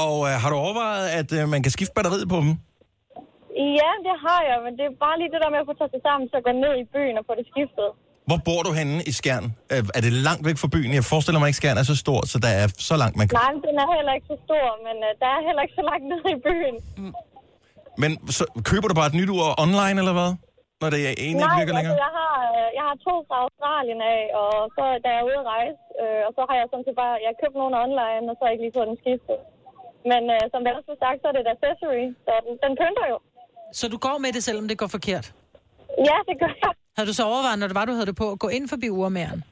Og 0.00 0.14
øh, 0.28 0.34
har 0.42 0.48
du 0.52 0.56
overvejet, 0.64 1.06
at 1.20 1.28
øh, 1.38 1.42
man 1.54 1.60
kan 1.64 1.72
skifte 1.76 1.94
batteriet 1.98 2.28
på 2.34 2.38
dem? 2.44 2.52
Ja, 3.80 3.90
det 4.06 4.16
har 4.24 4.40
jeg, 4.50 4.58
men 4.64 4.72
det 4.78 4.84
er 4.90 4.94
bare 5.06 5.16
lige 5.20 5.30
det 5.34 5.40
der 5.44 5.50
med 5.54 5.60
at 5.64 5.68
få 5.70 5.74
taget 5.80 5.92
sig 5.94 6.02
sammen, 6.08 6.24
så 6.32 6.36
gå 6.46 6.52
ned 6.64 6.74
i 6.82 6.84
byen 6.94 7.14
og 7.20 7.24
få 7.28 7.32
det 7.40 7.46
skiftet. 7.52 7.88
Hvor 8.28 8.38
bor 8.48 8.60
du 8.66 8.70
henne 8.80 8.96
i 9.10 9.12
Skjern? 9.18 9.46
Øh, 9.72 9.96
er 9.96 10.00
det 10.06 10.12
langt 10.28 10.44
væk 10.48 10.56
fra 10.62 10.68
byen? 10.76 10.90
Jeg 10.98 11.04
forestiller 11.12 11.38
mig 11.40 11.48
ikke, 11.50 11.60
Skjern 11.62 11.78
er 11.82 11.86
så 11.92 11.96
stor, 12.04 12.20
så 12.32 12.36
der 12.44 12.52
er 12.60 12.66
så 12.90 12.94
langt, 13.02 13.14
man 13.20 13.26
kan... 13.28 13.34
Nej, 13.44 13.52
den 13.68 13.76
er 13.82 13.88
heller 13.96 14.12
ikke 14.16 14.28
så 14.34 14.38
stor, 14.46 14.66
men 14.86 14.96
uh, 15.08 15.10
der 15.22 15.28
er 15.36 15.40
heller 15.48 15.62
ikke 15.66 15.76
så 15.80 15.84
langt 15.90 16.04
ned 16.12 16.22
i 16.36 16.38
byen. 16.48 16.76
Men 18.02 18.10
så 18.36 18.44
køber 18.70 18.86
du 18.90 18.94
bare 19.00 19.08
et 19.12 19.18
nyt 19.20 19.30
ur 19.36 19.46
online, 19.64 19.96
eller 20.02 20.16
hvad? 20.20 20.30
når 20.82 20.90
det 20.94 21.00
er 21.10 21.14
en 21.26 21.36
ikke 21.42 21.58
virker 21.60 21.74
længere? 21.78 21.94
altså, 21.94 22.04
jeg 22.06 22.12
har, 22.20 22.34
øh, 22.50 22.68
jeg 22.78 22.84
har 22.88 22.96
to 23.06 23.14
fra 23.28 23.36
Australien 23.44 24.00
af, 24.14 24.22
og 24.42 24.54
så 24.76 24.84
da 25.02 25.08
jeg 25.14 25.20
er 25.22 25.26
ude 25.30 25.38
at 25.42 25.46
rejse, 25.54 25.80
øh, 26.02 26.22
og 26.26 26.30
så 26.36 26.42
har 26.48 26.56
jeg 26.60 26.66
sådan 26.72 26.86
set 26.86 26.96
bare, 27.02 27.14
jeg 27.24 27.30
købt 27.42 27.56
nogle 27.60 27.74
online, 27.84 28.24
og 28.30 28.34
så 28.34 28.40
har 28.42 28.48
jeg 28.48 28.56
ikke 28.56 28.66
lige 28.66 28.76
fået 28.78 28.90
den 28.90 28.98
skiftet. 29.02 29.38
Men 30.10 30.22
øh, 30.34 30.42
som 30.52 30.60
Venstre 30.68 30.90
har 30.94 31.00
sagt, 31.06 31.18
så 31.22 31.26
er 31.30 31.34
det 31.36 31.42
et 31.46 31.50
accessory, 31.56 32.04
så 32.26 32.32
den, 32.46 32.54
den 32.64 32.72
pynter 32.80 33.06
jo. 33.12 33.16
Så 33.78 33.84
du 33.94 33.96
går 34.06 34.16
med 34.24 34.30
det, 34.36 34.42
selvom 34.48 34.68
det 34.68 34.76
går 34.82 34.86
forkert? 34.96 35.26
Ja, 36.08 36.16
det 36.28 36.34
gør 36.42 36.52
jeg. 36.64 36.72
Har 36.98 37.04
du 37.04 37.12
så 37.12 37.24
overvejet, 37.32 37.58
når 37.58 37.66
det 37.66 37.74
var, 37.74 37.84
du 37.84 37.92
havde 37.92 38.06
det 38.06 38.16
på, 38.16 38.26
at 38.34 38.38
gå 38.38 38.48
ind 38.48 38.68
forbi 38.68 38.88
urmæren? 38.90 39.44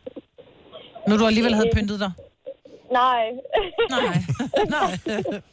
Nu 1.08 1.12
du 1.18 1.26
alligevel 1.26 1.54
havde 1.54 1.70
pyntet 1.76 2.00
dig? 2.00 2.12
Nej. 3.02 3.24
Nej. 3.96 4.16
Nej. 4.76 4.92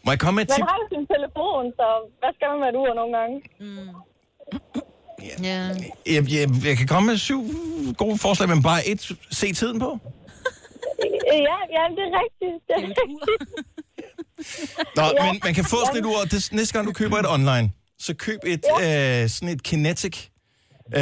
Må 0.06 0.10
jeg 0.12 0.20
komme 0.20 0.36
med 0.36 0.44
et 0.44 0.50
Man 0.50 0.56
tip? 0.58 0.66
har 0.70 0.78
jo 0.82 0.86
sin 0.96 1.06
telefon, 1.16 1.64
så 1.80 1.88
hvad 2.20 2.32
skal 2.36 2.48
man 2.52 2.60
med 2.64 2.70
et 2.74 2.76
ur 2.82 2.94
nogle 3.00 3.18
gange? 3.18 3.36
Ja. 5.50 5.62
Jeg, 6.14 6.22
jeg, 6.36 6.44
jeg 6.70 6.76
kan 6.78 6.88
komme 6.88 7.06
med 7.12 7.18
syv 7.18 7.42
gode 7.98 8.18
forslag, 8.26 8.50
men 8.50 8.64
bare 8.70 8.82
et. 8.92 9.02
Se 9.42 9.54
tiden 9.54 9.80
på. 9.80 9.92
Ja, 11.48 11.58
ja, 11.78 11.84
det 11.98 12.04
er 12.10 12.14
rigtigt. 12.24 12.58
Det 12.68 12.74
er 12.78 12.82
rigtigt. 12.88 13.77
Nå, 14.96 15.04
Ja. 15.04 15.32
men 15.32 15.40
man 15.44 15.54
kan 15.54 15.64
få 15.66 15.78
sådan 15.86 16.00
et 16.02 16.06
ur. 16.06 16.22
Det, 16.32 16.50
næste 16.52 16.74
gang 16.74 16.88
du 16.88 16.92
køber 16.94 17.18
et 17.18 17.28
online, 17.30 17.72
så 18.00 18.14
køb 18.14 18.40
et 18.46 18.64
øh, 18.82 19.30
sådan 19.30 19.50
et 19.50 19.64
Kinetic. 19.64 20.18
Øh, 20.96 21.02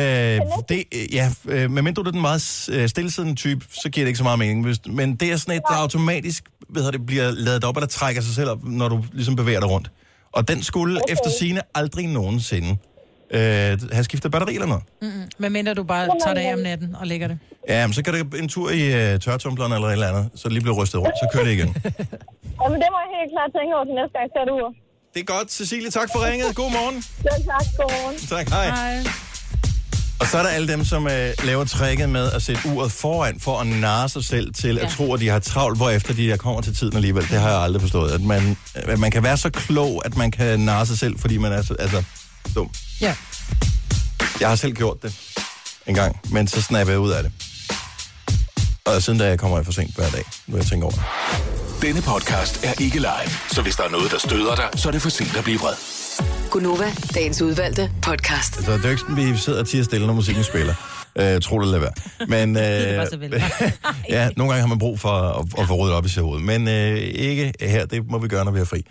det, 0.69 0.83
øh, 0.93 1.13
ja, 1.13 1.31
øh, 1.47 1.71
medmindre 1.71 2.03
du 2.03 2.07
er 2.07 2.11
den 2.11 2.21
meget 2.21 2.69
øh, 2.71 2.89
stillesiddende 2.89 3.35
type, 3.35 3.65
så 3.83 3.89
giver 3.89 4.05
det 4.05 4.07
ikke 4.09 4.17
så 4.17 4.23
meget 4.23 4.39
mening. 4.39 4.65
Hvis, 4.65 4.79
men 4.87 5.15
det 5.15 5.31
er 5.31 5.37
sådan 5.37 5.55
et, 5.55 5.61
der 5.69 5.75
automatisk 5.75 6.43
hvad 6.69 6.81
hedder 6.81 6.97
det, 6.97 7.05
bliver 7.05 7.31
lavet 7.31 7.63
op, 7.63 7.77
eller 7.77 7.87
trækker 7.87 8.21
sig 8.21 8.35
selv 8.35 8.49
op, 8.49 8.63
når 8.63 8.89
du 8.89 9.03
ligesom 9.13 9.35
bevæger 9.35 9.59
dig 9.59 9.69
rundt. 9.69 9.91
Og 10.31 10.47
den 10.47 10.63
skulle 10.63 11.01
okay. 11.03 11.13
efter 11.13 11.29
sine 11.39 11.61
aldrig 11.75 12.07
nogensinde 12.07 12.77
øh, 13.31 13.41
have 13.91 14.03
skiftet 14.03 14.31
batteri 14.31 14.53
eller 14.53 14.67
noget. 14.67 14.83
Mm-mm. 15.01 15.23
Men 15.37 15.53
mindre 15.53 15.73
du 15.73 15.83
bare 15.83 16.07
tager 16.23 16.33
det 16.33 16.41
af 16.41 16.53
om 16.53 16.59
natten 16.59 16.95
og 16.95 17.07
lægger 17.07 17.27
det. 17.27 17.37
Ja, 17.69 17.87
men 17.87 17.93
så 17.93 18.01
kan 18.03 18.13
det 18.13 18.39
en 18.41 18.49
tur 18.49 18.69
i 18.69 19.13
øh, 19.13 19.19
tørretumbleren 19.19 19.73
eller 19.73 19.87
et 19.87 19.91
eller 19.93 20.07
andet, 20.07 20.29
så 20.35 20.41
det 20.43 20.51
lige 20.53 20.61
bliver 20.61 20.75
rystet 20.81 21.01
rundt, 21.01 21.15
så 21.21 21.27
kører 21.33 21.43
det 21.43 21.51
igen. 21.51 21.67
Jamen, 22.61 22.77
det 22.81 22.87
må 22.93 22.97
jeg 23.03 23.09
helt 23.19 23.31
klart 23.35 23.49
tænke 23.57 23.71
over 23.75 23.85
til 23.89 23.95
næste 23.99 24.13
gang, 24.17 24.27
jeg 24.35 24.53
ur. 24.63 24.73
Det 25.13 25.19
er 25.21 25.25
godt, 25.25 25.51
Cecilie. 25.51 25.89
Tak 25.91 26.09
for 26.13 26.25
ringet. 26.27 26.55
God 26.55 26.71
morgen. 26.71 27.01
Selv 27.01 27.43
tak. 27.45 27.65
Godmorgen. 27.77 28.17
Tak, 28.29 28.49
hej. 28.49 28.65
Hej. 28.65 29.03
Og 30.19 30.27
så 30.27 30.37
er 30.37 30.43
der 30.43 30.49
alle 30.49 30.67
dem, 30.67 30.85
som 30.85 31.07
øh, 31.07 31.29
laver 31.43 31.65
tricket 31.65 32.09
med 32.09 32.31
at 32.31 32.41
sætte 32.41 32.61
uret 32.65 32.91
foran 32.91 33.39
for 33.39 33.59
at 33.59 33.67
narre 33.67 34.09
sig 34.09 34.23
selv 34.23 34.53
til 34.53 34.77
at 34.77 34.83
Ja. 34.83 34.89
tro, 34.89 35.13
at 35.13 35.19
de 35.19 35.29
har 35.29 35.39
travlt, 35.39 35.77
hvorefter 35.77 36.13
de 36.13 36.37
kommer 36.37 36.61
til 36.61 36.75
tiden 36.75 36.95
alligevel. 36.95 37.23
Det 37.23 37.39
har 37.39 37.49
jeg 37.49 37.59
aldrig 37.59 37.81
forstået. 37.81 38.11
At 38.11 38.21
man, 38.21 38.57
at 38.75 38.99
man 38.99 39.11
kan 39.11 39.23
være 39.23 39.37
så 39.37 39.49
klog, 39.49 40.01
at 40.05 40.17
man 40.17 40.31
kan 40.31 40.59
narre 40.59 40.85
sig 40.85 40.97
selv, 40.97 41.19
fordi 41.19 41.37
man 41.37 41.51
er 41.51 41.61
så, 41.61 41.75
altså, 41.79 42.03
dum. 42.55 42.69
Ja. 43.01 43.15
Jeg 44.39 44.49
har 44.49 44.55
selv 44.55 44.73
gjort 44.73 45.03
det 45.03 45.13
en 45.87 45.95
gang, 45.95 46.19
men 46.31 46.47
så 46.47 46.61
snapper 46.61 46.93
jeg 46.93 46.99
ud 46.99 47.11
af 47.11 47.23
det. 47.23 47.31
Og 48.85 49.03
siden 49.03 49.19
da 49.19 49.27
jeg 49.27 49.39
kommer 49.39 49.57
jeg 49.57 49.65
for 49.65 49.73
sent 49.73 49.95
hver 49.95 50.09
dag, 50.09 50.23
når 50.47 50.57
jeg 50.57 50.65
tænker 50.65 50.85
over 50.85 50.93
det. 50.95 51.03
Denne 51.81 52.01
podcast 52.01 52.65
er 52.65 52.81
ikke 52.81 52.95
live, 52.99 53.31
så 53.51 53.61
hvis 53.61 53.75
der 53.75 53.83
er 53.83 53.89
noget, 53.89 54.11
der 54.11 54.17
støder 54.17 54.55
dig, 54.55 54.69
så 54.75 54.87
er 54.87 54.91
det 54.91 55.01
for 55.01 55.09
sent 55.09 55.37
at 55.37 55.43
blive 55.43 55.59
vred. 55.59 55.73
Gunova, 56.51 56.91
dagens 57.13 57.41
udvalgte 57.41 57.91
podcast. 58.01 58.57
Altså, 58.57 58.71
det 58.71 58.79
er 58.79 58.83
jo 58.83 58.89
ikke 58.89 59.01
sådan, 59.01 59.15
vi 59.33 59.37
sidder 59.37 59.59
og 59.59 59.67
tiger 59.67 59.83
stille, 59.83 60.07
når 60.07 60.13
musikken 60.13 60.43
spiller. 60.43 60.73
Øh, 61.15 61.41
tro 61.41 61.59
det, 61.59 61.67
lad 61.67 61.79
være. 61.79 61.91
Men, 62.27 62.57
øh, 62.57 62.63
det 62.63 62.97
bare 62.97 63.07
så 63.09 63.17
vel. 63.17 63.43
ja, 64.15 64.29
nogle 64.37 64.53
gange 64.53 64.61
har 64.61 64.67
man 64.67 64.79
brug 64.79 64.99
for 64.99 65.09
at, 65.09 65.45
at 65.59 65.67
få 65.67 65.75
ryddet 65.75 65.95
op 65.95 66.05
i 66.05 66.09
sit 66.09 66.23
hoved. 66.23 66.41
Men 66.41 66.67
øh, 66.67 66.97
ikke 66.97 67.53
her, 67.61 67.85
det 67.85 68.09
må 68.09 68.17
vi 68.17 68.27
gøre, 68.27 68.45
når 68.45 68.51
vi 68.51 68.59
er 68.59 68.65
fri. 68.65 68.85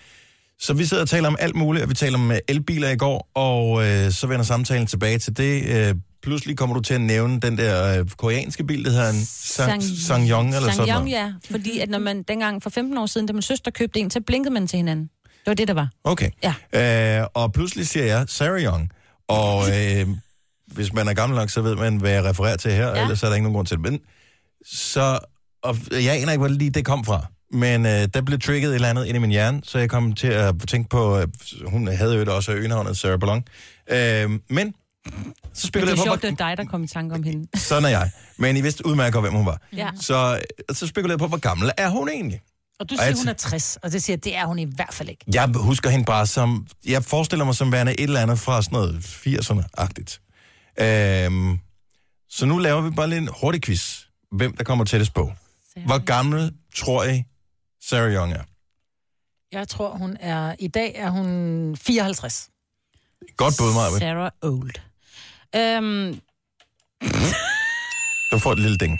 Så 0.59 0.75
vi 0.75 0.85
sidder 0.85 1.03
og 1.03 1.09
taler 1.09 1.29
om 1.29 1.37
alt 1.41 1.57
muligt, 1.57 1.83
og 1.83 1.89
vi 1.89 1.95
taler 1.95 2.19
om 2.19 2.31
øh, 2.31 2.39
elbiler 2.49 2.91
i 2.91 2.97
går, 2.97 3.31
og 3.35 3.87
øh, 3.87 4.11
så 4.11 4.27
vender 4.27 4.45
samtalen 4.45 4.87
tilbage 4.87 5.19
til 5.19 5.37
det. 5.37 5.65
Øh, 5.65 5.95
pludselig 6.23 6.57
kommer 6.57 6.75
du 6.77 6.81
til 6.83 6.95
at 6.95 7.01
nævne 7.01 7.41
den 7.41 7.59
der 7.59 7.99
øh, 8.01 8.07
koreanske 8.17 8.65
bil, 8.65 8.85
der 8.85 8.91
hedder 8.91 9.11
en 9.11 9.25
Sang, 9.27 9.83
Sangyong 9.83 10.47
eller 10.49 10.61
sådan 10.61 10.75
Sangyong, 10.75 11.05
noget. 11.11 11.11
ja. 11.11 11.33
Fordi 11.51 11.79
at 11.79 11.91
når 11.91 11.99
man 11.99 12.23
dengang 12.23 12.63
for 12.63 12.71
15 12.71 12.99
år 12.99 13.07
siden, 13.07 13.27
da 13.27 13.33
min 13.33 13.43
søster 13.43 13.71
købte 13.71 14.01
en, 14.01 14.11
så 14.11 14.21
blinkede 14.21 14.55
man 14.55 14.67
til 14.67 14.77
hinanden. 14.77 15.11
Det 15.25 15.47
var 15.47 15.55
det, 15.55 15.69
der 15.69 15.75
var. 15.75 15.89
Okay. 16.05 16.31
Ja. 16.73 17.21
Øh, 17.21 17.27
og 17.35 17.53
pludselig 17.53 17.89
siger 17.89 18.05
jeg 18.05 18.25
Sarah 18.29 18.63
Young, 18.63 18.91
og 19.29 19.63
øh, 19.69 20.09
hvis 20.67 20.93
man 20.93 21.09
er 21.09 21.15
gammel 21.15 21.37
nok, 21.39 21.51
så 21.51 21.63
ved 21.63 21.77
man, 21.77 21.97
hvad 21.97 22.11
jeg 22.11 22.25
refererer 22.25 22.57
til 22.57 22.73
her, 22.73 22.87
ja. 22.89 22.95
Ja. 22.97 23.03
ellers 23.03 23.23
er 23.23 23.27
der 23.27 23.35
ikke 23.35 23.43
nogen 23.43 23.55
grund 23.55 23.67
til 23.67 23.77
det. 23.77 23.83
Men 23.93 24.01
så, 24.67 25.19
og 25.63 25.77
jeg 25.91 26.15
aner 26.21 26.33
ikke, 26.33 26.39
hvor 26.41 26.49
lige 26.49 26.71
det 26.71 26.85
kom 26.85 27.05
fra. 27.05 27.27
Men 27.53 27.87
øh, 27.87 28.09
der 28.15 28.23
blev 28.23 28.39
trigget 28.39 28.69
et 28.71 28.75
eller 28.75 28.89
andet 28.91 29.07
ind 29.07 29.17
i 29.17 29.19
min 29.21 29.31
hjerne, 29.31 29.61
så 29.65 29.79
jeg 29.79 29.91
kom 29.91 30.13
til 30.13 30.27
at 30.27 30.55
tænke 30.69 30.89
på, 30.89 31.19
øh, 31.19 31.29
hun 31.67 31.87
havde 31.89 32.15
jo 32.17 32.35
også 32.35 32.53
øgenavnet 32.53 32.97
Sarah 32.99 33.19
Ballon. 33.19 33.45
Øh, 33.91 34.31
men 34.31 34.41
så 34.51 35.11
Men 35.11 35.53
spiller 35.55 35.71
det 35.71 35.91
jeg 35.91 35.93
er 35.93 35.97
på, 35.97 36.03
sjovt, 36.05 36.07
hvor, 36.07 36.31
det 36.31 36.41
er 36.41 36.47
dig, 36.49 36.57
der 36.57 36.65
kom 36.65 36.85
i 36.85 36.87
tanke 36.87 37.15
om 37.15 37.23
hende. 37.23 37.59
sådan 37.59 37.85
er 37.85 37.89
jeg. 37.89 38.11
Men 38.39 38.57
I 38.57 38.61
vidste 38.61 38.87
udmærket 38.87 39.21
hvem 39.21 39.33
hun 39.33 39.47
var. 39.47 39.61
Ja. 39.77 39.91
Så, 40.01 40.41
øh, 40.69 40.75
så 40.77 40.87
spekulerede 40.87 41.13
jeg 41.13 41.19
på, 41.19 41.27
hvor 41.27 41.39
gammel 41.39 41.71
er 41.77 41.89
hun 41.89 42.09
egentlig? 42.09 42.41
Og 42.81 42.91
du 42.91 42.95
Og 42.95 42.99
siger, 42.99 43.09
jeg 43.09 43.17
hun 43.17 43.29
er 43.29 43.33
60, 43.33 43.77
og 43.83 43.93
det 43.93 44.03
siger, 44.03 44.17
det 44.17 44.37
er 44.37 44.47
hun 44.47 44.59
i 44.59 44.65
hvert 44.77 44.95
fald 44.95 45.09
ikke. 45.09 45.25
Jeg 45.35 45.49
husker 45.55 45.91
hende 45.91 46.05
bare 46.05 46.27
som... 46.27 46.67
Jeg 46.87 47.05
forestiller 47.05 47.45
mig 47.45 47.55
som 47.55 47.73
værende 47.73 47.93
et 47.93 48.05
eller 48.05 48.21
andet 48.21 48.39
fra 48.39 48.63
sådan 48.63 48.77
noget 48.77 48.95
80'erne-agtigt. 49.05 50.21
Øhm, 50.85 51.59
så 52.31 52.47
nu 52.47 52.59
laver 52.59 52.81
vi 52.81 52.91
bare 52.91 53.09
lige 53.09 53.19
en 53.19 53.29
hurtig 53.41 53.63
quiz. 53.63 54.01
Hvem 54.33 54.57
der 54.57 54.65
kommer 54.65 54.85
tættest 54.85 55.15
på. 55.15 55.33
Hvor 55.87 55.99
gammel 56.05 56.53
tror 56.77 57.05
I 57.05 57.23
Sarah 57.87 58.13
Young 58.15 58.33
er? 58.33 58.43
Jeg 59.53 59.69
tror, 59.69 59.91
hun 59.91 60.17
er... 60.21 60.55
I 60.59 60.69
dag 60.69 60.93
er 60.95 61.11
hun 61.11 61.77
54. 61.77 62.51
Godt 63.37 63.55
bud, 63.59 63.75
Maja. 63.75 63.99
Sarah 63.99 64.31
Old. 64.43 64.75
Øhm, 65.57 66.21
Du 68.31 68.39
får 68.39 68.53
et 68.53 68.59
lille 68.59 68.77
ding. 68.77 68.99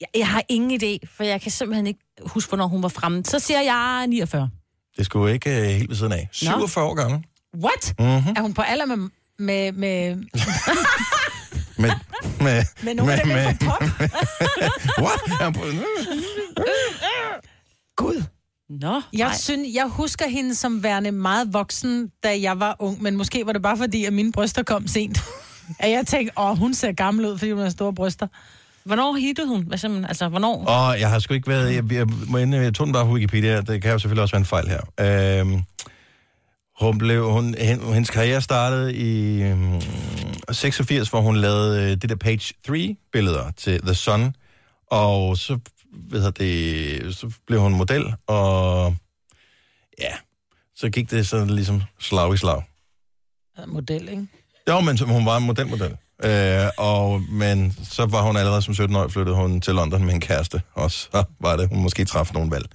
jeg, 0.00 0.08
jeg 0.14 0.28
har 0.28 0.42
ingen 0.48 0.82
idé, 0.82 0.98
for 1.16 1.24
jeg 1.24 1.40
kan 1.40 1.50
simpelthen 1.50 1.86
ikke 1.86 2.00
huske, 2.26 2.50
hvornår 2.50 2.66
hun 2.66 2.82
var 2.82 2.88
fremme. 2.88 3.24
Så 3.24 3.38
siger 3.38 3.60
jeg 3.60 4.06
49. 4.08 4.50
Det 4.96 5.06
skulle 5.06 5.28
jo 5.28 5.34
ikke 5.34 5.50
uh, 5.50 5.64
helt 5.64 5.88
ved 5.88 5.96
siden 5.96 6.12
af. 6.12 6.28
47 6.32 6.84
år 6.84 6.94
gammel. 6.94 7.24
What? 7.54 7.94
Mhm. 7.98 8.36
Er 8.36 8.40
hun 8.40 8.54
på 8.54 8.62
alder 8.62 8.84
med... 8.84 9.08
med, 9.38 9.72
med 9.72 10.24
Med, 11.80 11.90
med, 12.46 12.64
med 12.82 12.94
nogen 12.94 13.12
af 13.12 13.18
dem 13.18 13.28
med, 13.28 13.36
med, 13.36 13.54
fra 13.60 13.70
pop? 13.70 13.82
What? 15.04 15.20
Er 15.40 15.50
Gud. 17.96 18.22
Nå, 18.80 19.02
Jeg, 19.12 19.26
nej. 19.26 19.36
synes, 19.36 19.74
jeg 19.74 19.86
husker 19.86 20.28
hende 20.28 20.54
som 20.54 20.82
værende 20.82 21.12
meget 21.12 21.52
voksen, 21.52 22.10
da 22.24 22.40
jeg 22.40 22.60
var 22.60 22.76
ung, 22.78 23.02
men 23.02 23.16
måske 23.16 23.46
var 23.46 23.52
det 23.52 23.62
bare 23.62 23.76
fordi, 23.76 24.04
at 24.04 24.12
mine 24.12 24.32
bryster 24.32 24.62
kom 24.62 24.86
sent. 24.86 25.18
at 25.78 25.90
jeg 25.90 26.06
tænkte, 26.06 26.38
åh, 26.38 26.58
hun 26.58 26.74
ser 26.74 26.92
gammel 26.92 27.26
ud, 27.26 27.38
fordi 27.38 27.50
hun 27.50 27.62
har 27.62 27.70
store 27.70 27.92
bryster. 27.94 28.26
Hvornår 28.84 29.14
hittede 29.14 29.48
hun? 29.48 29.62
Hvad 29.62 29.78
simpelthen, 29.78 30.04
altså, 30.08 30.28
hvornår? 30.28 30.64
Og 30.64 31.00
jeg 31.00 31.10
har 31.10 31.18
sgu 31.18 31.34
ikke 31.34 31.48
været... 31.48 31.74
Jeg, 31.74 31.92
jeg, 31.92 32.06
må 32.28 32.38
inde, 32.38 32.58
jeg 32.58 32.74
tog 32.74 32.86
den 32.86 32.92
bare 32.92 33.04
på 33.06 33.12
Wikipedia. 33.12 33.60
Det 33.60 33.82
kan 33.82 33.92
jo 33.92 33.98
selvfølgelig 33.98 34.22
også 34.22 34.32
være 34.32 34.40
en 34.40 34.46
fejl 34.46 34.68
her. 34.68 35.40
Øhm, 35.40 35.62
hun 36.80 36.98
blev, 36.98 37.30
hun, 37.30 37.54
hen, 37.58 37.80
hendes 37.80 38.10
karriere 38.10 38.40
startede 38.40 38.94
i 38.94 39.42
øhm, 39.42 39.80
86, 40.52 41.08
hvor 41.08 41.20
hun 41.20 41.36
lavede 41.36 41.82
øh, 41.82 41.90
det 41.90 42.08
der 42.08 42.16
Page 42.16 42.54
3-billeder 42.68 43.50
til 43.56 43.80
The 43.80 43.94
Sun. 43.94 44.34
Og 44.90 45.36
så, 45.36 45.58
ved 45.92 46.32
det, 46.32 47.16
så 47.16 47.32
blev 47.46 47.60
hun 47.60 47.74
model, 47.74 48.14
og 48.26 48.96
ja, 50.00 50.12
så 50.76 50.90
gik 50.90 51.10
det 51.10 51.26
sådan 51.26 51.50
ligesom 51.50 51.82
slag 52.00 52.34
i 52.34 52.36
slag. 52.36 52.62
Model, 53.66 54.08
ikke? 54.08 54.26
Jo, 54.68 54.80
men 54.80 54.98
hun 54.98 55.26
var 55.26 55.36
en 55.36 55.46
modelmodel. 55.46 55.96
Øh, 56.24 56.70
og, 56.78 57.22
men 57.22 57.76
så 57.82 58.06
var 58.06 58.22
hun 58.22 58.36
allerede 58.36 58.62
som 58.62 58.74
17-årig 58.74 59.12
flyttede 59.12 59.36
hun 59.36 59.60
til 59.60 59.74
London 59.74 60.04
med 60.04 60.14
en 60.14 60.20
kæreste, 60.20 60.62
og 60.74 60.90
så 60.90 61.24
var 61.40 61.56
det, 61.56 61.68
hun 61.68 61.82
måske 61.82 62.04
traf 62.04 62.32
nogle 62.34 62.50
valg, 62.50 62.66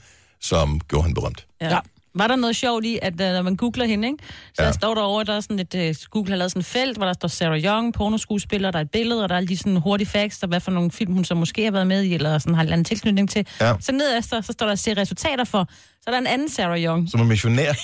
som 0.41 0.79
gjorde 0.79 1.03
hende 1.03 1.15
berømt. 1.15 1.47
Ja. 1.61 1.79
Var 2.15 2.27
der 2.27 2.35
noget 2.35 2.55
sjovt 2.55 2.85
i, 2.85 2.99
at 3.01 3.13
uh, 3.13 3.17
når 3.19 3.41
man 3.41 3.55
googler 3.55 3.85
hende, 3.85 4.07
ikke? 4.07 4.23
så 4.53 4.61
Ja. 4.61 4.67
ja. 4.67 4.71
står 4.71 4.93
der 4.95 5.01
over, 5.01 5.23
der 5.23 5.33
er 5.35 5.39
sådan 5.39 5.59
et, 5.59 5.75
uh, 5.75 5.95
Google 6.09 6.29
har 6.31 6.37
lavet 6.37 6.51
sådan 6.51 6.59
et 6.59 6.65
felt, 6.65 6.97
hvor 6.97 7.05
der 7.05 7.13
står 7.13 7.27
Sarah 7.27 7.63
Young, 7.63 7.93
pornoskuespiller, 7.93 8.71
der 8.71 8.79
er 8.79 8.83
et 8.83 8.91
billede, 8.91 9.23
og 9.23 9.29
der 9.29 9.35
er 9.35 9.37
alle 9.37 9.47
de 9.47 9.57
sådan 9.57 9.77
hurtige 9.77 10.07
facts, 10.07 10.39
der 10.39 10.47
hvad 10.47 10.59
for 10.59 10.71
nogle 10.71 10.91
film, 10.91 11.13
hun 11.13 11.25
så 11.25 11.35
måske 11.35 11.63
har 11.63 11.71
været 11.71 11.87
med 11.87 12.03
i, 12.03 12.13
eller 12.13 12.37
sådan 12.37 12.53
har 12.55 12.61
en 12.61 12.65
eller 12.65 12.73
anden 12.73 12.85
tilknytning 12.85 13.29
til. 13.29 13.47
Ja. 13.61 13.73
Så 13.79 13.91
ned 13.91 14.17
efter, 14.17 14.41
så 14.41 14.51
står 14.51 14.67
der 14.67 14.75
se 14.75 14.93
resultater 14.93 15.43
for, 15.43 15.67
så 16.01 16.03
er 16.07 16.11
der 16.11 16.17
en 16.17 16.27
anden 16.27 16.49
Sarah 16.49 16.83
Young. 16.83 17.11
Som 17.11 17.19
er 17.19 17.25
missionær. 17.25 17.73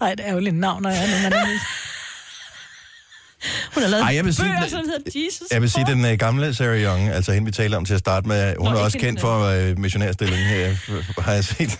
Ej, 0.00 0.14
det 0.14 0.28
er 0.28 0.32
jo 0.32 0.38
lidt 0.38 0.56
navn, 0.56 0.82
når 0.82 0.90
jeg 0.90 1.02
er 1.02 1.06
nu, 1.06 1.22
man 1.22 1.32
er. 1.32 1.46
Hun 3.74 3.82
har 3.82 3.90
lavet 3.90 4.02
Ej, 4.04 4.14
jeg 4.14 4.24
vil 4.24 4.34
sige, 4.34 4.44
bøger, 4.46 4.60
den- 4.60 4.70
som 4.70 4.80
hedder 4.84 5.10
Jesus. 5.26 5.46
Jeg 5.50 5.62
vil 5.62 5.70
sige, 5.70 5.86
den 5.86 6.04
øh, 6.04 6.18
gamle 6.18 6.54
Sarah 6.54 6.82
Young, 6.82 7.08
altså 7.08 7.32
hende 7.32 7.46
vi 7.46 7.52
taler 7.52 7.76
om 7.76 7.84
til 7.84 7.94
at 7.94 8.00
starte 8.00 8.28
med, 8.28 8.54
hun 8.58 8.72
Nå, 8.72 8.78
er 8.78 8.82
også 8.82 8.98
kendt 8.98 9.20
for 9.20 9.44
øh, 9.44 9.78
missionærstilling, 9.78 10.40
øh, 10.52 10.72
f- 10.88 11.22
har 11.22 11.32
jeg 11.32 11.44
set. 11.44 11.78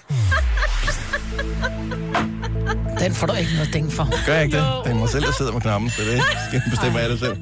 Den 3.01 3.15
får 3.15 3.27
du 3.27 3.33
ikke 3.35 3.53
noget 3.55 3.73
ding 3.73 3.93
for. 3.93 4.27
Gør 4.27 4.35
jeg 4.35 4.45
ikke 4.45 4.57
det? 4.57 4.65
Det 4.85 4.91
er 4.91 4.95
mig 4.95 5.09
selv, 5.09 5.25
der 5.25 5.33
sidder 5.33 5.53
med 5.53 5.61
knappen, 5.61 5.91
så 5.91 6.03
det 6.03 6.23
skal 6.49 6.53
jeg 6.53 6.63
bestemme 6.71 7.01
af 7.01 7.09
det 7.09 7.19
selv. 7.19 7.37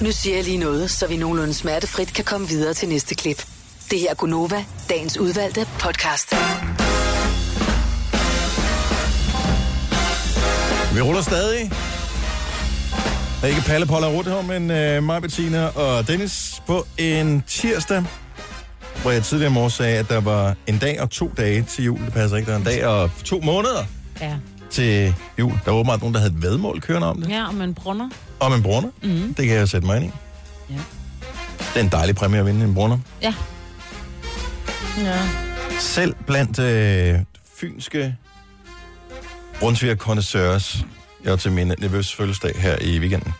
Nu 0.00 0.12
siger 0.12 0.36
jeg 0.36 0.44
lige 0.44 0.58
noget, 0.58 0.90
så 0.90 1.06
vi 1.06 1.16
nogenlunde 1.16 1.54
smertefrit 1.54 2.12
kan 2.12 2.24
komme 2.24 2.48
videre 2.48 2.74
til 2.74 2.88
næste 2.88 3.14
klip. 3.14 3.44
Det 3.90 4.00
her 4.00 4.10
er 4.10 4.14
Gunova, 4.14 4.64
dagens 4.88 5.18
udvalgte 5.18 5.66
podcast. 5.78 6.32
Vi 10.94 11.00
ruller 11.00 11.22
stadig. 11.22 11.70
Der 13.40 13.46
er 13.46 13.46
ikke 13.56 13.62
Palle, 13.66 13.86
Paul 13.86 14.04
og 14.04 14.14
Rutte 14.14 14.30
her, 14.30 14.42
men 14.42 14.70
øh, 14.70 15.02
mig, 15.02 15.22
Bettina 15.22 15.66
og 15.66 16.08
Dennis 16.08 16.62
på 16.66 16.86
en 16.98 17.42
tirsdag, 17.46 18.04
hvor 19.02 19.10
jeg 19.10 19.22
tidligere 19.24 19.50
i 19.50 19.54
morges 19.54 19.72
sagde, 19.72 19.98
at 19.98 20.08
der 20.08 20.20
var 20.20 20.54
en 20.66 20.78
dag 20.78 21.00
og 21.00 21.10
to 21.10 21.32
dage 21.36 21.62
til 21.62 21.84
jul. 21.84 22.00
Det 22.04 22.12
passer 22.12 22.36
ikke. 22.36 22.46
Der 22.46 22.52
er 22.54 22.58
en 22.58 22.64
dag 22.64 22.86
og 22.86 23.10
to 23.24 23.40
måneder 23.40 23.84
Ja. 24.20 24.34
til 24.70 25.14
jul. 25.38 25.52
Der 25.64 25.70
var 25.70 25.72
åbenbart 25.78 26.00
nogen, 26.00 26.14
der 26.14 26.20
havde 26.20 26.34
et 26.34 26.42
vedmål 26.42 26.80
kørende 26.80 27.06
om 27.10 27.22
det. 27.22 27.30
Ja, 27.30 27.46
og 27.48 27.54
man 27.54 27.74
brunner. 27.74 28.10
Om 28.40 28.52
en 28.52 28.62
brunner. 28.62 28.90
Mhm. 29.02 29.34
Det 29.34 29.46
kan 29.46 29.56
jeg 29.56 29.68
sætte 29.68 29.86
mig 29.86 29.96
ind 29.96 30.04
i. 30.04 30.10
Ja. 30.70 30.78
Det 31.74 31.80
er 31.80 31.80
en 31.80 31.88
dejlig 31.92 32.16
præmie 32.16 32.38
at 32.40 32.46
vinde 32.46 32.64
en 32.64 32.74
brunner. 32.74 32.98
Ja. 33.22 33.34
Ja. 35.02 35.18
Selv 35.80 36.14
blandt 36.26 36.58
øh, 36.58 37.18
fynske 37.60 38.16
Brunsviger. 39.60 39.94
Jeg 41.26 41.30
var 41.30 41.36
til 41.36 41.52
min 41.52 41.66
nervøs 41.66 42.14
fødselsdag 42.14 42.52
her 42.56 42.76
i 42.80 42.98
weekenden. 42.98 43.32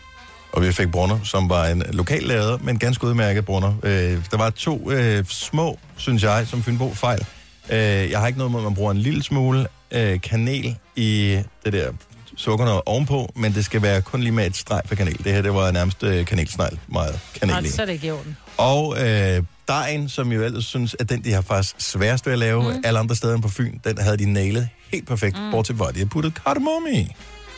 Og 0.51 0.61
vi 0.61 0.71
fik 0.71 0.91
brunner, 0.91 1.19
som 1.23 1.49
var 1.49 1.65
en 1.65 1.83
lokal 1.91 2.23
lavet, 2.23 2.63
men 2.63 2.79
ganske 2.79 3.07
udmærket 3.07 3.45
brunner. 3.45 3.73
Øh, 3.83 4.17
der 4.31 4.37
var 4.37 4.49
to 4.49 4.91
øh, 4.91 5.25
små, 5.25 5.79
synes 5.97 6.23
jeg, 6.23 6.47
som 6.47 6.63
Fynbo 6.63 6.93
fejl. 6.93 7.25
Øh, 7.69 7.77
jeg 8.11 8.19
har 8.19 8.27
ikke 8.27 8.37
noget 8.37 8.51
mod, 8.51 8.59
at 8.59 8.63
man 8.63 8.75
bruger 8.75 8.91
en 8.91 8.97
lille 8.97 9.23
smule 9.23 9.67
øh, 9.91 10.21
kanel 10.21 10.75
i 10.95 11.39
det 11.65 11.73
der 11.73 11.91
sukkerne 12.35 12.87
ovenpå, 12.87 13.31
men 13.35 13.53
det 13.53 13.65
skal 13.65 13.81
være 13.81 14.01
kun 14.01 14.21
lige 14.21 14.31
med 14.31 14.45
et 14.45 14.55
streg 14.57 14.81
for 14.85 14.95
kanel. 14.95 15.23
Det 15.23 15.33
her, 15.33 15.41
det 15.41 15.53
var 15.53 15.71
nærmest 15.71 16.03
øh, 16.03 16.25
kanelsnegl, 16.25 16.79
meget 16.87 17.19
kanel 17.39 17.53
Nej, 17.53 17.65
så 17.65 17.81
er 17.81 17.85
det 17.85 17.93
ikke 17.93 18.07
i 18.07 18.11
orden. 18.11 18.37
Og 18.57 18.95
øh, 19.07 19.43
dejen, 19.67 20.09
som 20.09 20.31
jo 20.31 20.43
ellers 20.43 20.65
synes, 20.65 20.95
at 20.99 21.09
den, 21.09 21.23
de 21.23 21.33
har 21.33 21.41
faktisk 21.41 21.75
sværest 21.79 22.25
ved 22.25 22.33
at 22.33 22.39
lave 22.39 22.63
mm. 22.63 22.81
alle 22.83 22.99
andre 22.99 23.15
steder 23.15 23.33
end 23.33 23.43
på 23.43 23.49
Fyn, 23.49 23.77
den 23.83 23.97
havde 23.97 24.17
de 24.17 24.33
nailet 24.33 24.69
helt 24.91 25.07
perfekt, 25.07 25.37
mm. 25.39 25.51
bortset 25.51 25.77
fra, 25.77 25.89
at 25.89 25.95
de 25.95 25.99
har 25.99 26.05
puttet 26.05 26.43
kardemomme 26.43 26.91
i. 26.91 27.15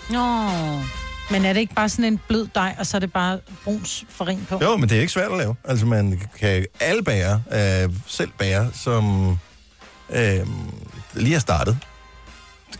Nå. 0.10 0.50
Men 1.32 1.46
er 1.46 1.54
det 1.54 1.60
ikke 1.60 1.76
bare 1.76 1.90
sådan 1.90 2.06
en 2.06 2.20
blød 2.28 2.48
dej, 2.56 2.76
og 2.80 2.86
så 2.86 2.98
er 2.98 3.00
det 3.00 3.14
bare 3.14 3.40
bruns 3.64 4.06
farin 4.10 4.46
på? 4.50 4.60
Jo, 4.62 4.78
men 4.78 4.90
det 4.90 4.98
er 4.98 5.02
ikke 5.02 5.14
svært 5.14 5.32
at 5.32 5.38
lave. 5.38 5.56
Altså, 5.64 5.86
man 5.86 6.22
kan 6.40 6.66
alle 6.80 7.04
bager, 7.04 7.40
øh, 7.52 7.94
selv 8.08 8.30
bager, 8.38 8.72
som 8.74 9.30
øh, 10.10 10.48
lige 11.14 11.36
er 11.36 11.40
startet, 11.40 11.78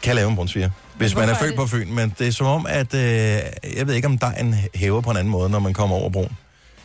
kan 0.02 0.16
lave 0.16 0.30
en 0.30 0.36
brunsviger. 0.36 0.70
Hvis 0.96 1.16
man 1.16 1.30
er 1.30 1.34
er 1.34 1.40
født 1.40 1.56
på 1.56 1.68
Fyn, 1.68 1.94
men 1.94 2.14
det 2.20 2.28
er 2.28 2.32
som 2.32 2.48
om, 2.48 2.66
at 2.70 2.94
øh, 2.94 3.02
jeg 3.78 3.88
ved 3.88 3.94
ikke, 3.94 4.08
om 4.08 4.18
dejen 4.18 4.56
hæver 4.76 5.02
på 5.02 5.12
en 5.12 5.18
anden 5.18 5.32
måde, 5.32 5.50
når 5.50 5.60
man 5.60 5.74
kommer 5.74 5.96
over 5.96 6.10
broen. 6.10 6.38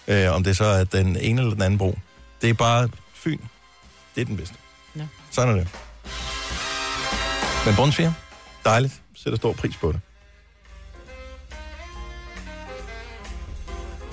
Øh, 0.09 0.35
om 0.35 0.45
det 0.45 0.57
så 0.57 0.65
er 0.65 0.85
den 0.85 1.17
ene 1.17 1.41
eller 1.41 1.55
den 1.55 1.63
anden 1.63 1.79
bro. 1.79 1.99
Det 2.43 2.51
er 2.51 2.55
bare 2.55 2.89
Fyn. 3.15 3.39
Det 4.15 4.21
er 4.21 4.25
den 4.25 4.37
bedste. 4.37 4.55
Ja. 4.97 5.07
Sådan 5.31 5.55
er 5.55 5.59
det. 5.59 5.69
Men 7.67 7.75
brunsviger, 7.75 8.13
dejligt. 8.65 9.01
Sætter 9.17 9.37
stor 9.37 9.53
pris 9.53 9.77
på 9.77 9.93
det. 9.93 10.01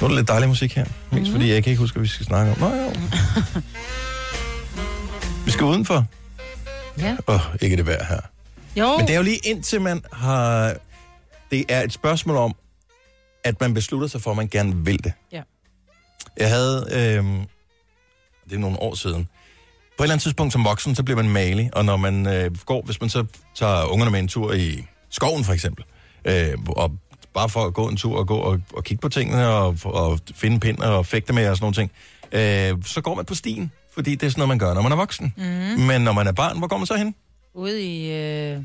Nu 0.02 0.06
er 0.06 0.10
der 0.10 0.16
lidt 0.16 0.28
dejlig 0.28 0.50
musik 0.50 0.76
her. 0.76 0.86
Mest 1.12 1.28
mm. 1.28 1.32
fordi 1.32 1.54
jeg 1.54 1.64
kan 1.64 1.72
ikke 1.72 1.80
huske, 1.80 1.96
hvad 1.96 2.02
vi 2.02 2.08
skal 2.08 2.26
snakke 2.26 2.52
om. 2.52 2.60
Nå, 2.60 2.76
jo. 2.76 2.90
vi 5.46 5.52
skal 5.52 5.64
udenfor. 5.64 6.06
Ja. 6.98 7.16
Åh, 7.28 7.36
oh, 7.36 7.42
ikke 7.62 7.78
det 7.78 7.86
værd 7.86 8.06
her. 8.06 8.20
Jo. 8.76 8.98
Men 8.98 9.08
det 9.08 9.14
er 9.14 9.18
jo 9.18 9.24
lige 9.24 9.38
indtil 9.38 9.82
man 9.82 10.04
har... 10.14 10.76
Det 11.52 11.66
er 11.70 11.82
et 11.82 11.94
spørgsmål 11.94 12.38
om, 12.38 12.56
at 13.44 13.62
man 13.62 13.74
beslutter 13.74 14.08
sig 14.08 14.22
for, 14.22 14.32
at 14.32 14.38
man 14.38 14.48
gerne 14.48 14.86
vil 14.86 15.04
det. 15.04 15.14
Ja. 15.32 15.42
Jeg 16.38 16.50
havde... 16.50 16.88
Øh, 16.92 17.24
det 18.50 18.56
er 18.56 18.60
nogle 18.60 18.80
år 18.80 18.96
siden. 18.96 19.28
På 19.98 20.04
et 20.04 20.06
eller 20.06 20.14
andet 20.14 20.24
tidspunkt 20.24 20.54
som 20.54 20.66
voksen, 20.66 20.96
så 20.96 21.04
bliver 21.04 21.24
man 21.24 21.30
malig, 21.30 21.70
og 21.74 21.86
når 21.86 21.98
man 21.98 22.28
øh, 22.28 22.56
går, 22.66 22.82
hvis 22.86 23.02
man 23.02 23.10
så 23.10 23.26
tager 23.56 23.86
ungerne 23.86 24.12
med 24.12 24.20
en 24.20 24.28
tur 24.28 24.54
i 24.54 24.86
skoven 25.10 25.44
for 25.44 25.54
eksempel, 25.54 25.86
øh, 26.26 26.58
og 26.68 26.92
bare 27.34 27.50
for 27.50 27.66
at 27.66 27.74
gå 27.74 27.88
en 27.88 27.98
tur 27.98 28.18
og 28.18 28.28
gå 28.28 28.36
og, 28.36 28.60
og 28.74 28.84
kigge 28.84 29.02
på 29.02 29.10
tingene 29.10 29.48
og, 29.48 29.78
og 29.84 30.20
finde 30.36 30.60
pind 30.60 30.78
og 30.78 31.06
fægte 31.06 31.34
med 31.34 31.50
og 31.50 31.58
sådan 31.58 31.64
nogle 31.64 31.76
ting, 31.76 31.92
øh, 32.32 32.84
så 32.86 33.02
går 33.02 33.16
man 33.16 33.26
på 33.26 33.36
stien, 33.36 33.72
fordi 33.94 34.16
det 34.16 34.26
er 34.26 34.30
sådan 34.30 34.40
noget, 34.40 34.48
man 34.48 34.60
gør, 34.60 34.74
når 34.74 34.82
man 34.82 34.92
er 34.92 34.96
voksen. 34.96 35.34
Mm. 35.38 35.84
Men 35.84 36.02
når 36.02 36.12
man 36.12 36.28
er 36.28 36.32
barn, 36.32 36.58
hvor 36.58 36.68
går 36.68 36.78
man 36.78 36.88
så 36.88 36.96
hen? 36.96 37.16
Ude 37.54 37.82
i 37.82 38.12
øh, 38.12 38.58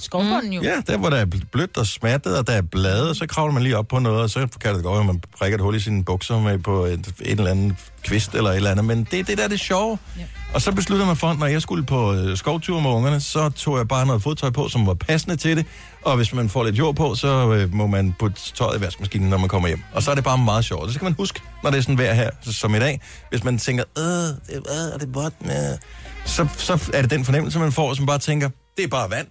skovbunden 0.00 0.52
jo. 0.52 0.62
Ja, 0.62 0.82
der 0.86 0.96
hvor 0.96 1.10
der 1.10 1.16
er 1.16 1.26
blødt 1.52 1.76
og 1.76 1.86
smattet, 1.86 2.38
og 2.38 2.46
der 2.46 2.52
er 2.52 2.62
blade, 2.62 3.10
og 3.10 3.16
så 3.16 3.26
kravler 3.26 3.52
man 3.52 3.62
lige 3.62 3.76
op 3.76 3.88
på 3.88 3.98
noget, 3.98 4.22
og 4.22 4.30
så 4.30 4.48
kan 4.60 4.74
det 4.74 4.82
godt 4.84 4.92
være, 4.92 5.00
at 5.00 5.06
man 5.06 5.22
prikker 5.38 5.58
et 5.58 5.62
hul 5.62 5.74
i 5.74 5.80
sine 5.80 6.04
bukser 6.04 6.40
med 6.40 6.58
på 6.58 6.84
et, 6.84 7.12
en 7.20 7.38
eller 7.38 7.50
anden 7.50 7.76
kvist 8.02 8.34
eller 8.34 8.50
et 8.50 8.56
eller 8.56 8.70
andet, 8.70 8.84
men 8.84 9.08
det 9.10 9.18
er 9.18 9.24
det 9.24 9.38
der 9.38 9.44
er 9.44 9.48
det 9.48 9.60
sjove. 9.60 9.98
Ja. 10.18 10.22
Og 10.54 10.62
så 10.62 10.72
besluttede 10.72 11.06
man 11.06 11.16
for, 11.16 11.32
når 11.32 11.46
jeg 11.46 11.62
skulle 11.62 11.84
på 11.84 12.14
øh, 12.14 12.36
skovtur 12.36 12.80
med 12.80 12.90
ungerne, 12.90 13.20
så 13.20 13.48
tog 13.48 13.78
jeg 13.78 13.88
bare 13.88 14.06
noget 14.06 14.22
fodtøj 14.22 14.50
på, 14.50 14.68
som 14.68 14.86
var 14.86 14.94
passende 14.94 15.36
til 15.36 15.56
det, 15.56 15.66
og 16.02 16.16
hvis 16.16 16.34
man 16.34 16.48
får 16.48 16.64
lidt 16.64 16.78
jord 16.78 16.96
på, 16.96 17.14
så 17.14 17.52
øh, 17.52 17.74
må 17.74 17.86
man 17.86 18.14
putte 18.18 18.40
tøjet 18.54 18.78
i 18.78 18.80
vaskemaskinen, 18.80 19.30
når 19.30 19.38
man 19.38 19.48
kommer 19.48 19.68
hjem. 19.68 19.80
Og 19.92 20.02
så 20.02 20.10
er 20.10 20.14
det 20.14 20.24
bare 20.24 20.38
meget 20.38 20.64
sjovt. 20.64 20.86
Det 20.86 20.94
skal 20.94 21.04
man 21.04 21.14
huske, 21.18 21.40
når 21.62 21.70
det 21.70 21.78
er 21.78 21.82
sådan 21.82 21.98
vejr 21.98 22.14
her, 22.14 22.30
som 22.42 22.74
i 22.74 22.78
dag. 22.78 23.00
Hvis 23.30 23.44
man 23.44 23.58
tænker, 23.58 23.84
øh, 23.98 24.04
det 24.04 24.36
er, 24.48 24.92
øh, 24.94 25.00
det 25.00 25.02
er 25.02 25.12
vådt, 25.12 25.34
øh, 25.44 25.78
så, 26.24 26.46
så 26.56 26.90
er 26.94 27.02
det 27.02 27.10
den 27.10 27.24
fornemmelse, 27.24 27.58
man 27.58 27.72
får, 27.72 27.94
som 27.94 28.06
bare 28.06 28.18
tænker, 28.18 28.48
det 28.76 28.84
er 28.84 28.88
bare 28.88 29.10
vand. 29.10 29.26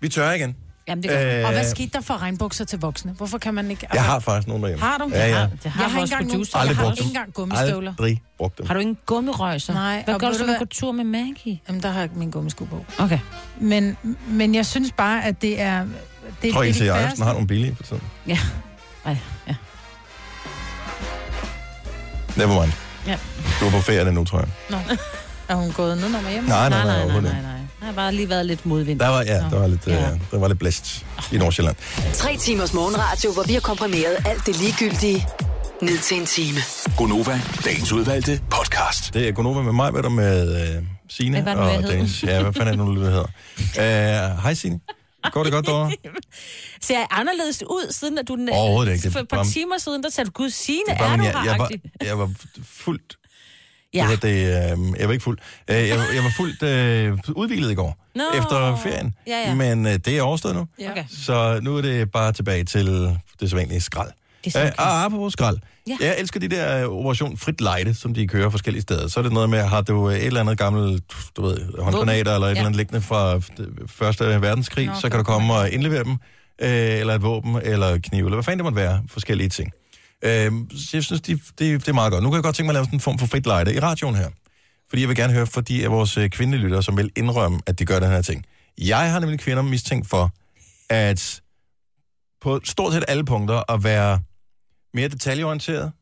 Vi 0.00 0.08
tør 0.08 0.30
igen. 0.30 0.56
Jamen, 0.90 1.02
det 1.02 1.10
gør 1.10 1.38
Øh, 1.38 1.44
Og 1.46 1.52
hvad 1.52 1.64
skete 1.64 1.90
der 1.92 2.00
for 2.00 2.22
regnbukser 2.22 2.64
til 2.64 2.80
voksne? 2.80 3.12
Hvorfor 3.12 3.38
kan 3.38 3.54
man 3.54 3.70
ikke... 3.70 3.86
Jeg 3.92 4.04
har 4.04 4.18
faktisk 4.20 4.48
nogle 4.48 4.62
derhjemme. 4.62 4.84
Har 4.84 4.98
du? 4.98 5.10
Ja, 5.12 5.18
ja. 5.28 5.46
Det 5.62 5.70
har 5.72 5.82
jeg 5.82 5.90
har 5.90 5.98
vores 5.98 6.10
ikke 6.10 6.14
engang, 6.14 6.26
nogen, 6.26 6.30
producer. 6.30 6.58
jeg 6.64 6.76
har 6.76 6.90
ikke 6.90 7.04
engang 7.04 7.32
gummistøvler. 7.34 7.90
Aldrig 7.98 8.22
brugt 8.38 8.58
dem. 8.58 8.66
Har 8.66 8.74
du 8.74 8.80
ingen 8.80 8.98
gummirøjser? 9.06 9.74
Nej, 9.74 10.02
Hvad 10.04 10.18
gør 10.18 10.26
du, 10.26 10.32
du 10.32 10.38
så 10.38 10.44
man 10.44 10.48
hvad? 10.48 10.58
går 10.58 10.64
tur 10.66 10.92
med 10.92 11.04
Maggie? 11.04 11.60
Jamen, 11.68 11.82
der 11.82 11.90
har 11.90 12.00
jeg 12.00 12.08
min 12.14 12.30
gummisko 12.30 12.64
på. 12.64 12.84
Okay. 12.98 13.18
Men, 13.60 13.96
men 14.28 14.54
jeg 14.54 14.66
synes 14.66 14.92
bare, 14.92 15.24
at 15.24 15.42
det 15.42 15.60
er... 15.60 15.80
Det, 15.84 15.88
Jeg 16.44 16.52
tror, 16.52 16.60
det 16.60 16.66
er 16.68 16.68
Ilse 16.68 16.80
de 16.80 16.84
Jørgensen 16.86 17.06
færreste. 17.06 17.24
har 17.24 17.32
nogle 17.32 17.46
billige 17.46 17.74
på 17.74 17.82
tiden. 17.82 18.02
Ja. 18.26 18.38
Ej, 19.04 19.16
ja. 19.48 19.54
Never 22.36 22.60
mind. 22.60 22.72
Ja. 23.06 23.16
Du 23.60 23.66
er 23.66 23.70
på 23.70 23.80
ferie 23.80 24.12
nu, 24.12 24.24
tror 24.24 24.38
jeg. 24.38 24.48
Nå. 24.70 24.76
Er 25.48 25.54
hun 25.54 25.72
gået 25.72 25.98
ned, 25.98 26.08
når 26.08 26.20
man 26.20 26.32
hjemme? 26.32 26.48
Nej, 26.48 26.68
nej, 26.68 26.84
nej, 26.84 27.06
nej, 27.06 27.20
nej, 27.20 27.20
nej, 27.32 27.42
nej. 27.42 27.59
Der 27.80 27.86
har 27.86 27.92
bare 27.92 28.14
lige 28.14 28.28
været 28.28 28.46
lidt 28.46 28.66
modvind. 28.66 29.00
Der 29.00 29.08
var, 29.08 29.22
ja, 29.22 29.34
der 29.50 29.58
var 29.58 29.66
lidt, 29.66 29.86
Ja. 29.86 29.94
ja. 29.94 30.10
der 30.30 30.38
var 30.38 30.48
lidt 30.48 30.58
blæst 30.58 31.06
i 31.32 31.38
Nordsjælland. 31.38 31.76
Tre 32.14 32.36
timers 32.36 32.72
morgenradio, 32.72 33.32
hvor 33.32 33.42
vi 33.42 33.52
har 33.52 33.60
komprimeret 33.60 34.16
alt 34.26 34.46
det 34.46 34.56
ligegyldige 34.60 35.26
ned 35.82 35.98
til 35.98 36.16
en 36.20 36.26
time. 36.26 36.58
Gonova, 36.96 37.40
dagens 37.64 37.92
udvalgte 37.92 38.40
podcast. 38.50 39.14
Det 39.14 39.28
er 39.28 39.32
Gunova 39.32 39.62
med 39.62 39.72
mig, 39.72 39.90
hvad 39.90 40.02
der 40.02 40.08
med 40.08 40.76
øh, 40.76 40.82
Signe 41.08 41.42
Hvad 41.42 41.54
var 41.54 41.70
det 41.72 41.80
nu, 41.80 41.86
og? 41.86 41.92
Dennis. 41.92 42.22
Ja, 42.22 42.42
hvad 42.42 42.52
fanden 42.52 42.80
er 42.80 42.84
det 42.84 42.94
nu, 42.94 43.04
det 43.04 43.12
hedder? 43.12 44.32
Uh, 44.36 44.42
hej 44.42 44.54
Signe. 44.54 44.80
Går 45.32 45.42
det 45.44 45.52
godt 45.52 45.66
derovre? 45.66 45.92
Ser 46.82 46.98
jeg 46.98 47.06
anderledes 47.10 47.62
ud, 47.62 47.92
siden 47.92 48.18
at 48.18 48.28
du... 48.28 48.34
den- 48.36 48.48
Overhovedet 48.52 48.92
ikke. 48.92 49.10
For 49.10 49.18
er 49.18 49.22
et 49.22 49.28
par 49.28 49.36
bare- 49.36 49.46
timer 49.46 49.78
siden, 49.78 50.02
der 50.02 50.10
sagde 50.10 50.26
du, 50.26 50.32
gud, 50.32 50.50
Signe, 50.50 50.82
er, 50.88 50.98
var, 50.98 51.10
du 51.10 51.16
men 51.16 51.26
her? 51.26 51.32
jeg, 51.38 51.46
jeg, 51.46 51.58
var, 51.58 51.64
agtig?" 51.64 51.80
jeg 52.04 52.18
var 52.18 52.30
fuldt... 52.84 53.16
Ja. 53.94 54.06
Det, 54.10 54.22
det, 54.22 54.28
øh, 54.30 55.00
jeg 55.00 55.06
var 55.08 55.12
ikke 55.12 55.22
fuld. 55.24 55.38
Øh, 55.70 55.76
jeg, 55.76 55.88
jeg 55.88 56.24
var 56.24 56.32
fuldt 56.36 56.62
øh, 56.62 57.18
udviklet 57.36 57.70
i 57.70 57.74
går, 57.74 57.96
Nå. 58.14 58.22
efter 58.38 58.76
ferien. 58.76 59.14
Ja, 59.26 59.38
ja. 59.48 59.54
Men 59.54 59.86
øh, 59.86 59.92
det 59.92 60.08
er 60.08 60.22
overstået 60.22 60.54
nu. 60.54 60.66
Ja. 60.80 60.90
Okay. 60.90 61.04
Så 61.08 61.60
nu 61.62 61.76
er 61.76 61.82
det 61.82 62.10
bare 62.10 62.32
tilbage 62.32 62.64
til 62.64 62.86
det 63.40 63.50
sædvanlige 63.50 63.80
skrald. 63.80 64.10
Det 64.44 64.56
er 64.56 64.64
Øh, 64.66 64.72
og 64.78 65.04
apropos 65.04 65.32
skrald. 65.32 65.58
Ja. 65.88 65.96
Jeg 66.00 66.16
elsker 66.18 66.40
de 66.40 66.48
der 66.48 66.82
øh, 66.84 66.88
Operation 66.92 67.36
Frit 67.36 67.60
Lejde, 67.60 67.94
som 67.94 68.14
de 68.14 68.26
kører 68.28 68.50
forskellige 68.50 68.82
steder. 68.82 69.08
Så 69.08 69.20
er 69.20 69.24
det 69.24 69.32
noget 69.32 69.50
med, 69.50 69.58
har 69.62 69.80
du 69.80 70.10
øh, 70.10 70.16
et 70.16 70.26
eller 70.26 70.40
andet 70.40 70.58
gammelt, 70.58 71.02
du 71.36 71.42
ved, 71.42 71.58
håndgranater 71.82 72.34
eller 72.34 72.46
et 72.46 72.50
Ja. 72.50 72.56
eller 72.56 72.66
andet 72.66 72.76
liggende 72.76 73.00
fra 73.00 73.36
f- 73.36 73.86
første 73.86 74.24
verdenskrig, 74.42 74.86
Nå, 74.86 74.92
så 75.00 75.08
kan 75.08 75.18
du 75.18 75.24
komme 75.24 75.54
og 75.54 75.70
indlevere 75.70 76.04
dem, 76.04 76.12
øh, 76.62 76.68
eller 77.00 77.14
et 77.14 77.22
våben, 77.22 77.56
eller 77.62 77.98
kniv, 77.98 78.24
eller 78.24 78.36
hvad 78.36 78.44
fanden 78.44 78.58
det 78.58 78.64
måtte 78.64 78.76
være, 78.76 79.02
forskellige 79.08 79.48
ting. 79.48 79.72
Øh, 80.24 80.52
så 80.76 80.90
jeg 80.92 81.04
synes, 81.04 81.20
det, 81.20 81.40
det, 81.58 81.80
det 81.80 81.88
er 81.88 81.92
meget 81.92 82.12
godt. 82.12 82.22
Nu 82.22 82.30
kan 82.30 82.34
jeg 82.34 82.42
godt 82.42 82.56
tænke 82.56 82.66
mig 82.66 82.72
at 82.72 82.74
lave 82.74 82.84
sådan 82.84 82.96
en 82.96 83.00
form 83.00 83.18
for 83.18 83.26
frit 83.26 83.46
lejde 83.46 83.74
i 83.74 83.78
radioen 83.78 84.14
her. 84.14 84.30
Fordi 84.88 85.02
jeg 85.02 85.08
vil 85.08 85.16
gerne 85.16 85.32
høre 85.32 85.46
fra 85.46 85.60
de 85.60 85.84
af 85.84 85.90
vores 85.90 86.16
øh, 86.16 86.30
kvindelige 86.30 86.62
lyttere, 86.62 86.82
som 86.82 86.96
vil 86.96 87.10
indrømme, 87.16 87.60
at 87.66 87.78
de 87.78 87.84
gør 87.84 88.00
den 88.00 88.10
her 88.10 88.22
ting. 88.22 88.44
Jeg 88.78 89.12
har 89.12 89.20
nemlig 89.20 89.38
kvinder 89.38 89.62
mistænkt 89.62 90.08
for, 90.08 90.30
at 90.88 91.42
på 92.40 92.60
stort 92.64 92.92
set 92.92 93.04
alle 93.08 93.24
punkter 93.24 93.72
at 93.72 93.84
være 93.84 94.20
mere 94.94 95.08
detaljeorienteret 95.08 95.92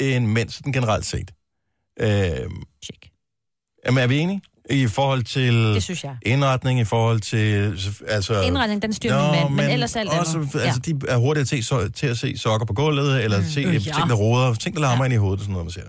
end 0.00 0.26
mænd 0.26 0.50
sådan 0.50 0.72
generelt 0.72 1.06
set. 1.06 1.30
Øh, 2.00 2.50
Check. 2.84 3.10
jamen, 3.86 4.02
er 4.02 4.06
vi 4.06 4.18
enige? 4.18 4.42
I 4.70 4.86
forhold 4.86 5.22
til 5.22 5.54
Det 5.54 5.82
synes 5.82 6.04
jeg. 6.04 6.16
indretning, 6.22 6.80
i 6.80 6.84
forhold 6.84 7.20
til... 7.20 7.78
Altså, 8.08 8.40
Indretning, 8.40 8.82
den 8.82 8.92
styrer 8.92 9.32
min 9.32 9.40
mand, 9.40 9.54
men 9.54 9.70
ellers 9.70 9.96
alt 9.96 10.10
også, 10.10 10.38
andet. 10.38 10.54
Altså, 10.54 10.80
de 10.80 11.00
er 11.08 11.16
hurtige 11.16 11.44
til, 11.44 11.64
så, 11.64 11.88
til 11.88 12.06
at 12.06 12.18
se 12.18 12.38
sokker 12.38 12.66
på 12.66 12.72
gulvet, 12.72 13.24
eller 13.24 13.38
mm. 13.38 13.44
se 13.44 13.60
Øh, 13.60 13.66
ja. 13.66 13.72
ja. 13.72 13.78
ting, 13.78 14.08
der 14.08 14.14
roder, 14.14 14.54
ting, 14.54 14.74
der 14.74 14.80
larmer 14.80 15.04
ja. 15.04 15.04
ind 15.04 15.14
i 15.14 15.16
hovedet, 15.16 15.40
sådan 15.40 15.52
noget, 15.52 15.66
man 15.66 15.72
ser. 15.72 15.82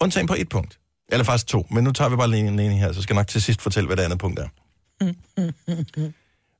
Undtagen 0.00 0.26
på 0.26 0.34
et 0.38 0.48
punkt. 0.48 0.78
Eller 1.12 1.24
faktisk 1.24 1.46
to, 1.46 1.66
men 1.70 1.84
nu 1.84 1.92
tager 1.92 2.08
vi 2.08 2.16
bare 2.16 2.30
lige 2.30 2.48
en 2.48 2.58
her, 2.58 2.92
så 2.92 3.02
skal 3.02 3.14
jeg 3.14 3.20
nok 3.20 3.28
til 3.28 3.42
sidst 3.42 3.62
fortælle, 3.62 3.86
hvad 3.86 3.96
det 3.96 4.02
andet 4.02 4.18
punkt 4.18 4.38
er. 4.38 4.48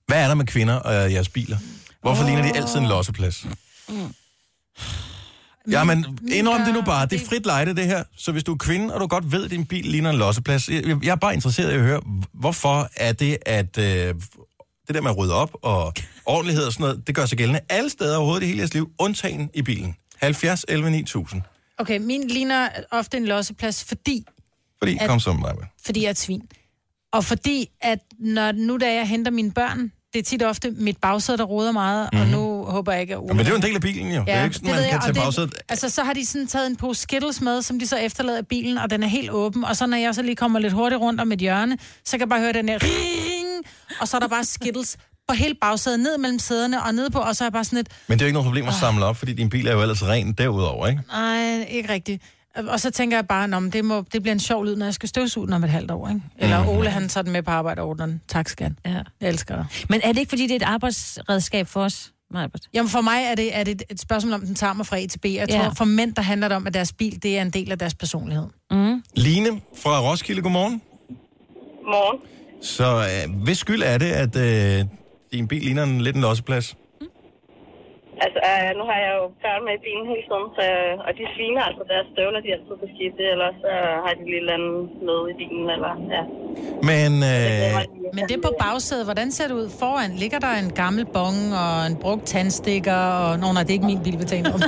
Hvad 0.07 0.23
er 0.23 0.29
der 0.29 0.35
med 0.35 0.47
kvinder 0.47 0.75
og 0.75 1.13
jeres 1.13 1.29
biler? 1.29 1.59
Hvorfor 2.03 2.23
oh. 2.23 2.29
ligner 2.29 2.43
de 2.43 2.57
altid 2.57 2.79
en 2.79 2.87
losseplads? 2.87 3.47
Ja, 5.71 5.85
men 5.85 6.19
indrøm 6.33 6.61
det 6.61 6.75
nu 6.75 6.83
bare. 6.83 7.07
Det 7.07 7.21
er 7.21 7.27
frit 7.27 7.47
lejde, 7.47 7.77
det 7.77 7.87
her. 7.87 8.05
Så 8.17 8.33
hvis 8.33 8.45
du 8.45 8.53
er 8.53 8.57
kvinde, 8.57 8.95
og 8.95 9.01
du 9.01 9.07
godt 9.07 9.33
ved, 9.33 9.45
at 9.45 9.51
din 9.51 9.67
bil 9.67 9.85
ligner 9.85 10.11
en 10.11 10.17
losseplads, 10.17 10.69
jeg, 10.69 11.09
er 11.09 11.15
bare 11.15 11.35
interesseret 11.35 11.73
i 11.73 11.75
at 11.75 11.81
høre, 11.81 12.01
hvorfor 12.33 12.89
er 12.97 13.13
det, 13.13 13.39
at 13.47 13.79
øh, 13.79 14.15
det 14.87 14.95
der 14.95 15.01
med 15.01 15.11
at 15.11 15.17
rydde 15.17 15.35
op 15.35 15.51
og 15.63 15.93
ordentlighed 16.27 16.65
og 16.65 16.73
sådan 16.73 16.85
noget, 16.85 17.07
det 17.07 17.15
gør 17.15 17.27
sig 17.27 17.39
gældende 17.39 17.61
alle 17.69 17.91
steder 17.91 18.17
overhovedet 18.17 18.43
i 18.43 18.47
hele 18.47 18.59
jeres 18.59 18.75
liv, 18.75 18.91
undtagen 18.99 19.51
i 19.55 19.63
bilen. 19.63 19.97
70, 20.17 20.65
11, 20.69 20.91
9000. 20.91 21.43
Okay, 21.79 21.99
min 21.99 22.29
ligner 22.29 22.69
ofte 22.91 23.17
en 23.17 23.25
losseplads, 23.25 23.85
fordi, 23.85 24.25
Fordi, 24.79 24.97
At- 25.01 25.09
kom 25.09 25.21
så 25.21 25.33
med 25.33 25.51
fordi 25.85 26.01
jeg 26.01 26.07
er 26.07 26.11
et 26.11 26.19
svin. 26.19 26.43
Og 27.13 27.25
fordi, 27.25 27.71
at 27.81 27.99
når, 28.19 28.53
nu 28.53 28.77
da 28.77 28.95
jeg 28.95 29.09
henter 29.09 29.31
mine 29.31 29.53
børn, 29.53 29.93
det 30.13 30.19
er 30.19 30.23
tit 30.23 30.43
ofte 30.43 30.71
mit 30.71 30.97
bagsæde, 30.97 31.39
der 31.39 31.45
roder 31.45 31.73
meget, 31.73 32.09
mm-hmm. 32.13 32.35
og 32.35 32.39
nu 32.39 32.44
håber 32.71 32.93
jeg 32.93 33.01
ikke, 33.01 33.15
at 33.15 33.19
Ole... 33.21 33.29
Men 33.29 33.39
det 33.39 33.47
er 33.47 33.51
jo 33.51 33.57
en 33.57 33.63
del 33.63 33.75
af 33.75 33.81
bilen, 33.81 34.09
jo. 34.09 34.15
Ja, 34.15 34.21
det 34.33 34.41
er 34.41 34.45
ikke 34.45 34.57
sådan, 34.57 34.71
man 34.71 34.79
kan 34.79 34.89
jeg, 34.89 34.97
og 34.97 35.03
tage 35.03 35.13
det- 35.15 35.23
bagsædet. 35.23 35.55
Altså, 35.69 35.89
så 35.91 36.03
har 36.05 36.13
de 36.13 36.27
sådan 36.27 36.47
taget 36.47 36.67
en 36.67 36.77
pose 36.77 37.01
Skittles 37.01 37.41
med, 37.41 37.63
som 37.63 37.79
de 37.79 37.87
så 37.87 37.97
efterlader 37.97 38.39
i 38.39 38.43
bilen, 38.43 38.79
og 38.79 38.91
den 38.91 39.03
er 39.03 39.07
helt 39.07 39.31
åben. 39.31 39.65
Og 39.65 39.77
så 39.77 39.87
når 39.87 39.97
jeg 39.97 40.15
så 40.15 40.23
lige 40.23 40.37
kommer 40.37 40.59
lidt 40.59 40.73
hurtigt 40.73 41.01
rundt 41.01 41.21
om 41.21 41.33
et 41.33 41.39
hjørne, 41.39 41.79
så 42.05 42.11
kan 42.11 42.21
jeg 42.21 42.29
bare 42.29 42.41
høre 42.41 42.53
den 42.53 42.69
der 42.69 42.79
ring, 42.83 43.65
og 44.01 44.09
så 44.09 44.17
er 44.17 44.21
der 44.21 44.29
bare 44.29 44.45
Skittles 44.45 44.97
på 45.29 45.35
hele 45.35 45.55
bagsædet, 45.61 46.01
ned 46.01 46.19
mellem 46.19 46.39
sæderne 46.39 46.83
og 46.83 46.95
ned 46.95 47.11
på, 47.11 47.19
og 47.19 47.37
så 47.37 47.45
er 47.45 47.47
jeg 47.47 47.53
bare 47.53 47.65
sådan 47.65 47.77
lidt, 47.77 47.89
Men 48.09 48.19
det 48.19 48.23
er 48.23 48.27
jo 48.27 48.29
ikke 48.29 48.35
noget 48.35 48.47
problem 48.47 48.69
at 48.69 48.75
samle 48.75 49.05
op, 49.05 49.17
fordi 49.17 49.33
din 49.33 49.51
bil 49.51 49.67
er 49.67 49.73
jo 49.73 49.81
ellers 49.83 50.05
ren 50.05 50.33
derudover, 50.33 50.87
ikke? 50.87 51.01
nej, 51.13 51.67
ikke 51.69 51.93
rigtigt. 51.93 52.23
Og 52.69 52.81
så 52.81 52.91
tænker 52.91 53.17
jeg 53.17 53.27
bare, 53.27 53.45
at 53.67 53.73
det, 53.73 53.85
må, 53.85 54.05
det 54.13 54.23
bliver 54.23 54.33
en 54.33 54.41
sjov 54.41 54.65
lyd, 54.65 54.77
når 54.77 54.87
jeg 54.87 54.95
skal 54.95 55.09
støvsuge 55.09 55.47
den 55.47 55.55
om 55.55 55.65
et 55.65 55.71
halvt 55.71 55.91
år, 55.91 56.09
ikke? 56.09 56.21
Eller 56.39 56.61
Mhm. 56.61 56.69
Ole, 56.69 56.91
han 56.91 57.09
tager 57.09 57.23
den 57.23 57.33
med 57.33 57.43
på 57.43 57.51
arbejde 57.51 57.81
og 57.83 57.89
ordner 57.89 58.07
den. 58.07 58.21
Tak, 58.29 58.49
skat. 58.49 58.73
Ja. 58.87 58.91
Jeg 59.21 59.29
elsker 59.29 59.57
dig. 59.57 59.67
Men 59.89 60.01
er 60.05 60.13
det 60.13 60.19
ikke, 60.19 60.29
fordi 60.31 60.43
det 60.43 60.51
er 60.51 60.57
et 60.57 60.63
arbejdsredskab 60.63 61.67
for 61.69 61.81
os, 61.85 62.11
Majbert? 62.31 62.61
Jamen 62.75 62.89
for 62.89 63.01
mig 63.01 63.23
er 63.25 63.35
det, 63.35 63.57
er 63.57 63.65
det 63.65 63.83
et 63.91 64.01
spørgsmål 64.01 64.33
om, 64.33 64.41
den 64.41 64.55
tager 64.55 64.73
mig 64.73 64.87
fra 64.87 64.99
A 64.99 65.07
til 65.07 65.19
B. 65.19 65.25
Jeg 65.25 65.47
Ja. 65.51 65.59
tror, 65.65 65.73
for 65.77 65.85
mænd, 65.85 66.15
der 66.15 66.23
handler 66.23 66.49
det 66.49 66.57
om, 66.57 66.67
at 66.67 66.75
deres 66.75 66.93
bil, 66.93 67.23
det 67.23 67.39
er 67.39 67.43
en 67.43 67.51
del 67.51 67.73
af 67.73 67.79
deres 67.79 67.95
personlighed. 67.95 68.47
Mm. 68.71 69.03
Line 69.17 69.61
fra 69.77 70.01
Roskilde, 70.11 70.43
godmorgen. 70.43 70.83
Morgen. 71.85 72.21
Så 72.63 73.07
øh, 73.29 73.43
hvis 73.43 73.59
skyld 73.59 73.83
er 73.83 73.99
det, 73.99 74.07
at 74.07 74.37
øh, 74.37 74.85
din 75.33 75.49
bil 75.49 75.63
ligner 75.63 75.83
en 75.83 76.01
lidt 76.01 76.17
en 76.17 76.23
losseplads? 76.23 76.77
Altså, 78.25 78.39
øh, 78.51 78.69
nu 78.79 78.83
har 78.91 78.99
jeg 79.05 79.13
jo 79.21 79.25
børn 79.45 79.63
med 79.67 79.75
i 79.79 79.83
bilen 79.87 80.05
hele 80.13 80.25
tiden, 80.31 80.49
så, 80.59 80.65
og 81.07 81.11
de 81.19 81.23
sviner 81.35 81.63
altså 81.69 81.83
deres 81.93 82.07
støvler, 82.13 82.41
de 82.45 82.49
er 82.53 82.57
altid 82.59 82.77
beskidte, 82.87 83.23
eller 83.35 83.49
så 83.63 83.71
har 84.05 84.13
de 84.19 84.23
eller 84.41 84.55
andet 84.59 84.79
med 85.09 85.19
i 85.33 85.35
bilen, 85.41 85.67
eller 85.77 85.93
ja. 86.17 86.23
Men, 86.91 87.11
øh, 87.33 87.73
Men 88.17 88.23
det 88.29 88.35
er 88.39 88.45
på 88.51 88.55
bagsædet. 88.65 89.05
Hvordan 89.11 89.29
ser 89.37 89.47
det 89.51 89.57
ud 89.63 89.69
foran? 89.83 90.11
Ligger 90.23 90.39
der 90.47 90.53
en 90.65 90.71
gammel 90.83 91.05
bong 91.17 91.39
og 91.63 91.73
en 91.91 91.97
brugt 92.05 92.25
tandstikker? 92.33 92.99
Og... 93.25 93.31
Nå, 93.43 93.47
nej, 93.57 93.63
det 93.67 93.71
er 93.73 93.79
ikke 93.81 93.91
min 93.93 94.03
bil, 94.07 94.17
vi 94.23 94.27
taler 94.35 94.51
om. 94.57 94.61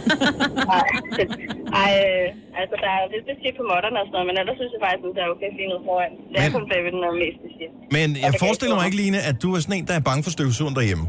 Ej, 1.84 1.92
øh, 2.04 2.26
altså, 2.60 2.74
der 2.84 2.90
er 2.96 3.02
lidt 3.14 3.24
beskidt 3.30 3.54
på 3.60 3.64
modderne 3.70 3.96
og 4.02 4.06
sådan 4.06 4.14
noget, 4.16 4.26
men 4.30 4.36
ellers 4.40 4.56
synes 4.60 4.72
jeg 4.76 4.82
faktisk, 4.86 5.04
at 5.10 5.14
det 5.16 5.22
er 5.26 5.30
okay 5.34 5.50
fint 5.58 5.70
ud 5.76 5.80
foran. 5.88 6.12
Det 6.32 6.36
er 6.38 6.42
Men- 6.44 6.54
kun 6.56 6.64
bagved, 6.72 6.90
den 6.96 7.02
er 7.10 7.14
mest 7.24 7.38
beskidt. 7.46 7.72
men 7.96 8.08
jeg 8.26 8.32
forestiller 8.44 8.74
mig 8.78 8.84
ikke 8.88 8.98
ikke, 8.98 9.02
Line, 9.04 9.18
at 9.30 9.36
du 9.44 9.48
er 9.56 9.60
sådan 9.64 9.76
en, 9.78 9.86
der 9.90 9.94
er 10.00 10.04
bange 10.10 10.22
for 10.26 10.32
støvsugeren 10.36 10.76
derhjemme. 10.80 11.06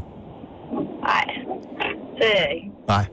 Nej, 1.10 1.24
det 2.20 2.28
er 2.34 2.40
jeg 2.44 2.50
ikke. 2.56 2.68
Nej. 2.94 3.04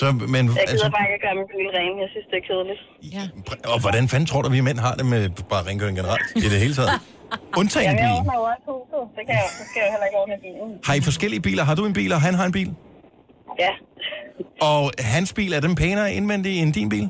Så, 0.00 0.06
men, 0.34 0.42
Jeg 0.46 0.54
gider 0.54 0.60
altså, 0.74 0.90
bare 0.96 1.04
ikke 1.08 1.16
at 1.20 1.22
gøre 1.26 1.36
min 1.40 1.48
bil 1.54 1.68
ren. 1.78 1.94
Jeg 2.04 2.10
synes, 2.14 2.26
det 2.32 2.36
er 2.42 2.46
kedeligt. 2.50 2.80
Ja. 3.16 3.24
og 3.72 3.78
hvordan 3.84 4.02
fanden 4.12 4.26
tror 4.30 4.40
du, 4.44 4.48
vi 4.58 4.60
mænd 4.68 4.78
har 4.86 4.94
det 5.00 5.06
med 5.14 5.22
bare 5.52 5.62
rengøring 5.70 5.96
generelt 6.00 6.26
i 6.46 6.48
det 6.52 6.58
hele 6.64 6.74
taget? 6.78 6.90
Undtagen 7.60 7.86
Jamen, 7.88 8.04
jeg 8.04 8.18
ordner 8.18 8.34
jo 8.40 8.44
også 8.52 8.64
huset. 8.72 9.02
Det 9.16 9.22
kan 9.28 9.34
jeg, 9.40 9.48
så 9.58 9.62
skal 9.70 9.80
jeg 9.84 9.90
heller 9.94 10.06
ikke 10.08 10.18
ordne 10.22 10.36
bilen. 10.46 10.68
Har 10.88 10.94
I 11.00 11.02
forskellige 11.10 11.42
biler? 11.48 11.62
Har 11.68 11.74
du 11.80 11.84
en 11.90 11.96
bil, 12.00 12.10
og 12.16 12.20
han 12.26 12.34
har 12.38 12.46
en 12.50 12.54
bil? 12.58 12.68
Ja. 13.64 13.72
Og 14.70 14.82
hans 15.14 15.30
bil, 15.38 15.50
er 15.52 15.60
den 15.66 15.74
pænere 15.82 16.08
indvendig 16.18 16.52
end 16.62 16.70
din 16.78 16.88
bil? 16.94 17.06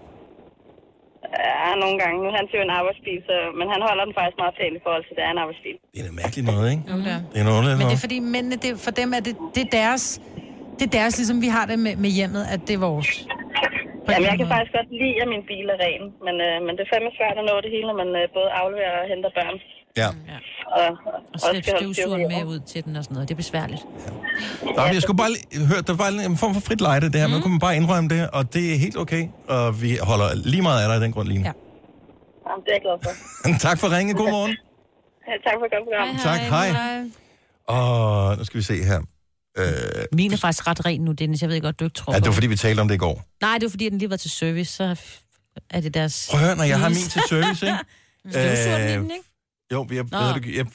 Ja, 1.41 1.71
nogle 1.85 1.97
gange. 2.03 2.17
Nu 2.23 2.27
er 2.31 2.35
han 2.41 2.47
jo 2.57 2.61
en 2.69 2.73
arbejdsbil, 2.81 3.19
så, 3.29 3.37
men 3.59 3.67
han 3.75 3.81
holder 3.89 4.05
den 4.09 4.15
faktisk 4.19 4.37
meget 4.43 4.55
pænt 4.61 4.75
i 4.79 4.83
forhold 4.87 5.03
til, 5.07 5.13
at 5.15 5.19
det 5.19 5.25
er 5.29 5.33
en 5.37 5.41
arbejdsbil. 5.45 5.77
Det 5.95 5.99
er 6.03 6.07
da 6.11 6.13
mærkeligt 6.23 6.47
noget, 6.53 6.67
ikke? 6.75 6.83
Jo, 6.91 6.97
det 7.07 7.13
er. 7.17 7.21
Det 7.33 7.39
er 7.43 7.47
noget, 7.51 7.79
Men 7.79 7.87
det 7.91 7.97
er 8.01 8.05
fordi 8.07 8.19
mændene, 8.35 8.57
det, 8.65 8.71
for 8.87 8.93
dem 9.01 9.09
er 9.19 9.21
det, 9.27 9.35
det 9.55 9.63
er 9.67 9.71
deres... 9.81 10.05
Det 10.83 10.89
er 10.95 10.99
deres, 11.01 11.15
ligesom 11.21 11.39
vi 11.47 11.49
har 11.57 11.65
det 11.71 11.79
med, 11.87 11.95
med 12.05 12.11
hjemmet, 12.19 12.43
at 12.55 12.61
det 12.69 12.75
er 12.79 12.83
vores. 12.89 13.11
Jamen, 14.11 14.27
jeg 14.31 14.37
kan 14.41 14.49
faktisk 14.55 14.73
godt 14.79 14.89
lide, 15.03 15.17
at 15.25 15.29
min 15.35 15.43
bil 15.51 15.67
er 15.75 15.79
ren, 15.87 16.03
men, 16.27 16.35
øh, 16.47 16.55
men 16.67 16.73
det 16.77 16.83
er 16.87 16.91
fandme 16.95 17.11
svært 17.19 17.37
at 17.43 17.45
nå 17.51 17.55
det 17.65 17.71
hele, 17.75 17.87
når 17.91 17.97
man 18.03 18.11
øh, 18.21 18.25
både 18.37 18.49
afleverer 18.61 18.95
og 19.03 19.07
henter 19.13 19.31
børn. 19.39 19.57
Ja. 20.03 20.09
Og, 20.79 20.87
Og 21.35 21.39
slæbe 21.41 21.67
støvsugeren 21.75 22.25
med 22.35 22.43
ud 22.53 22.59
til 22.73 22.81
den 22.87 22.93
og 22.99 23.03
sådan 23.05 23.15
noget. 23.17 23.27
Det 23.29 23.35
er 23.39 23.43
besværligt. 23.45 23.83
Nå, 24.77 24.81
men 24.87 24.95
jeg 24.97 25.03
skulle 25.07 25.21
bare 25.25 25.33
lige- 25.37 25.49
høre, 25.73 25.83
der 25.91 25.95
var 26.03 26.09
en 26.31 26.37
form 26.43 26.53
for 26.57 26.63
frit 26.69 26.81
lejde, 26.89 27.05
det 27.13 27.19
her, 27.23 27.27
Mhm. 27.27 27.31
men 27.33 27.37
nu 27.39 27.43
kunne 27.45 27.55
man 27.59 27.65
bare 27.69 27.77
indrømme 27.81 28.09
det, 28.15 28.21
og 28.37 28.43
det 28.55 28.65
er 28.73 28.77
helt 28.85 28.97
okay, 29.05 29.23
og 29.57 29.67
vi 29.83 29.91
holder 30.11 30.29
lige 30.53 30.63
meget 30.69 30.81
af 30.83 30.87
dig 30.91 30.97
i 31.01 31.03
den 31.05 31.13
grund, 31.15 31.27
Line. 31.33 31.45
Ja. 31.49 31.55
Jamen, 32.47 32.61
det 32.65 32.71
er 32.73 32.77
jeg 32.79 32.83
glad 32.87 32.97
for. 33.05 33.13
tak 33.69 33.77
for 33.83 33.87
ringe. 33.97 34.11
God 34.23 34.31
morgen. 34.39 34.55
Ja, 35.29 35.35
tak 35.47 35.57
for 35.61 35.67
godt 35.75 35.85
program. 35.89 36.07
Tak, 36.29 36.41
hej. 36.57 36.69
Og 37.77 37.87
nu 38.39 38.43
skal 38.49 38.59
vi 38.63 38.67
se 38.73 38.77
her. 38.91 39.01
Øh, 39.59 39.65
Min 40.13 40.33
er 40.33 40.37
faktisk 40.37 40.67
ret 40.67 40.85
ren 40.87 41.01
nu, 41.01 41.13
Dennis. 41.13 41.43
Jeg 41.43 41.49
ved 41.51 41.61
godt, 41.61 41.81
du 41.81 41.85
ikke 41.85 41.95
tror 41.95 42.13
ja, 42.13 42.19
det 42.19 42.27
var 42.27 42.33
fordi, 42.33 42.47
vi 42.47 42.57
talte 42.57 42.81
om 42.81 42.89
det 42.89 42.95
i 42.95 42.99
går. 42.99 43.25
Nej, 43.41 43.55
det 43.59 43.63
var 43.63 43.71
fordi, 43.71 43.87
at 43.87 43.93
den 43.93 43.99
lige 43.99 44.11
var 44.11 44.17
til 44.17 44.31
service, 44.31 44.73
så 44.73 44.97
er 45.71 45.81
det 45.81 45.95
deres... 45.95 46.29
Prøv 46.31 46.41
at 46.41 46.47
høre, 46.47 46.57
når 46.57 46.65
jeg 46.65 46.79
har 46.81 46.89
min 46.89 46.97
til 46.99 47.23
service, 47.29 47.67
ikke? 47.67 47.79
Støvsuger 48.31 48.79
Øh, 48.85 48.93
den, 48.93 49.11
ikke? 49.11 49.25
Jo, 49.73 49.87
jeg, 49.91 50.05
Nå. 50.11 50.19
det, 50.39 50.57
jeg, 50.57 50.67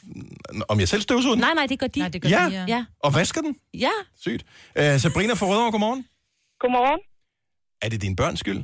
om 0.69 0.79
jeg 0.79 0.87
selv 0.87 1.01
støvsuger 1.01 1.35
den? 1.35 1.41
Nej, 1.41 1.53
nej, 1.53 1.65
det 1.65 1.79
gør 1.79 1.87
de. 1.87 1.99
Nej, 1.99 2.09
det 2.09 2.21
gør 2.21 2.29
Ja. 2.29 2.45
de, 2.49 2.53
ja. 2.53 2.65
Ja. 2.67 2.85
Og 3.03 3.13
vasker 3.15 3.41
den? 3.41 3.55
Ja. 3.73 3.89
Sygt. 4.19 4.45
Øh, 4.77 4.99
Sabrina 4.99 5.33
fra 5.33 5.45
Rødovre, 5.45 5.71
godmorgen. 5.71 6.05
Godmorgen. 6.59 6.99
Er 7.81 7.89
det 7.89 8.01
din 8.01 8.15
børns 8.15 8.39
skyld? 8.39 8.57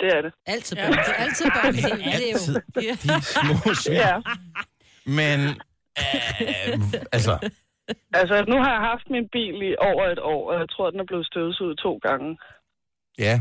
Det 0.00 0.08
er 0.16 0.22
det. 0.22 0.32
Altid 0.46 0.76
Ja, 0.76 0.86
børn. 0.86 0.92
det 0.98 1.08
er 1.08 1.12
altid 1.12 1.44
børn. 1.44 1.74
Det 1.74 1.84
er 1.84 1.88
det 2.18 2.32
jo. 2.32 2.36
Altid. 2.36 2.54
De 3.02 3.22
små 3.64 3.74
svin. 3.74 3.94
Ja. 3.94 4.16
Men, 5.06 5.40
øh, 5.40 6.92
altså, 7.12 7.38
Altså, 8.20 8.36
nu 8.50 8.56
har 8.62 8.70
jeg 8.76 8.82
haft 8.92 9.06
min 9.14 9.28
bil 9.36 9.56
i 9.68 9.74
over 9.90 10.04
et 10.14 10.18
år, 10.34 10.42
og 10.50 10.58
jeg 10.60 10.68
tror, 10.70 10.90
den 10.90 11.00
er 11.00 11.08
blevet 11.10 11.26
støvsuget 11.26 11.78
to 11.78 11.92
gange. 12.06 12.38
ja. 13.26 13.36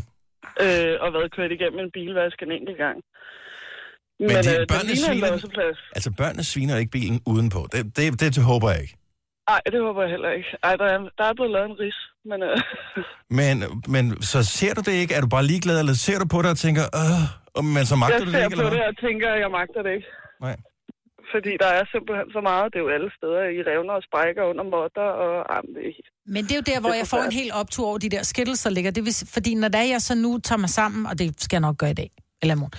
Øh, 0.66 0.96
og 1.04 1.08
været 1.14 1.36
kørt 1.38 1.52
igennem 1.52 1.80
en 1.80 1.92
bilvask 1.98 2.38
en 2.42 2.52
enkelt 2.52 2.78
gang. 2.86 2.98
Men 4.20 4.28
Men, 4.28 4.44
de 4.46 4.52
øh, 4.62 4.68
børnene 4.74 4.96
sviner-. 5.06 5.92
Altså, 5.98 6.10
børnene 6.22 6.44
sviner 6.52 6.78
ikke 6.82 6.92
bilen 6.98 7.20
udenpå. 7.34 7.62
Det, 7.72 7.80
det, 7.98 8.04
det, 8.22 8.36
det 8.38 8.44
håber 8.52 8.68
jeg 8.74 8.82
ikke. 8.86 8.96
Nej, 9.50 9.62
det 9.74 9.80
håber 9.88 10.02
jeg 10.02 10.12
heller 10.16 10.32
ikke. 10.38 10.50
Ej, 10.64 10.76
der 10.82 10.88
er, 10.96 11.00
der 11.18 11.26
er 11.30 11.34
blevet 11.38 11.52
lavet 11.56 11.70
en 11.70 11.80
ris, 11.84 12.00
men... 12.30 12.40
Øh, 12.44 12.58
Men, 13.40 13.56
men 13.94 14.04
så 14.32 14.40
ser 14.58 14.74
du 14.78 14.82
det 14.88 14.96
ikke? 15.02 15.14
Er 15.18 15.22
du 15.22 15.30
bare 15.36 15.46
ligeglad, 15.52 15.78
eller 15.80 15.94
ser 15.94 16.18
du 16.20 16.28
på 16.36 16.40
det 16.44 16.50
og 16.56 16.60
tænker, 16.66 16.86
øh, 17.02 17.22
men 17.76 17.84
så 17.92 17.96
magter 17.96 18.16
jeg 18.16 18.22
du 18.22 18.32
det 18.32 18.36
ser 18.36 18.46
ikke, 18.46 18.56
på 18.56 18.62
eller 18.62 18.74
det 18.78 18.88
og 18.94 18.98
tænker, 19.08 19.30
jeg 19.44 19.52
magter 19.60 19.82
det 19.86 19.92
ikke. 19.98 20.08
Nej. 20.46 20.56
Fordi 21.34 21.52
der 21.64 21.70
er 21.80 21.84
simpelthen 21.94 22.28
så 22.38 22.42
meget. 22.50 22.66
Det 22.74 22.78
er 22.80 22.84
jo 22.88 22.90
alle 22.98 23.10
steder. 23.18 23.42
I 23.58 23.60
revner 23.70 23.94
og 24.00 24.04
sprækker 24.10 24.44
under 24.52 24.64
modder, 24.74 25.08
og 25.24 25.34
jamen, 25.52 25.72
det 25.76 25.84
er. 25.88 25.92
Men 26.36 26.42
det 26.44 26.52
er 26.52 26.60
jo 26.62 26.66
der, 26.74 26.80
hvor 26.80 26.90
Det 26.90 26.96
er 26.96 27.00
jeg 27.04 27.08
får 27.08 27.22
en 27.24 27.32
helt 27.42 27.54
optur 27.62 27.86
over 27.88 27.98
de 27.98 28.10
der 28.16 28.24
skittles, 28.24 28.62
der 28.64 28.70
ligger. 28.70 28.92
Det 28.92 29.06
vil, 29.06 29.14
fordi 29.34 29.56
når 29.56 29.68
der 29.68 29.82
jeg 29.82 30.02
så 30.02 30.16
nu 30.16 30.32
tager 30.48 30.60
mig 30.60 30.70
sammen, 30.70 31.06
og 31.06 31.20
det 31.20 31.42
skal 31.44 31.56
jeg 31.58 31.62
nok 31.62 31.78
gøre 31.78 31.92
i 31.92 31.94
dag, 31.94 32.12
eller 32.42 32.56
morgen, 32.56 32.74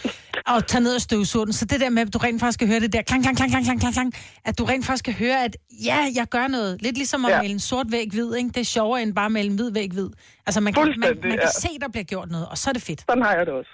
og 0.47 0.66
tager 0.66 0.82
ned 0.82 0.94
og 0.94 1.01
støvsuger 1.01 1.44
den, 1.44 1.53
så 1.61 1.64
det 1.64 1.80
der 1.80 1.90
med, 1.90 2.03
at 2.07 2.14
du 2.14 2.18
rent 2.18 2.40
faktisk 2.40 2.57
skal 2.57 2.68
høre 2.68 2.80
det 2.80 2.92
der 2.92 3.03
klang, 3.03 3.22
klang, 3.22 3.36
klang, 3.36 3.51
klang, 3.51 3.64
klang, 3.64 3.80
klang, 3.80 3.94
klang, 3.94 4.12
at 4.44 4.59
du 4.59 4.64
rent 4.64 4.86
faktisk 4.86 5.05
skal 5.05 5.14
høre, 5.14 5.44
at 5.44 5.57
ja, 5.84 5.99
jeg 6.18 6.26
gør 6.30 6.47
noget. 6.57 6.82
Lidt 6.82 6.97
ligesom 6.97 7.24
at 7.24 7.30
Ja. 7.30 7.38
male 7.42 7.53
en 7.53 7.61
sort 7.61 7.86
væg 7.97 8.09
hvid, 8.11 8.34
ikke? 8.34 8.49
Det 8.49 8.57
er 8.61 8.64
sjovere 8.64 9.03
end 9.03 9.14
bare 9.14 9.26
at 9.26 9.32
male 9.32 9.49
en 9.51 9.57
hvid 9.57 9.70
væg 9.72 9.90
hvid. 9.92 10.11
Altså 10.47 10.61
man 10.61 10.72
kan, 10.72 10.82
man, 10.88 10.97
man 11.01 11.16
kan 11.22 11.30
ja. 11.32 11.47
se, 11.64 11.68
der 11.80 11.88
bliver 11.88 12.05
gjort 12.05 12.28
noget, 12.30 12.47
og 12.51 12.59
så 12.59 12.70
er 12.70 12.72
det 12.72 12.82
fedt. 12.82 13.01
Sådan 13.11 13.22
har 13.22 13.34
jeg 13.36 13.47
det 13.47 13.55
også. 13.55 13.70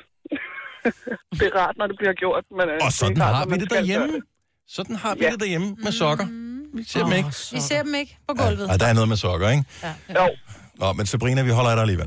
det 1.38 1.46
er 1.52 1.56
rart, 1.60 1.76
når 1.78 1.86
det 1.86 1.96
bliver 1.98 2.12
gjort, 2.12 2.44
men... 2.58 2.60
øh, 2.68 2.74
Og 2.74 2.80
det 2.80 2.86
er 2.86 2.90
sådan 2.90 3.22
rart, 3.22 3.34
har 3.36 3.46
vi 3.46 3.54
det 3.62 3.70
derhjemme. 3.70 4.20
Sådan 4.74 4.96
har 4.96 5.14
vi 5.14 5.20
Ja. 5.24 5.30
det 5.30 5.40
derhjemme 5.40 5.76
med 5.82 5.92
sokker. 5.92 6.26
Vi 6.76 6.84
ser 6.84 7.04
dem 7.04 7.12
ikke. 7.12 7.28
Vi 7.52 7.60
ser 7.60 7.82
dem 7.82 7.94
ikke 7.94 8.18
på 8.28 8.34
gulvet. 8.34 8.70
Og 8.70 8.80
der 8.80 8.86
er 8.86 8.92
noget 8.92 9.08
med 9.08 9.16
sokker, 9.16 9.48
ikke? 9.50 9.64
Ja. 9.82 9.92
Jo, 10.22 10.28
Nå, 10.78 10.92
men 10.92 11.06
Sabrina, 11.06 11.42
vi 11.42 11.50
holder 11.50 11.70
af 11.70 11.76
dig 11.76 11.82
alligevel. 11.82 12.06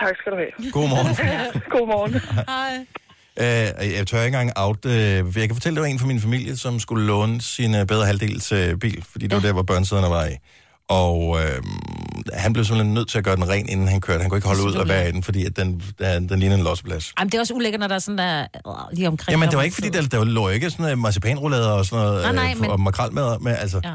tak 0.00 0.14
skal 0.20 0.32
du 0.32 0.36
have. 0.36 0.72
God 0.72 0.88
morgen. 0.88 1.14
Godmorgen. 1.72 2.12
Hej. 2.48 2.86
Øh, 3.40 3.94
jeg 3.96 4.06
tør 4.06 4.22
ikke 4.22 4.26
engang 4.38 4.52
out. 4.56 4.84
Øh, 4.86 4.92
jeg 4.92 5.48
kan 5.48 5.54
fortælle, 5.54 5.74
det 5.76 5.82
var 5.82 5.88
en 5.88 5.98
fra 5.98 6.06
min 6.06 6.20
familie, 6.20 6.56
som 6.56 6.80
skulle 6.80 7.06
låne 7.06 7.40
sin 7.40 7.74
øh, 7.74 7.86
bedre 7.86 8.06
halvdel 8.06 8.40
til 8.40 8.78
bil, 8.78 9.04
fordi 9.10 9.26
det 9.26 9.34
var 9.36 9.42
der, 9.42 9.52
hvor 9.52 9.62
børnesæderne 9.62 10.10
var 10.10 10.24
i. 10.26 10.36
Og 10.88 11.38
øh, 11.42 11.62
han 12.32 12.52
blev 12.52 12.64
simpelthen 12.64 12.94
nødt 12.94 13.08
til 13.08 13.18
at 13.18 13.24
gøre 13.24 13.36
den 13.36 13.48
ren, 13.48 13.68
inden 13.68 13.88
han 13.88 14.00
kørte. 14.00 14.20
Han 14.20 14.30
kunne 14.30 14.38
ikke 14.38 14.48
holde 14.48 14.62
ud 14.62 14.74
og 14.74 14.88
være 14.88 15.08
i 15.08 15.12
den, 15.12 15.22
fordi 15.22 15.44
at 15.44 15.56
den, 15.56 15.82
den, 15.98 16.28
den 16.28 16.40
ligner 16.40 16.56
en 16.56 16.62
losseplads. 16.62 17.12
Jamen, 17.18 17.30
det 17.30 17.36
er 17.38 17.40
også 17.40 17.54
ulækkert, 17.54 17.80
når 17.80 17.88
der 17.88 17.94
er 17.94 17.98
sådan 17.98 18.18
der 18.18 18.40
øh, 18.66 18.74
lige 18.92 19.08
omkring. 19.08 19.32
Jamen, 19.32 19.48
det 19.48 19.56
var 19.56 19.62
ikke, 19.62 19.74
fordi 19.74 19.88
der, 19.88 20.02
der 20.02 20.24
lå 20.24 20.48
ikke 20.48 20.70
sådan 20.70 20.82
noget 20.82 20.98
marcipanroulader 20.98 21.70
og 21.70 21.86
sådan 21.86 22.04
noget, 22.04 22.22
Nej, 22.22 22.32
nej, 22.32 22.52
øh, 22.54 22.60
men- 22.60 22.70
og 22.70 22.80
makrelmad 22.80 23.38
med, 23.38 23.56
altså. 23.58 23.80
Ja. 23.84 23.94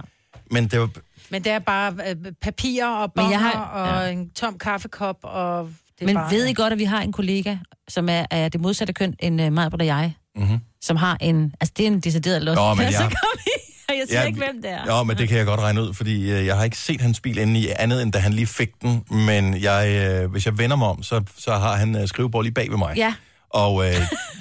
Men 0.51 0.67
det 0.67 0.79
var, 0.79 0.89
Men 1.29 1.43
det 1.43 1.51
er 1.51 1.59
bare 1.59 1.93
øh, 2.09 2.15
papir 2.41 2.85
og 2.85 3.13
bonger 3.13 3.37
har, 3.37 3.63
og 3.65 4.05
ja. 4.05 4.11
en 4.11 4.29
tom 4.29 4.57
kaffekop, 4.57 5.15
og 5.23 5.69
det 5.99 6.05
Men 6.05 6.15
bare, 6.15 6.31
ved 6.31 6.45
I 6.45 6.53
godt, 6.53 6.73
at 6.73 6.79
vi 6.79 6.83
har 6.83 7.01
en 7.01 7.11
kollega, 7.11 7.55
som 7.87 8.09
er, 8.09 8.25
er 8.31 8.49
det 8.49 8.61
modsatte 8.61 8.93
køn 8.93 9.15
end 9.19 9.41
uh, 9.41 9.53
mig 9.53 9.69
og 9.73 9.85
jeg, 9.85 10.13
mm-hmm. 10.35 10.59
som 10.81 10.95
har 10.95 11.17
en... 11.21 11.53
Altså, 11.61 11.73
det 11.77 11.83
er 11.83 11.87
en 11.87 11.99
decideret 11.99 12.41
los. 12.41 12.55
Nå, 12.55 12.73
men 12.73 12.91
så 12.91 12.99
jeg- 13.01 13.09
kom 13.09 13.39
I, 13.45 13.49
og 13.49 13.58
jeg 13.99 14.07
siger 14.07 14.21
Ja, 14.21 14.27
ikke, 14.27 14.39
hvem 14.39 14.61
det 14.61 14.71
er. 14.71 14.95
Ja, 14.97 15.03
men 15.03 15.17
det 15.17 15.27
kan 15.27 15.37
jeg 15.37 15.45
godt 15.45 15.59
regne 15.59 15.81
ud, 15.81 15.93
fordi 15.93 16.31
øh, 16.31 16.45
jeg 16.45 16.57
har 16.57 16.63
ikke 16.63 16.77
set 16.77 17.01
hans 17.01 17.19
bil 17.19 17.37
inde 17.37 17.59
i 17.59 17.67
andet, 17.79 18.01
end 18.01 18.11
da 18.11 18.19
han 18.19 18.33
lige 18.33 18.47
fik 18.47 18.81
den. 18.81 19.03
Men 19.11 19.61
jeg, 19.61 20.09
øh, 20.23 20.31
hvis 20.31 20.45
jeg 20.45 20.57
vender 20.57 20.75
mig 20.75 20.87
om, 20.87 21.03
så, 21.03 21.23
så 21.37 21.51
har 21.51 21.75
han 21.75 21.95
øh, 21.95 22.07
skrivebord 22.07 22.43
lige 22.43 22.53
bag 22.53 22.69
ved 22.69 22.77
mig. 22.77 22.97
Ja. 22.97 23.13
Og 23.49 23.85
øh, 23.85 23.95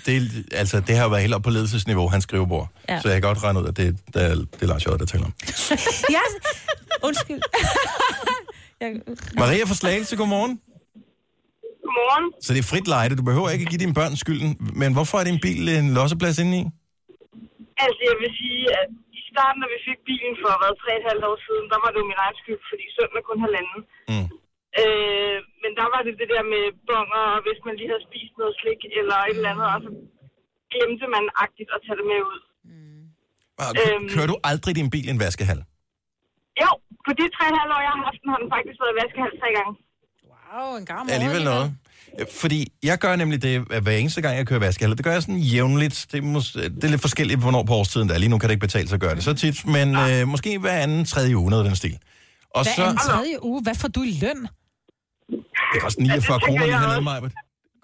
det, 0.07 0.47
altså, 0.53 0.81
det 0.81 0.97
har 0.97 1.03
jo 1.03 1.09
været 1.09 1.23
helt 1.23 1.35
op 1.35 1.43
på 1.43 1.51
ledelsesniveau, 1.51 2.09
hans 2.09 2.23
skrivebord. 2.23 2.69
Ja. 2.89 3.01
Så 3.01 3.09
jeg 3.09 3.15
kan 3.15 3.23
godt 3.23 3.45
regne 3.45 3.61
ud, 3.61 3.67
at 3.67 3.77
det, 3.77 3.99
det, 4.15 4.23
er, 4.25 4.35
det 4.35 4.63
er 4.63 4.67
Lars 4.67 4.85
Hjort, 4.85 5.01
der 5.01 5.07
taler 5.07 5.25
om. 5.25 5.33
ja, 6.17 6.21
Undskyld. 7.03 7.41
jeg... 8.81 8.91
Maria 9.39 9.65
fra 9.65 9.75
Slagelse, 9.75 10.17
godmorgen. 10.17 10.61
Godmorgen. 11.85 12.33
Så 12.43 12.53
det 12.55 12.59
er 12.59 12.69
frit 12.73 12.89
lejde. 12.89 13.17
Du 13.17 13.23
behøver 13.23 13.49
ikke 13.51 13.63
at 13.63 13.69
give 13.69 13.79
dine 13.79 13.95
børn 13.95 14.17
skylden. 14.17 14.57
Men 14.83 14.93
hvorfor 14.93 15.19
er 15.19 15.25
din 15.25 15.39
bil 15.43 15.69
en 15.69 15.95
losseplads 15.95 16.39
inde 16.39 16.55
i? 16.61 16.65
Altså, 17.85 18.01
jeg 18.11 18.17
vil 18.23 18.31
sige, 18.41 18.63
at 18.81 18.89
i 19.08 19.08
starten, 19.39 19.59
når 19.63 19.71
vi 19.75 19.79
fik 19.89 20.01
bilen 20.11 20.35
for, 20.43 20.53
hvad, 20.61 20.73
tre 20.83 20.91
et 21.01 21.07
halvt 21.11 21.25
år 21.31 21.37
siden, 21.47 21.65
der 21.73 21.79
var 21.83 21.91
det 21.93 21.99
jo 22.03 22.07
min 22.13 22.23
egen 22.25 22.37
skyld, 22.43 22.63
fordi 22.73 22.85
sønnen 22.95 23.19
er 23.21 23.25
kun 23.29 23.41
halvanden. 23.47 23.81
Mm. 24.13 24.27
Øh, 24.81 25.39
men 25.63 25.71
der 25.79 25.87
var 25.95 26.01
det 26.07 26.15
det 26.21 26.29
der 26.35 26.45
med 26.55 26.65
bonger, 26.89 27.23
og 27.35 27.41
hvis 27.47 27.61
man 27.67 27.75
lige 27.79 27.91
havde 27.93 28.07
spist 28.09 28.35
noget 28.41 28.55
slik 28.61 28.81
eller 29.01 29.17
et 29.31 29.37
eller 29.39 29.53
andet, 29.55 29.67
og 29.75 29.79
så 29.85 29.91
glemte 30.73 31.07
man 31.17 31.25
agtigt 31.45 31.71
at 31.75 31.81
tage 31.85 31.99
det 32.01 32.07
med 32.13 32.21
ud. 32.33 32.41
Og 33.65 33.71
kø- 33.79 34.09
Kører 34.15 34.29
du 34.33 34.37
aldrig 34.51 34.73
din 34.81 34.91
bil 34.95 35.07
i 35.09 35.13
en 35.17 35.21
vaskehal? 35.25 35.61
Jo, 36.63 36.71
på 37.07 37.11
de 37.19 37.25
tre 37.37 37.45
et 37.53 37.57
halvt 37.61 37.73
år, 37.77 37.83
jeg 37.87 37.93
har 37.97 38.03
haft 38.09 38.21
den, 38.23 38.29
har 38.35 38.41
den 38.43 38.51
faktisk 38.55 38.79
været 38.83 38.93
i 38.95 38.99
vaskehal 39.01 39.33
tre 39.43 39.49
gange. 39.59 39.73
Wow, 40.31 40.69
en 40.81 40.87
gammel 40.93 41.09
Alligevel 41.17 41.45
noget. 41.53 41.67
Fordi 42.41 42.73
jeg 42.83 42.99
gør 42.99 43.17
nemlig 43.17 43.43
det 43.43 43.65
at 43.71 43.83
hver 43.83 43.93
eneste 43.93 44.21
gang, 44.21 44.37
jeg 44.37 44.47
kører 44.47 44.61
vaskehal. 44.61 44.91
Det 44.97 45.05
gør 45.05 45.13
jeg 45.13 45.23
sådan 45.23 45.39
jævnligt. 45.39 46.07
Det 46.13 46.19
er, 46.19 46.23
mås- 46.23 46.53
det 46.75 46.85
er 46.85 46.89
lidt 46.89 47.01
forskelligt, 47.01 47.41
hvornår 47.41 47.63
på 47.63 47.75
årstiden 47.75 48.09
det 48.09 48.15
er. 48.15 48.19
Lige 48.19 48.29
nu 48.29 48.39
kan 48.39 48.49
det 48.49 48.55
ikke 48.55 48.61
betale 48.67 48.89
sig 48.89 48.95
at 48.95 49.01
gøre 49.01 49.15
det 49.15 49.25
så 49.25 49.35
tit, 49.35 49.67
men 49.67 49.97
øh, 49.97 50.29
måske 50.29 50.59
hver 50.59 50.73
anden 50.73 51.05
tredje 51.05 51.37
uge, 51.37 51.51
noget 51.51 51.65
af 51.65 51.69
den 51.69 51.77
stil. 51.77 51.99
Og 52.55 52.63
Hvad 52.65 52.73
så... 52.77 52.83
er 52.85 52.91
en 52.91 52.97
tredje 52.97 53.45
uge? 53.45 53.63
Hvad 53.63 53.75
får 53.75 53.89
du 53.89 54.03
i 54.03 54.11
løn? 54.21 54.49
Det 55.75 55.81
koster 55.83 56.03
49 56.03 56.41
kroner 56.41 56.59
lige 56.65 56.71
jeg 56.71 56.81
hernede, 56.81 56.97
også. 56.97 57.01
Maja. 57.05 57.21
Det 57.21 57.33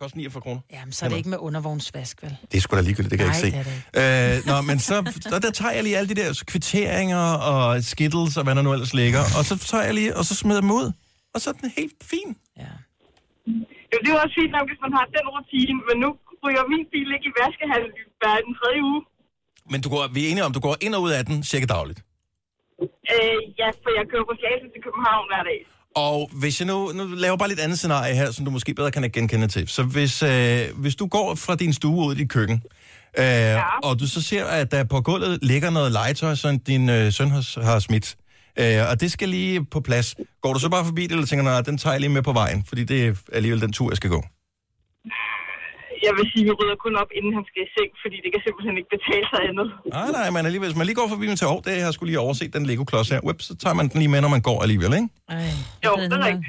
koster 0.01 0.17
49 0.19 0.41
kroner. 0.43 0.61
Jamen, 0.73 0.93
så 0.93 1.05
er 1.05 1.09
det 1.09 1.17
ikke 1.17 1.29
med 1.29 1.39
undervognsvask, 1.39 2.23
vel? 2.23 2.37
Det 2.53 2.57
er 2.57 2.61
sgu 2.61 2.77
da 2.77 2.81
ligegyldigt, 2.81 3.11
det 3.11 3.19
kan 3.19 3.29
jeg 3.29 3.37
Nej, 3.41 3.47
ikke 3.47 3.71
se. 3.95 4.37
Øh, 4.37 4.47
nå, 4.47 4.61
men 4.61 4.79
så, 4.79 5.13
så 5.21 5.39
der 5.39 5.51
tager 5.51 5.73
jeg 5.73 5.83
lige 5.83 5.97
alle 5.99 6.09
de 6.15 6.21
der 6.23 6.43
kvitteringer 6.47 7.19
og 7.33 7.85
skittles 7.85 8.37
og 8.37 8.45
hvad 8.45 8.55
der 8.55 8.63
nu 8.63 8.73
ellers 8.73 8.95
ligger, 8.95 9.21
og 9.39 9.45
så 9.45 9.59
tager 9.59 9.85
jeg 9.85 9.95
lige, 9.95 10.17
og 10.17 10.25
så 10.25 10.35
smider 10.35 10.57
jeg 10.57 10.63
dem 10.63 10.71
ud. 10.71 10.93
Og 11.35 11.41
så 11.41 11.51
er 11.51 11.55
den 11.55 11.73
helt 11.77 11.93
fin. 12.03 12.37
Jo, 13.95 13.99
det 14.03 14.09
er 14.11 14.15
jo 14.17 14.21
også 14.25 14.37
fint 14.41 14.53
nok, 14.57 14.67
hvis 14.71 14.81
man 14.87 14.93
har 14.99 15.05
den 15.17 15.27
rutine, 15.35 15.79
men 15.89 15.97
nu 16.05 16.09
ryger 16.45 16.65
min 16.73 16.85
bil 16.93 17.09
ikke 17.17 17.27
i 17.31 17.35
vaskehal 17.41 17.85
hver 18.21 18.35
den 18.47 18.55
tredje 18.61 18.81
uge. 18.91 19.01
Men 19.73 19.79
du 19.85 19.89
går, 19.95 20.03
vi 20.15 20.21
er 20.25 20.29
enige 20.31 20.45
om, 20.49 20.53
du 20.59 20.63
går 20.69 20.77
ind 20.85 20.95
og 20.97 21.03
ud 21.07 21.13
af 21.19 21.23
den 21.31 21.37
cirka 21.51 21.67
dagligt. 21.77 22.01
Øh, 23.15 23.39
ja, 23.61 23.69
for 23.83 23.91
jeg 23.99 24.05
kører 24.13 24.27
på 24.31 24.35
Slagelse 24.41 24.69
til 24.75 24.81
København 24.87 25.25
hver 25.31 25.43
dag. 25.51 25.59
Og 26.09 26.31
hvis 26.41 26.61
jeg 26.61 26.67
nu, 26.67 26.93
nu 26.99 27.05
laver 27.25 27.37
bare 27.37 27.49
lidt 27.49 27.61
andet 27.61 27.79
scenarie 27.79 28.15
her, 28.15 28.31
som 28.31 28.45
du 28.45 28.51
måske 28.51 28.75
bedre 28.75 28.91
kan 28.91 29.11
genkende 29.11 29.49
til. 29.49 29.69
Så 29.69 29.83
hvis, 29.83 30.23
øh, 30.23 30.61
hvis 30.83 30.97
du 30.97 31.07
går 31.07 31.35
fra 31.35 31.55
din 31.55 31.73
stue 31.73 32.07
ud 32.07 32.15
i 32.15 32.19
dit 32.19 32.31
køkken, 32.31 32.63
øh, 33.19 33.25
ja. 33.25 33.63
og 33.83 34.01
du 34.01 34.07
så 34.09 34.23
ser, 34.23 34.45
at 34.45 34.71
der 34.71 34.85
på 34.85 35.01
gulvet 35.01 35.39
ligger 35.43 35.71
noget 35.71 35.93
legetøj, 35.93 36.35
som 36.35 36.59
din 36.59 36.89
øh, 36.89 37.13
søn 37.13 37.31
har, 37.31 37.63
har 37.63 37.79
smidt, 37.79 38.17
øh, 38.59 38.91
og 38.91 39.01
det 39.01 39.13
skal 39.13 39.29
lige 39.29 39.65
på 39.65 39.81
plads. 39.81 40.15
Går 40.43 40.53
du 40.53 40.59
så 40.59 40.69
bare 40.69 40.85
forbi 40.85 41.03
det, 41.03 41.13
eller 41.13 41.27
tænker, 41.27 41.45
nej, 41.45 41.61
den 41.61 41.79
tager 41.79 41.95
jeg 41.95 42.01
lige 42.01 42.11
med 42.11 42.23
på 42.23 42.33
vejen, 42.33 42.65
fordi 42.69 42.85
det 42.85 43.07
er 43.07 43.15
alligevel 43.33 43.61
den 43.61 43.73
tur, 43.73 43.91
jeg 43.91 43.97
skal 43.97 44.11
gå? 44.11 44.23
Jeg 46.09 46.15
vil 46.19 46.25
sige, 46.33 46.43
at 46.45 46.49
vi 46.49 46.53
rydder 46.61 46.77
kun 46.85 46.95
op, 47.03 47.11
inden 47.19 47.33
han 47.39 47.45
skal 47.51 47.61
i 47.67 47.69
seng, 47.77 47.91
fordi 48.05 48.17
det 48.25 48.31
kan 48.35 48.41
simpelthen 48.47 48.75
ikke 48.81 48.91
betale 48.97 49.27
sig 49.33 49.41
andet. 49.51 49.67
Nej, 49.99 50.11
nej, 50.19 50.29
men 50.35 50.43
alligevel, 50.49 50.69
hvis 50.71 50.79
man 50.81 50.87
lige 50.89 50.99
går 51.01 51.09
forbi 51.15 51.27
den 51.31 51.37
til 51.41 51.47
år, 51.53 51.61
det 51.65 51.73
har 51.73 51.81
jeg 51.89 51.95
skulle 51.97 52.11
lige 52.11 52.21
overset 52.27 52.49
den 52.57 52.63
Lego-klods 52.71 53.09
her, 53.13 53.21
Whip, 53.27 53.41
så 53.49 53.53
tager 53.63 53.75
man 53.81 53.87
den 53.91 53.97
lige 54.03 54.13
med, 54.15 54.21
når 54.25 54.33
man 54.37 54.43
går 54.49 54.59
alligevel, 54.65 54.93
ikke? 54.99 55.09
Jo, 55.87 55.93
det 56.01 56.13
er 56.13 56.25
rigtigt. 56.31 56.47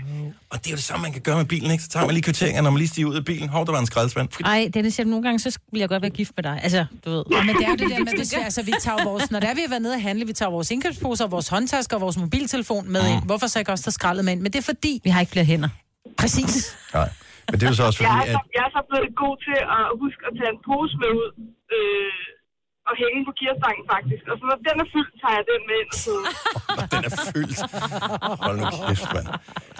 Og 0.51 0.56
det 0.62 0.68
er 0.68 0.72
jo 0.76 0.80
det 0.82 0.88
samme, 0.89 1.01
man 1.08 1.14
kan 1.18 1.22
gøre 1.22 1.38
med 1.41 1.45
bilen, 1.45 1.70
ikke? 1.72 1.84
Så 1.84 1.89
tager 1.89 2.06
man 2.06 2.14
lige 2.18 2.26
kvitteringer, 2.30 2.62
når 2.66 2.72
man 2.76 2.80
lige 2.84 2.91
stiger 2.93 3.08
ud 3.12 3.16
af 3.22 3.26
bilen. 3.26 3.49
Hov, 3.49 3.66
der 3.66 3.72
var 3.72 3.80
en 3.80 3.86
skraldespand. 3.86 4.28
Ej, 4.45 4.70
Dennis, 4.74 4.99
jeg, 4.99 5.06
nogle 5.08 5.24
gange 5.24 5.39
så 5.39 5.60
vil 5.72 5.80
jeg 5.80 5.89
godt 5.89 6.01
være 6.01 6.12
gift 6.12 6.32
med 6.38 6.43
dig. 6.43 6.60
Altså, 6.64 6.86
du 7.06 7.10
ved. 7.10 7.24
Ja, 7.32 7.43
men 7.43 7.56
det 7.56 7.64
er 7.66 7.70
jo 7.70 7.76
det 7.76 7.89
der 7.89 7.99
med, 7.99 8.14
hvis 8.18 8.36
vi, 8.36 8.41
altså, 8.43 8.62
vi 8.64 8.74
tager 8.82 9.03
vores, 9.03 9.32
når 9.32 9.39
der 9.39 9.47
er 9.47 9.56
vi 9.56 9.62
har 9.62 9.70
været 9.70 9.82
nede 9.82 9.93
og 9.93 10.01
handle, 10.01 10.28
vi 10.28 10.34
tager 10.34 10.51
vores 10.51 10.72
indkøbsposer, 10.72 11.28
vores 11.28 11.47
håndtasker 11.47 11.95
og 11.97 12.01
vores 12.01 12.18
mobiltelefon 12.18 12.91
med 12.91 13.01
ind. 13.12 13.24
Hvorfor 13.26 13.47
så 13.47 13.60
ikke 13.60 13.72
også 13.72 13.84
tage 13.84 13.91
skraldet 13.91 14.26
med 14.26 14.34
ind? 14.34 14.41
Men 14.41 14.53
det 14.53 14.60
er 14.60 14.64
fordi... 14.64 15.01
Vi 15.03 15.10
har 15.10 15.20
ikke 15.20 15.32
flere 15.32 15.45
hænder. 15.45 15.70
Præcis. 16.18 16.78
Nej, 16.93 17.10
men 17.50 17.56
det 17.58 17.64
er 17.66 17.72
jo 17.74 17.78
så 17.82 17.86
også 17.89 18.00
Jeg 18.06 18.12
fordi, 18.12 18.30
er, 18.30 18.36
så, 18.38 18.41
at... 18.43 18.56
jeg 18.58 18.64
er 18.70 18.74
så 18.78 18.82
blevet 18.89 19.12
god 19.24 19.36
til 19.48 19.60
at 19.78 19.84
huske 20.04 20.22
at 20.30 20.34
tage 20.39 20.52
en 20.56 20.60
pose 20.68 20.96
med 21.02 21.12
ud 21.22 21.30
øh, 21.76 22.24
og 22.89 22.93
hænge 23.02 23.20
på 23.28 23.32
gearstangen 23.39 23.86
faktisk. 23.93 24.24
Og 24.32 24.36
så 24.39 24.43
når 24.50 24.58
den 24.68 24.76
er 24.84 24.88
fyldt, 24.93 25.14
tager 25.22 25.36
jeg 25.39 25.46
den 25.52 25.62
med 25.70 25.76
ind 25.82 25.89
og 25.96 26.00
sidder. 26.06 26.30
Den 26.93 27.04
er 27.10 27.14
fyldt. 27.34 27.58
Hold 28.46 28.58
nu 28.62 28.66
kæft, 28.88 29.08
mand. 29.16 29.28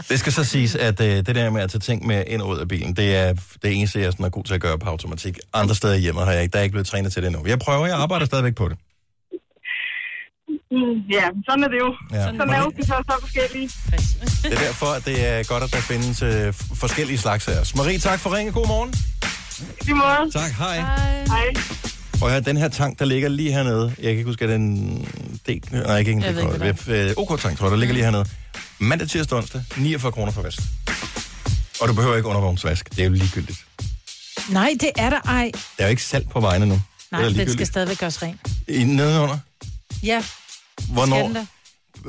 Det 0.10 0.18
skal 0.22 0.32
så 0.40 0.44
siges, 0.54 0.74
at 0.76 0.98
øh, 1.08 1.16
det 1.28 1.34
der 1.40 1.50
med 1.56 1.62
at 1.66 1.70
tage 1.74 1.86
ting 1.90 2.00
med 2.12 2.20
ind 2.34 2.42
og 2.42 2.48
ud 2.50 2.58
af 2.64 2.68
bilen, 2.68 2.92
det 3.02 3.10
er 3.22 3.30
det 3.64 3.70
eneste, 3.78 4.00
jeg 4.00 4.12
sådan 4.12 4.26
er 4.26 4.30
god 4.38 4.44
til 4.44 4.56
at 4.60 4.62
gøre 4.62 4.78
på 4.80 4.90
automatik. 4.90 5.36
Andre 5.54 5.76
steder 5.76 5.96
hjemme 6.06 6.22
har 6.22 6.32
jeg 6.32 6.44
ikke. 6.44 6.54
Der 6.54 6.60
er 6.60 6.64
ikke 6.64 6.78
blevet 6.78 6.88
trænet 6.88 7.10
til 7.14 7.22
det 7.22 7.28
endnu. 7.28 7.42
Jeg 7.48 7.60
prøver, 7.60 7.86
jeg 7.86 7.98
arbejder 8.06 8.26
stadigvæk 8.26 8.56
på 8.56 8.70
det. 8.70 8.78
Mm, 10.72 10.98
ja, 11.12 11.26
sådan 11.50 11.64
er 11.64 11.68
det 11.68 11.80
jo. 11.80 11.96
Ja. 12.12 12.24
Sådan 12.26 12.42
er 12.42 12.70
vi 12.78 12.84
så, 12.84 13.04
så 13.10 13.18
forskellige. 13.20 13.70
Det 14.44 14.54
er 14.54 14.60
derfor, 14.68 14.86
at 14.86 15.06
det 15.06 15.28
er 15.28 15.44
godt, 15.44 15.64
at 15.64 15.72
der 15.72 15.78
findes 15.82 16.22
øh, 16.22 16.54
forskellige 16.54 17.18
slags 17.18 17.48
af 17.48 17.60
os. 17.60 17.76
Marie, 17.76 18.00
tak 18.00 18.20
for 18.20 18.36
ringe. 18.36 18.52
God 18.52 18.68
morgen. 18.68 18.94
I 19.90 19.94
måde. 19.94 20.32
Tak, 20.32 20.52
hej. 20.52 20.78
Hej. 21.28 21.54
At 22.14 22.32
høre, 22.32 22.40
den 22.40 22.58
her 22.58 22.68
tank, 22.68 23.00
der 23.00 23.06
ligger 23.06 23.30
lige 23.30 23.52
hernede. 23.52 23.86
Jeg 23.98 24.04
kan 24.04 24.12
ikke 24.12 24.24
huske, 24.24 24.44
at 24.44 24.50
den... 24.50 24.98
D... 25.48 25.72
Nej, 25.72 25.98
ikke 25.98 26.12
en 26.12 26.24
Jeg 26.24 26.36
ved 26.36 26.68
ikke. 26.68 27.10
Øh, 27.10 27.14
OK-tank, 27.18 27.58
tror 27.58 27.66
jeg, 27.66 27.72
der 27.72 27.78
ligger 27.78 27.94
lige 27.94 28.04
hernede. 28.04 28.26
Mandag, 28.80 29.10
tirsdag, 29.10 29.38
onsdag. 29.38 29.64
49 29.78 30.12
kroner 30.12 30.32
for 30.32 30.42
vask. 30.42 30.60
Og 31.82 31.88
du 31.88 31.94
behøver 31.94 32.16
ikke 32.16 32.28
undervognsvask. 32.30 32.90
Det 32.90 33.00
er 33.00 33.06
jo 33.06 33.12
ligegyldigt. 33.12 33.66
Nej, 34.50 34.74
det 34.80 34.92
er 34.96 35.10
der 35.10 35.20
ej. 35.22 35.52
Der 35.78 35.84
er 35.84 35.88
jo 35.88 35.90
ikke 35.90 36.04
salt 36.04 36.30
på 36.30 36.40
vejene 36.40 36.66
nu. 36.66 36.82
Nej, 37.12 37.22
det 37.22 37.40
er 37.40 37.46
den 37.46 37.54
skal 37.54 37.68
stadigvæk 37.68 37.98
gøres 37.98 38.24
ren. 38.24 38.40
I 38.68 38.84
nedenunder. 38.84 39.38
Ja, 40.04 40.24
Hvornår 40.90 41.46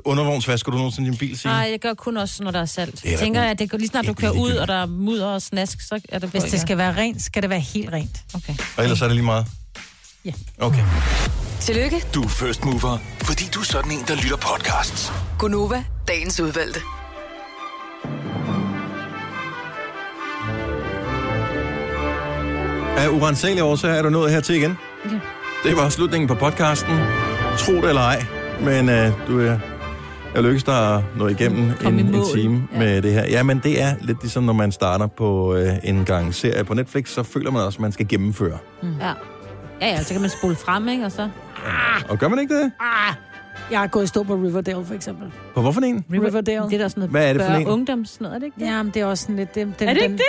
undervognsvasker 0.05 0.71
du 0.73 0.77
nogensinde 0.79 1.11
din 1.11 1.19
bil, 1.19 1.39
sige? 1.39 1.53
Nej, 1.53 1.69
jeg 1.71 1.79
gør 1.81 1.95
kun 1.95 2.17
også, 2.17 2.43
når 2.43 2.51
der 2.51 2.61
er 2.61 2.67
salt. 2.67 3.05
er 3.05 3.11
Jeg 3.11 3.19
tænker, 3.19 3.43
at 3.43 3.59
det, 3.59 3.71
går- 3.71 3.79
lige 3.79 3.89
snart 3.89 4.07
du 4.07 4.14
kører 4.14 4.31
ud, 4.31 4.51
og 4.53 4.69
der 4.69 4.75
er 4.83 4.87
mudder 4.87 5.27
og 5.27 5.43
snask, 5.43 5.81
så 5.89 6.01
er 6.09 6.19
det 6.19 6.31
Hvis 6.31 6.43
det 6.43 6.61
skal 6.61 6.79
være 6.79 6.97
rent, 6.97 7.23
skal 7.23 7.43
det 7.43 7.51
være 7.51 7.61
helt 7.61 7.93
rent. 7.93 8.21
Okay. 8.35 8.55
Og 8.77 8.83
ellers 8.83 9.03
er 9.03 9.07
det 9.07 9.14
lige 9.17 9.25
meget? 9.25 9.47
Ja. 10.25 10.33
Okay. 10.59 10.85
Tillykke, 11.61 12.03
Du 12.14 12.23
er 12.23 12.29
first 12.29 12.64
mover, 12.64 12.99
fordi 13.23 13.45
du 13.55 13.61
er 13.61 13.64
sådan 13.64 13.91
en, 13.93 14.05
der 14.09 14.14
lytter 14.14 14.37
podcasts. 14.37 15.12
Gunova, 15.39 15.85
dagens 16.09 16.41
udvalgte. 16.41 16.81
Af 22.97 23.09
urensagelige 23.09 23.64
årsager 23.64 23.95
er 23.95 24.03
du 24.03 24.11
nået 24.11 24.31
hertil 24.33 24.55
igen. 24.55 24.79
Ja. 25.05 25.19
Det 25.69 25.77
var 25.77 25.89
slutningen 25.89 26.29
på 26.29 26.35
podcasten. 26.35 26.99
Tro 27.59 27.73
det 27.73 27.89
eller 27.89 28.03
ej, 28.03 28.25
men 28.61 28.89
øh, 28.89 29.13
du 29.29 29.41
er... 29.41 29.59
Jeg 30.35 30.43
lykkes 30.45 30.65
dig 30.65 30.95
at 30.97 31.03
nå 31.17 31.27
igennem 31.29 31.71
Kom 31.81 31.99
en, 31.99 32.15
en 32.15 32.25
time 32.35 32.69
ja. 32.73 32.79
med 32.79 33.03
det 33.03 33.13
her. 33.13 33.25
Ja, 33.27 33.43
men 33.43 33.59
det 33.65 33.83
er 33.83 33.95
lidt 34.01 34.23
ligesom, 34.23 34.45
når 34.45 34.53
man 34.53 34.73
starter 34.73 35.07
på 35.07 35.55
øh, 35.55 35.73
en 35.85 36.05
gang 36.05 36.35
serie 36.35 36.65
på 36.65 36.75
Netflix, 36.75 37.09
så 37.11 37.23
føler 37.23 37.51
man 37.51 37.63
også, 37.63 37.77
at 37.77 37.81
man 37.81 37.93
skal 37.93 38.09
gennemføre. 38.09 38.59
Ja. 38.83 38.89
Ja, 39.81 39.87
ja, 39.89 40.03
så 40.03 40.13
kan 40.15 40.21
man 40.21 40.31
spole 40.31 40.57
frem, 40.57 40.89
ikke? 40.89 41.05
Og 41.05 41.13
så... 41.13 41.29
Og 42.09 42.19
gør 42.19 42.29
man 42.29 42.39
ikke 42.39 42.55
det? 42.59 42.73
Ah, 42.81 43.15
jeg 43.71 43.81
har 43.81 43.87
gået 43.87 44.05
i 44.05 44.07
stå 44.07 44.23
på 44.23 44.35
Riverdale, 44.35 44.85
for 44.87 44.95
eksempel. 44.95 45.33
På 45.55 45.61
hvorfor 45.61 45.81
en? 45.81 46.05
Riverdale. 46.13 46.63
Det 46.63 46.73
er 46.73 46.79
da 46.79 46.89
sådan 46.89 47.01
noget 47.01 47.11
Hvad 47.11 47.29
er 47.29 47.33
det 47.33 47.43
for 47.43 47.53
en? 47.53 47.67
ungdoms, 47.67 48.21
noget, 48.21 48.35
er 48.35 48.39
det 48.39 48.47
ikke 48.47 48.61
det? 48.61 48.67
Ja, 48.67 48.83
men 48.83 48.93
det 48.95 49.03
er 49.03 49.07
også 49.07 49.23
sådan 49.23 49.37
lidt... 49.37 49.55
Den, 49.55 49.75
den, 49.79 49.89
Er 49.89 49.95
det 49.95 50.03
ikke 50.03 50.15
det? 50.15 50.23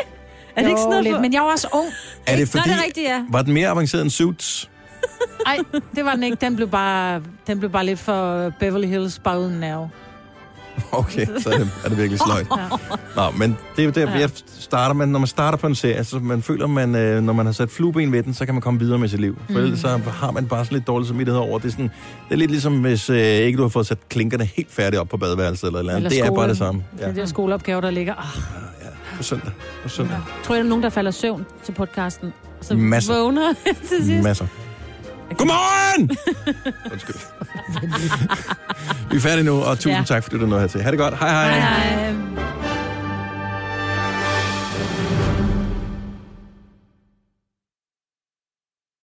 Er 0.55 0.61
det 0.61 0.69
ikke 0.69 0.79
sådan 0.79 0.89
noget 0.89 1.03
lidt, 1.03 1.15
for- 1.15 1.21
Men 1.21 1.33
jeg 1.33 1.41
var 1.41 1.51
også 1.51 1.67
ung. 1.73 1.85
Er 2.27 2.35
det 2.35 2.39
Nå, 2.55 2.59
fordi, 2.59 2.69
det 2.69 2.79
er 2.79 2.85
rigtigt, 2.85 3.07
ja. 3.07 3.23
var 3.31 3.41
den 3.41 3.53
mere 3.53 3.69
avanceret 3.69 4.01
end 4.01 4.09
Suits? 4.09 4.69
Nej, 5.47 5.57
det 5.95 6.05
var 6.05 6.13
den 6.13 6.23
ikke. 6.23 6.37
Den 6.41 6.55
blev 6.55 6.67
bare, 6.69 7.21
den 7.47 7.59
blev 7.59 7.71
bare 7.71 7.85
lidt 7.85 7.99
for 7.99 8.49
Beverly 8.59 8.87
Hills, 8.87 9.19
bare 9.19 9.39
uden 9.39 9.59
nerve. 9.59 9.89
Okay, 10.91 11.25
så 11.39 11.49
er 11.49 11.57
det, 11.57 11.69
er 11.85 11.89
det 11.89 11.97
virkelig 11.97 12.19
sløjt. 12.19 12.47
Nå, 13.15 13.21
men 13.37 13.57
det 13.75 13.81
er 13.81 13.85
jo 13.85 13.91
der, 14.07 14.17
jeg 14.19 14.29
starter, 14.59 14.93
man, 14.95 15.09
når 15.09 15.19
man 15.19 15.27
starter 15.27 15.57
på 15.57 15.67
en 15.67 15.75
serie, 15.75 16.03
så 16.03 16.19
man 16.19 16.41
føler, 16.41 16.67
man, 16.67 16.95
øh, 16.95 17.23
når 17.23 17.33
man 17.33 17.45
har 17.45 17.53
sat 17.53 17.69
flueben 17.69 18.11
ved 18.11 18.23
den, 18.23 18.33
så 18.33 18.45
kan 18.45 18.53
man 18.55 18.61
komme 18.61 18.79
videre 18.79 18.99
med 18.99 19.07
sit 19.09 19.19
liv. 19.21 19.37
For 19.45 19.51
Mm. 19.53 19.57
ellers 19.57 19.79
så 19.79 19.87
har 20.07 20.31
man 20.31 20.47
bare 20.47 20.65
sådan 20.65 20.75
lidt 20.75 20.87
dårlig 20.87 21.07
samvittighed 21.07 21.41
over. 21.41 21.59
Det 21.59 21.67
er, 21.67 21.71
sådan, 21.71 21.85
det 22.29 22.33
er 22.33 22.35
lidt 22.35 22.51
ligesom, 22.51 22.81
hvis 22.81 23.09
øh, 23.09 23.17
ikke 23.17 23.57
du 23.57 23.61
har 23.61 23.69
fået 23.69 23.87
sat 23.87 24.09
klinkerne 24.09 24.45
helt 24.45 24.71
færdigt 24.71 24.99
op 25.01 25.09
på 25.09 25.17
badeværelset 25.17 25.67
eller, 25.67 25.79
eller, 25.79 25.95
eller 25.95 26.09
Det 26.09 26.19
er 26.19 26.31
bare 26.31 26.47
det 26.49 26.57
samme. 26.57 26.83
Ja. 26.99 27.07
Det 27.11 27.17
er 27.17 27.25
skoleopgave, 27.25 27.81
der 27.81 27.89
ligger. 27.91 28.13
Ah, 28.15 28.41
På 29.17 29.23
søndag. 29.23 29.51
På 29.83 29.89
søndag. 29.89 30.17
Tror 30.43 30.55
jeg, 30.55 30.59
der 30.59 30.65
er 30.65 30.69
nogen, 30.69 30.83
der 30.83 30.89
falder 30.89 31.11
søvn 31.11 31.45
til 31.63 31.71
podcasten? 31.71 32.33
Så 32.61 32.73
Masser. 32.75 33.13
vågner 33.21 33.53
til 33.87 34.05
sidst. 34.05 34.23
Masser. 34.23 34.45
Godmorgen! 35.37 36.09
Undskyld. 36.91 37.15
Vi 39.11 39.15
er 39.17 39.21
færdige 39.21 39.43
nu, 39.45 39.61
og 39.61 39.75
tusind 39.75 39.91
Ja. 39.93 40.03
tak, 40.07 40.23
fordi 40.23 40.37
du 40.37 40.45
nåede 40.45 40.61
hertil. 40.61 40.81
Ha' 40.81 40.91
det 40.91 40.99
godt. 40.99 41.17
Hej 41.19 41.29
hej. 41.29 41.59
Hej, 41.59 41.59
hej. 41.59 42.13